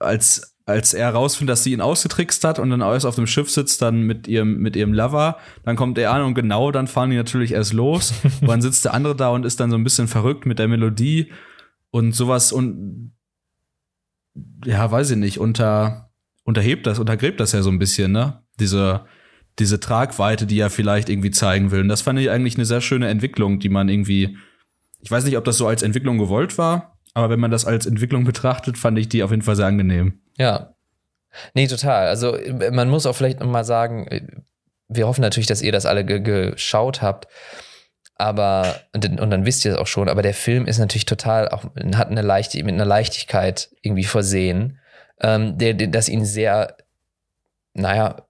als 0.00 0.56
als 0.66 0.94
er 0.94 1.10
rausfindet, 1.10 1.52
dass 1.52 1.62
sie 1.62 1.72
ihn 1.72 1.80
ausgetrickst 1.80 2.42
hat 2.42 2.58
und 2.58 2.70
dann 2.70 2.82
alles 2.82 3.04
auf 3.04 3.14
dem 3.14 3.28
Schiff 3.28 3.48
sitzt, 3.48 3.80
dann 3.82 4.02
mit 4.02 4.26
ihrem, 4.26 4.58
mit 4.58 4.74
ihrem 4.74 4.92
Lover, 4.92 5.38
dann 5.62 5.76
kommt 5.76 5.96
er 5.96 6.10
an 6.10 6.22
und 6.22 6.34
genau 6.34 6.72
dann 6.72 6.88
fahren 6.88 7.10
die 7.10 7.16
natürlich 7.16 7.52
erst 7.52 7.72
los. 7.72 8.12
und 8.40 8.48
dann 8.48 8.60
sitzt 8.60 8.84
der 8.84 8.94
andere 8.94 9.14
da 9.14 9.28
und 9.28 9.46
ist 9.46 9.60
dann 9.60 9.70
so 9.70 9.76
ein 9.76 9.84
bisschen 9.84 10.08
verrückt 10.08 10.44
mit 10.44 10.58
der 10.58 10.66
Melodie 10.66 11.30
und 11.90 12.16
sowas 12.16 12.50
und 12.50 13.12
ja, 14.64 14.90
weiß 14.90 15.12
ich 15.12 15.16
nicht, 15.16 15.38
unter, 15.38 16.10
unterhebt 16.42 16.84
das, 16.84 16.98
untergräbt 16.98 17.38
das 17.38 17.52
ja 17.52 17.62
so 17.62 17.70
ein 17.70 17.78
bisschen, 17.78 18.10
ne? 18.10 18.42
Diese, 18.58 19.06
diese 19.58 19.80
Tragweite, 19.80 20.46
die 20.46 20.58
er 20.58 20.70
vielleicht 20.70 21.08
irgendwie 21.08 21.30
zeigen 21.30 21.70
will. 21.70 21.80
Und 21.80 21.88
das 21.88 22.02
fand 22.02 22.18
ich 22.18 22.30
eigentlich 22.30 22.56
eine 22.56 22.64
sehr 22.64 22.80
schöne 22.80 23.08
Entwicklung, 23.08 23.58
die 23.58 23.68
man 23.68 23.88
irgendwie, 23.88 24.36
ich 25.00 25.10
weiß 25.10 25.24
nicht, 25.24 25.36
ob 25.36 25.44
das 25.44 25.56
so 25.56 25.66
als 25.66 25.82
Entwicklung 25.82 26.18
gewollt 26.18 26.58
war, 26.58 26.98
aber 27.14 27.30
wenn 27.30 27.40
man 27.40 27.50
das 27.50 27.64
als 27.64 27.86
Entwicklung 27.86 28.24
betrachtet, 28.24 28.78
fand 28.78 28.98
ich 28.98 29.08
die 29.08 29.22
auf 29.22 29.30
jeden 29.30 29.42
Fall 29.42 29.56
sehr 29.56 29.66
angenehm. 29.66 30.20
Ja. 30.36 30.74
Nee, 31.54 31.66
total. 31.66 32.08
Also 32.08 32.38
man 32.72 32.88
muss 32.88 33.06
auch 33.06 33.14
vielleicht 33.14 33.40
noch 33.40 33.46
mal 33.46 33.64
sagen, 33.64 34.42
wir 34.88 35.06
hoffen 35.06 35.20
natürlich, 35.20 35.46
dass 35.46 35.62
ihr 35.62 35.72
das 35.72 35.86
alle 35.86 36.04
geschaut 36.04 37.02
habt. 37.02 37.28
Aber, 38.14 38.80
und, 38.92 39.20
und, 39.20 39.30
dann 39.30 39.46
wisst 39.46 39.64
ihr 39.64 39.72
es 39.72 39.78
auch 39.78 39.86
schon, 39.86 40.08
aber 40.08 40.22
der 40.22 40.34
Film 40.34 40.66
ist 40.66 40.78
natürlich 40.78 41.06
total, 41.06 41.48
auch 41.50 41.64
hat 41.94 42.08
eine 42.08 42.22
leichte, 42.22 42.62
mit 42.64 42.74
einer 42.74 42.84
Leichtigkeit 42.84 43.70
irgendwie 43.80 44.04
versehen, 44.04 44.80
ähm, 45.20 45.56
der, 45.56 45.74
der, 45.74 45.86
das 45.86 46.08
ihn 46.08 46.24
sehr, 46.24 46.76
naja, 47.74 48.27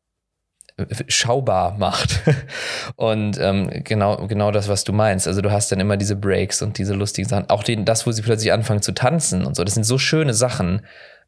schaubar 1.09 1.77
macht. 1.79 2.21
Und 2.97 3.39
ähm, 3.41 3.71
genau, 3.85 4.27
genau 4.27 4.51
das, 4.51 4.69
was 4.69 4.85
du 4.85 4.93
meinst. 4.93 5.27
Also 5.27 5.41
du 5.41 5.51
hast 5.51 5.73
dann 5.73 5.81
immer 5.81 5.97
diese 5.97 6.17
Breaks 6.17 6.63
und 6.63 6.79
diese 6.79 6.95
lustigen 6.95 7.29
Sachen. 7.29 7.51
Auch 7.51 7.63
den, 7.63 7.85
das, 7.85 8.07
wo 8.07 8.13
sie 8.13 8.23
plötzlich 8.23 8.53
anfangen 8.53 8.83
zu 8.83 8.93
tanzen 8.93 9.45
und 9.45 9.57
so. 9.57 9.65
Das 9.65 9.75
sind 9.75 9.85
so 9.85 9.99
schöne 9.99 10.35
Sachen. 10.35 10.83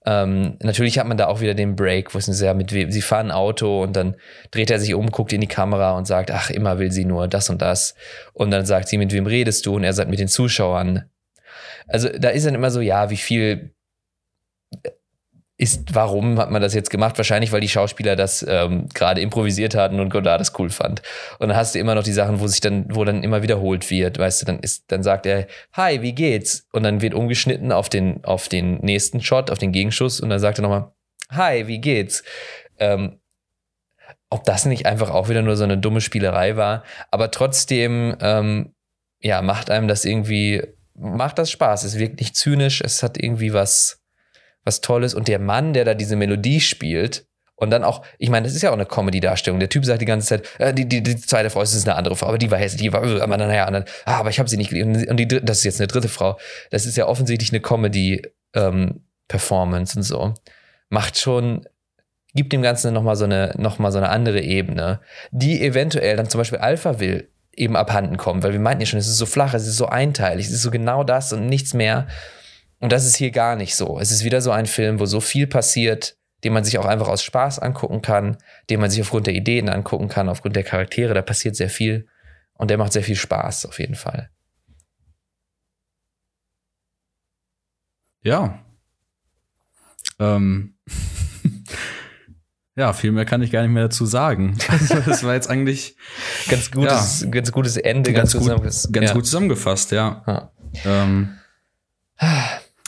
Ähm, 0.07 0.57
natürlich 0.63 0.99
hat 0.99 1.07
man 1.07 1.19
da 1.19 1.27
auch 1.27 1.41
wieder 1.41 1.55
den 1.55 1.77
Break, 1.77 2.15
wo 2.15 2.19
es 2.19 2.27
sehr 2.27 2.55
mit 2.55 2.71
sie 2.71 3.03
fahren 3.03 3.27
ein 3.27 3.33
Auto 3.33 3.83
und 3.83 3.95
dann 3.97 4.17
dreht 4.51 4.71
er 4.71 4.79
sich 4.79 4.95
um, 4.95 5.11
guckt 5.11 5.33
in 5.33 5.43
die 5.43 5.47
Kamera 5.47 5.93
und 5.93 6.07
sagt, 6.07 6.31
ach, 6.31 6.49
immer 6.49 6.79
will 6.79 6.91
sie 6.91 7.05
nur 7.05 7.29
das 7.29 7.51
und 7.51 7.61
das. 7.61 7.95
Und 8.33 8.51
dann 8.51 8.65
sagt 8.65 8.89
sie, 8.89 8.97
mit 8.97 9.13
wem 9.13 9.27
redest 9.27 9.67
du? 9.67 9.75
Und 9.75 9.85
er 9.85 9.93
sagt, 9.93 10.11
mit 10.11 10.19
den 10.19 10.29
Zuschauern. 10.29 11.05
Also 11.87 12.09
da 12.09 12.31
ist 12.31 12.47
dann 12.47 12.55
immer 12.55 12.71
so, 12.71 12.81
ja, 12.81 13.11
wie 13.11 13.17
viel 13.17 13.75
ist, 15.61 15.95
warum 15.95 16.39
hat 16.39 16.51
man 16.51 16.63
das 16.63 16.73
jetzt 16.73 16.89
gemacht? 16.89 17.19
Wahrscheinlich, 17.19 17.53
weil 17.53 17.61
die 17.61 17.69
Schauspieler 17.69 18.17
das 18.17 18.45
ähm, 18.49 18.89
gerade 18.95 19.21
improvisiert 19.21 19.75
hatten 19.75 20.01
und 20.01 20.09
Godard 20.09 20.41
das 20.41 20.59
cool 20.59 20.71
fand. 20.71 21.03
Und 21.39 21.49
dann 21.49 21.57
hast 21.57 21.75
du 21.75 21.79
immer 21.79 21.95
noch 21.95 22.03
die 22.03 22.15
Sachen, 22.15 22.41
wo 22.41 22.47
sich 22.47 22.63
dann, 22.63 22.87
wo 22.89 23.05
dann 23.05 23.23
immer 23.23 23.43
wiederholt 23.43 23.91
wird, 23.91 24.19
weißt 24.19 24.41
du, 24.41 24.47
dann 24.47 24.61
ist, 24.61 24.85
dann 24.91 25.03
sagt 25.03 25.27
er, 25.27 25.47
hi, 25.75 26.01
wie 26.01 26.15
geht's? 26.15 26.67
Und 26.73 26.83
dann 26.83 27.03
wird 27.03 27.13
umgeschnitten 27.13 27.73
auf 27.73 27.91
den, 27.91 28.25
auf 28.25 28.49
den 28.49 28.79
nächsten 28.79 29.21
Shot, 29.21 29.51
auf 29.51 29.59
den 29.59 29.71
Gegenschuss 29.71 30.21
und 30.21 30.31
dann 30.31 30.41
sagt 30.41 30.59
er 30.59 30.63
nochmal, 30.63 30.93
hi, 31.31 31.67
wie 31.67 31.79
geht's? 31.79 32.25
Ähm, 32.79 33.21
ob 34.31 34.45
das 34.45 34.65
nicht 34.65 34.87
einfach 34.87 35.11
auch 35.11 35.29
wieder 35.29 35.43
nur 35.43 35.57
so 35.57 35.65
eine 35.65 35.77
dumme 35.77 36.01
Spielerei 36.01 36.57
war, 36.57 36.85
aber 37.11 37.31
trotzdem, 37.31 38.17
ähm, 38.21 38.73
ja, 39.21 39.43
macht 39.43 39.71
einem 39.71 39.89
das 39.89 40.07
irgendwie, 40.07 40.63
macht 40.95 41.39
das 41.39 41.51
Spaß. 41.51 41.85
Es 41.85 41.99
wirkt 41.99 42.19
nicht 42.19 42.35
zynisch, 42.35 42.81
es 42.81 43.03
hat 43.03 43.23
irgendwie 43.23 43.53
was, 43.53 44.00
was 44.65 44.81
Tolles 44.81 45.15
und 45.15 45.29
der 45.29 45.39
Mann, 45.39 45.73
der 45.73 45.85
da 45.85 45.95
diese 45.95 46.17
Melodie 46.17 46.61
spielt, 46.61 47.27
und 47.61 47.71
dann 47.71 47.85
auch, 47.85 48.03
ich 48.19 48.31
meine, 48.31 48.47
das 48.47 48.57
ist 48.57 48.63
ja 48.63 48.71
auch 48.71 48.75
eine 48.75 48.87
Comedy-Darstellung. 48.87 49.61
Der 49.61 49.69
Typ 49.69 49.85
sagt 49.85 50.01
die 50.01 50.07
ganze 50.07 50.29
Zeit, 50.29 50.49
äh, 50.59 50.73
die, 50.73 50.89
die, 50.89 51.03
die 51.03 51.17
zweite 51.17 51.51
Frau 51.51 51.61
ist 51.61 51.87
eine 51.87 51.95
andere 51.95 52.17
Frau, 52.17 52.29
aber 52.29 52.39
die 52.39 52.51
war 52.51 52.57
hässlich, 52.59 52.81
die 52.81 52.91
war, 52.91 53.03
aber 53.03 53.37
naja, 53.37 53.67
und 53.67 53.75
dann, 53.75 53.85
ah, 54.07 54.17
aber 54.17 54.31
ich 54.31 54.39
habe 54.39 54.49
sie 54.49 54.57
nicht 54.57 54.71
geliebt. 54.71 55.07
Und 55.09 55.19
die, 55.19 55.29
das 55.29 55.59
ist 55.59 55.65
jetzt 55.65 55.79
eine 55.79 55.89
dritte 55.89 56.09
Frau. 56.09 56.39
Das 56.71 56.87
ist 56.87 56.97
ja 56.97 57.07
offensichtlich 57.07 57.53
eine 57.53 57.61
Comedy-Performance 57.61 59.95
ähm, 59.95 59.99
und 59.99 60.05
so. 60.05 60.33
Macht 60.89 61.19
schon, 61.19 61.67
gibt 62.35 62.55
dem 62.55 62.63
Ganzen 62.63 62.95
nochmal 62.95 63.17
so 63.17 63.27
eine, 63.27 63.55
noch 63.59 63.77
so 63.77 63.99
eine 63.99 64.09
andere 64.09 64.41
Ebene, 64.41 65.01
die 65.31 65.63
eventuell 65.63 66.17
dann 66.17 66.31
zum 66.31 66.39
Beispiel 66.39 66.61
Alpha 66.61 66.99
will 66.99 67.29
eben 67.55 67.77
abhanden 67.77 68.17
kommen, 68.17 68.43
weil 68.43 68.53
wir 68.53 68.61
meinten 68.61 68.81
ja 68.81 68.87
schon, 68.87 68.99
es 68.99 69.07
ist 69.07 69.19
so 69.19 69.27
flach, 69.27 69.53
es 69.53 69.67
ist 69.67 69.77
so 69.77 69.85
einteilig, 69.87 70.47
es 70.47 70.53
ist 70.53 70.63
so 70.63 70.71
genau 70.71 71.05
das 71.05 71.35
und 71.35 71.47
nichts 71.47 71.75
mehr. 71.75 72.07
Und 72.81 72.93
das 72.93 73.07
ist 73.07 73.17
hier 73.17 73.31
gar 73.31 73.57
nicht 73.57 73.77
so. 73.77 74.01
Es 74.01 74.11
ist 74.11 74.25
wieder 74.25 74.41
so 74.41 74.51
ein 74.51 74.67
Film, 74.67 74.99
wo 75.01 75.07
so 75.07 75.21
viel 75.21 75.47
passiert, 75.47 76.17
den 76.43 76.55
man 76.55 76.65
sich 76.65 76.79
auch 76.79 76.87
einfach 76.87 77.09
aus 77.09 77.23
Spaß 77.23 77.59
angucken 77.59 78.01
kann, 78.01 78.39
den 78.71 78.81
man 78.81 78.91
sich 78.91 79.03
aufgrund 79.03 79.27
der 79.27 79.35
Ideen 79.35 79.69
angucken 79.69 80.09
kann, 80.09 80.31
aufgrund 80.31 80.57
der 80.57 80.65
Charaktere. 80.65 81.13
Da 81.13 81.21
passiert 81.21 81.57
sehr 81.57 81.69
viel 81.69 82.09
und 82.55 82.71
der 82.71 82.79
macht 82.79 82.93
sehr 82.93 83.03
viel 83.03 83.17
Spaß 83.17 83.67
auf 83.67 83.79
jeden 83.79 83.95
Fall. 83.95 84.31
Ja. 88.23 88.65
Ähm. 90.19 90.75
ja, 92.77 92.95
viel 92.95 93.13
mehr 93.13 93.27
kann 93.27 93.43
ich 93.43 93.51
gar 93.51 93.63
nicht 93.63 93.73
mehr 93.73 93.85
dazu 93.85 94.07
sagen. 94.07 94.57
das 95.07 95.23
war 95.23 95.35
jetzt 95.35 95.51
eigentlich 95.51 95.97
ganz 96.49 96.71
gutes, 96.71 97.23
ja, 97.23 97.29
ganz 97.29 97.53
gutes 97.53 97.77
Ende, 97.77 98.15
ganz, 98.15 98.33
ganz, 98.33 98.47
gut, 98.47 98.93
ganz 98.93 99.09
ja. 99.09 99.13
gut 99.13 99.27
zusammengefasst, 99.27 99.93
ja. 99.93 100.23
ja. 100.27 100.53
Ähm, 100.85 101.37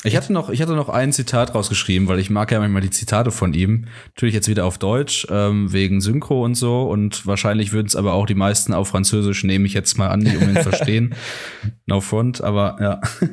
ich 0.05 0.16
hatte 0.16 0.32
noch, 0.32 0.50
ich 0.50 0.61
hatte 0.61 0.74
noch 0.74 0.88
ein 0.88 1.12
Zitat 1.12 1.55
rausgeschrieben, 1.55 2.09
weil 2.09 2.18
ich 2.18 2.30
mag 2.30 2.50
ja 2.50 2.59
manchmal 2.59 2.82
die 2.82 2.90
Zitate 2.90 3.30
von 3.30 3.55
ihm. 3.55 3.86
Natürlich 4.07 4.34
jetzt 4.34 4.48
wieder 4.48 4.64
auf 4.64 4.78
Deutsch, 4.78 5.26
ähm, 5.30 5.72
wegen 5.72 6.00
Synchro 6.00 6.44
und 6.44 6.55
so. 6.57 6.82
Und 6.82 7.26
wahrscheinlich 7.26 7.72
würden 7.72 7.86
es 7.86 7.96
aber 7.96 8.12
auch 8.14 8.26
die 8.26 8.34
meisten 8.34 8.72
auf 8.72 8.88
Französisch, 8.88 9.44
nehme 9.44 9.66
ich 9.66 9.74
jetzt 9.74 9.98
mal 9.98 10.09
an, 10.09 10.20
die 10.20 10.36
um 10.36 10.48
ihn 10.48 10.62
verstehen. 10.62 11.14
No 11.86 12.00
front, 12.00 12.40
aber 12.40 12.76
ja. 12.80 13.00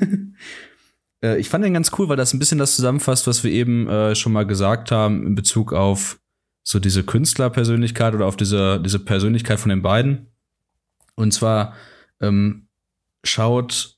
Äh, 1.22 1.38
ich 1.38 1.50
fand 1.50 1.66
den 1.66 1.74
ganz 1.74 1.92
cool, 1.98 2.08
weil 2.08 2.16
das 2.16 2.34
ein 2.34 2.40
bisschen 2.40 2.60
das 2.60 2.78
zusammenfasst, 2.78 3.28
was 3.28 3.44
wir 3.44 3.52
eben 3.52 3.90
äh, 3.90 4.16
schon 4.16 4.32
mal 4.32 4.46
gesagt 4.46 4.90
haben 4.90 5.28
in 5.28 5.36
Bezug 5.36 5.74
auf 5.74 6.18
so 6.64 6.80
diese 6.80 7.04
Künstlerpersönlichkeit 7.04 8.14
oder 8.14 8.26
auf 8.26 8.38
diese, 8.38 8.80
diese 8.80 9.00
Persönlichkeit 9.00 9.60
von 9.60 9.70
den 9.70 9.82
beiden. 9.82 10.28
Und 11.16 11.34
zwar 11.34 11.74
ähm, 12.22 12.68
schaut 13.24 13.98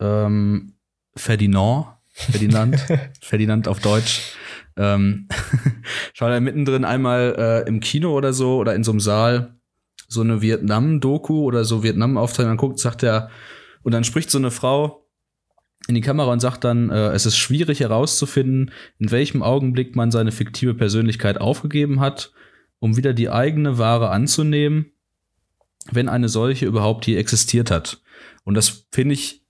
ähm, 0.00 0.74
Ferdinand, 1.16 1.86
Ferdinand, 2.08 2.76
Ferdinand 3.20 3.68
auf 3.68 3.80
Deutsch, 3.80 4.34
ähm, 4.76 5.28
schaut 6.12 6.30
er 6.30 6.40
mittendrin 6.40 6.84
einmal 6.84 7.34
äh, 7.38 7.68
im 7.68 7.80
Kino 7.80 8.12
oder 8.16 8.32
so 8.32 8.56
oder 8.56 8.74
in 8.74 8.84
so 8.84 8.92
einem 8.92 9.00
Saal 9.00 9.54
so 10.10 10.22
eine 10.22 10.42
Vietnam-Doku 10.42 11.44
oder 11.44 11.64
so 11.64 11.82
Vietnam-Aufteilung 11.84 12.52
anguckt, 12.52 12.80
sagt 12.80 13.04
er, 13.04 13.30
und 13.82 13.92
dann 13.92 14.04
spricht 14.04 14.30
so 14.30 14.38
eine 14.38 14.50
Frau 14.50 15.06
in 15.86 15.94
die 15.94 16.00
Kamera 16.00 16.32
und 16.32 16.40
sagt 16.40 16.64
dann, 16.64 16.90
äh, 16.90 17.10
es 17.10 17.26
ist 17.26 17.36
schwierig 17.36 17.80
herauszufinden, 17.80 18.72
in 18.98 19.10
welchem 19.10 19.42
Augenblick 19.42 19.96
man 19.96 20.10
seine 20.10 20.32
fiktive 20.32 20.74
Persönlichkeit 20.74 21.40
aufgegeben 21.40 22.00
hat, 22.00 22.32
um 22.80 22.96
wieder 22.96 23.14
die 23.14 23.30
eigene 23.30 23.78
Ware 23.78 24.10
anzunehmen, 24.10 24.92
wenn 25.90 26.08
eine 26.08 26.28
solche 26.28 26.66
überhaupt 26.66 27.04
hier 27.04 27.18
existiert 27.18 27.70
hat. 27.70 28.02
Und 28.44 28.54
das 28.54 28.86
finde 28.90 29.14
ich, 29.14 29.42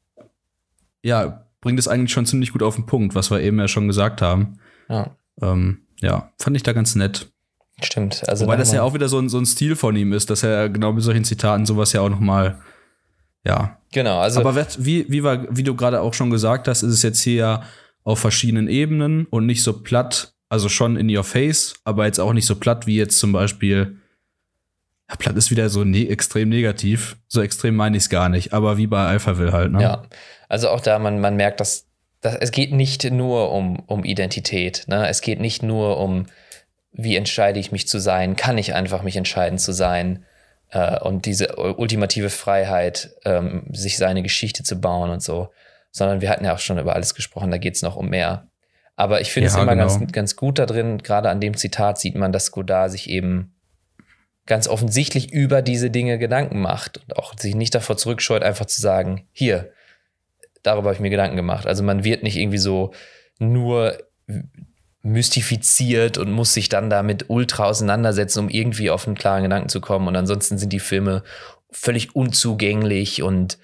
ja, 1.03 1.47
bringt 1.61 1.79
es 1.79 1.89
eigentlich 1.89 2.13
schon 2.13 2.27
ziemlich 2.27 2.53
gut 2.53 2.63
auf 2.63 2.77
den 2.77 2.87
Punkt, 2.87 3.15
was 3.15 3.31
wir 3.31 3.41
eben 3.41 3.59
ja 3.59 3.69
schon 3.69 3.87
gesagt 3.87 4.23
haben. 4.23 4.59
Ja. 4.89 5.17
Ähm, 5.41 5.83
ja, 6.01 6.33
fand 6.39 6.57
ich 6.57 6.63
da 6.63 6.73
ganz 6.73 6.95
nett. 6.95 7.29
Stimmt. 7.83 8.23
Also 8.29 8.45
Wobei 8.45 8.57
das 8.57 8.73
ja 8.73 8.83
auch 8.83 8.95
wieder 8.95 9.09
so 9.09 9.19
ein, 9.19 9.29
so 9.29 9.39
ein 9.39 9.47
Stil 9.47 9.77
von 9.77 9.97
ihm 9.97 10.13
ist, 10.13 10.31
dass 10.31 10.43
er 10.43 10.69
genau 10.69 10.93
mit 10.93 11.03
solchen 11.03 11.25
Zitaten 11.25 11.65
sowas 11.67 11.93
ja 11.93 12.03
auch 12.03 12.11
noch 12.11 12.21
mal 12.21 12.61
ja. 13.47 13.79
Genau, 13.93 14.21
also. 14.21 14.41
Aber 14.41 14.55
wie, 14.79 15.07
wie, 15.09 15.23
war, 15.23 15.47
wie 15.51 15.63
du 15.63 15.75
gerade 15.75 16.01
auch 16.01 16.15
schon 16.15 16.31
gesagt 16.31 16.69
hast, 16.69 16.83
ist 16.83 16.93
es 16.93 17.03
jetzt 17.03 17.23
hier 17.23 17.35
ja 17.35 17.63
auf 18.05 18.19
verschiedenen 18.19 18.69
Ebenen 18.69 19.27
und 19.27 19.47
nicht 19.47 19.63
so 19.63 19.83
platt, 19.83 20.35
also 20.49 20.69
schon 20.69 20.97
in 20.97 21.15
your 21.15 21.25
face, 21.25 21.75
aber 21.85 22.07
jetzt 22.07 22.19
auch 22.19 22.33
nicht 22.33 22.47
so 22.47 22.57
platt 22.57 22.87
wie 22.87 22.97
jetzt 22.97 23.19
zum 23.19 23.33
Beispiel. 23.33 23.99
Ja, 25.09 25.17
platt 25.17 25.37
ist 25.37 25.51
wieder 25.51 25.69
so 25.69 25.85
ne 25.85 26.09
extrem 26.09 26.49
negativ. 26.49 27.17
So 27.29 27.41
extrem 27.41 27.75
meine 27.77 27.97
ich 27.97 28.05
es 28.05 28.09
gar 28.09 28.29
nicht, 28.29 28.53
aber 28.53 28.77
wie 28.77 28.87
bei 28.87 29.07
Alphaville 29.07 29.53
halt, 29.53 29.73
ne? 29.73 29.83
Ja. 29.83 30.03
Also 30.51 30.69
auch 30.69 30.81
da, 30.81 30.99
man, 30.99 31.21
man 31.21 31.37
merkt, 31.37 31.61
dass, 31.61 31.87
dass 32.21 32.35
es 32.35 32.51
geht 32.51 32.73
nicht 32.73 33.09
nur 33.09 33.53
um, 33.53 33.79
um 33.87 34.03
Identität. 34.03 34.85
Ne? 34.89 35.09
Es 35.09 35.21
geht 35.21 35.41
nicht 35.41 35.63
nur 35.63 35.99
um, 35.99 36.27
wie 36.91 37.15
entscheide 37.15 37.61
ich 37.61 37.71
mich 37.71 37.87
zu 37.87 38.01
sein, 38.01 38.35
kann 38.35 38.59
ich 38.59 38.75
einfach 38.75 39.05
mich 39.05 39.17
entscheiden 39.17 39.59
zu 39.61 39.71
sein 39.71 40.25
äh, 40.71 40.99
und 40.99 41.25
diese 41.25 41.55
ultimative 41.55 42.31
Freiheit, 42.31 43.13
ähm, 43.25 43.63
sich 43.73 43.97
seine 43.97 44.25
Geschichte 44.25 44.65
zu 44.65 44.81
bauen 44.81 45.11
und 45.11 45.23
so. 45.23 45.51
Sondern 45.93 46.21
wir 46.21 46.29
hatten 46.29 46.45
ja 46.45 46.53
auch 46.53 46.59
schon 46.59 46.79
über 46.79 46.97
alles 46.97 47.15
gesprochen, 47.15 47.53
da 47.53 47.59
geht 47.59 47.77
es 47.77 47.83
noch 47.83 47.95
um 47.95 48.09
mehr. 48.09 48.49
Aber 48.97 49.21
ich 49.21 49.31
finde 49.31 49.51
ja, 49.51 49.55
es 49.55 49.63
immer 49.63 49.77
genau. 49.77 49.87
ganz, 49.87 50.13
ganz 50.13 50.37
gut 50.37 50.59
da 50.59 50.67
drin, 50.67 50.99
gerade 50.99 51.31
an 51.31 51.41
dem 51.41 51.57
Zitat 51.57 51.99
sieht 51.99 52.17
man, 52.17 52.33
dass 52.33 52.51
Godard 52.51 52.91
sich 52.91 53.09
eben 53.09 53.55
ganz 54.47 54.67
offensichtlich 54.67 55.33
über 55.33 55.63
diese 55.63 55.91
Dinge 55.91 56.19
Gedanken 56.19 56.61
macht 56.61 56.99
und 56.99 57.17
auch 57.17 57.39
sich 57.39 57.55
nicht 57.55 57.73
davor 57.73 57.97
zurückscheut, 57.97 58.43
einfach 58.43 58.67
zu 58.67 58.81
sagen, 58.81 59.29
hier, 59.31 59.71
darüber 60.63 60.89
habe 60.89 60.95
ich 60.95 61.01
mir 61.01 61.11
Gedanken 61.11 61.37
gemacht. 61.37 61.67
Also 61.67 61.83
man 61.83 62.05
wird 62.05 62.23
nicht 62.23 62.37
irgendwie 62.37 62.59
so 62.59 62.93
nur 63.39 63.97
mystifiziert 65.03 66.19
und 66.19 66.31
muss 66.31 66.53
sich 66.53 66.69
dann 66.69 66.91
damit 66.91 67.27
ultra 67.29 67.65
auseinandersetzen, 67.65 68.41
um 68.41 68.49
irgendwie 68.49 68.91
auf 68.91 69.07
einen 69.07 69.17
klaren 69.17 69.43
Gedanken 69.43 69.69
zu 69.69 69.81
kommen. 69.81 70.09
Und 70.09 70.17
ansonsten 70.17 70.59
sind 70.59 70.73
die 70.73 70.81
Filme 70.81 71.23
völlig 71.71 72.15
unzugänglich 72.15 73.23
und 73.23 73.59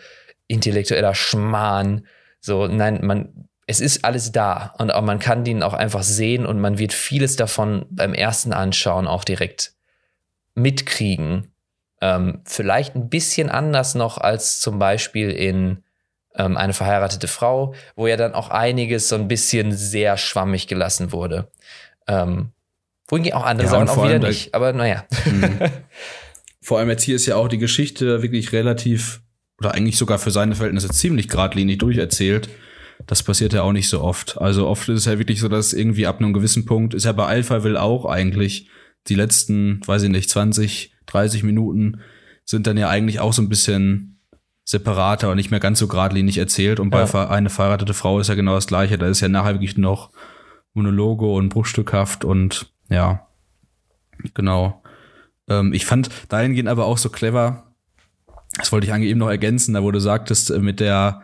intellektueller 0.49 1.15
Schmarrn. 1.15 2.07
So, 2.41 2.67
nein, 2.67 3.01
man, 3.03 3.49
es 3.67 3.81
ist 3.81 4.05
alles 4.05 4.33
da 4.33 4.75
und 4.79 4.93
auch 4.93 5.03
man 5.03 5.19
kann 5.19 5.45
den 5.45 5.63
auch 5.63 5.75
einfach 5.75 6.03
sehen 6.03 6.47
und 6.47 6.61
man 6.61 6.79
wird 6.79 6.93
vieles 6.93 7.37
davon 7.37 7.85
beim 7.91 8.15
ersten 8.15 8.53
Anschauen 8.53 9.07
auch 9.07 9.25
direkt 9.25 9.75
mitkriegen. 10.55 11.53
Ähm, 12.01 12.43
vielleicht 12.45 12.95
ein 12.95 13.09
bisschen 13.09 13.51
anders 13.51 13.95
noch 13.95 14.19
als 14.19 14.61
zum 14.61 14.79
Beispiel 14.79 15.31
in 15.31 15.83
ähm, 16.37 16.57
eine 16.57 16.73
verheiratete 16.73 17.29
Frau, 17.29 17.75
wo 17.95 18.07
ja 18.07 18.17
dann 18.17 18.35
auch 18.35 18.51
einiges 18.51 19.09
so 19.09 19.17
ein 19.17 19.29
bisschen 19.29 19.73
sehr 19.73 20.17
schwammig 20.17 20.67
gelassen 20.67 21.13
wurde. 21.13 21.49
Ähm, 22.07 22.51
wohingegen 23.09 23.37
auch 23.37 23.45
andere 23.45 23.67
ja, 23.67 23.73
Sachen 23.73 23.89
auch 23.89 24.05
wieder 24.05 24.19
nicht, 24.19 24.55
aber 24.55 24.73
naja. 24.73 25.05
Mhm. 25.25 25.59
Vor 26.63 26.79
allem 26.79 26.91
jetzt 26.91 27.05
hier 27.05 27.17
ist 27.17 27.27
ja 27.27 27.37
auch 27.37 27.49
die 27.49 27.59
Geschichte 27.59 28.23
wirklich 28.23 28.53
relativ 28.53 29.21
oder 29.59 29.75
eigentlich 29.75 29.97
sogar 29.97 30.19
für 30.19 30.31
seine 30.31 30.55
Verhältnisse 30.55 30.91
ziemlich 30.91 31.29
geradlinig 31.29 31.79
durcherzählt. 31.79 32.49
Das 33.07 33.23
passiert 33.23 33.53
ja 33.53 33.63
auch 33.63 33.73
nicht 33.73 33.89
so 33.89 34.01
oft. 34.01 34.39
Also 34.39 34.67
oft 34.67 34.89
ist 34.89 35.01
es 35.01 35.05
ja 35.05 35.19
wirklich 35.19 35.41
so, 35.41 35.49
dass 35.49 35.73
irgendwie 35.73 36.07
ab 36.07 36.19
einem 36.19 36.33
gewissen 36.33 36.65
Punkt 36.65 36.95
ist 36.95 37.05
ja 37.05 37.13
bei 37.13 37.27
Alpha 37.27 37.63
will 37.63 37.77
auch 37.77 38.05
eigentlich 38.05 38.69
die 39.07 39.15
letzten, 39.15 39.81
weiß 39.87 40.03
ich 40.03 40.11
nicht, 40.11 40.29
20, 40.29 40.93
30 41.07 41.43
Minuten 41.43 42.01
sind 42.45 42.67
dann 42.67 42.77
ja 42.77 42.89
eigentlich 42.89 43.21
auch 43.21 43.33
so 43.33 43.43
ein 43.43 43.49
bisschen 43.49 44.16
separater 44.67 45.31
und 45.31 45.37
nicht 45.37 45.53
mehr 45.53 45.61
ganz 45.61 45.79
so 45.79 45.87
geradlinig 45.87 46.39
erzählt. 46.39 46.81
Und 46.81 46.93
ja. 46.93 47.05
bei 47.07 47.29
eine 47.29 47.49
verheiratete 47.51 47.95
Frau 47.95 48.19
ist 48.19 48.29
ja 48.29 48.35
genau 48.35 48.57
das 48.57 48.67
Gleiche. 48.67 48.99
Da 48.99 49.07
ist 49.07 49.21
ja 49.21 49.29
nachher 49.29 49.55
wirklich 49.55 49.79
noch 49.79 50.11
Monologe 50.75 51.25
und 51.27 51.49
bruchstückhaft 51.49 52.25
und 52.25 52.71
ja, 52.91 53.27
genau. 54.35 54.83
Ähm, 55.49 55.73
ich 55.73 55.87
fand 55.87 56.11
dahingehend 56.29 56.69
aber 56.69 56.85
auch 56.85 56.99
so 56.99 57.09
clever, 57.09 57.73
das 58.59 58.73
wollte 58.73 58.87
ich 58.87 58.93
eigentlich 58.93 59.11
eben 59.11 59.21
noch 59.21 59.31
ergänzen, 59.31 59.75
da 59.75 59.83
wo 59.83 59.91
du 59.91 60.01
sagtest, 60.01 60.51
äh, 60.51 60.59
mit 60.59 60.81
der, 60.81 61.23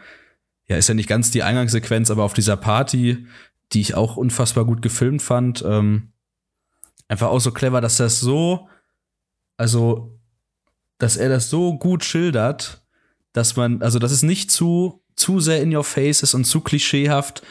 ja, 0.69 0.77
ist 0.77 0.89
ja 0.89 0.95
nicht 0.95 1.09
ganz 1.09 1.33
die 1.33 1.43
Eingangssequenz, 1.43 2.11
aber 2.11 2.23
auf 2.23 2.35
dieser 2.35 2.57
Party, 2.57 3.27
die 3.73 3.81
ich 3.81 3.95
auch 3.95 4.17
unfassbar 4.17 4.65
gut 4.65 4.83
gefilmt 4.83 5.21
fand, 5.21 5.65
ähm, 5.67 6.13
einfach 7.09 7.29
auch 7.29 7.41
so 7.41 7.51
clever, 7.51 7.81
dass 7.81 7.97
das 7.97 8.21
so, 8.21 8.69
also, 9.57 10.19
dass 10.99 11.17
er 11.17 11.29
das 11.29 11.51
so 11.51 11.77
gut 11.77 12.05
schildert, 12.05 12.82
dass 13.33 13.57
man, 13.57 13.83
also 13.83 13.99
dass 13.99 14.13
es 14.13 14.23
nicht 14.23 14.51
zu, 14.51 15.03
zu 15.17 15.41
sehr 15.41 15.63
in 15.63 15.75
your 15.75 15.85
face 15.85 16.23
ist 16.23 16.35
und 16.35 16.45
zu 16.45 16.61
klischeehaft, 16.61 17.43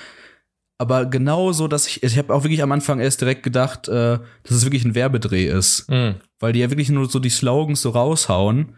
aber 0.78 1.06
genauso, 1.06 1.68
dass 1.68 1.86
ich, 1.86 2.02
ich 2.02 2.18
habe 2.18 2.34
auch 2.34 2.44
wirklich 2.44 2.64
am 2.64 2.72
Anfang 2.72 3.00
erst 3.00 3.22
direkt 3.22 3.44
gedacht, 3.44 3.88
äh, 3.88 4.18
dass 4.44 4.52
es 4.52 4.66
wirklich 4.66 4.84
ein 4.84 4.96
Werbedreh 4.96 5.46
ist, 5.46 5.90
mhm. 5.90 6.16
weil 6.40 6.54
die 6.54 6.60
ja 6.60 6.72
wirklich 6.72 6.90
nur 6.90 7.08
so 7.08 7.20
die 7.20 7.30
Slogans 7.30 7.82
so 7.82 7.92
raushauen 7.92 8.76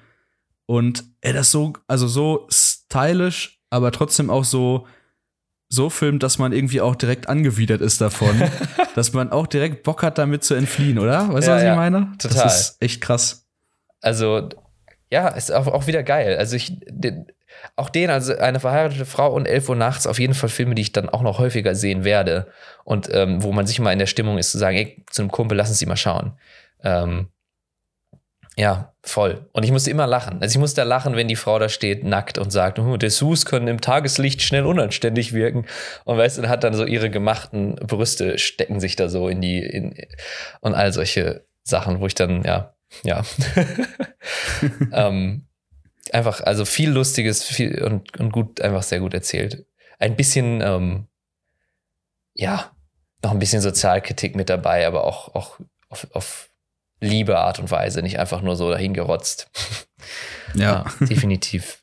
und 0.65 1.05
er 1.21 1.33
das 1.33 1.51
so, 1.51 1.73
also 1.87 2.07
so 2.07 2.47
stylisch, 2.49 3.61
aber 3.69 3.91
trotzdem 3.91 4.29
auch 4.29 4.43
so 4.43 4.85
so 5.73 5.89
filmt, 5.89 6.21
dass 6.21 6.37
man 6.37 6.53
irgendwie 6.53 6.81
auch 6.81 6.95
direkt 6.95 7.27
angewidert 7.27 7.81
ist 7.81 7.99
davon, 7.99 8.43
dass 8.95 9.13
man 9.13 9.31
auch 9.31 9.47
direkt 9.47 9.83
Bock 9.83 10.03
hat, 10.03 10.19
damit 10.19 10.43
zu 10.43 10.53
entfliehen, 10.53 10.99
oder? 10.99 11.33
Weißt 11.33 11.47
du, 11.47 11.51
ja, 11.51 11.55
was 11.55 11.63
ich 11.63 11.67
ja, 11.67 11.75
meine? 11.75 12.11
Total. 12.19 12.43
Das 12.43 12.69
ist 12.69 12.77
echt 12.79 13.01
krass. 13.01 13.47
Also 13.99 14.49
ja, 15.13 15.27
ist 15.27 15.51
auch, 15.51 15.67
auch 15.67 15.85
wieder 15.85 16.01
geil. 16.01 16.37
Also 16.37 16.55
ich, 16.55 16.73
den, 16.87 17.27
auch 17.75 17.89
den, 17.89 18.09
also 18.09 18.35
eine 18.35 18.59
verheiratete 18.59 19.05
Frau 19.05 19.31
und 19.31 19.45
11 19.45 19.69
Uhr 19.69 19.75
nachts, 19.75 20.07
auf 20.07 20.17
jeden 20.17 20.33
Fall 20.33 20.49
Filme, 20.49 20.73
die 20.73 20.81
ich 20.81 20.91
dann 20.91 21.07
auch 21.07 21.21
noch 21.21 21.37
häufiger 21.37 21.75
sehen 21.75 22.03
werde. 22.03 22.47
Und 22.83 23.13
ähm, 23.13 23.43
wo 23.43 23.51
man 23.51 23.67
sich 23.67 23.79
mal 23.79 23.93
in 23.93 23.99
der 23.99 24.07
Stimmung 24.07 24.39
ist, 24.39 24.51
zu 24.51 24.57
sagen, 24.57 24.75
ey, 24.75 25.03
zu 25.11 25.21
einem 25.21 25.29
Kumpel, 25.29 25.55
lass 25.55 25.69
uns 25.69 25.77
die 25.77 25.85
mal 25.85 25.97
schauen. 25.97 26.33
Ähm, 26.83 27.27
ja, 28.57 28.91
voll. 29.03 29.47
Und 29.51 29.63
ich 29.63 29.71
musste 29.71 29.91
immer 29.91 30.07
lachen. 30.07 30.41
Also 30.41 30.53
ich 30.53 30.59
musste 30.59 30.81
da 30.81 30.87
lachen, 30.87 31.15
wenn 31.15 31.27
die 31.27 31.35
Frau 31.35 31.59
da 31.59 31.69
steht, 31.69 32.03
nackt 32.03 32.39
und 32.39 32.49
sagt, 32.49 32.79
oh, 32.79 32.97
Dessous 32.97 33.45
können 33.45 33.67
im 33.67 33.81
Tageslicht 33.81 34.41
schnell 34.41 34.65
unanständig 34.65 35.33
wirken. 35.33 35.67
Und 36.05 36.17
weißt 36.17 36.39
du, 36.39 36.49
hat 36.49 36.63
dann 36.63 36.73
so 36.73 36.85
ihre 36.85 37.11
gemachten 37.11 37.75
Brüste 37.75 38.39
stecken 38.39 38.79
sich 38.79 38.95
da 38.95 39.09
so 39.09 39.27
in 39.27 39.41
die, 39.41 39.59
in, 39.59 39.95
und 40.61 40.73
all 40.73 40.91
solche 40.91 41.45
Sachen, 41.61 41.99
wo 41.99 42.07
ich 42.07 42.15
dann, 42.15 42.41
ja, 42.43 42.73
ja. 43.03 43.23
ähm, 44.91 45.45
einfach, 46.11 46.41
also 46.41 46.65
viel 46.65 46.91
Lustiges 46.91 47.43
viel 47.43 47.83
und, 47.83 48.19
und 48.19 48.31
gut, 48.31 48.61
einfach 48.61 48.83
sehr 48.83 48.99
gut 48.99 49.13
erzählt. 49.13 49.65
Ein 49.99 50.15
bisschen, 50.15 50.61
ähm, 50.61 51.07
ja, 52.33 52.71
noch 53.23 53.31
ein 53.31 53.39
bisschen 53.39 53.61
Sozialkritik 53.61 54.35
mit 54.35 54.49
dabei, 54.49 54.85
aber 54.85 55.05
auch, 55.05 55.33
auch 55.33 55.59
auf, 55.89 56.07
auf 56.11 56.49
liebe 56.99 57.37
Art 57.37 57.59
und 57.59 57.71
Weise, 57.71 58.01
nicht 58.01 58.19
einfach 58.19 58.41
nur 58.41 58.55
so 58.55 58.69
dahin 58.69 58.93
gerotzt. 58.93 59.49
Ja. 60.55 60.85
ja 60.99 61.05
definitiv. 61.07 61.81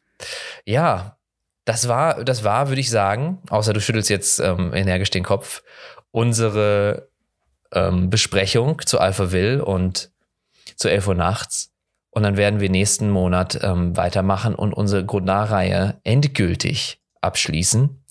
Ja, 0.65 1.16
das 1.65 1.89
war, 1.89 2.23
das 2.24 2.45
war, 2.45 2.69
würde 2.69 2.81
ich 2.81 2.91
sagen, 2.91 3.39
außer 3.49 3.73
du 3.73 3.81
schüttelst 3.81 4.11
jetzt 4.11 4.39
ähm, 4.39 4.74
energisch 4.74 5.11
den 5.11 5.24
Kopf, 5.24 5.62
unsere 6.11 7.09
ähm, 7.73 8.11
Besprechung 8.11 8.85
zu 8.85 9.01
Alphaville 9.01 9.65
und 9.65 10.11
zu 10.77 10.91
11 10.91 11.09
Uhr 11.09 11.15
nachts. 11.15 11.73
Und 12.11 12.25
dann 12.25 12.37
werden 12.37 12.61
wir 12.61 12.71
nächsten 12.71 13.11
Monat 13.11 13.61
ähm, 13.63 13.97
weitermachen 13.97 14.55
und 14.55 14.73
unsere 14.73 15.05
Godard-Reihe 15.05 16.01
endgültig 16.03 17.01
abschließen 17.21 18.05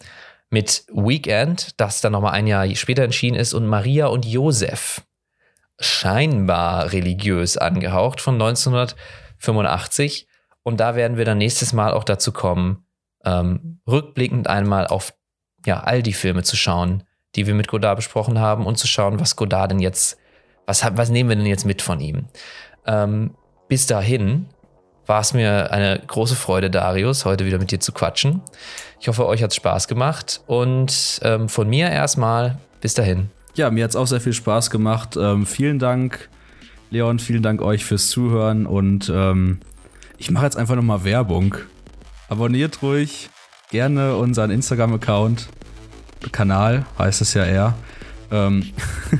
mit 0.49 0.85
Weekend, 0.91 1.79
das 1.79 2.01
dann 2.01 2.13
nochmal 2.13 2.33
ein 2.33 2.47
Jahr 2.47 2.67
später 2.75 3.03
entschieden 3.03 3.35
ist, 3.35 3.53
und 3.53 3.67
Maria 3.67 4.07
und 4.07 4.25
Josef, 4.25 5.03
scheinbar 5.79 6.91
religiös 6.91 7.57
angehaucht, 7.57 8.21
von 8.21 8.35
1985. 8.35 10.27
Und 10.63 10.79
da 10.79 10.95
werden 10.95 11.17
wir 11.17 11.25
dann 11.25 11.37
nächstes 11.37 11.73
Mal 11.73 11.93
auch 11.93 12.03
dazu 12.03 12.31
kommen, 12.31 12.85
ähm, 13.25 13.81
rückblickend 13.87 14.47
einmal 14.47 14.87
auf 14.87 15.13
ja, 15.65 15.81
all 15.81 16.01
die 16.03 16.13
Filme 16.13 16.43
zu 16.43 16.55
schauen, 16.55 17.03
die 17.35 17.47
wir 17.47 17.53
mit 17.53 17.67
Godard 17.67 17.97
besprochen 17.97 18.39
haben 18.39 18.65
und 18.65 18.77
zu 18.77 18.87
schauen, 18.87 19.19
was 19.19 19.35
Godard 19.35 19.71
denn 19.71 19.79
jetzt, 19.79 20.17
was, 20.69 20.85
was 20.95 21.09
nehmen 21.09 21.29
wir 21.29 21.35
denn 21.35 21.47
jetzt 21.47 21.65
mit 21.65 21.81
von 21.81 21.99
ihm. 21.99 22.25
Ähm, 22.85 23.31
bis 23.67 23.87
dahin 23.87 24.45
war 25.07 25.21
es 25.21 25.33
mir 25.33 25.71
eine 25.71 25.99
große 26.05 26.35
Freude, 26.35 26.69
Darius, 26.69 27.25
heute 27.25 27.45
wieder 27.47 27.57
mit 27.57 27.71
dir 27.71 27.79
zu 27.79 27.91
quatschen. 27.91 28.41
Ich 28.99 29.07
hoffe, 29.07 29.25
euch 29.25 29.41
hat 29.41 29.49
es 29.49 29.55
Spaß 29.55 29.87
gemacht 29.87 30.41
und 30.45 31.19
ähm, 31.23 31.49
von 31.49 31.67
mir 31.67 31.89
erstmal 31.89 32.59
bis 32.81 32.93
dahin. 32.93 33.31
Ja, 33.55 33.71
mir 33.71 33.83
hat 33.83 33.89
es 33.89 33.95
auch 33.95 34.05
sehr 34.05 34.21
viel 34.21 34.33
Spaß 34.33 34.69
gemacht. 34.69 35.17
Ähm, 35.19 35.47
vielen 35.47 35.79
Dank, 35.79 36.29
Leon, 36.91 37.17
vielen 37.17 37.41
Dank 37.41 37.63
euch 37.63 37.83
fürs 37.83 38.09
Zuhören 38.09 38.67
und 38.67 39.11
ähm, 39.13 39.61
ich 40.19 40.29
mache 40.29 40.45
jetzt 40.45 40.55
einfach 40.55 40.75
nochmal 40.75 41.03
Werbung. 41.03 41.55
Abonniert 42.27 42.83
ruhig 42.83 43.31
gerne 43.71 44.15
unseren 44.15 44.51
Instagram-Account, 44.51 45.49
Kanal 46.31 46.85
heißt 46.99 47.21
es 47.21 47.33
ja 47.33 47.43
eher. 47.43 47.75
Ähm 48.31 48.71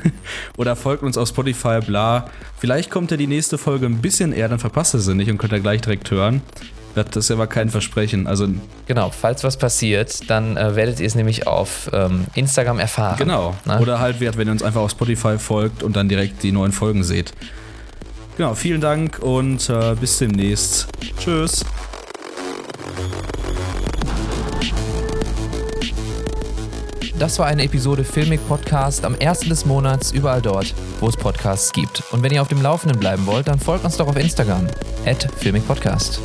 oder 0.57 0.76
folgt 0.76 1.03
uns 1.03 1.18
auf 1.18 1.27
Spotify, 1.27 1.80
bla. 1.86 2.30
Vielleicht 2.57 2.90
kommt 2.90 3.11
ja 3.11 3.18
die 3.18 3.27
nächste 3.27 3.57
Folge 3.57 3.86
ein 3.86 4.02
bisschen 4.02 4.34
eher, 4.34 4.49
dann 4.49 4.60
verpasst 4.60 4.94
ihr 4.94 4.99
sie 4.99 5.15
nicht 5.15 5.30
und 5.30 5.38
könnt 5.38 5.53
ihr 5.53 5.60
gleich 5.60 5.81
direkt 5.81 6.11
hören. 6.11 6.41
Das 6.95 7.15
ist 7.15 7.31
aber 7.31 7.48
kein 7.48 7.69
Versprechen. 7.69 8.27
Also 8.27 8.48
genau, 8.88 9.11
falls 9.11 9.44
was 9.44 9.57
passiert, 9.57 10.30
dann 10.30 10.57
äh, 10.57 10.76
werdet 10.76 10.99
ihr 10.99 11.07
es 11.07 11.15
nämlich 11.15 11.48
auf 11.48 11.90
ähm, 11.94 12.26
Instagram 12.36 12.80
erfahren. 12.80 13.18
Genau. 13.18 13.56
Ne? 13.65 13.80
Oder 13.80 13.99
halt, 13.99 14.19
wenn 14.19 14.48
ihr 14.48 14.52
uns 14.52 14.64
einfach 14.64 14.81
auf 14.81 14.91
Spotify 14.91 15.38
folgt 15.38 15.84
und 15.84 15.95
dann 15.95 16.10
direkt 16.10 16.44
die 16.44 16.52
neuen 16.52 16.72
Folgen 16.72 17.03
seht. 17.03 17.34
Genau, 18.38 18.56
vielen 18.56 18.81
Dank 18.81 19.19
und 19.19 19.69
äh, 19.69 19.95
bis 19.99 20.18
demnächst. 20.18 20.88
Tschüss. 21.19 21.64
Das 27.20 27.38
war 27.38 27.48
eine 27.48 27.64
Episode 27.64 28.06
Filmic 28.06 28.40
Podcast 28.48 29.04
am 29.04 29.14
1. 29.22 29.41
des 29.41 29.66
Monats 29.66 30.14
überall 30.14 30.41
dort, 30.41 30.74
wo 31.02 31.10
es 31.10 31.18
Podcasts 31.18 31.74
gibt. 31.74 32.02
Und 32.14 32.24
wenn 32.24 32.32
ihr 32.32 32.41
auf 32.41 32.48
dem 32.48 32.62
Laufenden 32.62 32.98
bleiben 32.98 33.26
wollt, 33.26 33.50
dann 33.50 33.60
folgt 33.60 33.84
uns 33.84 33.98
doch 33.98 34.08
auf 34.08 34.16
Instagram, 34.16 34.68
at 35.06 35.28
Filmic 35.38 35.68
Podcast. 35.68 36.22